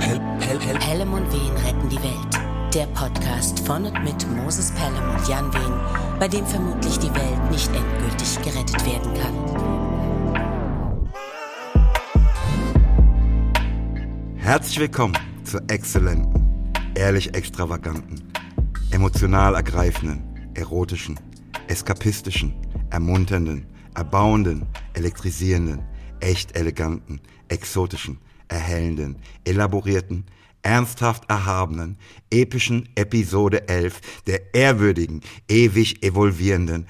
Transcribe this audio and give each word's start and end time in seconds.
Pel, 0.00 0.18
Pel, 0.40 0.58
Pel. 0.58 0.78
Pelham 0.78 1.12
und 1.12 1.30
Wehen 1.30 1.54
retten 1.58 1.88
die 1.90 2.02
Welt. 2.02 2.34
Der 2.74 2.86
Podcast 2.86 3.60
von 3.60 3.84
und 3.84 4.02
mit 4.02 4.26
Moses 4.30 4.72
Pelham 4.72 5.14
und 5.14 5.28
Jan 5.28 5.52
Wehen, 5.52 5.74
bei 6.18 6.26
dem 6.26 6.46
vermutlich 6.46 6.98
die 6.98 7.14
Welt 7.14 7.50
nicht 7.50 7.70
endgültig 7.74 8.40
gerettet 8.42 8.86
werden 8.86 9.12
kann. 9.20 9.34
Herzlich 14.36 14.80
willkommen 14.80 15.18
zur 15.44 15.60
exzellenten, 15.68 16.72
ehrlich 16.94 17.34
extravaganten, 17.34 18.32
emotional 18.92 19.54
ergreifenden, 19.54 20.50
erotischen, 20.54 21.20
eskapistischen, 21.68 22.54
ermunternden, 22.88 23.66
erbauenden, 23.94 24.66
elektrisierenden, 24.94 25.82
echt 26.20 26.56
eleganten, 26.56 27.20
exotischen, 27.48 28.18
erhellenden, 28.50 29.16
elaborierten, 29.44 30.26
ernsthaft 30.62 31.28
erhabenen, 31.28 31.98
epischen 32.30 32.88
Episode 32.94 33.68
11 33.68 34.00
der 34.26 34.54
ehrwürdigen, 34.54 35.22
ewig 35.48 36.02
evolvierenden, 36.02 36.86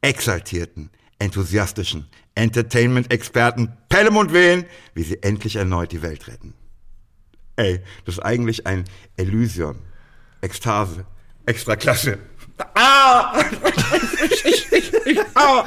exaltierten, 0.00 0.90
enthusiastischen 1.18 2.06
Entertainment-Experten 2.34 3.72
Pelham 3.88 4.16
und 4.16 4.32
Wehen, 4.32 4.64
wie 4.94 5.02
sie 5.02 5.22
endlich 5.22 5.56
erneut 5.56 5.92
die 5.92 6.02
Welt 6.02 6.28
retten. 6.28 6.54
Ey, 7.56 7.80
das 8.04 8.16
ist 8.16 8.20
eigentlich 8.20 8.66
ein 8.66 8.84
Elysion, 9.16 9.78
Ekstase, 10.40 11.04
Extraklasse. 11.46 12.18
Ah! 12.74 13.34
ah! 15.34 15.62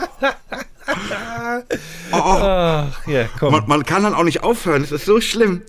Ach, 2.12 3.08
ja, 3.08 3.30
komm. 3.40 3.52
Man, 3.52 3.68
man 3.68 3.86
kann 3.86 4.04
dann 4.04 4.14
auch 4.14 4.24
nicht 4.24 4.44
aufhören, 4.44 4.84
es 4.84 4.92
ist 4.92 5.06
so 5.06 5.20
schlimm. 5.22 5.62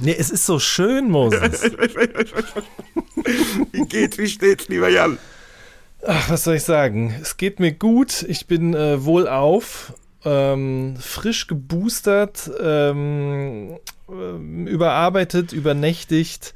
Nee, 0.00 0.16
es 0.18 0.30
ist 0.30 0.46
so 0.46 0.58
schön, 0.58 1.10
Moses. 1.10 1.62
Wie 3.72 3.86
geht's, 3.86 4.18
wie 4.18 4.28
steht's, 4.28 4.68
lieber 4.68 4.88
Jan? 4.88 5.18
Ach, 6.06 6.30
was 6.30 6.44
soll 6.44 6.54
ich 6.56 6.64
sagen? 6.64 7.14
Es 7.20 7.36
geht 7.36 7.60
mir 7.60 7.72
gut. 7.72 8.22
Ich 8.22 8.46
bin 8.46 8.74
äh, 8.74 9.04
wohlauf, 9.04 9.92
ähm, 10.24 10.96
frisch 10.98 11.46
geboostert, 11.48 12.50
ähm, 12.60 13.78
ähm, 14.08 14.66
überarbeitet, 14.66 15.52
übernächtigt. 15.52 16.54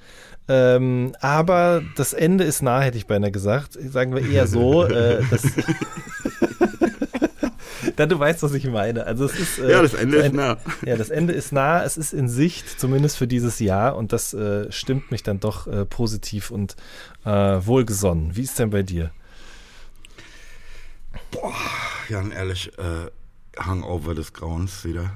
Ähm, 0.49 1.15
aber 1.21 1.83
das 1.97 2.13
Ende 2.13 2.45
ist 2.45 2.63
nah, 2.63 2.81
hätte 2.81 2.99
ich 2.99 3.07
beinahe 3.07 3.31
gesagt. 3.31 3.73
Sagen 3.75 4.15
wir 4.15 4.29
eher 4.29 4.47
so. 4.47 4.85
Äh, 4.85 5.23
das 5.31 5.43
da 7.97 8.07
du 8.07 8.19
weißt, 8.19 8.43
was 8.43 8.55
ich 8.55 8.67
meine. 8.67 9.05
Also 9.07 9.25
es 9.25 9.39
ist, 9.39 9.59
äh, 9.59 9.71
Ja, 9.71 9.83
das 9.83 9.95
Ende 9.95 10.19
ist 10.19 10.25
ein- 10.27 10.37
nah. 10.37 10.57
Ja, 10.85 10.97
das 10.97 11.11
Ende 11.11 11.33
ist 11.33 11.53
nah. 11.53 11.83
Es 11.85 11.97
ist 11.97 12.13
in 12.13 12.29
Sicht, 12.29 12.81
zumindest 12.81 13.17
für 13.19 13.27
dieses 13.27 13.59
Jahr. 13.59 13.97
Und 13.97 14.13
das 14.13 14.35
äh, 14.35 14.71
stimmt 14.73 15.11
mich 15.11 15.23
dann 15.23 15.41
doch 15.41 15.67
äh, 15.67 15.85
positiv 15.85 16.51
und 16.51 16.77
äh, 17.25 17.31
wohlgesonnen. 17.31 18.37
Wie 18.37 18.43
ist 18.43 18.59
denn 18.59 18.71
bei 18.71 18.83
dir? 18.83 19.11
Jan, 22.09 22.31
ehrlich, 22.31 22.71
äh, 22.79 23.11
Hangover 23.59 24.15
des 24.15 24.33
Grauens 24.33 24.85
wieder. 24.85 25.11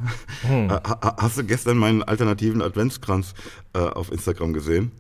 Ha- 0.49 1.17
hast 1.19 1.39
du 1.39 1.45
gestern 1.45 1.79
meinen 1.79 2.03
alternativen 2.03 2.61
Adventskranz 2.63 3.35
äh, 3.75 3.79
auf 3.79 4.13
Instagram 4.13 4.53
gesehen? 4.53 4.93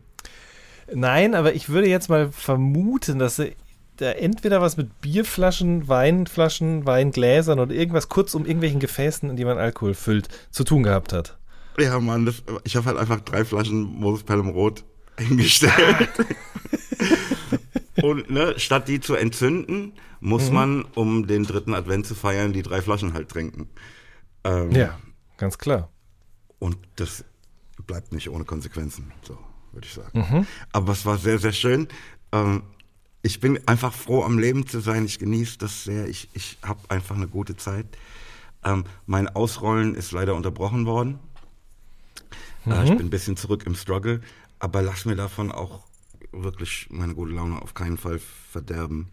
Nein, 0.93 1.35
aber 1.35 1.55
ich 1.55 1.69
würde 1.69 1.89
jetzt 1.89 2.09
mal 2.09 2.31
vermuten, 2.33 3.19
dass 3.19 3.39
er 3.39 3.51
da 3.97 4.12
entweder 4.12 4.61
was 4.61 4.77
mit 4.77 5.00
Bierflaschen, 5.00 5.89
Weinflaschen, 5.89 6.86
Weingläsern 6.86 7.58
oder 7.61 7.75
irgendwas 7.75 8.08
kurz 8.08 8.34
um 8.34 8.44
irgendwelchen 8.44 8.80
Gefäßen, 8.80 9.30
in 9.30 9.36
die 9.36 9.44
man 9.44 9.58
Alkohol 9.58 9.94
füllt, 9.94 10.28
zu 10.50 10.64
tun 10.64 10.83
gehabt 10.83 11.12
hat. 11.12 11.36
Ja, 11.78 11.98
Mann, 12.00 12.27
das, 12.27 12.42
ich 12.64 12.77
habe 12.77 12.86
halt 12.86 12.98
einfach 12.98 13.20
drei 13.20 13.44
Flaschen 13.44 13.83
Moses 13.83 14.24
Pelham 14.24 14.48
Rot 14.48 14.84
hingestellt. 15.19 16.08
Und 18.02 18.30
ne, 18.30 18.55
statt 18.58 18.89
die 18.89 19.01
zu 19.01 19.14
entzünden, 19.14 19.92
muss 20.20 20.51
man, 20.51 20.85
um 20.95 21.27
den 21.27 21.45
dritten 21.45 21.74
Advent 21.74 22.06
zu 22.06 22.14
feiern, 22.14 22.52
die 22.52 22.62
drei 22.62 22.83
Flaschen 22.83 23.14
halt 23.14 23.29
trinken. 23.29 23.68
Ähm, 24.45 24.70
Ja, 24.73 24.98
ganz 25.36 25.58
klar. 25.58 25.90
Und 26.58 26.77
das 26.96 27.24
bleibt 27.86 28.12
nicht 28.12 28.29
ohne 28.30 28.45
Konsequenzen, 28.45 29.12
so 29.23 29.39
würde 29.73 29.86
ich 29.86 29.95
sagen. 29.95 30.46
Aber 30.73 30.92
es 30.92 31.05
war 31.05 31.18
sehr, 31.18 31.39
sehr 31.39 31.52
schön. 31.52 31.89
Ähm, 32.33 32.62
ich 33.23 33.41
bin 33.41 33.67
einfach 33.67 33.93
froh, 33.93 34.23
am 34.23 34.39
Leben 34.39 34.67
zu 34.67 34.81
sein. 34.81 35.05
Ich 35.05 35.19
genieße 35.19 35.59
das 35.59 35.85
sehr. 35.85 36.09
Ich, 36.09 36.29
ich 36.33 36.59
habe 36.63 36.81
einfach 36.89 37.17
eine 37.17 37.29
gute 37.29 37.57
Zeit. 37.57 37.87
Ähm, 38.65 38.85
mein 39.07 39.29
Ausrollen 39.29 39.95
ist 39.95 40.13
leider 40.13 40.35
unterbrochen 40.35 40.87
worden. 40.87 41.19
Äh, 42.67 42.85
ich 42.85 42.91
bin 42.91 43.07
ein 43.07 43.11
bisschen 43.11 43.37
zurück 43.37 43.65
im 43.67 43.75
Struggle, 43.75 44.21
aber 44.59 44.83
lass 44.83 45.05
mir 45.05 45.17
davon 45.17 45.53
auch 45.53 45.87
wirklich 46.33 46.89
meine 46.91 47.15
gute 47.15 47.33
Laune 47.33 47.61
auf 47.63 47.75
keinen 47.75 47.97
Fall 47.97 48.19
verderben. 48.19 49.09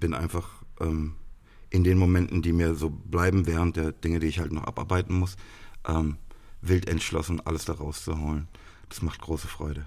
Bin 0.00 0.14
einfach 0.14 0.48
ähm, 0.80 1.14
in 1.70 1.84
den 1.84 1.98
Momenten, 1.98 2.42
die 2.42 2.52
mir 2.52 2.74
so 2.74 2.90
bleiben 2.90 3.46
während 3.46 3.76
der 3.76 3.92
Dinge, 3.92 4.20
die 4.20 4.28
ich 4.28 4.38
halt 4.38 4.52
noch 4.52 4.64
abarbeiten 4.64 5.18
muss, 5.18 5.36
ähm, 5.86 6.16
wild 6.62 6.88
entschlossen, 6.88 7.40
alles 7.40 7.64
da 7.64 7.74
rauszuholen. 7.74 8.48
Das 8.88 9.02
macht 9.02 9.20
große 9.20 9.48
Freude. 9.48 9.84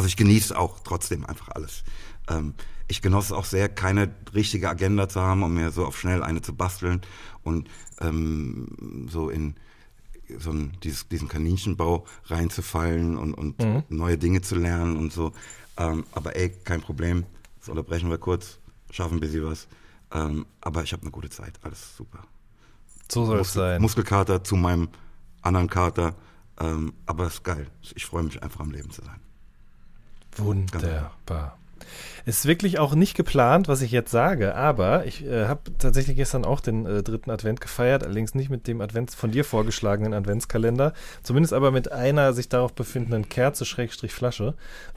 Also 0.00 0.08
ich 0.08 0.16
genieße 0.16 0.58
auch 0.58 0.80
trotzdem 0.80 1.26
einfach 1.26 1.50
alles. 1.50 1.84
Ähm, 2.26 2.54
ich 2.88 3.02
genoss 3.02 3.32
auch 3.32 3.44
sehr, 3.44 3.68
keine 3.68 4.10
richtige 4.32 4.70
Agenda 4.70 5.10
zu 5.10 5.20
haben, 5.20 5.42
um 5.42 5.52
mir 5.52 5.70
so 5.72 5.84
auf 5.84 6.00
schnell 6.00 6.22
eine 6.22 6.40
zu 6.40 6.54
basteln 6.54 7.02
und 7.42 7.68
ähm, 8.00 9.06
so 9.10 9.28
in 9.28 9.56
so 10.38 10.52
ein, 10.52 10.72
dieses, 10.82 11.06
diesen 11.06 11.28
Kaninchenbau 11.28 12.06
reinzufallen 12.24 13.18
und, 13.18 13.34
und 13.34 13.58
neue 13.90 14.16
Dinge 14.16 14.40
zu 14.40 14.54
lernen 14.54 14.96
und 14.96 15.12
so. 15.12 15.32
Ähm, 15.76 16.04
aber 16.12 16.34
ey, 16.34 16.48
kein 16.48 16.80
Problem. 16.80 17.26
Das 17.58 17.68
unterbrechen 17.68 18.08
wir 18.08 18.16
kurz, 18.16 18.58
schaffen 18.88 19.18
ein 19.18 19.20
bisschen 19.20 19.44
was. 19.44 19.68
Ähm, 20.12 20.46
aber 20.62 20.82
ich 20.82 20.94
habe 20.94 21.02
eine 21.02 21.10
gute 21.10 21.28
Zeit, 21.28 21.60
alles 21.60 21.94
super. 21.94 22.22
So 23.12 23.26
soll 23.26 23.40
es 23.40 23.48
Muskel, 23.48 23.60
sein. 23.60 23.82
Muskelkater 23.82 24.42
zu 24.42 24.56
meinem 24.56 24.88
anderen 25.42 25.68
Kater. 25.68 26.14
Ähm, 26.58 26.94
aber 27.04 27.26
es 27.26 27.34
ist 27.34 27.44
geil. 27.44 27.66
Ich 27.94 28.06
freue 28.06 28.22
mich 28.22 28.42
einfach 28.42 28.60
am 28.60 28.70
Leben 28.70 28.90
zu 28.90 29.02
sein. 29.04 29.20
Wunderbar. 30.40 31.56
Ist 32.26 32.44
wirklich 32.46 32.78
auch 32.78 32.94
nicht 32.94 33.16
geplant, 33.16 33.66
was 33.66 33.80
ich 33.82 33.90
jetzt 33.90 34.10
sage, 34.10 34.54
aber 34.54 35.06
ich 35.06 35.24
äh, 35.26 35.46
habe 35.46 35.62
tatsächlich 35.78 36.16
gestern 36.16 36.44
auch 36.44 36.60
den 36.60 36.84
äh, 36.86 37.02
dritten 37.02 37.30
Advent 37.30 37.60
gefeiert, 37.60 38.04
allerdings 38.04 38.34
nicht 38.34 38.50
mit 38.50 38.66
dem 38.68 38.80
Advents 38.82 39.14
von 39.14 39.30
dir 39.30 39.44
vorgeschlagenen 39.44 40.12
Adventskalender, 40.12 40.92
zumindest 41.22 41.52
aber 41.54 41.70
mit 41.70 41.90
einer 41.90 42.32
sich 42.34 42.48
darauf 42.48 42.74
befindenden 42.74 43.28
Kerze 43.28 43.64
Schrägstrich 43.64 44.12
Flasche. 44.12 44.54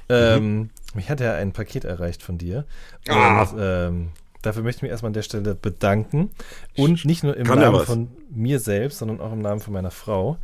Ähm, 0.09 0.70
mich 0.94 1.09
hat 1.09 1.22
ja 1.22 1.34
ein 1.34 1.53
Paket 1.53 1.86
erreicht 1.86 2.22
von 2.22 2.38
dir. 2.38 2.66
Und 3.08 3.16
Ah. 3.16 3.48
ähm, 3.58 4.09
dafür 4.42 4.62
möchte 4.62 4.80
ich 4.80 4.82
mich 4.84 4.92
erstmal 4.92 5.09
an 5.09 5.14
der 5.14 5.22
Stelle 5.24 5.56
bedanken. 5.56 6.30
Und 6.76 7.06
nicht 7.06 7.24
nur 7.24 7.38
im 7.38 7.48
Kann 7.48 7.59
Namen 7.59 7.86
von 7.86 8.09
mir 8.30 8.59
selbst, 8.59 9.00
sondern 9.00 9.22
auch 9.22 9.32
im 9.32 9.42
Namen 9.42 9.62
von 9.62 9.74
meiner 9.74 9.92
Frau, 9.92 10.38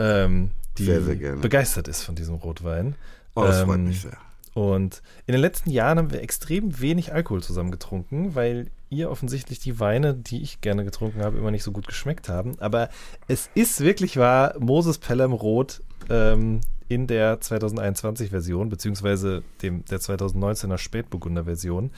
ähm, 0.00 0.50
die 0.78 0.86
Sehr, 0.86 1.02
sehr 1.02 1.36
begeistert 1.36 1.86
ist 1.86 2.02
von 2.02 2.16
diesem 2.16 2.34
Rotwein. 2.34 2.96
Oh, 3.36 3.42
das 3.42 3.60
freut 3.62 3.76
Ähm, 3.76 3.84
mich 3.86 4.00
sehr. 4.02 4.16
Und 4.54 5.02
in 5.26 5.32
den 5.32 5.40
letzten 5.40 5.70
Jahren 5.70 5.98
haben 5.98 6.12
wir 6.12 6.22
extrem 6.22 6.80
wenig 6.80 7.12
Alkohol 7.12 7.42
zusammen 7.42 7.72
getrunken, 7.72 8.36
weil 8.36 8.70
ihr 8.88 9.10
offensichtlich 9.10 9.58
die 9.58 9.80
Weine, 9.80 10.14
die 10.14 10.42
ich 10.42 10.60
gerne 10.60 10.84
getrunken 10.84 11.22
habe, 11.22 11.38
immer 11.38 11.50
nicht 11.50 11.64
so 11.64 11.72
gut 11.72 11.88
geschmeckt 11.88 12.28
haben. 12.28 12.56
Aber 12.60 12.88
es 13.26 13.50
ist 13.54 13.80
wirklich 13.80 14.16
wahr, 14.16 14.54
Moses 14.60 14.98
Pelham 14.98 15.32
Rot 15.32 15.82
ähm, 16.08 16.60
in 16.88 17.06
der 17.08 17.40
2021-Version, 17.40 18.68
beziehungsweise 18.68 19.42
dem, 19.62 19.84
der 19.86 19.98
2019er 19.98 20.78
Spätburgunder-Version, 20.78 21.90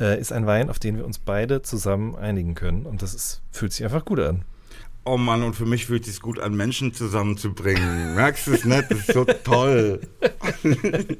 äh, 0.00 0.18
ist 0.20 0.32
ein 0.32 0.46
Wein, 0.46 0.70
auf 0.70 0.80
den 0.80 0.96
wir 0.96 1.04
uns 1.04 1.18
beide 1.18 1.62
zusammen 1.62 2.16
einigen 2.16 2.54
können. 2.54 2.86
Und 2.86 3.02
das 3.02 3.14
ist, 3.14 3.42
fühlt 3.52 3.72
sich 3.72 3.84
einfach 3.84 4.04
gut 4.04 4.18
an. 4.18 4.44
Oh 5.04 5.16
Mann, 5.16 5.42
und 5.42 5.54
für 5.56 5.64
mich 5.66 5.86
fühlt 5.86 6.02
es 6.06 6.10
sich 6.14 6.20
gut 6.20 6.38
an, 6.38 6.54
Menschen 6.54 6.92
zusammenzubringen. 6.92 8.14
Merkst 8.14 8.46
du 8.46 8.52
es 8.52 8.64
nicht? 8.64 8.90
Das 8.90 8.98
ist 9.00 9.12
so 9.12 9.24
toll. 9.24 10.00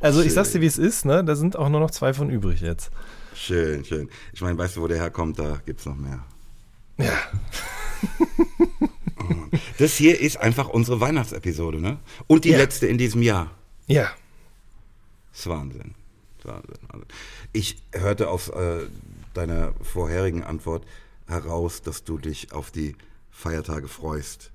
Also 0.00 0.22
ich 0.22 0.32
sag's 0.32 0.52
dir, 0.52 0.60
wie 0.62 0.66
es 0.66 0.78
ist, 0.78 1.04
ne? 1.04 1.22
Da 1.24 1.34
sind 1.36 1.56
auch 1.56 1.68
nur 1.68 1.80
noch 1.80 1.90
zwei 1.90 2.14
von 2.14 2.30
übrig 2.30 2.60
jetzt. 2.62 2.90
Schön, 3.34 3.84
schön. 3.84 4.08
Ich 4.32 4.40
meine, 4.40 4.56
weißt 4.56 4.76
du, 4.76 4.80
wo 4.82 4.86
der 4.86 4.96
herkommt? 4.98 5.38
Da 5.38 5.60
gibt's 5.66 5.84
noch 5.84 5.96
mehr. 5.96 6.24
Ja. 6.96 7.12
Das 9.78 9.94
hier 9.94 10.18
ist 10.20 10.38
einfach 10.38 10.68
unsere 10.68 11.00
Weihnachtsepisode, 11.00 11.80
ne? 11.80 11.98
Und 12.26 12.44
die 12.44 12.50
Ja. 12.50 12.58
letzte 12.58 12.86
in 12.86 12.96
diesem 12.98 13.22
Jahr. 13.22 13.50
Ja. 13.86 14.10
Das 15.32 15.40
ist 15.40 15.46
Wahnsinn. 15.48 15.94
Das 16.42 16.56
ist 16.64 16.82
Wahnsinn. 16.88 17.06
Ich 17.52 17.76
hörte 17.92 18.28
aus 18.30 18.48
äh, 18.48 18.86
deiner 19.34 19.72
vorherigen 19.82 20.42
Antwort 20.44 20.84
heraus, 21.30 21.82
dass 21.82 22.04
du 22.04 22.18
dich 22.18 22.52
auf 22.52 22.70
die 22.70 22.96
Feiertage 23.30 23.88
freust. 23.88 24.52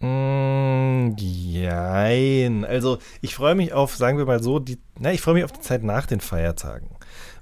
Mm, 0.00 1.14
jein. 1.16 2.64
Also 2.64 2.98
ich 3.20 3.34
freue 3.34 3.54
mich 3.54 3.72
auf, 3.72 3.94
sagen 3.96 4.18
wir 4.18 4.26
mal 4.26 4.42
so, 4.42 4.58
die, 4.58 4.78
na, 4.98 5.12
ich 5.12 5.20
freue 5.20 5.34
mich 5.34 5.44
auf 5.44 5.52
die 5.52 5.60
Zeit 5.60 5.82
nach 5.82 6.06
den 6.06 6.20
Feiertagen. 6.20 6.88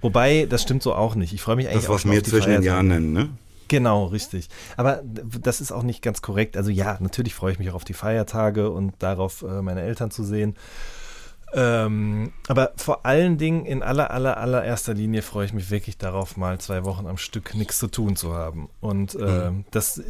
Wobei, 0.01 0.47
das 0.49 0.63
stimmt 0.63 0.83
so 0.83 0.95
auch 0.95 1.15
nicht. 1.15 1.33
Ich 1.33 1.41
freue 1.43 1.57
mich 1.57 1.69
eigentlich 1.69 1.85
Das, 1.85 1.89
was 1.89 2.05
wir 2.11 2.23
zwischen 2.23 2.51
den. 2.51 2.63
Jahren 2.63 2.89
nennen, 2.89 3.13
ne? 3.13 3.31
Genau, 3.69 4.07
richtig. 4.07 4.49
Aber 4.77 5.01
das 5.05 5.61
ist 5.61 5.73
auch 5.73 5.83
nicht 5.83 6.03
ganz 6.03 6.21
korrekt. 6.21 6.57
Also 6.57 6.71
ja, 6.71 6.99
natürlich 7.01 7.35
freue 7.35 7.53
ich 7.53 7.59
mich 7.59 7.71
auch 7.71 7.75
auf 7.77 7.85
die 7.85 7.95
Feiertage 7.95 8.71
und 8.71 8.95
darauf, 8.99 9.43
äh, 9.43 9.63
meine 9.63 9.81
Eltern 9.81 10.11
zu 10.11 10.25
sehen. 10.25 10.57
Ähm, 11.55 12.33
aber 12.49 12.73
vor 12.77 13.05
allen 13.05 13.37
Dingen 13.37 13.67
in 13.67 13.83
aller, 13.83 14.11
aller, 14.11 14.39
allererster 14.39 14.95
Linie 14.95 15.23
freue 15.23 15.45
ich 15.45 15.53
mich 15.53 15.71
wirklich 15.71 15.99
darauf, 15.99 16.37
mal 16.37 16.59
zwei 16.59 16.85
Wochen 16.85 17.07
am 17.07 17.19
Stück 17.19 17.55
nichts 17.55 17.79
zu 17.79 17.89
tun 17.89 18.17
zu 18.17 18.33
haben. 18.33 18.71
Und 18.81 19.15
äh, 19.15 19.51
mhm. 19.51 19.65
das 19.71 20.03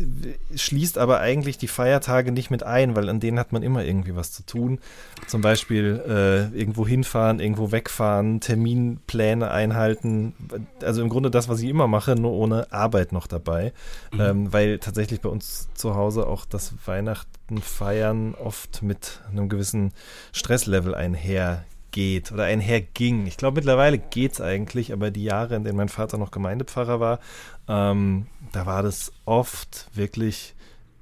schließt 0.55 0.99
aber 0.99 1.21
eigentlich 1.21 1.59
die 1.59 1.69
Feiertage 1.69 2.31
nicht 2.31 2.51
mit 2.51 2.63
ein, 2.63 2.95
weil 2.95 3.09
an 3.09 3.19
denen 3.19 3.39
hat 3.39 3.53
man 3.53 3.63
immer 3.63 3.85
irgendwie 3.85 4.15
was 4.15 4.33
zu 4.33 4.45
tun. 4.47 4.79
Zum 5.27 5.41
Beispiel 5.41 6.03
äh, 6.07 6.57
irgendwo 6.57 6.87
hinfahren, 6.87 7.41
irgendwo 7.41 7.73
wegfahren, 7.73 8.41
Terminpläne 8.41 9.51
einhalten. 9.51 10.35
Also 10.83 11.03
im 11.03 11.09
Grunde 11.09 11.31
das, 11.31 11.49
was 11.49 11.61
ich 11.61 11.69
immer 11.69 11.89
mache, 11.89 12.15
nur 12.15 12.33
ohne 12.33 12.73
Arbeit 12.73 13.13
noch 13.13 13.27
dabei. 13.27 13.73
Mhm. 14.13 14.21
Ähm, 14.21 14.53
weil 14.53 14.79
tatsächlich 14.79 15.21
bei 15.21 15.29
uns 15.29 15.69
zu 15.75 15.97
Hause 15.97 16.27
auch 16.27 16.45
das 16.45 16.75
Weihnachten 16.87 17.61
Feiern 17.61 18.35
oft 18.35 18.83
mit 18.83 19.21
einem 19.29 19.49
gewissen 19.49 19.93
Stresslevel 20.33 20.95
einhergeht 21.39 22.33
oder 22.33 22.45
einherging. 22.45 23.27
Ich 23.27 23.37
glaube, 23.37 23.57
mittlerweile 23.57 23.99
geht 23.99 24.33
es 24.33 24.41
eigentlich, 24.41 24.93
aber 24.93 25.11
die 25.11 25.25
Jahre, 25.25 25.55
in 25.55 25.65
denen 25.65 25.77
mein 25.77 25.89
Vater 25.89 26.19
noch 26.19 26.31
Gemeindepfarrer 26.31 27.01
war, 27.01 27.19
ähm, 27.69 28.27
da 28.53 28.67
war 28.67 28.83
das 28.83 29.13
oft 29.25 29.89
wirklich 29.95 30.55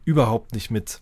überhaupt 0.05 0.55
nicht 0.55 0.71
mit 0.71 1.01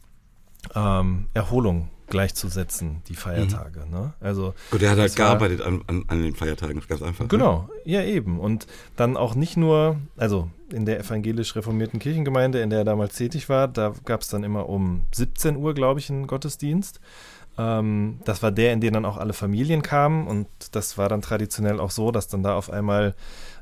ähm, 0.75 1.27
Erholung 1.35 1.91
gleichzusetzen, 2.09 3.03
die 3.09 3.15
Feiertage. 3.15 3.85
Mhm. 3.85 3.91
Ne? 3.91 4.13
Also, 4.21 4.55
Gut, 4.71 4.83
er 4.83 4.93
hat 4.93 4.99
halt 4.99 5.15
gearbeitet 5.15 5.61
an, 5.61 5.83
an, 5.87 6.05
an, 6.09 6.23
den 6.23 6.35
Feiertagen, 6.35 6.81
ganz 6.89 7.03
einfach. 7.03 7.25
Ne? 7.25 7.29
Genau, 7.29 7.69
ne? 7.69 7.93
ja 7.93 8.03
eben. 8.03 8.41
Und 8.41 8.67
dann 8.97 9.17
auch 9.17 9.35
nicht 9.35 9.59
nur, 9.59 9.97
also 10.17 10.49
in 10.73 10.87
der 10.87 11.01
evangelisch 11.01 11.55
reformierten 11.55 11.99
Kirchengemeinde, 11.99 12.61
in 12.61 12.71
der 12.71 12.81
er 12.81 12.85
damals 12.85 13.15
tätig 13.17 13.49
war, 13.51 13.69
da 13.69 13.93
gab 14.07 14.23
es 14.23 14.29
dann 14.29 14.43
immer 14.43 14.69
um 14.69 15.03
17 15.13 15.57
Uhr, 15.57 15.75
glaube 15.75 16.01
ich, 16.01 16.11
einen 16.11 16.27
Gottesdienst. 16.27 17.01
Ähm, 17.59 18.21
das 18.25 18.43
war 18.43 18.53
der, 18.53 18.73
in 18.73 18.81
den 18.81 18.95
dann 18.95 19.05
auch 19.05 19.17
alle 19.17 19.33
Familien 19.33 19.83
kamen 19.83 20.27
und 20.27 20.47
das 20.73 20.97
war 20.97 21.09
dann 21.09 21.21
traditionell 21.21 21.81
auch 21.81 21.91
so, 21.91 22.13
dass 22.13 22.29
dann 22.29 22.43
da 22.43 22.55
auf 22.55 22.71
einmal 22.71 23.15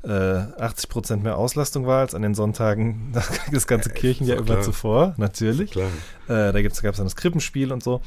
äh, 0.05 0.11
80 0.11 0.89
Prozent 0.91 1.23
mehr 1.23 1.39
Auslastung 1.39 1.87
war 1.87 2.01
als 2.01 2.15
an 2.15 2.23
den 2.23 2.35
Sonntagen 2.35 3.13
das 3.53 3.67
ganze 3.67 3.91
Kirchenjahr 3.91 4.39
über 4.39 4.61
zuvor, 4.61 5.15
natürlich. 5.17 5.75
Äh, 5.77 6.53
da 6.53 6.63
gab 6.63 6.73
es 6.73 6.81
dann 6.81 7.07
das 7.07 7.17
Krippenspiel 7.17 7.73
und 7.73 7.83
so. 7.83 8.03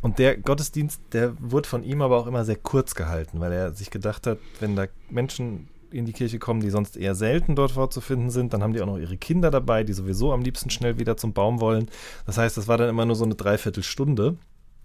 Und 0.00 0.18
der 0.18 0.36
Gottesdienst, 0.36 1.00
der 1.12 1.34
wurde 1.38 1.68
von 1.68 1.82
ihm 1.82 2.02
aber 2.02 2.18
auch 2.18 2.26
immer 2.26 2.44
sehr 2.44 2.56
kurz 2.56 2.94
gehalten, 2.94 3.40
weil 3.40 3.52
er 3.52 3.72
sich 3.72 3.90
gedacht 3.90 4.26
hat, 4.26 4.38
wenn 4.60 4.76
da 4.76 4.86
Menschen 5.10 5.68
in 5.90 6.06
die 6.06 6.12
Kirche 6.12 6.38
kommen, 6.38 6.60
die 6.60 6.70
sonst 6.70 6.96
eher 6.96 7.14
selten 7.14 7.54
dort 7.54 7.72
vorzufinden 7.72 8.30
sind. 8.30 8.52
Dann 8.52 8.62
haben 8.62 8.72
die 8.72 8.82
auch 8.82 8.86
noch 8.86 8.98
ihre 8.98 9.16
Kinder 9.16 9.50
dabei, 9.50 9.84
die 9.84 9.92
sowieso 9.92 10.32
am 10.32 10.42
liebsten 10.42 10.70
schnell 10.70 10.98
wieder 10.98 11.16
zum 11.16 11.32
Baum 11.32 11.60
wollen. 11.60 11.88
Das 12.26 12.36
heißt, 12.36 12.56
das 12.56 12.66
war 12.66 12.78
dann 12.78 12.88
immer 12.88 13.06
nur 13.06 13.14
so 13.14 13.24
eine 13.24 13.36
Dreiviertelstunde. 13.36 14.36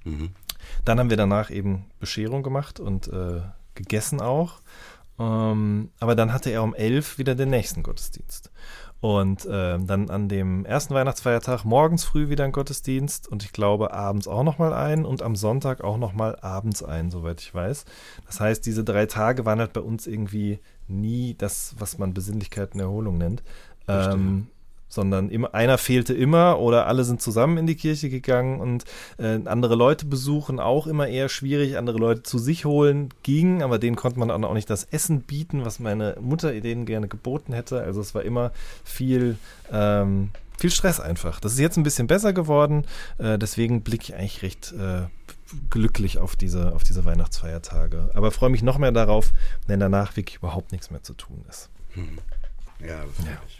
Mhm. 0.03 0.29
Dann 0.85 0.99
haben 0.99 1.09
wir 1.09 1.17
danach 1.17 1.49
eben 1.51 1.85
Bescherung 1.99 2.43
gemacht 2.43 2.79
und 2.79 3.07
äh, 3.07 3.41
gegessen 3.75 4.21
auch. 4.21 4.61
Ähm, 5.19 5.91
aber 5.99 6.15
dann 6.15 6.31
hatte 6.31 6.49
er 6.49 6.63
um 6.63 6.73
elf 6.73 7.17
wieder 7.17 7.35
den 7.35 7.49
nächsten 7.49 7.83
Gottesdienst. 7.83 8.51
Und 9.01 9.45
äh, 9.45 9.79
dann 9.79 10.09
an 10.09 10.27
dem 10.27 10.65
ersten 10.65 10.93
Weihnachtsfeiertag 10.93 11.63
morgens 11.63 12.03
früh 12.03 12.27
wieder 12.27 12.43
ein 12.43 12.51
Gottesdienst 12.51 13.29
und 13.29 13.43
ich 13.43 13.53
glaube 13.53 13.93
abends 13.93 14.27
auch 14.27 14.43
nochmal 14.43 14.73
ein 14.73 15.05
und 15.05 15.21
am 15.21 15.37
Sonntag 15.37 15.81
auch 15.81 15.97
nochmal 15.97 16.37
abends 16.41 16.83
ein, 16.83 17.09
soweit 17.09 17.39
ich 17.39 17.53
weiß. 17.53 17.85
Das 18.25 18.41
heißt, 18.41 18.65
diese 18.65 18.83
drei 18.83 19.05
Tage 19.05 19.45
waren 19.45 19.59
halt 19.59 19.71
bei 19.71 19.79
uns 19.79 20.05
irgendwie 20.05 20.59
nie 20.87 21.33
das, 21.37 21.75
was 21.79 21.97
man 21.97 22.13
Besinnlichkeit 22.13 22.73
und 22.73 22.81
Erholung 22.81 23.17
nennt. 23.17 23.41
Ähm, 23.87 24.47
sondern 24.89 25.29
immer, 25.29 25.53
einer 25.53 25.77
fehlte 25.77 26.13
immer 26.13 26.59
oder 26.59 26.87
alle 26.87 27.03
sind 27.03 27.21
zusammen 27.21 27.57
in 27.57 27.67
die 27.67 27.75
Kirche 27.75 28.09
gegangen 28.09 28.59
und 28.59 28.83
äh, 29.17 29.39
andere 29.45 29.75
Leute 29.75 30.05
besuchen 30.05 30.59
auch 30.59 30.87
immer 30.87 31.07
eher 31.07 31.29
schwierig, 31.29 31.77
andere 31.77 31.97
Leute 31.97 32.23
zu 32.23 32.39
sich 32.39 32.65
holen 32.65 33.09
ging, 33.23 33.61
aber 33.61 33.79
denen 33.79 33.95
konnte 33.95 34.19
man 34.19 34.31
auch 34.31 34.53
nicht 34.53 34.69
das 34.69 34.85
Essen 34.85 35.21
bieten, 35.21 35.63
was 35.63 35.79
meine 35.79 36.17
Mutter 36.19 36.51
denen 36.59 36.85
gerne 36.85 37.07
geboten 37.07 37.53
hätte. 37.53 37.81
Also 37.81 38.01
es 38.01 38.15
war 38.15 38.23
immer 38.23 38.51
viel, 38.83 39.37
ähm, 39.71 40.31
viel 40.57 40.71
Stress 40.71 40.99
einfach. 40.99 41.39
Das 41.39 41.53
ist 41.53 41.59
jetzt 41.59 41.77
ein 41.77 41.83
bisschen 41.83 42.07
besser 42.07 42.33
geworden, 42.33 42.85
äh, 43.19 43.37
deswegen 43.37 43.83
blicke 43.83 44.03
ich 44.03 44.15
eigentlich 44.15 44.41
recht 44.41 44.73
äh, 44.73 45.03
glücklich 45.69 46.17
auf 46.17 46.35
diese, 46.35 46.73
auf 46.73 46.83
diese 46.83 47.05
Weihnachtsfeiertage. 47.05 48.09
Aber 48.13 48.31
freue 48.31 48.49
mich 48.49 48.63
noch 48.63 48.77
mehr 48.77 48.91
darauf, 48.91 49.31
wenn 49.67 49.79
danach 49.79 50.15
wirklich 50.15 50.37
überhaupt 50.37 50.71
nichts 50.71 50.91
mehr 50.91 51.03
zu 51.03 51.13
tun 51.13 51.43
ist. 51.47 51.69
Hm. 51.93 52.19
Ja, 52.79 53.03
das 53.17 53.25
ja. 53.25 53.31
Ich. 53.47 53.58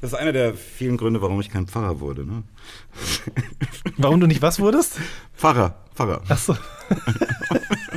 Das 0.00 0.12
ist 0.12 0.18
einer 0.18 0.32
der 0.32 0.54
vielen 0.54 0.96
Gründe, 0.96 1.22
warum 1.22 1.40
ich 1.40 1.50
kein 1.50 1.66
Pfarrer 1.66 2.00
wurde. 2.00 2.24
Ne? 2.24 2.42
Warum 3.98 4.20
du 4.20 4.26
nicht 4.26 4.42
was 4.42 4.58
wurdest? 4.60 4.98
Pfarrer, 5.34 5.74
Pfarrer. 5.94 6.22
Ach 6.28 6.38
so. 6.38 6.56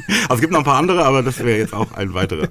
Also 0.08 0.36
es 0.36 0.42
gibt 0.42 0.54
noch 0.54 0.60
ein 0.60 0.66
paar 0.66 0.78
andere, 0.78 1.04
aber 1.06 1.24
das 1.24 1.40
wäre 1.40 1.58
jetzt 1.58 1.74
auch 1.74 1.92
ein 1.94 2.14
weiterer. 2.14 2.48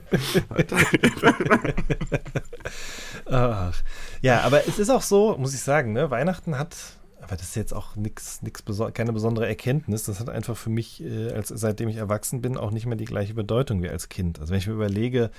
Ach. 3.31 3.75
Ja, 4.23 4.41
aber 4.41 4.67
es 4.67 4.79
ist 4.79 4.91
auch 4.91 5.03
so, 5.03 5.37
muss 5.39 5.55
ich 5.55 5.61
sagen, 5.61 5.93
ne? 5.93 6.11
Weihnachten 6.11 6.59
hat 6.59 6.75
aber 7.25 7.37
das 7.37 7.49
ist 7.49 7.57
jetzt 7.57 7.73
auch 7.73 7.97
nix, 7.97 8.43
nix 8.43 8.63
keine 8.93 9.13
besondere 9.15 9.49
Erkenntnis. 9.49 10.05
Das 10.05 10.21
hat 10.21 10.29
einfach 10.29 10.57
für 10.57 10.69
mich, 10.69 11.03
äh, 11.03 11.33
als, 11.33 11.49
seitdem 11.49 11.89
ich 11.89 11.97
erwachsen 11.97 12.43
bin, 12.43 12.59
auch 12.59 12.71
nicht 12.71 12.85
mehr 12.85 12.97
die 12.97 13.07
gleiche 13.07 13.33
Bedeutung 13.33 13.83
wie 13.83 13.89
als 13.89 14.11
Kind. 14.11 14.41
Also 14.41 14.53
wenn 14.53 14.59
ich 14.59 14.67
mir 14.67 14.75
überlege, 14.75 15.31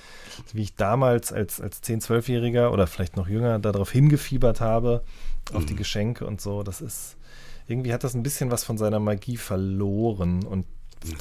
wie 0.52 0.62
ich 0.62 0.74
damals 0.74 1.32
als, 1.32 1.60
als 1.60 1.82
10-, 1.84 2.04
12-Jähriger 2.04 2.70
oder 2.72 2.88
vielleicht 2.88 3.16
noch 3.16 3.28
jünger 3.28 3.60
darauf 3.60 3.92
hingefiebert 3.92 4.60
habe, 4.60 5.04
auf 5.52 5.62
mhm. 5.62 5.66
die 5.66 5.76
Geschenke 5.76 6.26
und 6.26 6.40
so, 6.40 6.64
das 6.64 6.80
ist, 6.80 7.16
irgendwie 7.68 7.92
hat 7.94 8.02
das 8.02 8.14
ein 8.14 8.24
bisschen 8.24 8.50
was 8.50 8.64
von 8.64 8.78
seiner 8.78 8.98
Magie 8.98 9.36
verloren. 9.36 10.44
Und 10.44 10.66
Natürlich. 11.04 11.18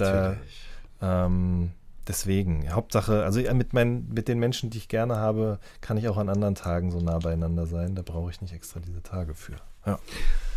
da, 0.99 1.25
ähm, 1.25 1.73
deswegen, 2.07 2.73
Hauptsache, 2.73 3.23
also 3.23 3.39
mit, 3.53 3.73
meinen, 3.73 4.11
mit 4.11 4.27
den 4.27 4.39
Menschen, 4.39 4.71
die 4.71 4.79
ich 4.79 4.87
gerne 4.87 5.17
habe, 5.17 5.59
kann 5.81 5.97
ich 5.97 6.09
auch 6.09 6.17
an 6.17 6.27
anderen 6.27 6.55
Tagen 6.55 6.89
so 6.89 6.99
nah 6.99 7.19
beieinander 7.19 7.67
sein. 7.67 7.93
Da 7.93 8.01
brauche 8.01 8.31
ich 8.31 8.41
nicht 8.41 8.53
extra 8.53 8.79
diese 8.79 9.03
Tage 9.03 9.35
für. 9.35 9.57
Ja 9.85 9.99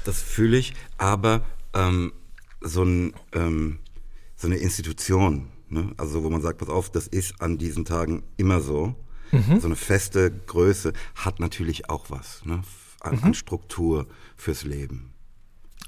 das 0.09 0.23
fühle 0.23 0.57
ich, 0.57 0.73
aber 0.97 1.43
ähm, 1.75 2.15
so, 2.63 2.83
ein, 2.83 3.13
ähm, 3.33 3.79
so 4.37 4.47
eine 4.49 4.57
Institution, 4.57 5.51
ne? 5.69 5.93
also 5.99 6.25
wo 6.25 6.31
man 6.31 6.41
sagt, 6.41 6.59
pass 6.59 6.71
auf, 6.71 6.91
das 6.91 7.07
ist 7.07 7.41
an 7.43 7.59
diesen 7.59 7.85
Tagen 7.85 8.25
immer 8.39 8.61
so. 8.61 8.95
Mhm. 9.33 9.61
So 9.61 9.67
eine 9.67 9.77
feste 9.77 10.31
Größe 10.31 10.95
hat 11.15 11.41
natürlich 11.41 11.91
auch 11.91 12.09
was 12.09 12.43
ne? 12.47 12.63
an, 13.01 13.17
mhm. 13.17 13.25
an 13.25 13.35
Struktur 13.35 14.07
fürs 14.35 14.65
Leben. 14.65 15.13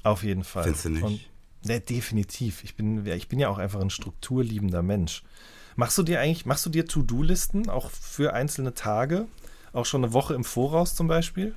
Auf 0.03 0.23
jeden 0.23 0.43
Fall. 0.43 0.65
Findest 0.65 0.85
du 0.85 0.89
nicht? 0.89 1.03
Und, 1.03 1.21
ja, 1.63 1.79
definitiv. 1.79 2.63
Ich 2.63 2.75
bin, 2.75 3.03
ich 3.07 3.27
bin 3.27 3.39
ja 3.39 3.49
auch 3.49 3.57
einfach 3.57 3.81
ein 3.81 3.89
strukturliebender 3.89 4.83
Mensch. 4.83 5.23
Machst 5.75 5.97
du 5.97 6.03
dir 6.03 6.19
eigentlich, 6.19 6.45
machst 6.45 6.65
du 6.67 6.69
dir 6.69 6.85
To-Do-Listen 6.85 7.69
auch 7.69 7.89
für 7.89 8.33
einzelne 8.33 8.75
Tage? 8.75 9.25
Auch 9.73 9.85
schon 9.85 10.03
eine 10.03 10.13
Woche 10.13 10.35
im 10.35 10.43
Voraus 10.43 10.93
zum 10.93 11.07
Beispiel? 11.07 11.55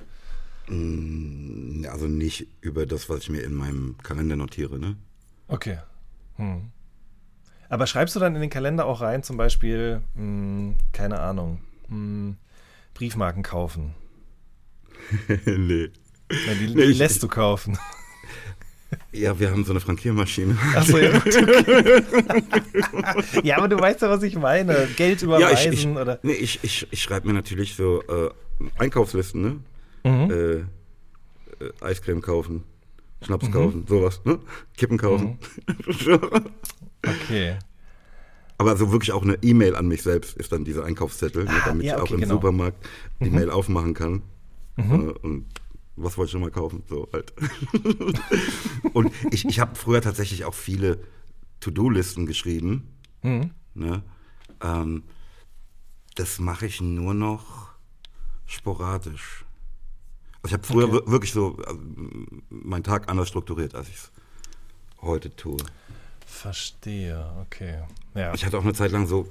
Mm, 0.67 1.85
also 1.91 2.07
nicht 2.07 2.47
über 2.61 2.85
das, 2.85 3.09
was 3.09 3.19
ich 3.21 3.29
mir 3.29 3.41
in 3.41 3.53
meinem 3.53 3.95
Kalender 4.03 4.35
notiere, 4.35 4.79
ne? 4.79 4.95
Okay. 5.47 5.79
Hm. 6.37 6.71
Aber 7.69 7.87
schreibst 7.87 8.15
du 8.15 8.19
dann 8.19 8.35
in 8.35 8.41
den 8.41 8.49
Kalender 8.49 8.85
auch 8.85 9.01
rein, 9.01 9.23
zum 9.23 9.37
Beispiel, 9.37 10.01
mh, 10.15 10.21
hm, 10.21 10.75
keine 10.91 11.19
Ahnung, 11.19 11.61
mh, 11.87 11.95
hm, 11.95 12.37
Briefmarken 12.93 13.43
kaufen? 13.43 13.93
nee. 15.45 15.89
Ja, 16.31 16.53
die, 16.59 16.67
die 16.67 16.75
nee, 16.75 16.85
lässt 16.85 17.15
ich, 17.15 17.21
du 17.21 17.27
kaufen. 17.27 17.77
Ja, 19.11 19.37
wir 19.39 19.49
haben 19.49 19.65
so 19.65 19.71
eine 19.71 19.79
Frankiermaschine. 19.79 20.57
Achso, 20.75 20.97
ja. 20.97 21.11
ja, 23.43 23.57
aber 23.57 23.67
du 23.67 23.79
weißt 23.79 24.01
ja, 24.01 24.09
was 24.09 24.23
ich 24.23 24.35
meine. 24.35 24.87
Geld 24.95 25.21
überweisen 25.21 25.65
ja, 25.65 25.71
ich, 25.71 25.85
ich, 25.85 25.87
oder. 25.87 26.19
Nee, 26.21 26.33
ich, 26.33 26.59
ich, 26.63 26.87
ich 26.91 27.01
schreibe 27.01 27.27
mir 27.27 27.33
natürlich 27.33 27.75
so 27.75 28.01
äh, 28.03 28.29
Einkaufslisten, 28.77 29.41
ne? 29.41 29.59
Mhm. 30.05 30.31
äh, 30.31 30.53
äh, 30.53 30.65
Eiscreme 31.81 32.21
kaufen, 32.21 32.63
Schnaps 33.21 33.47
mhm. 33.47 33.51
kaufen, 33.51 33.85
sowas, 33.87 34.21
ne? 34.23 34.39
Kippen 34.77 34.97
kaufen. 34.97 35.39
Mhm. 35.67 36.19
okay. 37.05 37.57
Aber 38.57 38.77
so 38.77 38.91
wirklich 38.91 39.11
auch 39.11 39.23
eine 39.23 39.37
E-Mail 39.41 39.75
an 39.75 39.87
mich 39.87 40.01
selbst 40.01 40.37
ist 40.37 40.51
dann 40.51 40.63
dieser 40.63 40.85
Einkaufszettel, 40.85 41.43
ne, 41.43 41.51
ah, 41.51 41.65
damit 41.65 41.85
ja, 41.85 41.95
okay, 41.95 42.03
ich 42.03 42.09
auch 42.09 42.13
im 42.13 42.21
genau. 42.21 42.35
Supermarkt 42.35 42.87
die 43.19 43.29
mhm. 43.29 43.35
Mail 43.35 43.49
aufmachen 43.49 43.93
kann. 43.93 44.21
Mhm. 44.77 45.09
Äh, 45.09 45.11
und 45.27 45.45
was 45.97 46.17
wollte 46.17 46.27
ich 46.27 46.31
schon 46.31 46.41
mal 46.41 46.51
kaufen? 46.51 46.83
So 46.87 47.09
halt. 47.11 47.33
und 48.93 49.11
ich, 49.31 49.45
ich 49.45 49.59
habe 49.59 49.75
früher 49.75 50.01
tatsächlich 50.01 50.45
auch 50.45 50.53
viele 50.53 50.99
To-Do-Listen 51.61 52.25
geschrieben. 52.25 52.87
Mhm. 53.23 53.51
Ne? 53.73 54.03
Ähm, 54.61 55.03
das 56.15 56.39
mache 56.39 56.65
ich 56.65 56.81
nur 56.81 57.13
noch 57.13 57.69
sporadisch. 58.45 59.44
Ich 60.45 60.53
habe 60.53 60.63
früher 60.63 60.91
okay. 60.93 61.09
wirklich 61.11 61.31
so 61.33 61.57
also, 61.65 61.79
meinen 62.49 62.83
Tag 62.83 63.09
anders 63.09 63.27
strukturiert, 63.27 63.75
als 63.75 63.87
ich 63.89 63.95
es 63.95 64.11
heute 65.01 65.35
tue. 65.35 65.57
Verstehe, 66.25 67.33
okay. 67.41 67.83
Ja. 68.13 68.33
Ich 68.33 68.45
hatte 68.45 68.57
auch 68.57 68.63
eine 68.63 68.73
Zeit 68.73 68.91
lang 68.91 69.07
so 69.07 69.27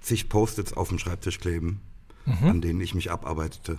zig 0.00 0.28
Post-its 0.28 0.72
auf 0.72 0.88
dem 0.88 0.98
Schreibtisch 0.98 1.38
kleben, 1.38 1.80
mhm. 2.24 2.48
an 2.48 2.60
denen 2.60 2.80
ich 2.80 2.94
mich 2.94 3.10
abarbeitete. 3.10 3.78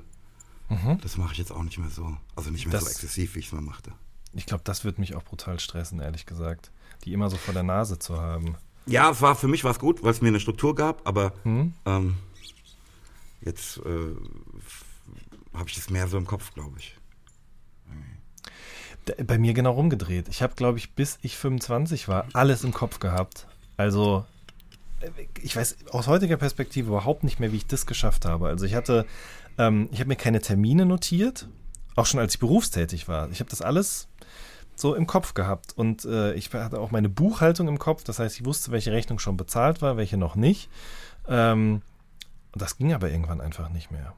Mhm. 0.70 1.00
Das 1.02 1.18
mache 1.18 1.34
ich 1.34 1.38
jetzt 1.40 1.52
auch 1.52 1.64
nicht 1.64 1.78
mehr 1.80 1.90
so. 1.90 2.16
Also 2.36 2.50
nicht 2.52 2.66
mehr 2.66 2.74
Das- 2.74 2.84
so 2.86 2.90
exzessiv, 2.90 3.36
wie 3.36 3.40
ich 3.40 3.48
es 3.48 3.52
mal 3.52 3.62
machte. 3.62 3.92
Ich 4.34 4.46
glaube, 4.46 4.64
das 4.64 4.86
wird 4.86 4.98
mich 4.98 5.16
auch 5.16 5.24
brutal 5.24 5.60
stressen, 5.60 6.00
ehrlich 6.00 6.26
gesagt. 6.26 6.72
Die 7.04 7.12
immer 7.12 7.30
so 7.30 7.36
vor 7.36 7.54
der 7.54 7.64
Nase 7.64 8.00
zu 8.00 8.18
haben. 8.22 8.56
Ja, 8.86 9.10
es 9.12 9.22
war 9.22 9.36
für 9.36 9.48
mich 9.50 9.64
war 9.64 9.72
es 9.72 9.80
gut, 9.80 10.04
weil 10.04 10.12
es 10.12 10.22
mir 10.22 10.30
eine 10.30 10.40
Struktur 10.40 10.74
gab, 10.76 11.06
aber 11.08 11.34
Hm? 11.44 11.74
ähm, 11.86 12.16
jetzt 13.42 13.78
äh, 13.80 14.16
habe 15.54 15.70
ich 15.70 15.76
das 15.76 15.90
mehr 15.90 16.08
so 16.08 16.18
im 16.18 16.26
Kopf, 16.26 16.54
glaube 16.54 16.78
ich. 16.80 16.98
Bei 19.26 19.38
mir 19.38 19.54
genau 19.54 19.72
rumgedreht. 19.72 20.28
Ich 20.30 20.42
habe, 20.42 20.54
glaube 20.56 20.78
ich, 20.78 20.94
bis 20.94 21.18
ich 21.22 21.36
25 21.36 22.08
war, 22.08 22.28
alles 22.34 22.64
im 22.64 22.72
Kopf 22.72 23.00
gehabt. 23.00 23.48
Also, 23.76 24.26
äh, 25.00 25.10
ich 25.42 25.56
weiß 25.56 25.78
aus 25.90 26.08
heutiger 26.08 26.38
Perspektive 26.38 26.90
überhaupt 26.90 27.24
nicht 27.24 27.40
mehr, 27.40 27.52
wie 27.52 27.58
ich 27.58 27.66
das 27.66 27.88
geschafft 27.88 28.26
habe. 28.26 28.48
Also, 28.48 28.66
ich 28.66 28.76
hatte, 28.76 29.06
ähm, 29.58 29.90
ich 29.92 30.00
habe 30.00 30.08
mir 30.08 30.16
keine 30.16 30.40
Termine 30.40 30.86
notiert, 30.86 31.48
auch 31.96 32.06
schon 32.06 32.20
als 32.20 32.36
ich 32.36 32.40
berufstätig 32.40 33.08
war. 33.08 33.30
Ich 33.32 33.40
habe 33.40 33.50
das 33.50 33.62
alles 33.62 34.08
so 34.76 34.96
im 34.96 35.08
Kopf 35.08 35.34
gehabt 35.34 35.74
und 35.78 36.06
äh, 36.06 36.34
ich 36.34 36.54
hatte 36.54 36.80
auch 36.80 36.92
meine 36.92 37.10
Buchhaltung 37.10 37.68
im 37.68 37.80
Kopf. 37.80 38.04
Das 38.04 38.20
heißt, 38.20 38.40
ich 38.40 38.46
wusste, 38.46 38.72
welche 38.72 38.92
Rechnung 38.92 39.20
schon 39.20 39.38
bezahlt 39.38 39.82
war, 39.82 39.98
welche 39.98 40.18
noch 40.18 40.36
nicht. 40.36 40.70
Ähm, 41.28 41.82
das 42.54 42.78
ging 42.78 42.94
aber 42.94 43.10
irgendwann 43.10 43.42
einfach 43.42 43.70
nicht 43.70 43.92
mehr. 43.92 44.14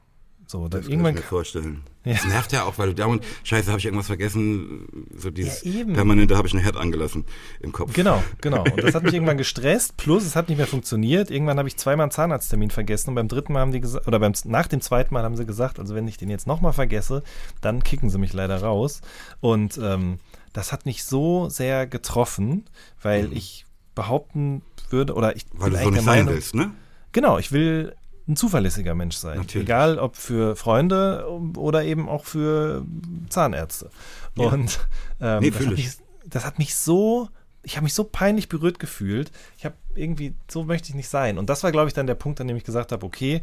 So, 0.54 0.68
Das 0.68 0.86
irgendwann 0.86 1.14
kann 1.14 1.24
ich 1.24 1.24
mir 1.24 1.28
vorstellen. 1.28 1.82
Ja. 2.04 2.12
Das 2.12 2.26
nervt 2.26 2.52
ja 2.52 2.62
auch, 2.62 2.78
weil 2.78 2.90
du 2.90 2.94
dauernd, 2.94 3.24
scheiße, 3.42 3.68
habe 3.70 3.80
ich 3.80 3.86
irgendwas 3.86 4.06
vergessen, 4.06 4.86
so 5.16 5.30
dieses 5.32 5.64
Ja, 5.64 5.84
permanente 5.84 6.36
habe 6.36 6.46
ich 6.46 6.54
eine 6.54 6.62
Herd 6.62 6.76
angelassen 6.76 7.24
im 7.60 7.72
Kopf. 7.72 7.92
Genau, 7.92 8.22
genau. 8.40 8.62
Und 8.62 8.80
das 8.84 8.94
hat 8.94 9.02
mich 9.02 9.14
irgendwann 9.14 9.36
gestresst. 9.36 9.96
Plus, 9.96 10.24
es 10.24 10.36
hat 10.36 10.48
nicht 10.48 10.58
mehr 10.58 10.68
funktioniert. 10.68 11.28
Irgendwann 11.32 11.58
habe 11.58 11.66
ich 11.66 11.76
zweimal 11.76 12.04
einen 12.04 12.10
Zahnarzttermin 12.12 12.70
vergessen 12.70 13.08
und 13.10 13.14
beim 13.16 13.26
dritten 13.26 13.52
Mal 13.52 13.60
haben 13.62 13.72
die 13.72 13.80
gesagt, 13.80 14.06
oder 14.06 14.20
beim, 14.20 14.32
nach 14.44 14.68
dem 14.68 14.80
zweiten 14.80 15.12
Mal 15.12 15.24
haben 15.24 15.36
sie 15.36 15.44
gesagt, 15.44 15.80
also 15.80 15.96
wenn 15.96 16.06
ich 16.06 16.18
den 16.18 16.30
jetzt 16.30 16.46
nochmal 16.46 16.72
vergesse, 16.72 17.24
dann 17.60 17.82
kicken 17.82 18.08
sie 18.08 18.18
mich 18.18 18.32
leider 18.32 18.62
raus. 18.62 19.00
Und 19.40 19.76
ähm, 19.82 20.20
das 20.52 20.70
hat 20.70 20.86
mich 20.86 21.02
so 21.02 21.48
sehr 21.48 21.88
getroffen, 21.88 22.66
weil 23.02 23.32
ich 23.32 23.66
behaupten 23.96 24.62
würde, 24.90 25.14
oder 25.14 25.34
ich 25.34 25.46
Mhm. 25.52 25.60
Weil 25.60 25.70
du 25.70 25.76
so 25.78 25.82
nicht 25.86 25.94
der 25.96 26.02
sein 26.04 26.18
Meinung- 26.20 26.34
willst, 26.34 26.54
ne? 26.54 26.70
Genau, 27.10 27.38
ich 27.38 27.50
will 27.50 27.96
ein 28.26 28.36
zuverlässiger 28.36 28.94
Mensch 28.94 29.16
sein. 29.16 29.38
Natürlich. 29.38 29.66
Egal 29.66 29.98
ob 29.98 30.16
für 30.16 30.56
Freunde 30.56 31.26
oder 31.56 31.84
eben 31.84 32.08
auch 32.08 32.24
für 32.24 32.84
Zahnärzte. 33.28 33.90
Ja. 34.36 34.46
Und 34.46 34.80
ähm, 35.20 35.40
Nee, 35.40 35.50
das, 35.50 35.60
hat 35.60 35.72
ich. 35.72 35.76
mich, 35.76 35.90
das 36.26 36.44
hat 36.46 36.58
mich 36.58 36.74
so, 36.74 37.28
ich 37.62 37.76
habe 37.76 37.84
mich 37.84 37.94
so 37.94 38.04
peinlich 38.04 38.48
berührt 38.48 38.78
gefühlt. 38.78 39.30
Ich 39.58 39.64
habe 39.64 39.74
irgendwie, 39.94 40.34
so 40.50 40.64
möchte 40.64 40.88
ich 40.88 40.94
nicht 40.94 41.08
sein. 41.08 41.36
Und 41.38 41.50
das 41.50 41.62
war, 41.62 41.70
glaube 41.72 41.88
ich, 41.88 41.94
dann 41.94 42.06
der 42.06 42.14
Punkt, 42.14 42.40
an 42.40 42.48
dem 42.48 42.56
ich 42.56 42.64
gesagt 42.64 42.92
habe, 42.92 43.04
okay, 43.04 43.42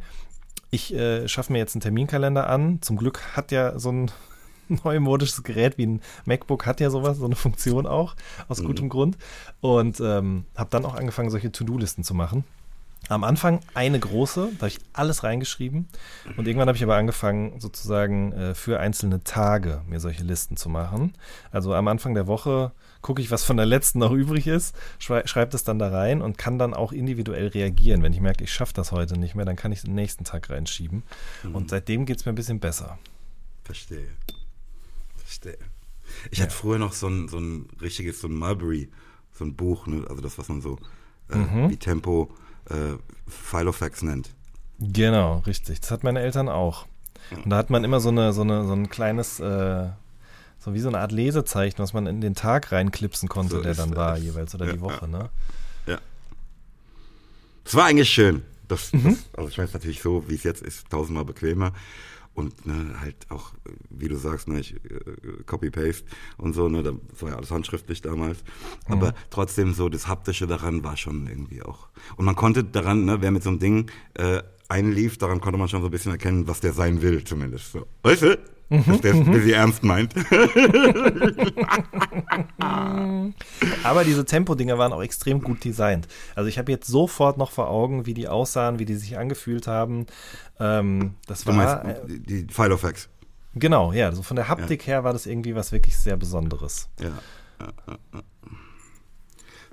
ich 0.71 0.93
äh, 0.93 1.27
schaffe 1.27 1.51
mir 1.51 1.59
jetzt 1.59 1.75
einen 1.75 1.81
Terminkalender 1.81 2.49
an. 2.49 2.81
Zum 2.81 2.97
Glück 2.97 3.21
hat 3.35 3.51
ja 3.51 3.77
so 3.77 3.91
ein 3.91 4.11
neumodisches 4.83 5.43
Gerät 5.43 5.77
wie 5.77 5.85
ein 5.85 6.01
MacBook 6.25 6.65
hat 6.65 6.79
ja 6.79 6.89
sowas, 6.89 7.17
so 7.17 7.25
eine 7.25 7.35
Funktion 7.35 7.85
auch, 7.85 8.15
aus 8.47 8.61
Mhm. 8.61 8.65
gutem 8.65 8.89
Grund. 8.89 9.17
Und 9.59 9.99
ähm, 9.99 10.45
habe 10.55 10.69
dann 10.69 10.85
auch 10.85 10.95
angefangen, 10.95 11.29
solche 11.29 11.51
To-Do-Listen 11.51 12.03
zu 12.03 12.13
machen. 12.15 12.45
Am 13.11 13.25
Anfang 13.25 13.59
eine 13.73 13.99
große, 13.99 14.51
da 14.53 14.59
habe 14.59 14.67
ich 14.69 14.79
alles 14.93 15.23
reingeschrieben. 15.25 15.87
Und 16.37 16.47
irgendwann 16.47 16.69
habe 16.69 16.77
ich 16.77 16.83
aber 16.83 16.95
angefangen, 16.95 17.59
sozusagen 17.59 18.31
äh, 18.31 18.55
für 18.55 18.79
einzelne 18.79 19.21
Tage 19.25 19.81
mir 19.85 19.99
solche 19.99 20.23
Listen 20.23 20.55
zu 20.55 20.69
machen. 20.69 21.13
Also 21.51 21.73
am 21.73 21.89
Anfang 21.89 22.13
der 22.13 22.27
Woche 22.27 22.71
gucke 23.01 23.21
ich, 23.21 23.29
was 23.29 23.43
von 23.43 23.57
der 23.57 23.65
letzten 23.65 23.99
noch 23.99 24.11
übrig 24.13 24.47
ist, 24.47 24.73
schrei 24.97 25.23
schreibe 25.27 25.51
das 25.51 25.65
dann 25.65 25.77
da 25.77 25.89
rein 25.89 26.21
und 26.21 26.37
kann 26.37 26.57
dann 26.57 26.73
auch 26.73 26.93
individuell 26.93 27.47
reagieren. 27.47 28.01
Wenn 28.01 28.13
ich 28.13 28.21
merke, 28.21 28.45
ich 28.45 28.53
schaffe 28.53 28.73
das 28.75 28.93
heute 28.93 29.19
nicht 29.19 29.35
mehr, 29.35 29.43
dann 29.43 29.57
kann 29.57 29.73
ich 29.73 29.81
den 29.81 29.93
nächsten 29.95 30.23
Tag 30.23 30.49
reinschieben. 30.49 31.03
Und 31.51 31.69
seitdem 31.69 32.05
geht 32.05 32.17
es 32.17 32.25
mir 32.25 32.31
ein 32.31 32.35
bisschen 32.35 32.61
besser. 32.61 32.97
Verstehe. 33.65 34.07
Verstehe. 35.17 35.57
Ich 36.29 36.41
hatte 36.41 36.53
früher 36.53 36.77
noch 36.79 36.93
so 36.93 37.07
ein, 37.07 37.27
so 37.27 37.39
ein 37.39 37.67
richtiges, 37.81 38.21
so 38.21 38.29
ein 38.29 38.35
Mulberry, 38.35 38.89
so 39.33 39.43
ein 39.43 39.53
Buch, 39.55 39.85
ne? 39.87 40.05
also 40.09 40.21
das, 40.21 40.37
was 40.37 40.47
man 40.47 40.61
so 40.61 40.77
äh, 41.29 41.35
Mhm. 41.37 41.69
wie 41.69 41.77
Tempo 41.77 42.33
äh, 42.71 42.97
Filofax 43.27 44.01
nennt. 44.01 44.29
Genau, 44.79 45.39
richtig. 45.45 45.81
Das 45.81 45.91
hat 45.91 46.03
meine 46.03 46.21
Eltern 46.21 46.49
auch. 46.49 46.85
Und 47.31 47.49
da 47.49 47.57
hat 47.57 47.69
man 47.69 47.83
immer 47.83 47.99
so, 47.99 48.09
eine, 48.09 48.33
so, 48.33 48.41
eine, 48.41 48.65
so 48.65 48.73
ein 48.73 48.89
kleines, 48.89 49.39
äh, 49.39 49.87
so 50.59 50.73
wie 50.73 50.79
so 50.79 50.89
eine 50.89 50.99
Art 50.99 51.11
Lesezeichen, 51.11 51.77
was 51.79 51.93
man 51.93 52.07
in 52.07 52.19
den 52.19 52.35
Tag 52.35 52.71
reinklipsen 52.71 53.29
konnte, 53.29 53.57
So 53.57 53.61
der 53.61 53.73
dann 53.75 53.95
war 53.95 54.17
es. 54.17 54.23
jeweils 54.23 54.53
oder 54.55 54.65
Ja, 54.65 54.73
die 54.73 54.81
Woche, 54.81 55.07
ne? 55.07 55.29
Ja. 55.87 55.99
Es 57.65 57.75
war 57.75 57.85
eigentlich 57.85 58.09
schön. 58.09 58.43
Das, 58.67 58.91
Mhm. 58.93 59.03
das, 59.03 59.17
also 59.37 59.49
ich 59.49 59.57
weiß 59.57 59.73
natürlich 59.73 60.01
so, 60.01 60.23
wie 60.27 60.35
es 60.35 60.43
jetzt 60.43 60.61
ist, 60.61 60.89
tausendmal 60.89 61.25
bequemer. 61.25 61.73
Und 62.33 62.65
ne, 62.65 62.95
halt 62.99 63.29
auch, 63.29 63.53
wie 63.89 64.07
du 64.07 64.15
sagst, 64.15 64.47
ne, 64.47 64.59
ich, 64.59 64.75
äh, 64.75 64.79
Copy-Paste 65.45 66.05
und 66.37 66.53
so, 66.53 66.69
ne, 66.69 66.81
das 66.81 66.95
war 67.19 67.31
ja 67.31 67.35
alles 67.35 67.51
handschriftlich 67.51 68.01
damals. 68.01 68.39
Mhm. 68.87 68.93
Aber 68.93 69.13
trotzdem 69.29 69.73
so, 69.73 69.89
das 69.89 70.07
Haptische 70.07 70.47
daran 70.47 70.83
war 70.83 70.95
schon 70.95 71.27
irgendwie 71.27 71.61
auch. 71.61 71.89
Und 72.15 72.25
man 72.25 72.35
konnte 72.35 72.63
daran, 72.63 73.05
ne, 73.05 73.21
wer 73.21 73.31
mit 73.31 73.43
so 73.43 73.49
einem 73.49 73.59
Ding 73.59 73.91
äh, 74.13 74.41
einlief, 74.69 75.17
daran 75.17 75.41
konnte 75.41 75.59
man 75.59 75.67
schon 75.67 75.81
so 75.81 75.89
ein 75.89 75.91
bisschen 75.91 76.13
erkennen, 76.13 76.47
was 76.47 76.61
der 76.61 76.73
sein 76.73 77.01
will, 77.01 77.23
zumindest. 77.23 77.73
So. 77.73 77.85
Weißt 78.03 78.21
du? 78.21 78.37
Mhm. 78.71 78.83
Dass 78.87 79.01
der 79.01 79.13
bisschen 79.13 79.49
ernst 79.49 79.83
meint. 79.83 80.15
Aber 83.83 84.05
diese 84.05 84.23
Tempo-Dinger 84.23 84.77
waren 84.77 84.93
auch 84.93 85.03
extrem 85.03 85.41
gut 85.41 85.65
designt. 85.65 86.07
Also 86.35 86.47
ich 86.47 86.57
habe 86.57 86.71
jetzt 86.71 86.87
sofort 86.87 87.37
noch 87.37 87.51
vor 87.51 87.69
Augen, 87.69 88.05
wie 88.05 88.13
die 88.13 88.29
aussahen, 88.29 88.79
wie 88.79 88.85
die 88.85 88.95
sich 88.95 89.17
angefühlt 89.17 89.67
haben. 89.67 90.05
Ähm, 90.61 91.15
das 91.27 91.43
Du 91.43 91.47
war, 91.47 91.83
meinst 91.83 92.03
äh, 92.03 92.07
die, 92.07 92.45
die 92.45 92.53
Filofax. 92.53 93.09
genau, 93.55 93.91
ja, 93.93 94.05
also 94.07 94.21
von 94.21 94.35
der 94.35 94.47
Haptik 94.47 94.85
her 94.87 95.03
war 95.03 95.11
das 95.13 95.25
irgendwie 95.25 95.55
was 95.55 95.71
wirklich 95.71 95.97
sehr 95.97 96.17
Besonderes. 96.17 96.87
Ja. 96.99 97.07
ja, 97.59 97.67
ja, 97.87 97.97
ja. 98.13 98.21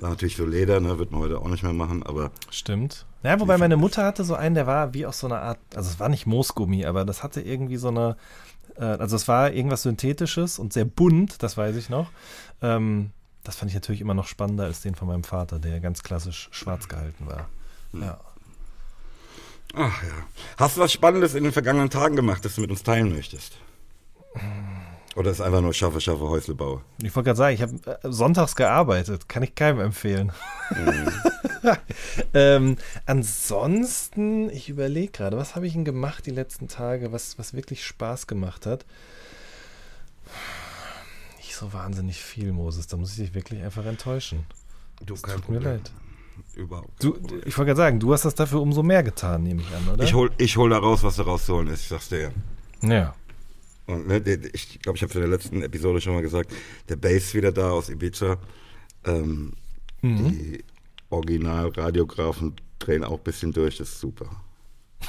War 0.00 0.11
natürlich 0.11 0.37
so 0.37 0.47
Leder, 0.47 0.78
ne, 0.80 0.99
wird 0.99 1.11
man 1.11 1.21
heute 1.23 1.38
auch 1.40 1.49
nicht 1.49 1.62
mehr 1.64 1.73
machen, 1.73 2.04
aber 2.04 2.30
Stimmt. 2.50 3.04
Ja, 3.25 3.40
wobei 3.40 3.59
meine 3.59 3.76
Mutter 3.76 4.04
hatte 4.04 4.23
so 4.23 4.37
einen, 4.37 4.54
der 4.54 4.66
war 4.66 4.95
wie 4.95 5.04
aus 5.04 5.18
so 5.18 5.26
einer 5.26 5.42
Art, 5.42 5.59
also 5.75 5.90
es 5.90 5.99
war 5.99 6.09
nicht 6.09 6.25
Moosgummi, 6.26 6.87
aber 6.87 7.04
das 7.04 7.25
hatte 7.25 7.40
irgendwie 7.40 7.76
so 7.76 7.88
eine, 7.88 8.16
äh, 8.76 8.85
also 8.85 9.16
es 9.16 9.26
war 9.26 9.52
irgendwas 9.52 9.83
Synthetisches 9.83 10.61
und 10.61 10.73
sehr 10.73 10.85
bunt, 10.85 11.42
das 11.42 11.57
weiß 11.57 11.75
ich 11.75 11.88
noch. 11.90 12.12
Ähm, 12.62 13.11
das 13.42 13.57
fand 13.57 13.71
ich 13.71 13.75
natürlich 13.75 14.00
immer 14.00 14.14
noch 14.14 14.28
spannender 14.28 14.64
als 14.64 14.83
den 14.83 14.95
von 14.95 15.09
meinem 15.09 15.25
Vater, 15.25 15.59
der 15.59 15.80
ganz 15.80 16.04
klassisch 16.04 16.49
schwarz 16.52 16.87
gehalten 16.88 17.26
war. 17.26 17.49
Ja. 17.92 18.21
Ach 19.75 20.02
ja. 20.02 20.26
Hast 20.56 20.76
du 20.76 20.80
was 20.80 20.92
Spannendes 20.92 21.34
in 21.34 21.44
den 21.44 21.52
vergangenen 21.52 21.90
Tagen 21.90 22.16
gemacht, 22.16 22.44
das 22.44 22.54
du 22.54 22.60
mit 22.62 22.70
uns 22.70 22.82
teilen 22.82 23.14
möchtest? 23.14 23.58
Oder 25.16 25.32
ist 25.32 25.40
einfach 25.40 25.60
nur 25.60 25.75
schaffe, 25.75 26.00
schaffe, 26.00 26.28
Häusle 26.28 26.54
baue? 26.54 26.82
Ich 27.02 27.14
wollte 27.16 27.28
gerade 27.28 27.37
sagen, 27.37 27.54
ich 27.54 27.62
habe 27.62 28.00
äh, 28.02 28.12
sonntags 28.12 28.54
gearbeitet, 28.54 29.28
kann 29.28 29.42
ich 29.42 29.54
keinem 29.54 29.80
empfehlen. 29.80 30.32
ähm, 32.34 32.76
ansonsten, 33.04 34.48
ich 34.50 34.68
überlege 34.68 35.10
gerade, 35.10 35.37
was 35.37 35.56
habe 35.56 35.66
ich 35.66 35.72
denn 35.72 35.84
gemacht 35.84 36.25
die 36.26 36.30
letzten 36.30 36.68
Tage, 36.68 37.10
was, 37.10 37.37
was 37.37 37.52
wirklich 37.52 37.84
Spaß 37.84 38.28
gemacht 38.28 38.64
hat? 38.64 38.87
Nicht 41.38 41.56
so 41.56 41.72
wahnsinnig 41.72 42.22
viel, 42.22 42.52
Moses, 42.52 42.87
da 42.87 42.96
muss 42.96 43.10
ich 43.10 43.16
dich 43.16 43.34
wirklich 43.34 43.62
einfach 43.62 43.87
enttäuschen. 43.87 44.46
Du, 45.04 45.14
Es 45.14 45.22
tut 45.22 45.48
mir 45.48 45.58
leid. 45.58 45.90
Überhaupt. 46.54 47.02
Du, 47.02 47.16
ich 47.45 47.57
wollte 47.57 47.66
gerade 47.71 47.76
sagen, 47.76 48.00
du 48.00 48.12
hast 48.12 48.25
das 48.25 48.35
dafür 48.35 48.61
umso 48.61 48.83
mehr 48.83 49.02
getan, 49.02 49.42
nehme 49.45 49.62
ich 49.62 49.68
an, 49.75 49.95
oder? 49.95 50.04
Ich 50.04 50.14
hol, 50.14 50.30
ich 50.38 50.57
hol 50.57 50.71
da 50.71 50.78
raus, 50.78 51.02
was 51.02 51.16
da 51.16 51.23
rauszuholen 51.25 51.68
ist, 51.68 51.83
ich 51.83 51.88
sag's 51.88 52.09
dir 52.09 52.33
ja. 52.83 52.88
ja. 52.88 53.14
Und, 53.87 54.07
ne, 54.09 54.18
ich 54.52 54.80
glaube, 54.80 54.97
ich 54.97 55.02
habe 55.02 55.12
in 55.14 55.21
der 55.21 55.28
letzten 55.28 55.62
Episode 55.62 56.00
schon 56.00 56.14
mal 56.14 56.23
gesagt, 56.23 56.52
der 56.88 56.97
Bass 56.97 57.33
wieder 57.35 57.52
da 57.52 57.71
aus 57.71 57.88
Ibiza. 57.88 58.37
Ähm, 59.04 59.52
Mhm. 60.00 60.28
Die 60.30 60.64
Original-Radiografen 61.11 62.54
drehen 62.78 63.02
auch 63.02 63.18
ein 63.18 63.25
bisschen 63.25 63.52
durch, 63.52 63.78
das 63.78 63.88
ist 63.88 63.99
super. 64.00 64.26
Das 65.00 65.09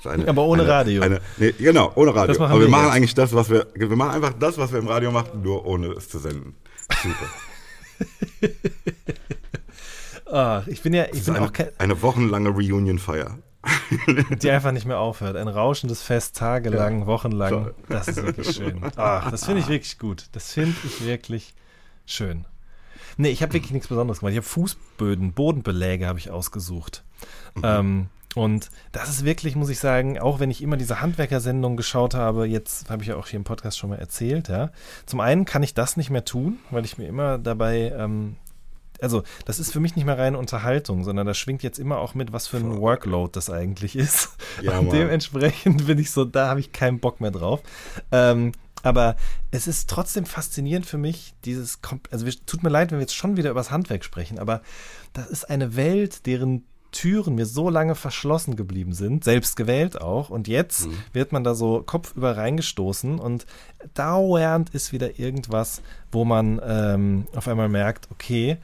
ist 0.00 0.06
eine- 0.06 0.28
Aber 0.28 0.44
ohne 0.44 0.62
eine, 0.62 0.70
Radio. 0.72 1.02
Eine, 1.02 1.20
nee, 1.36 1.52
genau, 1.52 1.92
ohne 1.94 2.14
Radio. 2.14 2.42
Aber 2.42 2.54
wir 2.54 2.60
wir 2.62 2.68
machen 2.68 2.86
jetzt. 2.86 2.94
eigentlich 2.94 3.14
das, 3.14 3.34
was 3.34 3.50
wir, 3.50 3.66
wir 3.74 3.88
machen 3.96 4.12
einfach 4.12 4.32
das, 4.38 4.56
was 4.56 4.72
wir 4.72 4.78
im 4.78 4.88
Radio 4.88 5.10
machen, 5.10 5.42
nur 5.42 5.66
ohne 5.66 5.88
es 5.88 6.08
zu 6.08 6.18
senden. 6.20 6.54
Super. 7.02 7.28
Ah, 10.26 10.62
ich 10.66 10.82
bin 10.82 10.94
ja, 10.94 11.04
ich 11.04 11.18
Das 11.18 11.24
bin 11.26 11.36
eine, 11.36 11.46
auch 11.46 11.52
eine 11.78 12.02
wochenlange 12.02 12.50
Reunion-Feier. 12.50 13.38
die 14.42 14.50
einfach 14.50 14.72
nicht 14.72 14.86
mehr 14.86 14.98
aufhört. 14.98 15.36
Ein 15.36 15.48
rauschendes 15.48 16.02
Fest, 16.02 16.36
tagelang, 16.36 17.06
wochenlang. 17.06 17.50
Toll. 17.50 17.74
Das 17.88 18.08
ist 18.08 18.22
wirklich 18.22 18.50
schön. 18.56 18.80
Ach, 18.96 19.30
das 19.30 19.44
finde 19.44 19.60
ich 19.60 19.68
wirklich 19.68 19.98
gut. 19.98 20.26
Das 20.32 20.52
finde 20.52 20.76
ich 20.84 21.04
wirklich 21.04 21.54
schön. 22.04 22.44
Nee, 23.16 23.30
ich 23.30 23.42
habe 23.42 23.52
wirklich 23.52 23.72
nichts 23.72 23.88
Besonderes 23.88 24.20
gemacht. 24.20 24.32
Ich 24.32 24.38
habe 24.38 24.46
Fußböden, 24.46 25.32
Bodenbeläge 25.32 26.06
habe 26.06 26.18
ich 26.18 26.30
ausgesucht. 26.30 27.04
Ähm, 27.62 28.08
und 28.34 28.70
das 28.90 29.08
ist 29.08 29.24
wirklich, 29.24 29.54
muss 29.54 29.68
ich 29.68 29.78
sagen, 29.78 30.18
auch 30.18 30.40
wenn 30.40 30.50
ich 30.50 30.62
immer 30.62 30.76
diese 30.76 31.00
Handwerkersendung 31.00 31.76
geschaut 31.76 32.14
habe, 32.14 32.46
jetzt 32.46 32.90
habe 32.90 33.02
ich 33.02 33.08
ja 33.08 33.16
auch 33.16 33.28
hier 33.28 33.36
im 33.36 33.44
Podcast 33.44 33.78
schon 33.78 33.90
mal 33.90 33.98
erzählt, 33.98 34.48
ja. 34.48 34.70
Zum 35.06 35.20
einen 35.20 35.44
kann 35.44 35.62
ich 35.62 35.74
das 35.74 35.96
nicht 35.96 36.10
mehr 36.10 36.24
tun, 36.24 36.58
weil 36.70 36.84
ich 36.84 36.98
mir 36.98 37.06
immer 37.06 37.38
dabei 37.38 37.94
ähm, 37.96 38.36
also 39.00 39.22
das 39.44 39.58
ist 39.58 39.72
für 39.72 39.80
mich 39.80 39.96
nicht 39.96 40.04
mehr 40.04 40.18
reine 40.18 40.38
Unterhaltung, 40.38 41.04
sondern 41.04 41.26
das 41.26 41.38
schwingt 41.38 41.62
jetzt 41.62 41.78
immer 41.78 41.98
auch 41.98 42.14
mit, 42.14 42.32
was 42.32 42.46
für 42.46 42.58
ein 42.58 42.78
Workload 42.78 43.30
das 43.32 43.50
eigentlich 43.50 43.96
ist. 43.96 44.30
Ja, 44.62 44.78
Und 44.78 44.88
Mann. 44.88 44.96
dementsprechend 44.96 45.86
bin 45.86 45.98
ich 45.98 46.10
so, 46.10 46.24
da 46.24 46.48
habe 46.48 46.60
ich 46.60 46.72
keinen 46.72 47.00
Bock 47.00 47.20
mehr 47.20 47.30
drauf. 47.30 47.60
Ähm, 48.12 48.52
aber 48.82 49.16
es 49.50 49.66
ist 49.66 49.88
trotzdem 49.88 50.26
faszinierend 50.26 50.84
für 50.84 50.98
mich, 50.98 51.34
dieses, 51.44 51.78
also 52.10 52.26
tut 52.46 52.62
mir 52.62 52.68
leid, 52.68 52.90
wenn 52.90 52.98
wir 52.98 53.02
jetzt 53.02 53.16
schon 53.16 53.36
wieder 53.36 53.50
über 53.50 53.60
das 53.60 53.70
Handwerk 53.70 54.04
sprechen, 54.04 54.38
aber 54.38 54.60
das 55.14 55.28
ist 55.28 55.48
eine 55.48 55.74
Welt, 55.74 56.26
deren 56.26 56.64
Türen 56.94 57.34
mir 57.34 57.46
so 57.46 57.68
lange 57.70 57.96
verschlossen 57.96 58.56
geblieben 58.56 58.92
sind, 58.92 59.24
selbst 59.24 59.56
gewählt 59.56 60.00
auch. 60.00 60.30
Und 60.30 60.46
jetzt 60.48 60.88
wird 61.12 61.32
man 61.32 61.42
da 61.42 61.54
so 61.54 61.82
kopfüber 61.84 62.36
reingestoßen 62.36 63.18
und 63.18 63.46
dauernd 63.94 64.70
ist 64.70 64.92
wieder 64.92 65.18
irgendwas, 65.18 65.82
wo 66.12 66.24
man 66.24 66.60
ähm, 66.64 67.26
auf 67.34 67.48
einmal 67.48 67.68
merkt, 67.68 68.08
okay, 68.12 68.58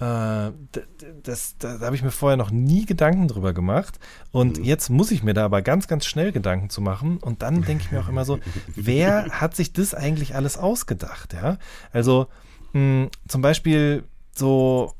äh, 0.00 0.50
d- 0.50 0.82
d- 1.00 1.06
das, 1.22 1.56
da 1.58 1.80
habe 1.80 1.96
ich 1.96 2.02
mir 2.02 2.10
vorher 2.10 2.36
noch 2.36 2.50
nie 2.50 2.86
Gedanken 2.86 3.28
drüber 3.28 3.52
gemacht. 3.52 3.98
Und 4.30 4.58
jetzt 4.58 4.90
muss 4.90 5.10
ich 5.10 5.22
mir 5.22 5.34
da 5.34 5.44
aber 5.44 5.62
ganz, 5.62 5.88
ganz 5.88 6.06
schnell 6.06 6.32
Gedanken 6.32 6.70
zu 6.70 6.80
machen. 6.80 7.18
Und 7.18 7.42
dann 7.42 7.62
denke 7.62 7.84
ich 7.84 7.90
mir 7.92 8.00
auch 8.00 8.08
immer 8.08 8.24
so, 8.24 8.38
wer 8.76 9.26
hat 9.30 9.56
sich 9.56 9.72
das 9.72 9.94
eigentlich 9.94 10.34
alles 10.34 10.56
ausgedacht? 10.56 11.32
Ja, 11.32 11.58
also 11.92 12.28
mh, 12.74 13.08
zum 13.26 13.42
Beispiel 13.42 14.04
so 14.34 14.92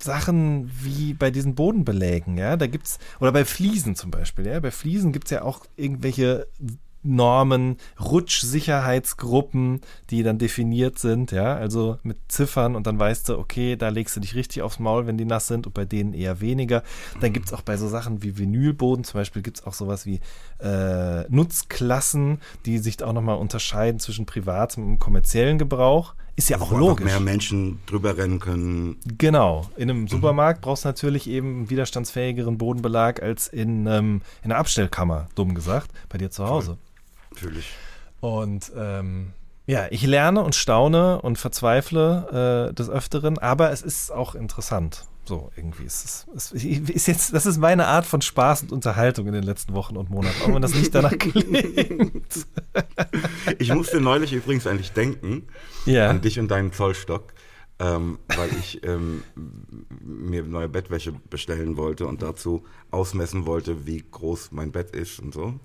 Sachen 0.00 0.70
wie 0.82 1.12
bei 1.12 1.30
diesen 1.30 1.54
Bodenbelägen, 1.54 2.38
ja, 2.38 2.56
da 2.56 2.66
gibt's, 2.68 2.98
oder 3.20 3.32
bei 3.32 3.44
Fliesen 3.44 3.96
zum 3.96 4.10
Beispiel, 4.12 4.46
ja, 4.46 4.60
bei 4.60 4.70
Fliesen 4.70 5.12
gibt's 5.12 5.30
ja 5.32 5.42
auch 5.42 5.66
irgendwelche 5.76 6.46
Normen, 7.02 7.76
Rutschsicherheitsgruppen, 8.00 9.80
die 10.10 10.22
dann 10.22 10.38
definiert 10.38 10.98
sind, 10.98 11.32
ja, 11.32 11.54
also 11.56 11.98
mit 12.02 12.18
Ziffern 12.28 12.76
und 12.76 12.86
dann 12.86 12.98
weißt 12.98 13.28
du, 13.28 13.38
okay, 13.38 13.76
da 13.76 13.88
legst 13.88 14.16
du 14.16 14.20
dich 14.20 14.34
richtig 14.34 14.62
aufs 14.62 14.78
Maul, 14.78 15.06
wenn 15.06 15.18
die 15.18 15.24
nass 15.24 15.46
sind 15.46 15.66
und 15.66 15.74
bei 15.74 15.84
denen 15.84 16.12
eher 16.12 16.40
weniger. 16.40 16.82
Dann 17.20 17.32
gibt's 17.32 17.52
auch 17.52 17.62
bei 17.62 17.76
so 17.76 17.88
Sachen 17.88 18.22
wie 18.22 18.36
Vinylboden 18.38 19.04
zum 19.04 19.20
Beispiel 19.20 19.42
gibt's 19.42 19.64
auch 19.64 19.74
sowas 19.74 20.06
wie 20.06 20.20
äh, 20.60 21.24
Nutzklassen, 21.28 22.40
die 22.66 22.78
sich 22.78 23.02
auch 23.02 23.12
nochmal 23.12 23.38
unterscheiden 23.38 24.00
zwischen 24.00 24.26
privatem 24.26 24.86
und 24.86 24.98
kommerziellen 24.98 25.58
Gebrauch. 25.58 26.14
Ist 26.36 26.50
ja 26.50 26.60
auch 26.60 26.70
Wo 26.70 26.76
logisch. 26.76 27.04
mehr 27.04 27.18
Menschen 27.18 27.80
drüber 27.86 28.16
rennen 28.16 28.38
können. 28.38 28.96
Genau. 29.18 29.68
In 29.76 29.90
einem 29.90 30.06
Supermarkt 30.06 30.60
brauchst 30.60 30.84
du 30.84 30.88
natürlich 30.88 31.28
eben 31.28 31.48
einen 31.56 31.70
widerstandsfähigeren 31.70 32.58
Bodenbelag 32.58 33.20
als 33.20 33.48
in, 33.48 33.88
ähm, 33.88 34.22
in 34.44 34.52
einer 34.52 34.60
Abstellkammer, 34.60 35.28
dumm 35.34 35.56
gesagt, 35.56 35.90
bei 36.08 36.16
dir 36.16 36.30
zu 36.30 36.46
Hause. 36.46 36.78
Natürlich. 37.40 37.70
Und 38.20 38.72
ähm, 38.76 39.32
ja, 39.66 39.86
ich 39.90 40.02
lerne 40.06 40.42
und 40.42 40.54
staune 40.54 41.20
und 41.20 41.38
verzweifle 41.38 42.68
äh, 42.70 42.74
des 42.74 42.88
Öfteren, 42.90 43.38
aber 43.38 43.70
es 43.70 43.82
ist 43.82 44.10
auch 44.12 44.34
interessant. 44.34 45.04
So, 45.26 45.50
irgendwie 45.56 45.84
ist 45.84 46.26
es 46.34 46.52
ist, 46.54 46.64
ist 46.64 47.06
jetzt, 47.06 47.34
das 47.34 47.44
ist 47.44 47.58
meine 47.58 47.86
Art 47.86 48.06
von 48.06 48.22
Spaß 48.22 48.62
und 48.62 48.72
Unterhaltung 48.72 49.26
in 49.26 49.34
den 49.34 49.42
letzten 49.42 49.74
Wochen 49.74 49.98
und 49.98 50.08
Monaten, 50.08 50.40
auch 50.42 50.54
wenn 50.54 50.62
das 50.62 50.72
nicht 50.74 50.94
danach 50.94 51.12
klingt. 51.18 52.46
Ich 53.58 53.72
musste 53.74 54.00
neulich 54.00 54.32
übrigens 54.32 54.66
eigentlich 54.66 54.92
denken 54.92 55.46
Ja. 55.84 56.08
an 56.08 56.22
dich 56.22 56.38
und 56.40 56.48
deinen 56.50 56.72
Zollstock, 56.72 57.34
ähm, 57.78 58.18
weil 58.36 58.48
ich 58.58 58.82
ähm, 58.84 59.22
mir 60.00 60.44
neue 60.44 60.70
Bettwäsche 60.70 61.12
bestellen 61.28 61.76
wollte 61.76 62.06
und 62.06 62.22
dazu 62.22 62.64
ausmessen 62.90 63.44
wollte, 63.44 63.86
wie 63.86 64.02
groß 64.10 64.52
mein 64.52 64.72
Bett 64.72 64.96
ist 64.96 65.20
und 65.20 65.34
so. 65.34 65.60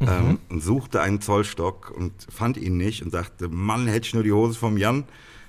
Ähm, 0.00 0.38
und 0.50 0.62
suchte 0.62 1.00
einen 1.00 1.20
Zollstock 1.20 1.90
und 1.90 2.12
fand 2.28 2.56
ihn 2.58 2.76
nicht 2.76 3.02
und 3.02 3.10
sagte, 3.10 3.48
Mann, 3.48 3.86
hätte 3.86 4.06
ich 4.06 4.14
nur 4.14 4.22
die 4.22 4.32
Hose 4.32 4.58
vom 4.58 4.76
Jan, 4.76 5.04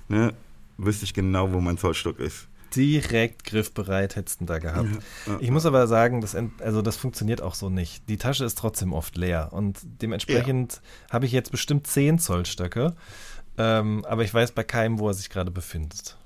ne, 0.07 0.33
wüsste 0.77 1.03
ich 1.05 1.13
genau, 1.13 1.51
wo 1.51 1.59
mein 1.59 1.77
Zollstock 1.77 2.19
ist. 2.19 2.47
Direkt 2.75 3.45
griffbereit 3.45 4.15
hättest 4.15 4.39
du 4.39 4.43
ihn 4.43 4.47
da 4.47 4.59
gehabt. 4.59 4.89
Ja, 5.25 5.37
Ich 5.39 5.51
muss 5.51 5.65
aber 5.65 5.87
sagen, 5.87 6.21
das, 6.21 6.35
also 6.59 6.81
das 6.81 6.97
funktioniert 6.97 7.41
auch 7.41 7.55
so 7.55 7.69
nicht. 7.69 8.07
Die 8.09 8.17
Tasche 8.17 8.45
ist 8.45 8.57
trotzdem 8.57 8.93
oft 8.93 9.17
leer 9.17 9.49
und 9.51 9.79
dementsprechend 9.83 10.81
habe 11.11 11.25
ich 11.25 11.31
jetzt 11.31 11.51
bestimmt 11.51 11.87
10 11.87 12.19
Zollstöcke, 12.19 12.95
ähm, 13.57 14.05
aber 14.05 14.23
ich 14.23 14.33
weiß 14.33 14.51
bei 14.51 14.63
keinem, 14.63 14.99
wo 14.99 15.07
er 15.07 15.13
sich 15.13 15.29
gerade 15.29 15.51
befindet. 15.51 16.17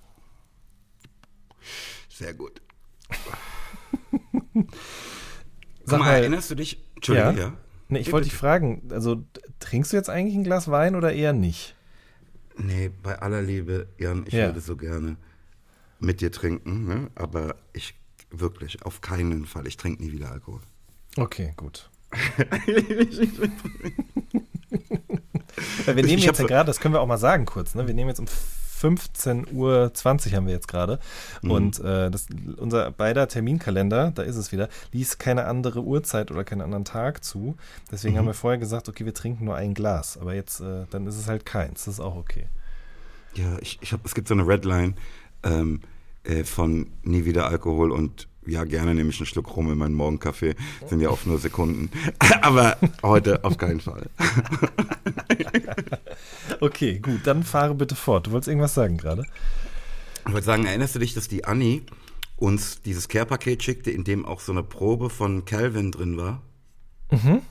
Sehr 2.10 2.34
gut. 2.34 2.62
Sag 5.86 6.00
mal, 6.00 6.12
erinnerst 6.14 6.52
du 6.52 6.56
dich? 6.56 6.84
Entschuldige, 6.96 7.42
ja. 7.42 7.54
Nee, 7.92 8.00
ich 8.00 8.12
wollte 8.14 8.30
dich 8.30 8.38
fragen, 8.38 8.82
also 8.92 9.24
trinkst 9.60 9.92
du 9.92 9.98
jetzt 9.98 10.10
eigentlich 10.10 10.36
ein 10.36 10.46
Glas 10.46 10.72
Wein 10.72 10.96
oder 10.96 11.12
eher 11.12 11.34
nicht? 11.34 11.76
Nee, 12.58 12.90
bei 13.04 13.20
aller 13.20 13.42
Liebe, 13.42 13.88
Jan, 13.98 14.24
ich 14.26 14.34
Ja. 14.34 14.46
würde 14.48 14.62
so 14.62 14.78
gerne 14.78 15.18
mit 16.00 16.22
dir 16.22 16.32
trinken, 16.32 16.86
ne? 16.86 17.10
aber 17.16 17.56
ich 17.74 17.94
wirklich, 18.30 18.84
auf 18.86 19.02
keinen 19.02 19.46
Fall. 19.46 19.68
Ich 19.68 19.76
trinke 19.76 20.02
nie 20.02 20.14
wieder 20.14 20.32
Alkohol. 20.32 20.62
Okay, 21.18 21.54
gut. 21.58 21.90
Wir 25.86 25.96
nehmen 25.96 26.22
jetzt 26.22 26.40
ja 26.40 26.46
gerade, 26.48 26.68
das 26.68 26.80
können 26.80 26.94
wir 26.94 27.02
auch 27.02 27.08
mal 27.08 27.18
sagen 27.18 27.46
kurz, 27.46 27.76
ne? 27.76 27.86
wir 27.88 27.94
nehmen 27.94 28.10
jetzt 28.10 28.20
um 28.20 28.28
15.20 28.82 29.54
Uhr 29.54 29.92
haben 30.38 30.46
wir 30.48 30.54
jetzt 30.54 30.68
gerade 30.68 31.00
Mhm. 31.42 31.52
und 31.52 31.80
äh, 31.80 32.10
das, 32.12 32.28
unser 32.58 32.92
beider 32.92 33.28
Terminkalender, 33.28 34.12
da 34.12 34.24
ist 34.24 34.36
es 34.36 34.52
wieder, 34.52 34.70
ließ 34.92 35.18
keine 35.18 35.46
andere 35.46 35.84
Uhrzeit 35.84 36.32
oder 36.32 36.44
keinen 36.44 36.62
anderen 36.62 36.86
Tag 36.86 37.24
zu. 37.24 37.56
Deswegen 37.92 38.14
Mhm. 38.16 38.20
haben 38.20 38.26
wir 38.28 38.34
vorher 38.34 38.58
gesagt, 38.60 38.90
okay, 38.90 39.06
wir 39.06 39.14
trinken 39.14 39.46
nur 39.46 39.56
ein 39.56 39.74
Glas, 39.74 40.18
aber 40.18 40.34
jetzt, 40.34 40.60
äh, 40.62 40.86
dann 40.90 41.08
ist 41.08 41.18
es 41.18 41.28
halt 41.28 41.46
keins, 41.46 41.86
das 41.86 41.96
ist 41.96 42.00
auch 42.00 42.16
okay. 42.16 42.48
Ja, 43.36 43.58
ich, 43.62 43.80
ich 43.82 43.94
hab, 43.94 44.06
es 44.06 44.14
gibt 44.14 44.28
so 44.28 44.34
eine 44.34 44.46
Redline 44.48 44.94
ähm, 45.44 45.82
äh, 46.24 46.44
von 46.44 46.92
nie 47.04 47.24
wieder 47.26 47.48
Alkohol 47.48 47.92
und 47.92 48.28
ja, 48.46 48.64
gerne 48.64 48.96
nehme 48.96 49.10
ich 49.12 49.20
einen 49.20 49.28
Schluck 49.28 49.56
rum 49.56 49.72
in 49.72 49.78
meinen 49.78 49.94
Morgenkaffee. 49.94 50.56
Sind 50.88 51.00
ja 51.02 51.10
oft 51.10 51.28
nur 51.28 51.38
Sekunden. 51.38 51.92
aber 52.42 52.78
heute 53.04 53.44
auf 53.44 53.58
keinen 53.58 53.80
Fall. 53.82 54.10
Okay, 56.60 57.00
gut, 57.00 57.22
dann 57.26 57.44
fahre 57.44 57.74
bitte 57.76 57.96
fort. 57.96 58.28
Du 58.28 58.32
wolltest 58.32 58.48
irgendwas 58.48 58.74
sagen 58.74 58.98
gerade? 58.98 59.24
Ich 60.28 60.32
wollte 60.32 60.46
sagen, 60.46 60.66
erinnerst 60.66 60.94
du 60.96 61.00
dich, 61.00 61.14
dass 61.14 61.28
die 61.28 61.46
Anni 61.46 61.84
uns 62.38 62.82
dieses 62.82 63.08
Care-Paket 63.08 63.64
schickte, 63.64 63.90
in 63.92 64.04
dem 64.04 64.26
auch 64.26 64.40
so 64.40 64.52
eine 64.52 64.62
Probe 64.64 65.10
von 65.10 65.46
Calvin 65.46 65.92
drin 65.92 66.18
war? 66.18 66.42
Mhm, 67.10 67.42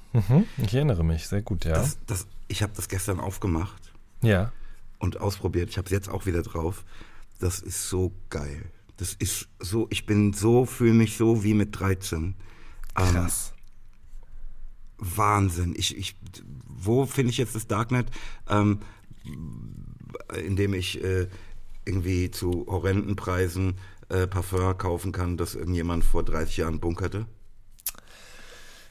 ich 0.59 0.75
erinnere 0.75 1.05
mich, 1.05 1.27
sehr 1.27 1.43
gut, 1.43 1.65
ja. 1.65 1.73
Das, 1.73 1.99
das, 2.07 2.27
ich 2.49 2.63
habe 2.63 2.73
das 2.77 2.89
gestern 2.89 3.21
aufgemacht. 3.21 3.93
ja. 4.23 4.53
und 4.99 5.21
ausprobiert. 5.21 5.71
Ich 5.71 5.79
habe 5.79 5.87
es 5.87 5.93
jetzt 5.93 6.09
auch 6.09 6.27
wieder 6.27 6.43
drauf. 6.43 6.85
Das 7.41 7.59
ist 7.61 7.89
so 7.89 8.13
geil. 8.29 8.67
Das 9.01 9.15
ist 9.15 9.49
so, 9.59 9.87
ich 9.89 10.05
bin 10.05 10.35
so, 10.35 10.67
fühle 10.67 10.93
mich 10.93 11.17
so 11.17 11.43
wie 11.43 11.55
mit 11.55 11.81
13. 11.81 12.35
Ähm, 12.99 13.13
Krass. 13.13 13.55
Wahnsinn. 14.99 15.75
Ich, 15.75 15.97
ich, 15.97 16.17
wo 16.67 17.07
finde 17.07 17.31
ich 17.31 17.39
jetzt 17.39 17.55
das 17.55 17.67
Darknet? 17.67 18.09
Ähm, 18.47 18.81
indem 20.45 20.75
ich 20.75 21.03
äh, 21.03 21.29
irgendwie 21.87 22.31
zu 22.31 22.67
horrenden 22.69 23.17
Preisen 23.17 23.79
äh, 24.11 24.27
Parfum 24.27 24.77
kaufen 24.77 25.13
kann, 25.13 25.39
das 25.39 25.55
irgendjemand 25.55 26.05
vor 26.05 26.23
30 26.23 26.59
Jahren 26.59 26.79
bunkerte? 26.79 27.25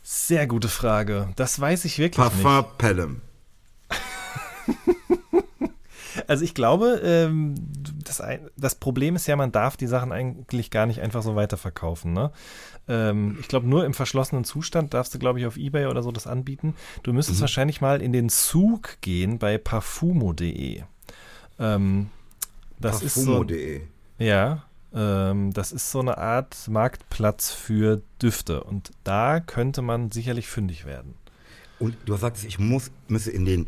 Sehr 0.01 0.47
gute 0.47 0.69
Frage. 0.69 1.31
Das 1.35 1.59
weiß 1.59 1.85
ich 1.85 1.99
wirklich 1.99 2.17
Parfum 2.17 2.57
nicht. 2.57 2.77
Pelham. 2.79 3.21
Also 6.29 6.43
ich 6.43 6.53
glaube, 6.53 7.01
ähm, 7.03 7.55
das, 8.05 8.21
das 8.55 8.75
Problem 8.75 9.15
ist 9.15 9.25
ja, 9.25 9.35
man 9.35 9.51
darf 9.51 9.77
die 9.77 9.87
Sachen 9.87 10.11
eigentlich 10.11 10.69
gar 10.69 10.85
nicht 10.85 11.01
einfach 11.01 11.23
so 11.23 11.35
weiterverkaufen. 11.35 12.13
Ne? 12.13 12.29
Ähm, 12.87 13.37
ich 13.39 13.47
glaube, 13.47 13.67
nur 13.67 13.83
im 13.83 13.95
verschlossenen 13.95 14.43
Zustand 14.43 14.93
darfst 14.93 15.11
du, 15.15 15.17
glaube 15.17 15.39
ich, 15.39 15.47
auf 15.47 15.57
Ebay 15.57 15.87
oder 15.87 16.03
so 16.03 16.11
das 16.11 16.27
anbieten. 16.27 16.75
Du 17.01 17.13
müsstest 17.13 17.41
wahrscheinlich 17.41 17.81
mal 17.81 17.99
in 17.99 18.13
den 18.13 18.29
Zug 18.29 18.97
gehen 19.01 19.39
bei 19.39 19.57
parfumo.de. 19.57 20.83
Ähm, 21.57 22.11
das 22.77 23.01
ist 23.01 23.15
so, 23.15 23.25
Parfumo.de. 23.25 23.81
ja, 24.19 24.65
ähm, 24.93 25.51
das 25.51 25.71
ist 25.71 25.89
so 25.89 25.99
eine 25.99 26.19
Art 26.19 26.67
Marktplatz 26.67 27.49
für 27.49 28.03
Düfte 28.21 28.63
und 28.63 28.91
da 29.03 29.39
könnte 29.39 29.81
man 29.81 30.11
sicherlich 30.11 30.45
fündig 30.47 30.85
werden. 30.85 31.15
Und 31.79 31.95
du 32.05 32.15
sagst, 32.17 32.45
ich 32.45 32.59
muss, 32.59 32.91
müsse 33.07 33.31
in 33.31 33.45
den, 33.45 33.65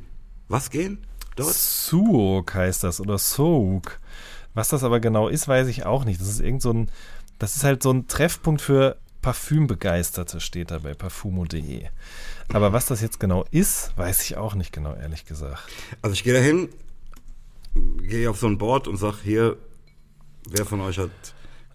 was 0.48 0.70
gehen? 0.70 1.00
Dort? 1.42 1.54
Suok 1.56 2.54
heißt 2.54 2.84
das 2.84 3.00
oder 3.02 3.18
Souk. 3.18 4.00
Was 4.54 4.70
das 4.70 4.84
aber 4.84 5.00
genau 5.00 5.28
ist, 5.30 5.48
weiß 5.48 5.68
ich 5.68 5.86
auch 5.86 6.04
nicht. 6.06 6.20
Das 6.20 6.28
ist 6.28 6.40
irgend 6.42 6.62
so 6.62 6.72
ein, 6.72 6.90
das 7.40 7.56
ist 7.56 7.64
halt 7.64 7.82
so 7.84 7.92
ein 7.92 8.08
Treffpunkt 8.08 8.62
für 8.62 8.98
Parfümbegeisterte, 9.22 10.40
steht 10.40 10.72
da 10.72 10.80
bei 10.80 10.94
parfumo.de. 10.94 11.86
Aber 12.54 12.74
was 12.74 12.88
das 12.88 13.02
jetzt 13.02 13.20
genau 13.20 13.46
ist, 13.52 13.96
weiß 13.98 14.24
ich 14.24 14.36
auch 14.38 14.56
nicht 14.56 14.74
genau, 14.74 14.94
ehrlich 14.96 15.26
gesagt. 15.26 15.62
Also 16.02 16.14
ich 16.14 16.24
gehe 16.24 16.34
dahin, 16.34 16.70
gehe 18.02 18.30
auf 18.30 18.40
so 18.40 18.48
ein 18.48 18.58
Board 18.58 18.88
und 18.88 18.98
sag 18.98 19.20
hier, 19.24 19.58
wer 20.50 20.66
von 20.66 20.82
euch 20.82 20.98
hat 20.98 21.12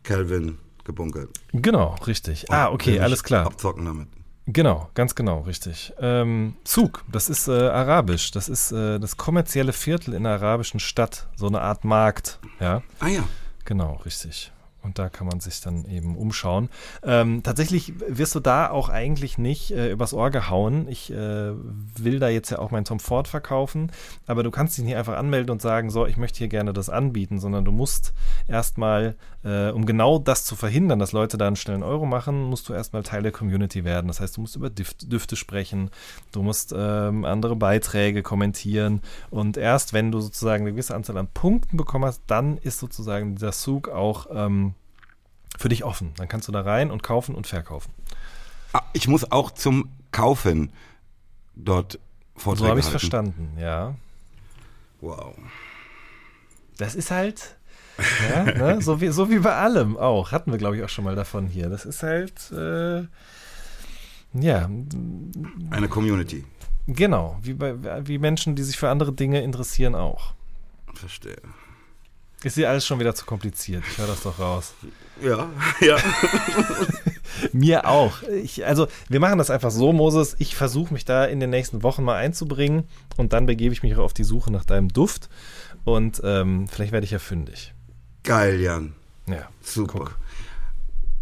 Calvin 0.02 0.58
gebunkert? 0.84 1.30
Genau, 1.52 1.94
richtig. 2.06 2.50
Ah, 2.50 2.66
Und 2.66 2.74
okay, 2.74 2.86
will 2.86 2.92
mich 2.94 3.02
alles 3.02 3.24
klar. 3.24 3.46
Abzocken 3.46 3.84
damit. 3.84 4.08
Genau, 4.46 4.88
ganz 4.94 5.16
genau, 5.16 5.40
richtig. 5.40 5.92
Ähm, 6.00 6.56
Zug, 6.62 7.04
das 7.10 7.28
ist 7.28 7.48
äh, 7.48 7.52
arabisch. 7.68 8.30
Das 8.30 8.48
ist 8.48 8.70
äh, 8.70 9.00
das 9.00 9.16
kommerzielle 9.16 9.72
Viertel 9.72 10.14
in 10.14 10.24
einer 10.24 10.36
arabischen 10.36 10.78
Stadt, 10.78 11.26
so 11.34 11.48
eine 11.48 11.60
Art 11.60 11.84
Markt, 11.84 12.38
ja. 12.60 12.82
Ah 13.00 13.08
ja. 13.08 13.24
Genau, 13.64 13.94
richtig. 14.04 14.52
Und 14.86 15.00
da 15.00 15.08
kann 15.08 15.26
man 15.26 15.40
sich 15.40 15.60
dann 15.60 15.84
eben 15.84 16.16
umschauen. 16.16 16.68
Ähm, 17.02 17.42
tatsächlich 17.42 17.92
wirst 18.08 18.36
du 18.36 18.40
da 18.40 18.70
auch 18.70 18.88
eigentlich 18.88 19.36
nicht 19.36 19.72
äh, 19.72 19.90
übers 19.90 20.14
Ohr 20.14 20.30
gehauen. 20.30 20.86
Ich 20.88 21.12
äh, 21.12 21.52
will 21.96 22.20
da 22.20 22.28
jetzt 22.28 22.50
ja 22.50 22.60
auch 22.60 22.70
mein 22.70 22.84
Tom 22.84 23.00
Ford 23.00 23.26
verkaufen, 23.26 23.90
aber 24.28 24.44
du 24.44 24.52
kannst 24.52 24.78
dich 24.78 24.84
nicht 24.84 24.94
einfach 24.94 25.16
anmelden 25.16 25.50
und 25.50 25.60
sagen, 25.60 25.90
so, 25.90 26.06
ich 26.06 26.16
möchte 26.16 26.38
hier 26.38 26.46
gerne 26.46 26.72
das 26.72 26.88
anbieten, 26.88 27.40
sondern 27.40 27.64
du 27.64 27.72
musst 27.72 28.14
erstmal, 28.46 29.16
äh, 29.42 29.70
um 29.70 29.86
genau 29.86 30.20
das 30.20 30.44
zu 30.44 30.54
verhindern, 30.54 31.00
dass 31.00 31.10
Leute 31.10 31.36
da 31.36 31.48
einen 31.48 31.56
schnellen 31.56 31.82
Euro 31.82 32.06
machen, 32.06 32.44
musst 32.44 32.68
du 32.68 32.72
erstmal 32.72 33.02
Teil 33.02 33.24
der 33.24 33.32
Community 33.32 33.84
werden. 33.84 34.06
Das 34.06 34.20
heißt, 34.20 34.36
du 34.36 34.42
musst 34.42 34.54
über 34.54 34.70
Düfte, 34.70 35.08
Düfte 35.08 35.34
sprechen, 35.34 35.90
du 36.30 36.42
musst 36.42 36.72
ähm, 36.76 37.24
andere 37.24 37.56
Beiträge 37.56 38.22
kommentieren 38.22 39.02
und 39.30 39.56
erst 39.56 39.92
wenn 39.92 40.12
du 40.12 40.20
sozusagen 40.20 40.62
eine 40.62 40.70
gewisse 40.70 40.94
Anzahl 40.94 41.16
an 41.16 41.26
Punkten 41.26 41.76
bekommen 41.76 42.04
hast, 42.04 42.22
dann 42.28 42.56
ist 42.58 42.78
sozusagen 42.78 43.34
dieser 43.34 43.50
Zug 43.50 43.88
auch 43.88 44.28
ähm, 44.32 44.75
für 45.58 45.68
dich 45.68 45.84
offen. 45.84 46.12
Dann 46.16 46.28
kannst 46.28 46.48
du 46.48 46.52
da 46.52 46.60
rein 46.60 46.90
und 46.90 47.02
kaufen 47.02 47.34
und 47.34 47.46
verkaufen. 47.46 47.92
Ah, 48.72 48.82
ich 48.92 49.08
muss 49.08 49.30
auch 49.30 49.50
zum 49.50 49.90
Kaufen 50.12 50.72
dort 51.54 51.98
Vorträge 52.36 52.64
So 52.64 52.70
habe 52.70 52.80
ich 52.80 52.86
es 52.86 52.90
verstanden, 52.90 53.56
ja. 53.58 53.94
Wow. 55.00 55.34
Das 56.76 56.94
ist 56.94 57.10
halt, 57.10 57.56
ja, 58.30 58.44
ne? 58.44 58.82
so, 58.82 59.00
wie, 59.00 59.08
so 59.08 59.30
wie 59.30 59.38
bei 59.38 59.54
allem 59.54 59.96
auch. 59.96 60.32
Hatten 60.32 60.50
wir, 60.50 60.58
glaube 60.58 60.76
ich, 60.76 60.82
auch 60.82 60.88
schon 60.88 61.04
mal 61.04 61.16
davon 61.16 61.46
hier. 61.46 61.68
Das 61.68 61.86
ist 61.86 62.02
halt, 62.02 62.52
äh, 62.52 63.06
ja, 64.34 64.68
Eine 65.70 65.88
Community. 65.88 66.44
genau, 66.86 67.38
wie, 67.40 67.54
bei, 67.54 68.06
wie 68.06 68.18
Menschen, 68.18 68.54
die 68.56 68.62
sich 68.62 68.76
für 68.76 68.90
andere 68.90 69.12
Dinge 69.12 69.40
interessieren 69.42 69.94
auch. 69.94 70.34
Verstehe. 70.94 71.40
Ist 72.46 72.56
dir 72.56 72.70
alles 72.70 72.86
schon 72.86 73.00
wieder 73.00 73.12
zu 73.12 73.26
kompliziert? 73.26 73.82
Ich 73.90 73.98
höre 73.98 74.06
das 74.06 74.22
doch 74.22 74.38
raus. 74.38 74.72
Ja, 75.20 75.50
ja. 75.80 75.96
Mir 77.52 77.88
auch. 77.88 78.22
Ich, 78.22 78.64
also, 78.64 78.86
wir 79.08 79.18
machen 79.18 79.38
das 79.38 79.50
einfach 79.50 79.72
so, 79.72 79.92
Moses. 79.92 80.36
Ich 80.38 80.54
versuche 80.54 80.94
mich 80.94 81.04
da 81.04 81.24
in 81.24 81.40
den 81.40 81.50
nächsten 81.50 81.82
Wochen 81.82 82.04
mal 82.04 82.14
einzubringen 82.14 82.84
und 83.16 83.32
dann 83.32 83.46
begebe 83.46 83.72
ich 83.72 83.82
mich 83.82 83.96
auch 83.96 84.04
auf 84.04 84.12
die 84.12 84.22
Suche 84.22 84.52
nach 84.52 84.64
deinem 84.64 84.90
Duft 84.90 85.28
und 85.82 86.20
ähm, 86.22 86.68
vielleicht 86.68 86.92
werde 86.92 87.04
ich 87.04 87.10
ja 87.10 87.18
fündig. 87.18 87.74
Geil, 88.22 88.60
Jan. 88.60 88.94
Ja, 89.28 89.48
Super. 89.60 89.98
Guck. 89.98 90.18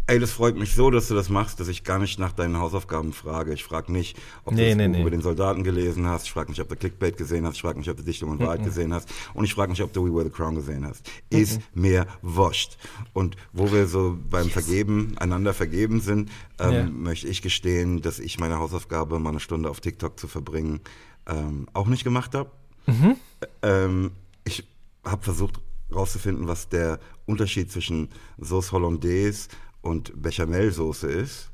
Ey, 0.07 0.19
das 0.19 0.33
freut 0.33 0.57
mich 0.57 0.75
so, 0.75 0.91
dass 0.91 1.09
du 1.09 1.15
das 1.15 1.31
machst, 1.31 1.61
dass 1.61 1.69
ich 1.69 1.83
gar 1.83 1.99
nicht 1.99 2.19
nach 2.19 2.33
deinen 2.33 2.59
Hausaufgaben 2.59 3.15
frage. 3.15 3.55
Ich 3.55 3.65
frage 3.65 3.91
nicht, 3.91 4.19
ob 4.45 4.53
Nee, 4.53 4.71
du 4.73 4.77
nee, 4.77 4.89
nee. 4.89 5.01
über 5.01 5.11
den 5.11 5.23
Soldaten 5.23 5.65
gelesen 5.65 6.07
hast. 6.07 6.27
Ich 6.27 6.33
frage 6.33 6.51
nicht, 6.51 6.61
ob 6.61 6.69
du 6.69 6.77
Clickbait 6.77 7.17
gesehen 7.17 7.47
hast. 7.47 7.55
Ich 7.57 7.63
frage 7.63 7.79
nicht, 7.79 7.89
ob 7.89 7.97
du 7.97 8.03
Dichtung 8.03 8.29
und 8.29 8.39
Wahrheit 8.41 8.63
gesehen 8.63 8.93
hast. 8.93 9.09
Und 9.33 9.45
ich 9.47 9.55
frage 9.55 9.73
nicht, 9.73 9.81
ob 9.83 9.95
du 9.95 10.05
We 10.05 10.15
Wear 10.15 10.25
the 10.25 10.31
Crown 10.31 10.57
gesehen 10.57 10.87
hast. 10.87 11.11
Ist 11.31 11.59
mir 11.75 12.07
wurscht. 12.21 12.77
Und 13.15 13.37
wo 13.55 13.73
wir 13.73 13.87
so 13.87 14.19
beim 14.29 14.51
Vergeben, 14.51 15.17
einander 15.17 15.55
vergeben 15.55 16.01
sind, 16.03 16.31
ähm, 16.59 16.73
Ja. 16.73 16.85
möchte 16.85 17.27
ich 17.27 17.41
gestehen, 17.41 18.03
dass 18.03 18.19
ich 18.19 18.39
meine 18.39 18.59
Hausaufgabe, 18.59 19.19
mal 19.19 19.31
eine 19.31 19.41
Stunde 19.41 19.71
auf 19.71 19.81
TikTok 19.81 20.21
zu 20.21 20.29
verbringen, 20.29 20.81
ähm, 21.27 21.67
auch 21.73 21.87
nicht 21.87 22.05
gemacht 22.05 22.35
habe. 22.35 22.51
Ähm, 23.63 24.11
ich 24.45 24.69
habe 25.03 25.23
versucht 25.23 25.61
rauszufinden, 25.95 26.47
was 26.47 26.69
der 26.69 26.99
Unterschied 27.25 27.73
zwischen 27.73 28.11
Sauce 28.39 28.73
Hollandaise 28.73 29.49
und 29.85 30.21
Bechamelsoße 30.21 31.09
ist. 31.09 31.51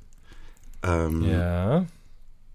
Ähm, 0.83 1.23
Ja. 1.23 1.87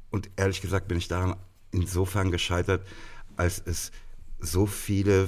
Und 0.09 0.29
ehrlich 0.37 0.61
gesagt 0.61 0.87
bin 0.87 0.97
ich 0.97 1.09
daran 1.09 1.35
insofern 1.71 2.31
gescheitert, 2.31 2.87
als 3.35 3.61
es 3.65 3.91
so 4.39 4.65
viele 4.65 5.27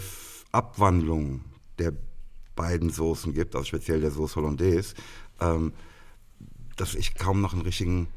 Abwandlungen 0.54 1.44
der 1.78 1.94
beiden 2.56 2.90
Soßen 2.90 3.34
gibt, 3.34 3.56
also 3.56 3.66
speziell 3.66 4.00
der 4.00 4.12
Sauce 4.12 4.38
Hollandaise, 4.38 4.96
ähm, 5.42 5.74
dass 6.78 6.96
ich 6.96 7.16
kaum 7.16 7.42
noch 7.42 7.54
einen 7.54 7.64
richtigen 7.64 8.08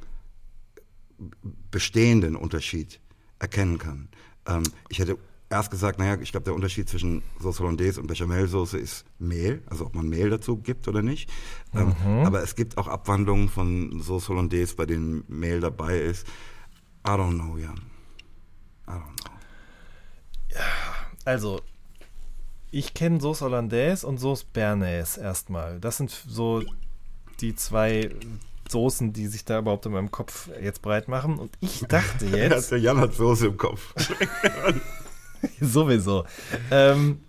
bestehenden 1.71 2.37
Unterschied 2.37 3.01
erkennen 3.41 3.79
kann. 3.79 4.09
Ähm, 4.47 4.63
ich 4.89 5.01
hätte 5.01 5.19
erst 5.51 5.71
gesagt, 5.71 5.99
naja, 5.99 6.17
ich 6.23 6.31
glaube, 6.31 6.45
der 6.45 6.55
Unterschied 6.55 6.89
zwischen 6.89 7.23
Sauce 7.41 7.59
Hollandaise 7.59 8.01
und 8.01 8.07
Bechamelsoße 8.07 8.79
ist 8.79 9.05
Mehl, 9.19 9.63
also 9.67 9.87
ob 9.87 9.95
man 9.95 10.09
Mehl 10.09 10.31
dazu 10.31 10.57
gibt 10.57 10.87
oder 10.87 11.03
nicht. 11.03 11.29
Ähm, 11.75 11.95
aber 12.25 12.43
es 12.43 12.55
gibt 12.55 12.79
auch 12.79 12.87
Abwandlungen 12.87 13.49
von 13.49 14.01
Sauce 14.01 14.29
Hollandaise, 14.29 14.77
bei 14.77 14.87
denen 14.87 15.25
Mehl 15.27 15.61
dabei 15.61 15.99
ist. 15.99 16.27
I 17.07 17.11
don't 17.11 17.35
know, 17.35 17.59
Jan. 17.59 17.81
I 18.87 18.93
don't 18.93 19.23
know. 19.23 19.33
Also, 21.25 21.61
ich 22.71 22.95
kenne 22.95 23.21
Sauce 23.21 23.41
Hollandaise 23.41 24.07
und 24.07 24.19
Sauce 24.19 24.45
Bernaise 24.45 25.21
erstmal. 25.21 25.81
Das 25.81 25.97
sind 25.97 26.11
so 26.11 26.63
die 27.41 27.55
zwei 27.57 28.11
Soßen, 28.69 29.13
die 29.13 29.27
sich 29.27 29.45
da 29.45 29.59
überhaupt 29.59 29.87
in 29.87 29.93
meinem 29.93 30.13
Kopf 30.13 30.49
jetzt 30.61 30.81
breit 30.81 31.09
machen. 31.09 31.39
Und 31.39 31.51
ich 31.61 31.81
dachte 31.81 32.27
jetzt, 32.37 32.71
der 32.71 32.79
Jan 32.79 32.99
hat 32.99 33.15
Soße 33.15 33.49
im 33.49 33.57
Kopf. 33.57 33.95
sowieso. 35.61 36.25
Ähm, 36.71 37.21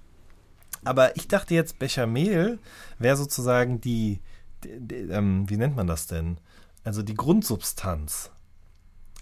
aber 0.84 1.15
ich 1.15 1.28
dachte 1.28 1.54
jetzt, 1.54 1.80
Bechamel 1.80 2.60
wäre 3.00 3.17
sozusagen 3.17 3.82
die, 3.82 4.19
die, 4.63 4.80
die 4.80 4.95
ähm, 4.95 5.50
wie 5.50 5.58
nennt 5.58 5.76
man 5.76 5.88
das 5.88 6.08
denn? 6.08 6.38
Also 6.84 7.04
die 7.04 7.13
Grundsubstanz. 7.13 8.32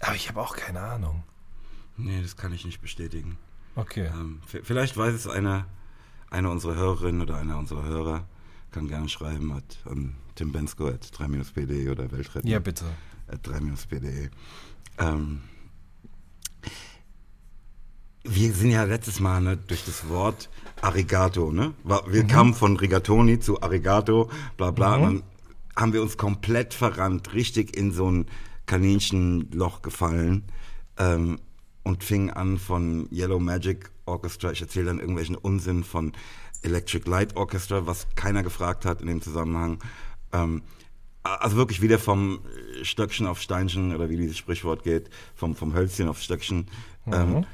Aber 0.00 0.14
ich 0.14 0.28
habe 0.28 0.40
auch 0.40 0.56
keine 0.56 0.80
Ahnung. 0.80 1.22
nee, 1.96 2.22
das 2.22 2.36
kann 2.36 2.52
ich 2.54 2.64
nicht 2.64 2.80
bestätigen. 2.80 3.36
Okay. 3.76 4.06
Ähm, 4.06 4.40
vielleicht 4.46 4.96
weiß 4.96 5.14
es 5.14 5.26
einer, 5.26 5.66
eine 6.30 6.48
unserer 6.50 6.74
Hörerinnen 6.74 7.20
oder 7.20 7.36
einer 7.36 7.58
unserer 7.58 7.84
Hörer, 7.84 8.26
kann 8.70 8.88
gerne 8.88 9.08
schreiben 9.08 9.52
at, 9.52 9.78
an 9.84 10.14
Tim 10.34 10.52
Bensko 10.52 10.86
at 10.88 11.04
3-pd 11.04 11.90
oder 11.90 12.10
Weltretten 12.12 12.48
Ja, 12.48 12.58
bitte. 12.60 12.86
at 13.28 13.46
3-pde. 13.46 14.30
Ähm, 14.98 15.42
wir 18.24 18.52
sind 18.52 18.70
ja 18.70 18.84
letztes 18.84 19.20
Mal 19.20 19.40
ne, 19.40 19.56
durch 19.56 19.84
das 19.84 20.08
Wort 20.08 20.48
Arigato, 20.82 21.52
ne? 21.52 21.74
Wir 22.06 22.24
kamen 22.24 22.54
von 22.54 22.76
Rigatoni 22.76 23.38
zu 23.38 23.62
Arigato, 23.62 24.30
bla 24.56 24.70
bla. 24.70 24.96
Und 24.96 25.02
dann 25.02 25.22
haben 25.76 25.92
wir 25.92 26.02
uns 26.02 26.16
komplett 26.16 26.74
verrannt, 26.74 27.32
richtig 27.34 27.76
in 27.76 27.92
so 27.92 28.10
ein 28.10 28.26
Kaninchenloch 28.66 29.82
gefallen 29.82 30.44
ähm, 30.98 31.38
und 31.82 32.04
fingen 32.04 32.30
an 32.30 32.58
von 32.58 33.08
Yellow 33.10 33.40
Magic 33.40 33.90
Orchestra. 34.06 34.52
Ich 34.52 34.60
erzähle 34.60 34.86
dann 34.86 35.00
irgendwelchen 35.00 35.36
Unsinn 35.36 35.84
von 35.84 36.12
Electric 36.62 37.08
Light 37.08 37.36
Orchestra, 37.36 37.86
was 37.86 38.06
keiner 38.14 38.42
gefragt 38.42 38.84
hat 38.84 39.00
in 39.00 39.06
dem 39.06 39.22
Zusammenhang. 39.22 39.78
Ähm, 40.32 40.62
also 41.22 41.56
wirklich 41.56 41.82
wieder 41.82 41.98
vom 41.98 42.40
Stöckchen 42.82 43.26
auf 43.26 43.40
Steinchen 43.40 43.94
oder 43.94 44.08
wie 44.08 44.16
dieses 44.16 44.38
Sprichwort 44.38 44.82
geht, 44.82 45.10
vom, 45.34 45.54
vom 45.54 45.74
Hölzchen 45.74 46.08
auf 46.08 46.20
Stöckchen. 46.20 46.66
Ähm, 47.06 47.44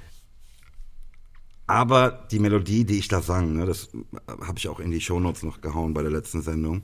aber 1.66 2.10
die 2.30 2.38
Melodie, 2.38 2.84
die 2.84 2.98
ich 2.98 3.08
da 3.08 3.20
sang, 3.20 3.54
ne, 3.54 3.66
das 3.66 3.88
habe 4.28 4.58
ich 4.58 4.68
auch 4.68 4.80
in 4.80 4.90
die 4.90 5.00
Shownotes 5.00 5.42
noch 5.42 5.60
gehauen 5.60 5.94
bei 5.94 6.02
der 6.02 6.12
letzten 6.12 6.42
Sendung, 6.42 6.82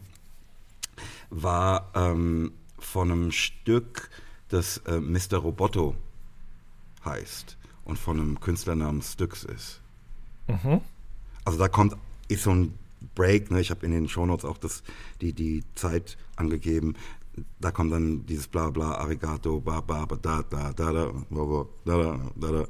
war 1.30 1.90
ähm, 1.94 2.52
von 2.78 3.10
einem 3.10 3.30
Stück, 3.30 4.10
das 4.48 4.78
äh, 4.78 5.00
Mr. 5.00 5.38
Roboto 5.38 5.94
heißt 7.04 7.56
und 7.84 7.98
von 7.98 8.20
einem 8.20 8.40
Künstler 8.40 8.74
namens 8.74 9.12
Styx 9.12 9.44
ist. 9.44 9.80
Also 11.44 11.58
da 11.58 11.68
kommt, 11.68 11.96
ist 12.28 12.42
so 12.42 12.50
ein 12.50 12.78
Break, 13.14 13.50
ne? 13.50 13.60
ich 13.60 13.70
habe 13.70 13.86
in 13.86 13.92
den 13.92 14.08
Shownotes 14.08 14.44
auch 14.44 14.58
das, 14.58 14.82
die, 15.20 15.32
die 15.32 15.64
Zeit 15.74 16.16
angegeben, 16.36 16.94
da 17.60 17.70
kommt 17.70 17.92
dann 17.92 18.26
dieses 18.26 18.46
bla 18.46 18.70
bla, 18.70 18.96
Arigato, 18.96 19.60
ba 19.60 19.80
ba 19.80 20.04
ba 20.04 20.16
da 20.20 20.42
da 20.42 20.72
da 20.72 20.92
da 20.92 21.06
ba, 21.30 21.44
ba, 21.44 21.66
da 21.84 21.96
da 21.96 22.20
da 22.36 22.52
da. 22.52 22.66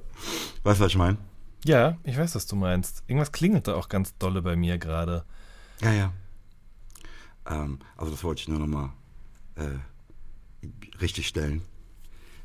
Weißt 0.62 0.80
du, 0.80 0.84
was 0.84 0.92
ich 0.92 0.96
meine? 0.96 1.18
Ja, 1.64 1.96
ich 2.04 2.16
weiß, 2.16 2.34
was 2.34 2.46
du 2.46 2.56
meinst. 2.56 3.04
Irgendwas 3.06 3.32
klingelte 3.32 3.76
auch 3.76 3.88
ganz 3.88 4.16
dolle 4.18 4.42
bei 4.42 4.56
mir 4.56 4.78
gerade. 4.78 5.24
Ja, 5.80 5.92
ja. 5.92 6.12
Ähm, 7.46 7.78
also 7.96 8.10
das 8.10 8.24
wollte 8.24 8.42
ich 8.42 8.48
nur 8.48 8.58
nochmal 8.58 8.90
äh, 9.56 9.78
richtig 11.00 11.28
stellen. 11.28 11.62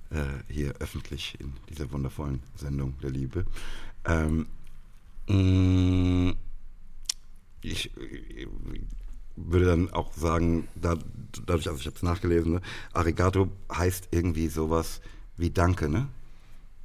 Äh, 0.10 0.24
hier 0.52 0.74
öffentlich 0.80 1.38
in 1.40 1.54
dieser 1.70 1.92
wundervollen 1.92 2.42
Sendung 2.56 2.98
der 3.02 3.10
Liebe. 3.10 3.46
Ähm, 4.06 4.48
mh, 5.28 6.34
ich 7.62 7.96
äh, 7.98 8.48
würde 9.36 9.66
dann 9.66 9.92
auch 9.92 10.14
sagen, 10.14 10.68
da, 10.76 10.96
dadurch, 11.46 11.68
also 11.68 11.80
ich 11.80 11.86
habe 11.88 11.96
es 11.96 12.04
nachgelesen, 12.04 12.54
ne, 12.54 12.62
Arigato 12.94 13.50
heißt 13.72 14.10
irgendwie 14.12 14.48
sowas 14.48 15.02
wie 15.36 15.52
Danke, 15.52 15.90
ne? 15.90 16.08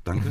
Danke? 0.05 0.29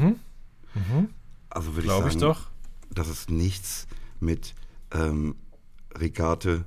Also 1.51 1.75
würde 1.75 1.87
ich 1.87 1.93
sagen, 1.93 2.07
ich 2.07 2.17
doch. 2.17 2.47
dass 2.89 3.07
es 3.07 3.29
nichts 3.29 3.87
mit 4.19 4.55
ähm, 4.91 5.35
Rigate, 5.99 6.65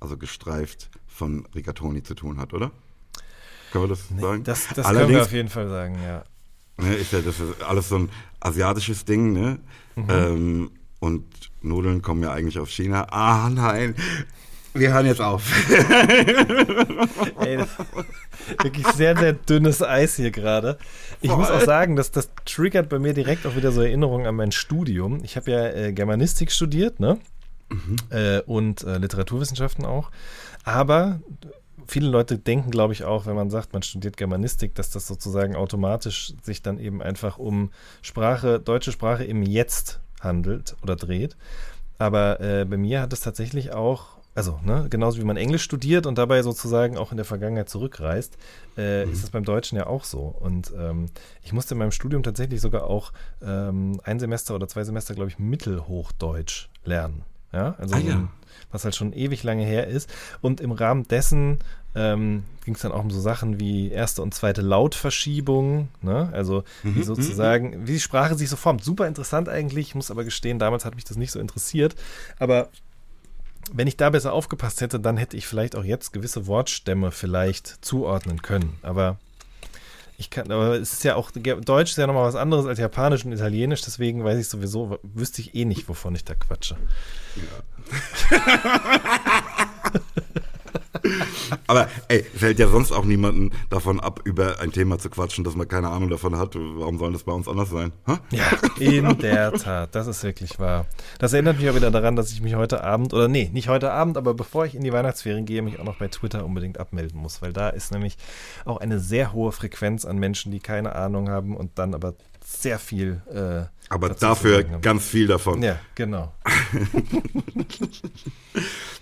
also 0.00 0.16
gestreift 0.16 0.90
von 1.06 1.46
Rigatoni 1.54 2.02
zu 2.02 2.14
tun 2.14 2.38
hat, 2.38 2.52
oder? 2.52 2.70
Können 3.72 3.84
wir 3.84 3.88
das 3.88 4.08
sagen? 4.08 4.44
Das, 4.44 4.68
das 4.74 4.86
können 4.86 5.08
wir 5.08 5.22
auf 5.22 5.32
jeden 5.32 5.48
Fall 5.48 5.68
sagen, 5.68 5.98
ja. 6.02 6.24
ne, 6.78 6.94
ist 6.94 7.12
ja 7.12 7.20
das 7.20 7.38
ist 7.40 7.62
alles 7.62 7.88
so 7.88 7.96
ein 7.96 8.10
asiatisches 8.40 9.04
Ding, 9.04 9.32
ne? 9.32 9.58
Mhm. 9.96 10.06
Ähm, 10.08 10.70
und 11.00 11.24
Nudeln 11.62 12.02
kommen 12.02 12.22
ja 12.22 12.32
eigentlich 12.32 12.58
aus 12.58 12.70
China. 12.70 13.06
Ah, 13.10 13.48
nein. 13.50 13.94
Wir 14.78 14.92
hören 14.92 15.06
jetzt 15.06 15.20
auf. 15.20 15.42
Ey, 17.40 17.58
wirklich 18.62 18.86
sehr, 18.88 19.16
sehr 19.16 19.32
dünnes 19.32 19.82
Eis 19.82 20.16
hier 20.16 20.30
gerade. 20.30 20.78
Ich 21.20 21.30
muss 21.30 21.50
auch 21.50 21.60
sagen, 21.60 21.96
dass 21.96 22.10
das 22.10 22.30
triggert 22.44 22.88
bei 22.88 22.98
mir 22.98 23.12
direkt 23.12 23.46
auch 23.46 23.56
wieder 23.56 23.72
so 23.72 23.82
Erinnerungen 23.82 24.26
an 24.26 24.36
mein 24.36 24.52
Studium. 24.52 25.20
Ich 25.24 25.36
habe 25.36 25.50
ja 25.50 25.66
äh, 25.68 25.92
Germanistik 25.92 26.52
studiert, 26.52 27.00
ne? 27.00 27.18
Mhm. 27.70 27.96
Äh, 28.10 28.40
und 28.42 28.84
äh, 28.84 28.98
Literaturwissenschaften 28.98 29.84
auch. 29.84 30.10
Aber 30.64 31.20
viele 31.86 32.08
Leute 32.08 32.38
denken, 32.38 32.70
glaube 32.70 32.92
ich, 32.92 33.04
auch, 33.04 33.26
wenn 33.26 33.34
man 33.34 33.50
sagt, 33.50 33.72
man 33.72 33.82
studiert 33.82 34.16
Germanistik, 34.16 34.74
dass 34.74 34.90
das 34.90 35.06
sozusagen 35.06 35.56
automatisch 35.56 36.34
sich 36.42 36.62
dann 36.62 36.78
eben 36.78 37.02
einfach 37.02 37.38
um 37.38 37.70
Sprache, 38.02 38.60
deutsche 38.60 38.92
Sprache 38.92 39.24
im 39.24 39.42
Jetzt 39.42 40.00
handelt 40.20 40.76
oder 40.82 40.96
dreht. 40.96 41.36
Aber 41.98 42.40
äh, 42.40 42.64
bei 42.64 42.76
mir 42.76 43.00
hat 43.00 43.12
es 43.12 43.20
tatsächlich 43.20 43.72
auch 43.72 44.17
also 44.38 44.60
ne, 44.62 44.86
genauso 44.88 45.18
wie 45.18 45.24
man 45.24 45.36
Englisch 45.36 45.64
studiert 45.64 46.06
und 46.06 46.16
dabei 46.16 46.44
sozusagen 46.44 46.96
auch 46.96 47.10
in 47.10 47.16
der 47.16 47.24
Vergangenheit 47.24 47.68
zurückreist, 47.68 48.38
äh, 48.76 49.04
mhm. 49.04 49.12
ist 49.12 49.24
es 49.24 49.30
beim 49.30 49.44
Deutschen 49.44 49.76
ja 49.76 49.88
auch 49.88 50.04
so. 50.04 50.20
Und 50.20 50.72
ähm, 50.78 51.06
ich 51.42 51.52
musste 51.52 51.74
in 51.74 51.78
meinem 51.78 51.90
Studium 51.90 52.22
tatsächlich 52.22 52.60
sogar 52.60 52.84
auch 52.84 53.12
ähm, 53.42 54.00
ein 54.04 54.20
Semester 54.20 54.54
oder 54.54 54.68
zwei 54.68 54.84
Semester, 54.84 55.16
glaube 55.16 55.28
ich, 55.28 55.40
Mittelhochdeutsch 55.40 56.68
lernen. 56.84 57.24
Ja, 57.52 57.74
also 57.78 57.96
ah, 57.96 57.98
ja. 57.98 58.28
was 58.70 58.84
halt 58.84 58.94
schon 58.94 59.12
ewig 59.12 59.42
lange 59.42 59.64
her 59.64 59.88
ist. 59.88 60.08
Und 60.40 60.60
im 60.60 60.70
Rahmen 60.70 61.08
dessen 61.08 61.58
ähm, 61.96 62.44
ging 62.64 62.76
es 62.76 62.82
dann 62.82 62.92
auch 62.92 63.02
um 63.02 63.10
so 63.10 63.18
Sachen 63.18 63.58
wie 63.58 63.90
erste 63.90 64.22
und 64.22 64.34
zweite 64.34 64.62
Lautverschiebung, 64.62 65.88
ne? 66.00 66.28
also 66.32 66.62
mhm. 66.84 66.94
wie 66.94 67.02
sozusagen, 67.02 67.88
wie 67.88 67.94
die 67.94 68.00
Sprache 68.00 68.36
sich 68.36 68.48
so 68.48 68.56
formt. 68.56 68.84
Super 68.84 69.08
interessant 69.08 69.48
eigentlich, 69.48 69.88
ich 69.88 69.94
muss 69.96 70.12
aber 70.12 70.22
gestehen, 70.22 70.60
damals 70.60 70.84
hat 70.84 70.94
mich 70.94 71.04
das 71.04 71.16
nicht 71.16 71.32
so 71.32 71.40
interessiert. 71.40 71.96
Aber 72.38 72.68
wenn 73.72 73.86
ich 73.86 73.96
da 73.96 74.10
besser 74.10 74.32
aufgepasst 74.32 74.80
hätte, 74.80 75.00
dann 75.00 75.16
hätte 75.16 75.36
ich 75.36 75.46
vielleicht 75.46 75.76
auch 75.76 75.84
jetzt 75.84 76.12
gewisse 76.12 76.46
Wortstämme 76.46 77.10
vielleicht 77.10 77.84
zuordnen 77.84 78.42
können. 78.42 78.78
Aber 78.82 79.18
ich 80.16 80.30
kann, 80.30 80.50
aber 80.50 80.74
es 80.74 80.92
ist 80.92 81.04
ja 81.04 81.14
auch, 81.14 81.30
Deutsch 81.30 81.90
ist 81.90 81.96
ja 81.96 82.06
nochmal 82.06 82.26
was 82.26 82.34
anderes 82.34 82.66
als 82.66 82.78
Japanisch 82.78 83.24
und 83.24 83.32
Italienisch, 83.32 83.82
deswegen 83.82 84.24
weiß 84.24 84.38
ich 84.38 84.48
sowieso, 84.48 84.98
wüsste 85.02 85.40
ich 85.40 85.54
eh 85.54 85.64
nicht, 85.64 85.88
wovon 85.88 86.14
ich 86.14 86.24
da 86.24 86.34
quatsche. 86.34 86.76
Ja. 87.36 88.40
Aber 91.66 91.88
ey, 92.08 92.22
fällt 92.22 92.58
ja 92.58 92.68
sonst 92.68 92.92
auch 92.92 93.04
niemanden 93.04 93.50
davon 93.70 94.00
ab, 94.00 94.20
über 94.24 94.60
ein 94.60 94.72
Thema 94.72 94.98
zu 94.98 95.10
quatschen, 95.10 95.44
dass 95.44 95.56
man 95.56 95.68
keine 95.68 95.88
Ahnung 95.88 96.10
davon 96.10 96.36
hat. 96.36 96.54
Warum 96.54 96.98
soll 96.98 97.12
das 97.12 97.24
bei 97.24 97.32
uns 97.32 97.48
anders 97.48 97.70
sein? 97.70 97.92
Ha? 98.06 98.20
Ja, 98.30 98.44
in 98.78 99.18
der 99.18 99.52
Tat. 99.52 99.94
Das 99.94 100.06
ist 100.06 100.22
wirklich 100.22 100.58
wahr. 100.58 100.86
Das 101.18 101.32
erinnert 101.32 101.58
mich 101.58 101.68
auch 101.70 101.74
wieder 101.74 101.90
daran, 101.90 102.16
dass 102.16 102.32
ich 102.32 102.40
mich 102.40 102.54
heute 102.54 102.84
Abend, 102.84 103.14
oder 103.14 103.28
nee, 103.28 103.50
nicht 103.52 103.68
heute 103.68 103.92
Abend, 103.92 104.16
aber 104.16 104.34
bevor 104.34 104.66
ich 104.66 104.74
in 104.74 104.84
die 104.84 104.92
Weihnachtsferien 104.92 105.46
gehe, 105.46 105.62
mich 105.62 105.78
auch 105.78 105.84
noch 105.84 105.96
bei 105.96 106.08
Twitter 106.08 106.44
unbedingt 106.44 106.78
abmelden 106.78 107.20
muss, 107.20 107.42
weil 107.42 107.52
da 107.52 107.68
ist 107.68 107.92
nämlich 107.92 108.16
auch 108.64 108.78
eine 108.78 108.98
sehr 108.98 109.32
hohe 109.32 109.52
Frequenz 109.52 110.04
an 110.04 110.18
Menschen, 110.18 110.52
die 110.52 110.60
keine 110.60 110.94
Ahnung 110.94 111.28
haben 111.28 111.56
und 111.56 111.78
dann 111.78 111.94
aber 111.94 112.14
sehr 112.44 112.78
viel. 112.78 113.20
Äh, 113.32 113.66
aber 113.90 114.10
dafür 114.10 114.64
ganz 114.64 115.06
viel 115.06 115.26
davon. 115.26 115.62
Ja, 115.62 115.78
genau. 115.94 116.32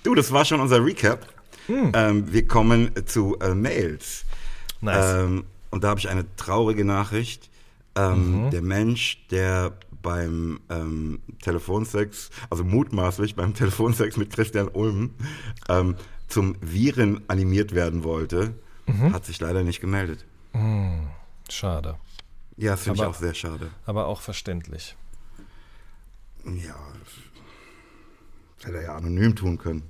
du, 0.03 0.15
das 0.15 0.33
war 0.33 0.45
schon 0.45 0.61
unser 0.61 0.85
Recap. 0.85 1.27
Hm. 1.67 1.93
Ähm, 1.95 2.33
wir 2.33 2.47
kommen 2.47 2.91
zu 3.07 3.39
äh, 3.41 3.55
Mails. 3.55 4.25
Nice. 4.81 5.25
Ähm, 5.25 5.45
und 5.71 5.85
da 5.85 5.89
habe 5.89 6.01
ich 6.01 6.09
eine 6.09 6.25
traurige 6.37 6.85
Nachricht. 6.85 7.51
Ähm, 7.95 8.47
mhm. 8.47 8.51
Der 8.51 8.63
Mensch, 8.63 9.27
der 9.31 9.73
beim 10.03 10.61
ähm, 10.71 11.21
Telefonsex, 11.43 12.31
also 12.51 12.63
mutmaßlich 12.63 13.35
beim 13.35 13.55
Telefonsex 13.55 14.17
mit 14.17 14.33
Christian 14.33 14.69
Ulm, 14.69 15.15
ähm, 15.69 15.97
zum 16.29 16.57
Viren 16.61 17.23
animiert 17.29 17.75
werden 17.75 18.05
wollte, 18.05 18.55
mhm. 18.87 19.13
hat 19.13 19.25
sich 19.25 19.41
leider 19.41 19.63
nicht 19.63 19.81
gemeldet. 19.81 20.25
Mhm. 20.53 21.09
Schade. 21.49 21.97
Ja, 22.57 22.73
das 22.73 22.83
finde 22.85 23.01
ich 23.01 23.07
auch 23.07 23.15
sehr 23.15 23.35
schade. 23.35 23.71
Aber 23.85 24.07
auch 24.07 24.21
verständlich. 24.21 24.97
Ja, 26.45 26.77
das 28.59 28.67
hätte 28.67 28.79
er 28.79 28.85
ja 28.85 28.97
anonym 28.97 29.35
tun 29.35 29.59
können. 29.59 29.83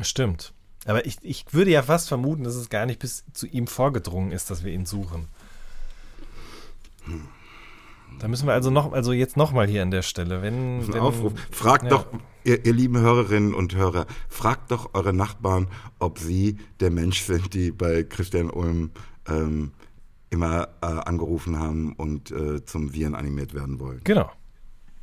Stimmt. 0.00 0.52
Aber 0.86 1.04
ich, 1.06 1.18
ich 1.22 1.44
würde 1.52 1.70
ja 1.70 1.82
fast 1.82 2.08
vermuten, 2.08 2.44
dass 2.44 2.54
es 2.54 2.70
gar 2.70 2.86
nicht 2.86 2.98
bis 2.98 3.24
zu 3.32 3.46
ihm 3.46 3.66
vorgedrungen 3.66 4.32
ist, 4.32 4.50
dass 4.50 4.64
wir 4.64 4.72
ihn 4.72 4.86
suchen. 4.86 5.28
Da 8.18 8.28
müssen 8.28 8.46
wir 8.46 8.52
also 8.52 8.70
noch, 8.70 8.92
also 8.92 9.12
jetzt 9.12 9.36
nochmal 9.36 9.66
hier 9.66 9.82
an 9.82 9.90
der 9.90 10.02
Stelle, 10.02 10.42
wenn. 10.42 10.86
wenn 10.88 11.00
Aufruf. 11.00 11.32
Fragt 11.50 11.84
ja. 11.84 11.90
doch, 11.90 12.06
ihr, 12.44 12.64
ihr, 12.64 12.72
lieben 12.72 12.98
Hörerinnen 12.98 13.54
und 13.54 13.74
Hörer, 13.74 14.06
fragt 14.28 14.70
doch 14.70 14.94
eure 14.94 15.12
Nachbarn, 15.12 15.68
ob 15.98 16.18
sie 16.18 16.58
der 16.80 16.90
Mensch 16.90 17.22
sind, 17.22 17.54
die 17.54 17.70
bei 17.70 18.02
Christian 18.02 18.50
Ulm 18.50 18.90
ähm, 19.28 19.72
immer 20.30 20.68
äh, 20.82 20.86
angerufen 20.86 21.58
haben 21.58 21.92
und 21.94 22.30
äh, 22.30 22.64
zum 22.64 22.92
Viren 22.92 23.14
animiert 23.14 23.54
werden 23.54 23.80
wollen. 23.80 24.00
Genau. 24.04 24.30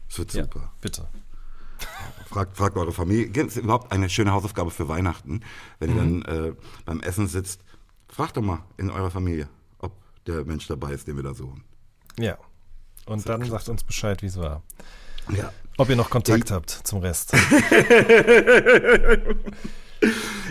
Das 0.10 0.20
wird 0.20 0.32
super. 0.32 0.60
Ja, 0.60 0.72
bitte. 0.82 1.08
Fragt, 2.30 2.58
fragt 2.58 2.78
eure 2.78 2.92
Familie. 2.92 3.30
Das 3.30 3.56
ist 3.56 3.64
überhaupt 3.64 3.92
eine 3.92 4.10
schöne 4.10 4.32
Hausaufgabe 4.32 4.72
für 4.72 4.88
Weihnachten, 4.88 5.42
wenn 5.80 5.92
mhm. 5.92 5.96
ihr 5.96 6.02
dann 6.02 6.22
äh, 6.46 6.54
beim 6.86 7.00
Essen 7.02 7.28
sitzt. 7.28 7.62
Fragt 8.10 8.38
doch 8.38 8.42
mal 8.42 8.64
in 8.78 8.90
eurer 8.90 9.12
Familie, 9.12 9.48
ob 9.80 9.94
der 10.26 10.46
Mensch 10.46 10.68
dabei 10.68 10.92
ist, 10.92 11.08
den 11.08 11.16
wir 11.16 11.24
da 11.24 11.34
suchen. 11.34 11.64
Ja. 12.20 12.38
Und 13.06 13.22
so 13.22 13.30
dann 13.30 13.44
sagt 13.46 13.70
uns 13.70 13.84
Bescheid, 13.84 14.22
wie 14.22 14.28
es 14.28 14.38
war. 14.38 14.62
Ja. 15.30 15.52
Ob 15.78 15.90
ihr 15.90 15.96
noch 15.96 16.10
Kontakt 16.10 16.50
der, 16.50 16.58
habt 16.58 16.70
zum 16.70 17.00
Rest. 17.00 17.34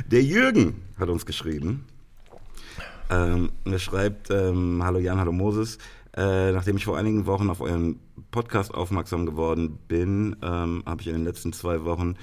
der 0.07 0.23
Jürgen 0.23 0.83
hat 0.99 1.09
uns 1.09 1.27
geschrieben. 1.27 1.87
Ähm, 3.11 3.53
er 3.65 3.79
schreibt, 3.79 4.31
ähm, 4.31 4.83
hallo 4.83 4.99
Jan, 4.99 5.19
hallo 5.19 5.33
Moses. 5.33 5.79
Äh, 6.17 6.53
nachdem 6.53 6.79
ich 6.79 6.87
vor 6.87 6.97
einigen 6.97 7.27
Wochen 7.27 7.51
auf 7.51 7.61
euren 7.61 8.01
Podcast 8.31 8.73
aufmerksam 8.73 9.27
geworden 9.27 9.79
bin, 9.87 10.35
ähm, 10.43 10.83
habe 10.87 11.03
ich 11.03 11.09
in 11.09 11.13
den 11.13 11.25
letzten 11.25 11.53
zwei 11.53 11.85
Wochen 11.85 12.15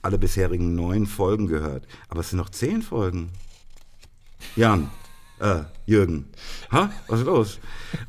alle 0.00 0.18
bisherigen 0.18 0.74
neun 0.74 1.06
Folgen 1.06 1.48
gehört. 1.48 1.86
Aber 2.08 2.20
es 2.20 2.30
sind 2.30 2.38
noch 2.38 2.48
zehn 2.48 2.80
Folgen. 2.80 3.30
Jan, 4.56 4.88
äh, 5.38 5.64
Jürgen. 5.84 6.30
Ha? 6.70 6.90
Was 7.08 7.20
ist 7.20 7.26
los? 7.26 7.60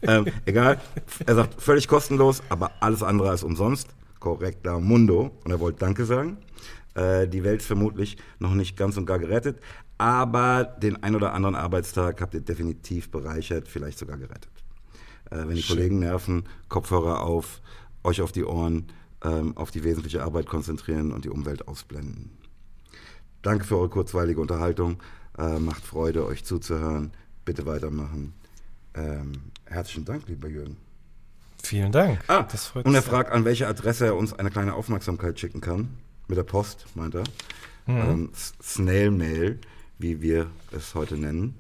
ähm, 0.01 0.27
egal. 0.45 0.79
Er 1.25 1.35
sagt, 1.35 1.61
völlig 1.61 1.89
kostenlos, 1.89 2.41
aber 2.47 2.71
alles 2.79 3.03
andere 3.03 3.29
als 3.29 3.43
umsonst. 3.43 3.89
Korrekter 4.19 4.79
Mundo. 4.79 5.31
Und 5.43 5.51
er 5.51 5.59
wollte 5.59 5.79
Danke 5.79 6.05
sagen. 6.05 6.37
Äh, 6.95 7.27
die 7.27 7.43
Welt 7.43 7.59
ist 7.59 7.67
vermutlich 7.67 8.17
noch 8.39 8.53
nicht 8.53 8.77
ganz 8.77 8.95
und 8.95 9.05
gar 9.05 9.19
gerettet, 9.19 9.59
aber 9.97 10.63
den 10.63 11.01
ein 11.03 11.15
oder 11.15 11.33
anderen 11.33 11.55
Arbeitstag 11.55 12.21
habt 12.21 12.33
ihr 12.33 12.41
definitiv 12.41 13.09
bereichert, 13.11 13.67
vielleicht 13.67 13.99
sogar 13.99 14.17
gerettet 14.17 14.52
äh, 15.33 15.47
wenn 15.47 15.55
die 15.55 15.63
Schön. 15.63 15.77
Kollegen 15.77 15.99
nerven, 15.99 16.43
Kopfhörer 16.69 17.21
auf, 17.21 17.61
euch 18.03 18.21
auf 18.21 18.31
die 18.31 18.43
Ohren, 18.43 18.87
ähm, 19.23 19.57
auf 19.57 19.71
die 19.71 19.83
wesentliche 19.83 20.23
Arbeit 20.23 20.45
konzentrieren 20.45 21.11
und 21.11 21.25
die 21.25 21.29
Umwelt 21.29 21.67
ausblenden. 21.67 22.31
Danke 23.41 23.65
für 23.65 23.77
eure 23.77 23.89
kurzweilige 23.89 24.39
Unterhaltung. 24.39 25.01
Äh, 25.37 25.59
macht 25.59 25.83
Freude, 25.83 26.25
euch 26.25 26.45
zuzuhören. 26.45 27.11
Bitte 27.45 27.65
weitermachen. 27.65 28.33
Ähm, 28.93 29.33
herzlichen 29.65 30.05
Dank, 30.05 30.27
lieber 30.27 30.47
Jürgen. 30.47 30.77
Vielen 31.63 31.91
Dank. 31.91 32.19
Ah, 32.27 32.45
und 32.83 32.93
er 32.93 33.01
fragt, 33.01 33.31
an 33.31 33.45
welche 33.45 33.67
Adresse 33.67 34.05
er 34.07 34.15
uns 34.15 34.33
eine 34.33 34.51
kleine 34.51 34.73
Aufmerksamkeit 34.73 35.39
schicken 35.39 35.61
kann. 35.61 35.97
Mit 36.27 36.37
der 36.37 36.43
Post, 36.43 36.85
meint 36.95 37.15
er. 37.15 37.23
Mhm. 37.85 37.97
Ähm, 37.97 38.29
Snail 38.61 39.11
Mail, 39.11 39.59
wie 39.97 40.21
wir 40.21 40.49
es 40.71 40.93
heute 40.93 41.17
nennen. 41.17 41.55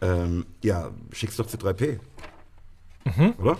Ähm, 0.00 0.46
ja, 0.62 0.90
schick's 1.12 1.36
doch 1.36 1.46
zu 1.46 1.56
3P. 1.56 1.98
Mhm. 3.06 3.34
Oder? 3.38 3.58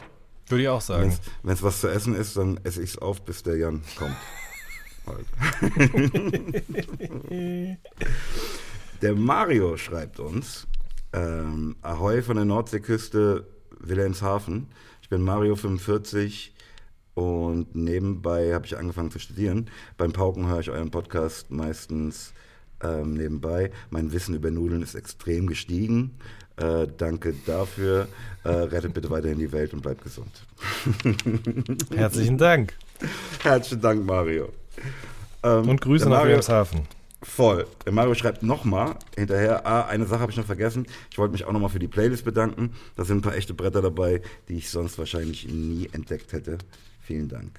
Würde 0.48 0.62
ich 0.62 0.68
auch 0.68 0.80
sagen. 0.80 1.16
Wenn 1.42 1.54
es 1.54 1.62
was 1.62 1.80
zu 1.80 1.88
essen 1.88 2.14
ist, 2.14 2.36
dann 2.36 2.60
esse 2.62 2.82
ich 2.82 2.90
es 2.90 2.98
auf, 2.98 3.22
bis 3.22 3.42
der 3.42 3.56
Jan 3.56 3.82
kommt. 3.96 4.16
der 9.02 9.14
Mario 9.14 9.76
schreibt 9.76 10.18
uns, 10.18 10.66
ähm, 11.12 11.76
Ahoi 11.82 12.22
von 12.22 12.36
der 12.36 12.44
Nordseeküste 12.44 13.46
Wilhelmshaven. 13.78 14.68
Ich 15.02 15.08
bin 15.08 15.22
Mario 15.22 15.54
45 15.54 16.54
und 17.14 17.74
nebenbei 17.74 18.52
habe 18.52 18.66
ich 18.66 18.76
angefangen 18.76 19.10
zu 19.10 19.20
studieren. 19.20 19.70
Beim 19.96 20.12
Pauken 20.12 20.48
höre 20.48 20.60
ich 20.60 20.70
euren 20.70 20.90
Podcast 20.90 21.50
meistens 21.50 22.34
ähm, 22.82 23.14
nebenbei. 23.14 23.70
Mein 23.90 24.12
Wissen 24.12 24.34
über 24.34 24.50
Nudeln 24.50 24.82
ist 24.82 24.94
extrem 24.94 25.46
gestiegen. 25.46 26.18
Äh, 26.56 26.86
danke 26.96 27.34
dafür. 27.44 28.08
Äh, 28.44 28.48
rettet 28.48 28.94
bitte 28.94 29.10
weiterhin 29.10 29.38
die 29.38 29.50
Welt 29.52 29.74
und 29.74 29.82
bleibt 29.82 30.02
gesund. 30.02 30.30
Herzlichen 31.94 32.38
Dank. 32.38 32.74
Herzlichen 33.42 33.82
Dank, 33.82 34.04
Mario. 34.04 34.52
Ähm, 35.42 35.68
und 35.68 35.80
Grüße 35.80 36.08
nach 36.08 36.24
Wilhelmshaven. 36.24 36.82
Voll. 37.22 37.66
Der 37.84 37.92
Mario 37.92 38.14
schreibt 38.14 38.42
nochmal 38.42 38.96
hinterher, 39.16 39.66
ah, 39.66 39.86
eine 39.86 40.06
Sache 40.06 40.20
habe 40.20 40.30
ich 40.30 40.38
noch 40.38 40.46
vergessen. 40.46 40.86
Ich 41.10 41.18
wollte 41.18 41.32
mich 41.32 41.44
auch 41.44 41.52
nochmal 41.52 41.70
für 41.70 41.78
die 41.78 41.88
Playlist 41.88 42.24
bedanken. 42.24 42.74
Da 42.94 43.04
sind 43.04 43.18
ein 43.18 43.22
paar 43.22 43.34
echte 43.34 43.52
Bretter 43.52 43.82
dabei, 43.82 44.22
die 44.48 44.58
ich 44.58 44.70
sonst 44.70 44.98
wahrscheinlich 44.98 45.48
nie 45.48 45.88
entdeckt 45.92 46.32
hätte. 46.32 46.58
Vielen 47.02 47.28
Dank. 47.28 47.58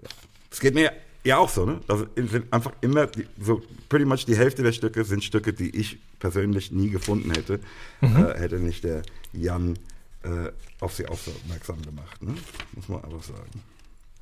Ja. 0.00 0.08
Es 0.50 0.60
geht 0.60 0.74
mir 0.74 0.92
ja 1.24 1.38
auch 1.38 1.48
so, 1.48 1.64
ne? 1.64 1.80
Also 1.88 2.06
sind 2.14 2.52
einfach 2.52 2.72
immer, 2.80 3.06
die, 3.06 3.26
so 3.40 3.62
pretty 3.88 4.04
much 4.04 4.26
die 4.26 4.36
Hälfte 4.36 4.62
der 4.62 4.72
Stücke 4.72 5.04
sind 5.04 5.24
Stücke, 5.24 5.52
die 5.52 5.74
ich 5.76 5.98
persönlich 6.18 6.70
nie 6.70 6.90
gefunden 6.90 7.30
hätte, 7.30 7.60
mhm. 8.00 8.16
äh, 8.16 8.38
hätte 8.38 8.56
nicht 8.56 8.84
der 8.84 9.02
Jan 9.32 9.78
äh, 10.22 10.50
auf 10.80 10.94
sie 10.94 11.06
aufmerksam 11.06 11.82
gemacht, 11.82 12.22
ne? 12.22 12.34
Muss 12.74 12.88
man 12.88 13.02
einfach 13.04 13.22
sagen. 13.22 13.62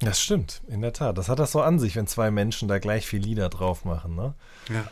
Das 0.01 0.21
stimmt, 0.21 0.62
in 0.67 0.81
der 0.81 0.93
Tat. 0.93 1.17
Das 1.17 1.29
hat 1.29 1.38
das 1.38 1.53
so 1.53 1.61
an 1.62 1.79
sich, 1.79 1.95
wenn 1.95 2.07
zwei 2.07 2.31
Menschen 2.31 2.67
da 2.67 2.79
gleich 2.79 3.07
viel 3.07 3.21
Lieder 3.21 3.49
drauf 3.49 3.85
machen, 3.85 4.17
ne? 4.17 4.35
Ja. 4.69 4.88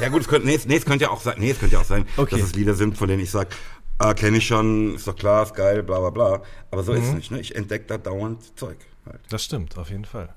Ja 0.00 0.08
gut, 0.08 0.22
es 0.22 0.28
könnte, 0.28 0.46
nee, 0.46 0.58
nee, 0.66 0.76
es 0.76 0.84
könnte 0.84 1.04
ja 1.04 1.10
auch 1.10 1.20
sein, 1.20 1.36
nee, 1.38 1.50
es 1.50 1.58
könnte 1.58 1.74
ja 1.74 1.80
auch 1.80 1.86
sein, 1.86 2.04
okay. 2.16 2.36
dass 2.36 2.46
es 2.46 2.54
Lieder 2.54 2.74
sind, 2.74 2.98
von 2.98 3.08
denen 3.08 3.22
ich 3.22 3.30
sage, 3.30 3.50
ah, 3.98 4.12
kenne 4.12 4.38
ich 4.38 4.46
schon, 4.46 4.96
ist 4.96 5.06
doch 5.06 5.16
klar, 5.16 5.44
ist 5.44 5.54
geil, 5.54 5.82
bla 5.82 6.00
bla 6.00 6.10
bla. 6.10 6.42
Aber 6.70 6.82
so 6.82 6.92
mhm. 6.92 6.98
ist 6.98 7.08
es 7.08 7.14
nicht, 7.14 7.30
ne? 7.30 7.40
Ich 7.40 7.54
entdecke 7.54 7.86
da 7.86 7.98
dauernd 7.98 8.58
Zeug. 8.58 8.76
Halt. 9.06 9.20
Das 9.30 9.44
stimmt, 9.44 9.78
auf 9.78 9.90
jeden 9.90 10.04
Fall. 10.04 10.34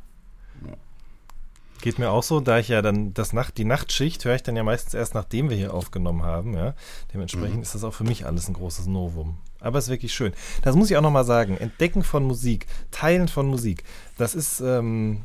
Geht 1.83 1.99
mir 1.99 2.11
auch 2.11 2.23
so, 2.23 2.39
da 2.39 2.59
ich 2.59 2.69
ja 2.69 2.81
dann 2.81 3.13
das 3.13 3.33
Nacht, 3.33 3.57
die 3.57 3.65
Nachtschicht 3.65 4.23
höre 4.23 4.35
ich 4.35 4.43
dann 4.43 4.55
ja 4.55 4.63
meistens 4.63 4.93
erst, 4.93 5.15
nachdem 5.15 5.49
wir 5.49 5.57
hier 5.57 5.73
aufgenommen 5.73 6.23
haben. 6.23 6.53
Ja? 6.53 6.75
Dementsprechend 7.13 7.57
mhm. 7.57 7.61
ist 7.61 7.75
das 7.75 7.83
auch 7.83 7.93
für 7.93 8.05
mich 8.05 8.25
alles 8.25 8.47
ein 8.47 8.53
großes 8.53 8.85
Novum. 8.85 9.37
Aber 9.59 9.79
es 9.79 9.87
ist 9.87 9.89
wirklich 9.89 10.13
schön. 10.13 10.31
Das 10.61 10.77
muss 10.77 10.89
ich 10.89 10.95
auch 10.95 11.01
nochmal 11.01 11.25
sagen. 11.25 11.57
Entdecken 11.57 12.03
von 12.03 12.23
Musik, 12.23 12.67
Teilen 12.91 13.27
von 13.27 13.47
Musik, 13.47 13.83
das 14.17 14.33
ist 14.33 14.61
ähm, 14.61 15.23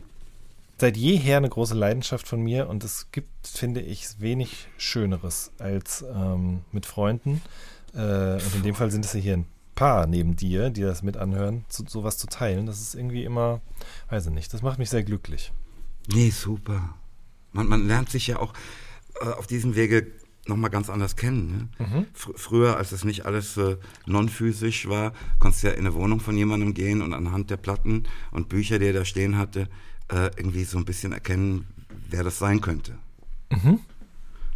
seit 0.79 0.97
jeher 0.97 1.37
eine 1.37 1.49
große 1.49 1.77
Leidenschaft 1.77 2.27
von 2.27 2.41
mir 2.41 2.69
und 2.69 2.83
es 2.83 3.13
gibt, 3.13 3.47
finde 3.47 3.81
ich, 3.81 4.21
wenig 4.21 4.67
Schöneres 4.79 5.53
als 5.61 6.05
ähm, 6.13 6.63
mit 6.73 6.87
Freunden. 6.87 7.41
Äh, 7.95 8.33
und 8.33 8.55
in 8.57 8.63
dem 8.65 8.75
Fall 8.75 8.91
sind 8.91 9.05
es 9.05 9.13
ja 9.13 9.21
hier 9.21 9.37
ein 9.37 9.47
paar 9.77 10.09
neben 10.09 10.35
dir, 10.35 10.71
die 10.71 10.83
das 10.83 11.05
mit 11.05 11.19
anhören, 11.19 11.67
zu, 11.69 11.85
sowas 11.87 12.19
zu 12.19 12.27
teilen. 12.27 12.67
Das 12.67 12.81
ist 12.81 12.97
irgendwie 12.97 13.23
immer, 13.23 13.61
weiß 14.11 14.27
ich 14.27 14.33
nicht, 14.33 14.53
das 14.53 14.63
macht 14.63 14.81
mich 14.81 14.91
sehr 14.91 15.05
glücklich. 15.05 15.53
Nee, 16.09 16.31
super. 16.31 16.95
Man, 17.53 17.69
man 17.69 17.87
lernt 17.87 18.11
sich 18.11 18.27
ja 18.27 18.39
auch 18.39 18.53
äh, 19.21 19.27
auf 19.27 19.47
diesem 19.47 19.77
Wege 19.77 20.07
nochmal 20.47 20.71
ganz 20.71 20.89
anders 20.91 21.17
kennen. 21.17 21.71
Ne? 21.79 21.87
Mhm. 21.87 22.07
Fr 22.15 22.33
früher, 22.37 22.77
als 22.77 22.93
es 22.93 23.05
nicht 23.05 23.27
alles 23.27 23.57
äh, 23.57 23.77
non-physisch 24.07 24.89
war, 24.89 25.13
konntest 25.39 25.63
du 25.63 25.69
ja 25.69 25.75
in 25.75 25.81
eine 25.81 25.95
Wohnung 25.95 26.21
von 26.21 26.37
jemandem 26.37 26.75
gehen 26.75 27.03
und 27.03 27.13
anhand 27.13 27.51
der 27.51 27.59
Platten 27.59 28.05
und 28.31 28.49
Bücher, 28.49 28.79
die 28.79 28.87
er 28.87 28.93
da 28.93 29.05
stehen 29.05 29.37
hatte, 29.37 29.69
äh, 30.09 30.31
irgendwie 30.37 30.65
so 30.65 30.79
ein 30.79 30.85
bisschen 30.85 31.13
erkennen, 31.13 31.67
wer 32.09 32.25
das 32.25 32.39
sein 32.39 32.61
könnte. 32.61 32.97
Mhm. 33.51 33.81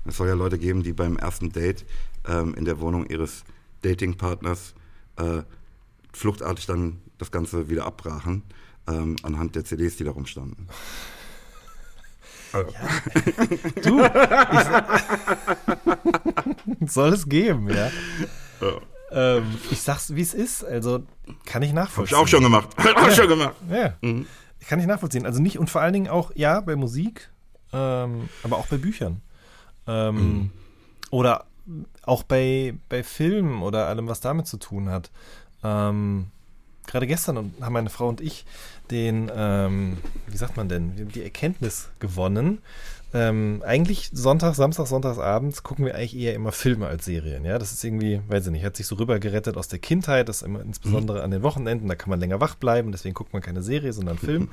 Es 0.05 0.17
soll 0.17 0.29
ja 0.29 0.35
Leute 0.35 0.59
geben, 0.59 0.83
die 0.83 0.93
beim 0.93 1.17
ersten 1.17 1.53
Date 1.53 1.85
ähm, 2.27 2.55
in 2.55 2.65
der 2.65 2.81
Wohnung 2.81 3.07
ihres 3.07 3.45
Datingpartners 3.83 4.75
äh, 5.17 5.43
fluchtartig 6.13 6.67
dann 6.67 7.01
das 7.19 7.31
Ganze 7.31 7.69
wieder 7.69 7.87
abbrachen, 7.87 8.43
ähm, 8.89 9.17
anhand 9.23 9.55
der 9.55 9.65
CDs, 9.65 9.97
die 9.97 10.05
da 10.05 10.11
rumstanden. 10.11 10.69
Ja. 12.53 12.65
du, 13.83 14.09
soll 16.87 17.13
es 17.13 17.29
geben, 17.29 17.69
ja. 17.69 17.91
ja. 18.61 18.73
Ähm, 19.11 19.45
ich 19.71 19.81
sag's, 19.83 20.15
wie 20.15 20.23
es 20.23 20.35
ist. 20.35 20.65
Also 20.65 21.05
kann 21.45 21.63
ich 21.63 21.73
nachvollziehen. 21.73 22.17
Hab 22.17 22.25
ich 22.27 22.29
auch 22.29 22.29
schon 22.29 22.43
gemacht. 22.43 22.69
Hab 22.77 23.03
ich 23.03 23.17
ja. 23.17 23.23
schon 23.23 23.29
gemacht. 23.29 23.55
Ja. 23.71 23.95
Mhm. 24.01 24.27
Kann 24.69 24.81
ich 24.81 24.87
nachvollziehen. 24.87 25.27
Also 25.27 25.41
nicht 25.41 25.59
und 25.59 25.71
vor 25.71 25.81
allen 25.81 25.93
Dingen 25.93 26.09
auch, 26.09 26.31
ja, 26.35 26.61
bei 26.61 26.77
Musik, 26.77 27.31
ähm, 27.73 28.29
aber 28.43 28.57
auch 28.57 28.67
bei 28.67 28.79
Büchern. 28.79 29.21
Ähm, 29.87 30.15
mhm. 30.17 30.51
Oder 31.11 31.47
auch 32.03 32.23
bei, 32.23 32.75
bei 32.89 33.03
Filmen 33.03 33.63
oder 33.63 33.87
allem, 33.87 34.09
was 34.09 34.21
damit 34.21 34.47
zu 34.47 34.57
tun 34.57 34.89
hat. 34.89 35.11
Ähm, 35.63 36.32
gerade 36.87 37.07
gestern 37.07 37.55
haben 37.61 37.73
meine 37.73 37.91
Frau 37.91 38.09
und 38.09 38.21
ich 38.21 38.45
den, 38.91 39.31
ähm, 39.35 39.99
wie 40.27 40.37
sagt 40.37 40.57
man 40.57 40.69
denn, 40.69 41.09
die 41.09 41.23
Erkenntnis 41.23 41.89
gewonnen. 41.99 42.59
Ähm, 43.15 43.63
eigentlich 43.67 44.11
Sonntag, 44.13 44.55
Samstag, 44.55 44.87
Sonntagsabends 44.87 45.63
gucken 45.63 45.85
wir 45.85 45.95
eigentlich 45.95 46.17
eher 46.17 46.35
immer 46.35 46.53
Filme 46.53 46.87
als 46.87 47.05
Serien. 47.05 47.45
Ja, 47.45 47.59
das 47.59 47.73
ist 47.73 47.85
irgendwie, 47.85 48.23
weiß 48.29 48.47
ich 48.47 48.53
nicht, 48.53 48.65
hat 48.65 48.77
sich 48.77 48.87
so 48.87 48.95
rübergerettet 48.95 49.57
aus 49.57 49.69
der 49.69 49.81
Kindheit, 49.81 50.29
das 50.29 50.37
ist 50.37 50.43
immer 50.43 50.63
insbesondere 50.63 51.19
mhm. 51.19 51.25
an 51.25 51.31
den 51.31 51.43
Wochenenden, 51.43 51.89
da 51.89 51.95
kann 51.95 52.09
man 52.09 52.21
länger 52.21 52.41
wach 52.41 52.55
bleiben, 52.55 52.91
deswegen 52.91 53.15
guckt 53.15 53.35
man 53.35 53.43
keine 53.43 53.63
Serie, 53.63 53.93
sondern 53.93 54.17
Film. 54.19 54.49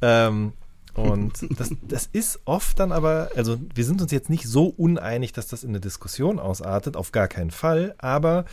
ähm, 0.00 0.54
und 0.94 1.32
das, 1.58 1.70
das 1.82 2.08
ist 2.12 2.40
oft 2.46 2.78
dann 2.80 2.90
aber, 2.90 3.30
also 3.36 3.58
wir 3.74 3.84
sind 3.84 4.02
uns 4.02 4.12
jetzt 4.12 4.30
nicht 4.30 4.46
so 4.46 4.66
uneinig, 4.66 5.32
dass 5.32 5.46
das 5.46 5.62
in 5.62 5.70
eine 5.70 5.80
Diskussion 5.80 6.38
ausartet, 6.38 6.96
auf 6.96 7.12
gar 7.12 7.28
keinen 7.28 7.50
Fall, 7.50 7.94
aber 7.98 8.44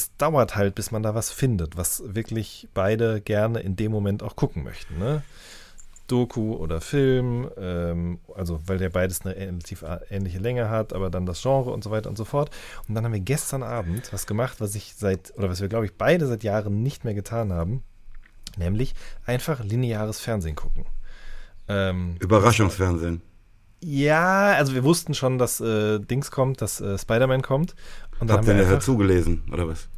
es 0.00 0.16
dauert 0.16 0.56
halt, 0.56 0.74
bis 0.74 0.90
man 0.90 1.02
da 1.02 1.14
was 1.14 1.30
findet, 1.30 1.76
was 1.76 2.02
wirklich 2.06 2.68
beide 2.72 3.20
gerne 3.20 3.60
in 3.60 3.76
dem 3.76 3.92
Moment 3.92 4.22
auch 4.22 4.34
gucken 4.34 4.64
möchten. 4.64 4.98
Ne? 4.98 5.22
Doku 6.06 6.54
oder 6.54 6.80
Film, 6.80 7.50
ähm, 7.58 8.18
also 8.34 8.60
weil 8.66 8.78
der 8.78 8.88
beides 8.88 9.20
eine 9.20 9.36
relativ 9.36 9.84
ähnliche 10.08 10.38
Länge 10.38 10.70
hat, 10.70 10.92
aber 10.92 11.10
dann 11.10 11.26
das 11.26 11.42
Genre 11.42 11.70
und 11.70 11.84
so 11.84 11.90
weiter 11.90 12.08
und 12.08 12.16
so 12.16 12.24
fort. 12.24 12.50
Und 12.88 12.94
dann 12.94 13.04
haben 13.04 13.12
wir 13.12 13.20
gestern 13.20 13.62
Abend 13.62 14.12
was 14.12 14.26
gemacht, 14.26 14.60
was 14.60 14.74
ich 14.74 14.94
seit, 14.96 15.36
oder 15.36 15.50
was 15.50 15.60
wir, 15.60 15.68
glaube 15.68 15.84
ich, 15.84 15.94
beide 15.96 16.26
seit 16.26 16.42
Jahren 16.42 16.82
nicht 16.82 17.04
mehr 17.04 17.14
getan 17.14 17.52
haben, 17.52 17.82
nämlich 18.56 18.94
einfach 19.26 19.62
lineares 19.62 20.18
Fernsehen 20.18 20.56
gucken. 20.56 20.86
Ähm, 21.68 22.16
Überraschungsfernsehen. 22.20 23.22
Ja, 23.82 24.52
also 24.52 24.74
wir 24.74 24.84
wussten 24.84 25.14
schon, 25.14 25.38
dass 25.38 25.60
äh, 25.60 26.00
Dings 26.00 26.30
kommt, 26.30 26.60
dass 26.60 26.80
äh, 26.80 26.98
Spider-Man 26.98 27.42
kommt. 27.42 27.74
Und 28.20 28.30
Habt 28.30 28.46
ihr 28.46 28.54
einfach, 28.54 28.80
zugelesen, 28.80 29.42
oder 29.50 29.66
was? 29.66 29.88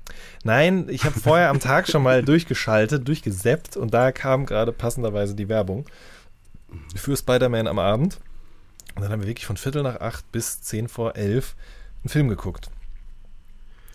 Nein, 0.45 0.87
ich 0.89 1.05
habe 1.05 1.19
vorher 1.19 1.51
am 1.51 1.61
Tag 1.61 1.89
schon 1.89 2.03
mal 2.03 2.23
durchgeschaltet, 2.25 3.07
durchgeseppt 3.07 3.77
und 3.77 3.93
da 3.93 4.13
kam 4.13 4.47
gerade 4.47 4.73
passenderweise 4.73 5.35
die 5.35 5.49
Werbung 5.49 5.87
für 6.95 7.17
Spider-Man 7.17 7.67
am 7.67 7.79
Abend. 7.79 8.19
Und 8.95 9.03
dann 9.03 9.11
haben 9.11 9.21
wir 9.21 9.29
wirklich 9.29 9.47
von 9.47 9.57
Viertel 9.57 9.83
nach 9.83 10.01
acht 10.01 10.31
bis 10.33 10.61
zehn 10.63 10.89
vor 10.89 11.17
elf 11.17 11.57
einen 12.03 12.11
Film 12.11 12.29
geguckt. 12.29 12.71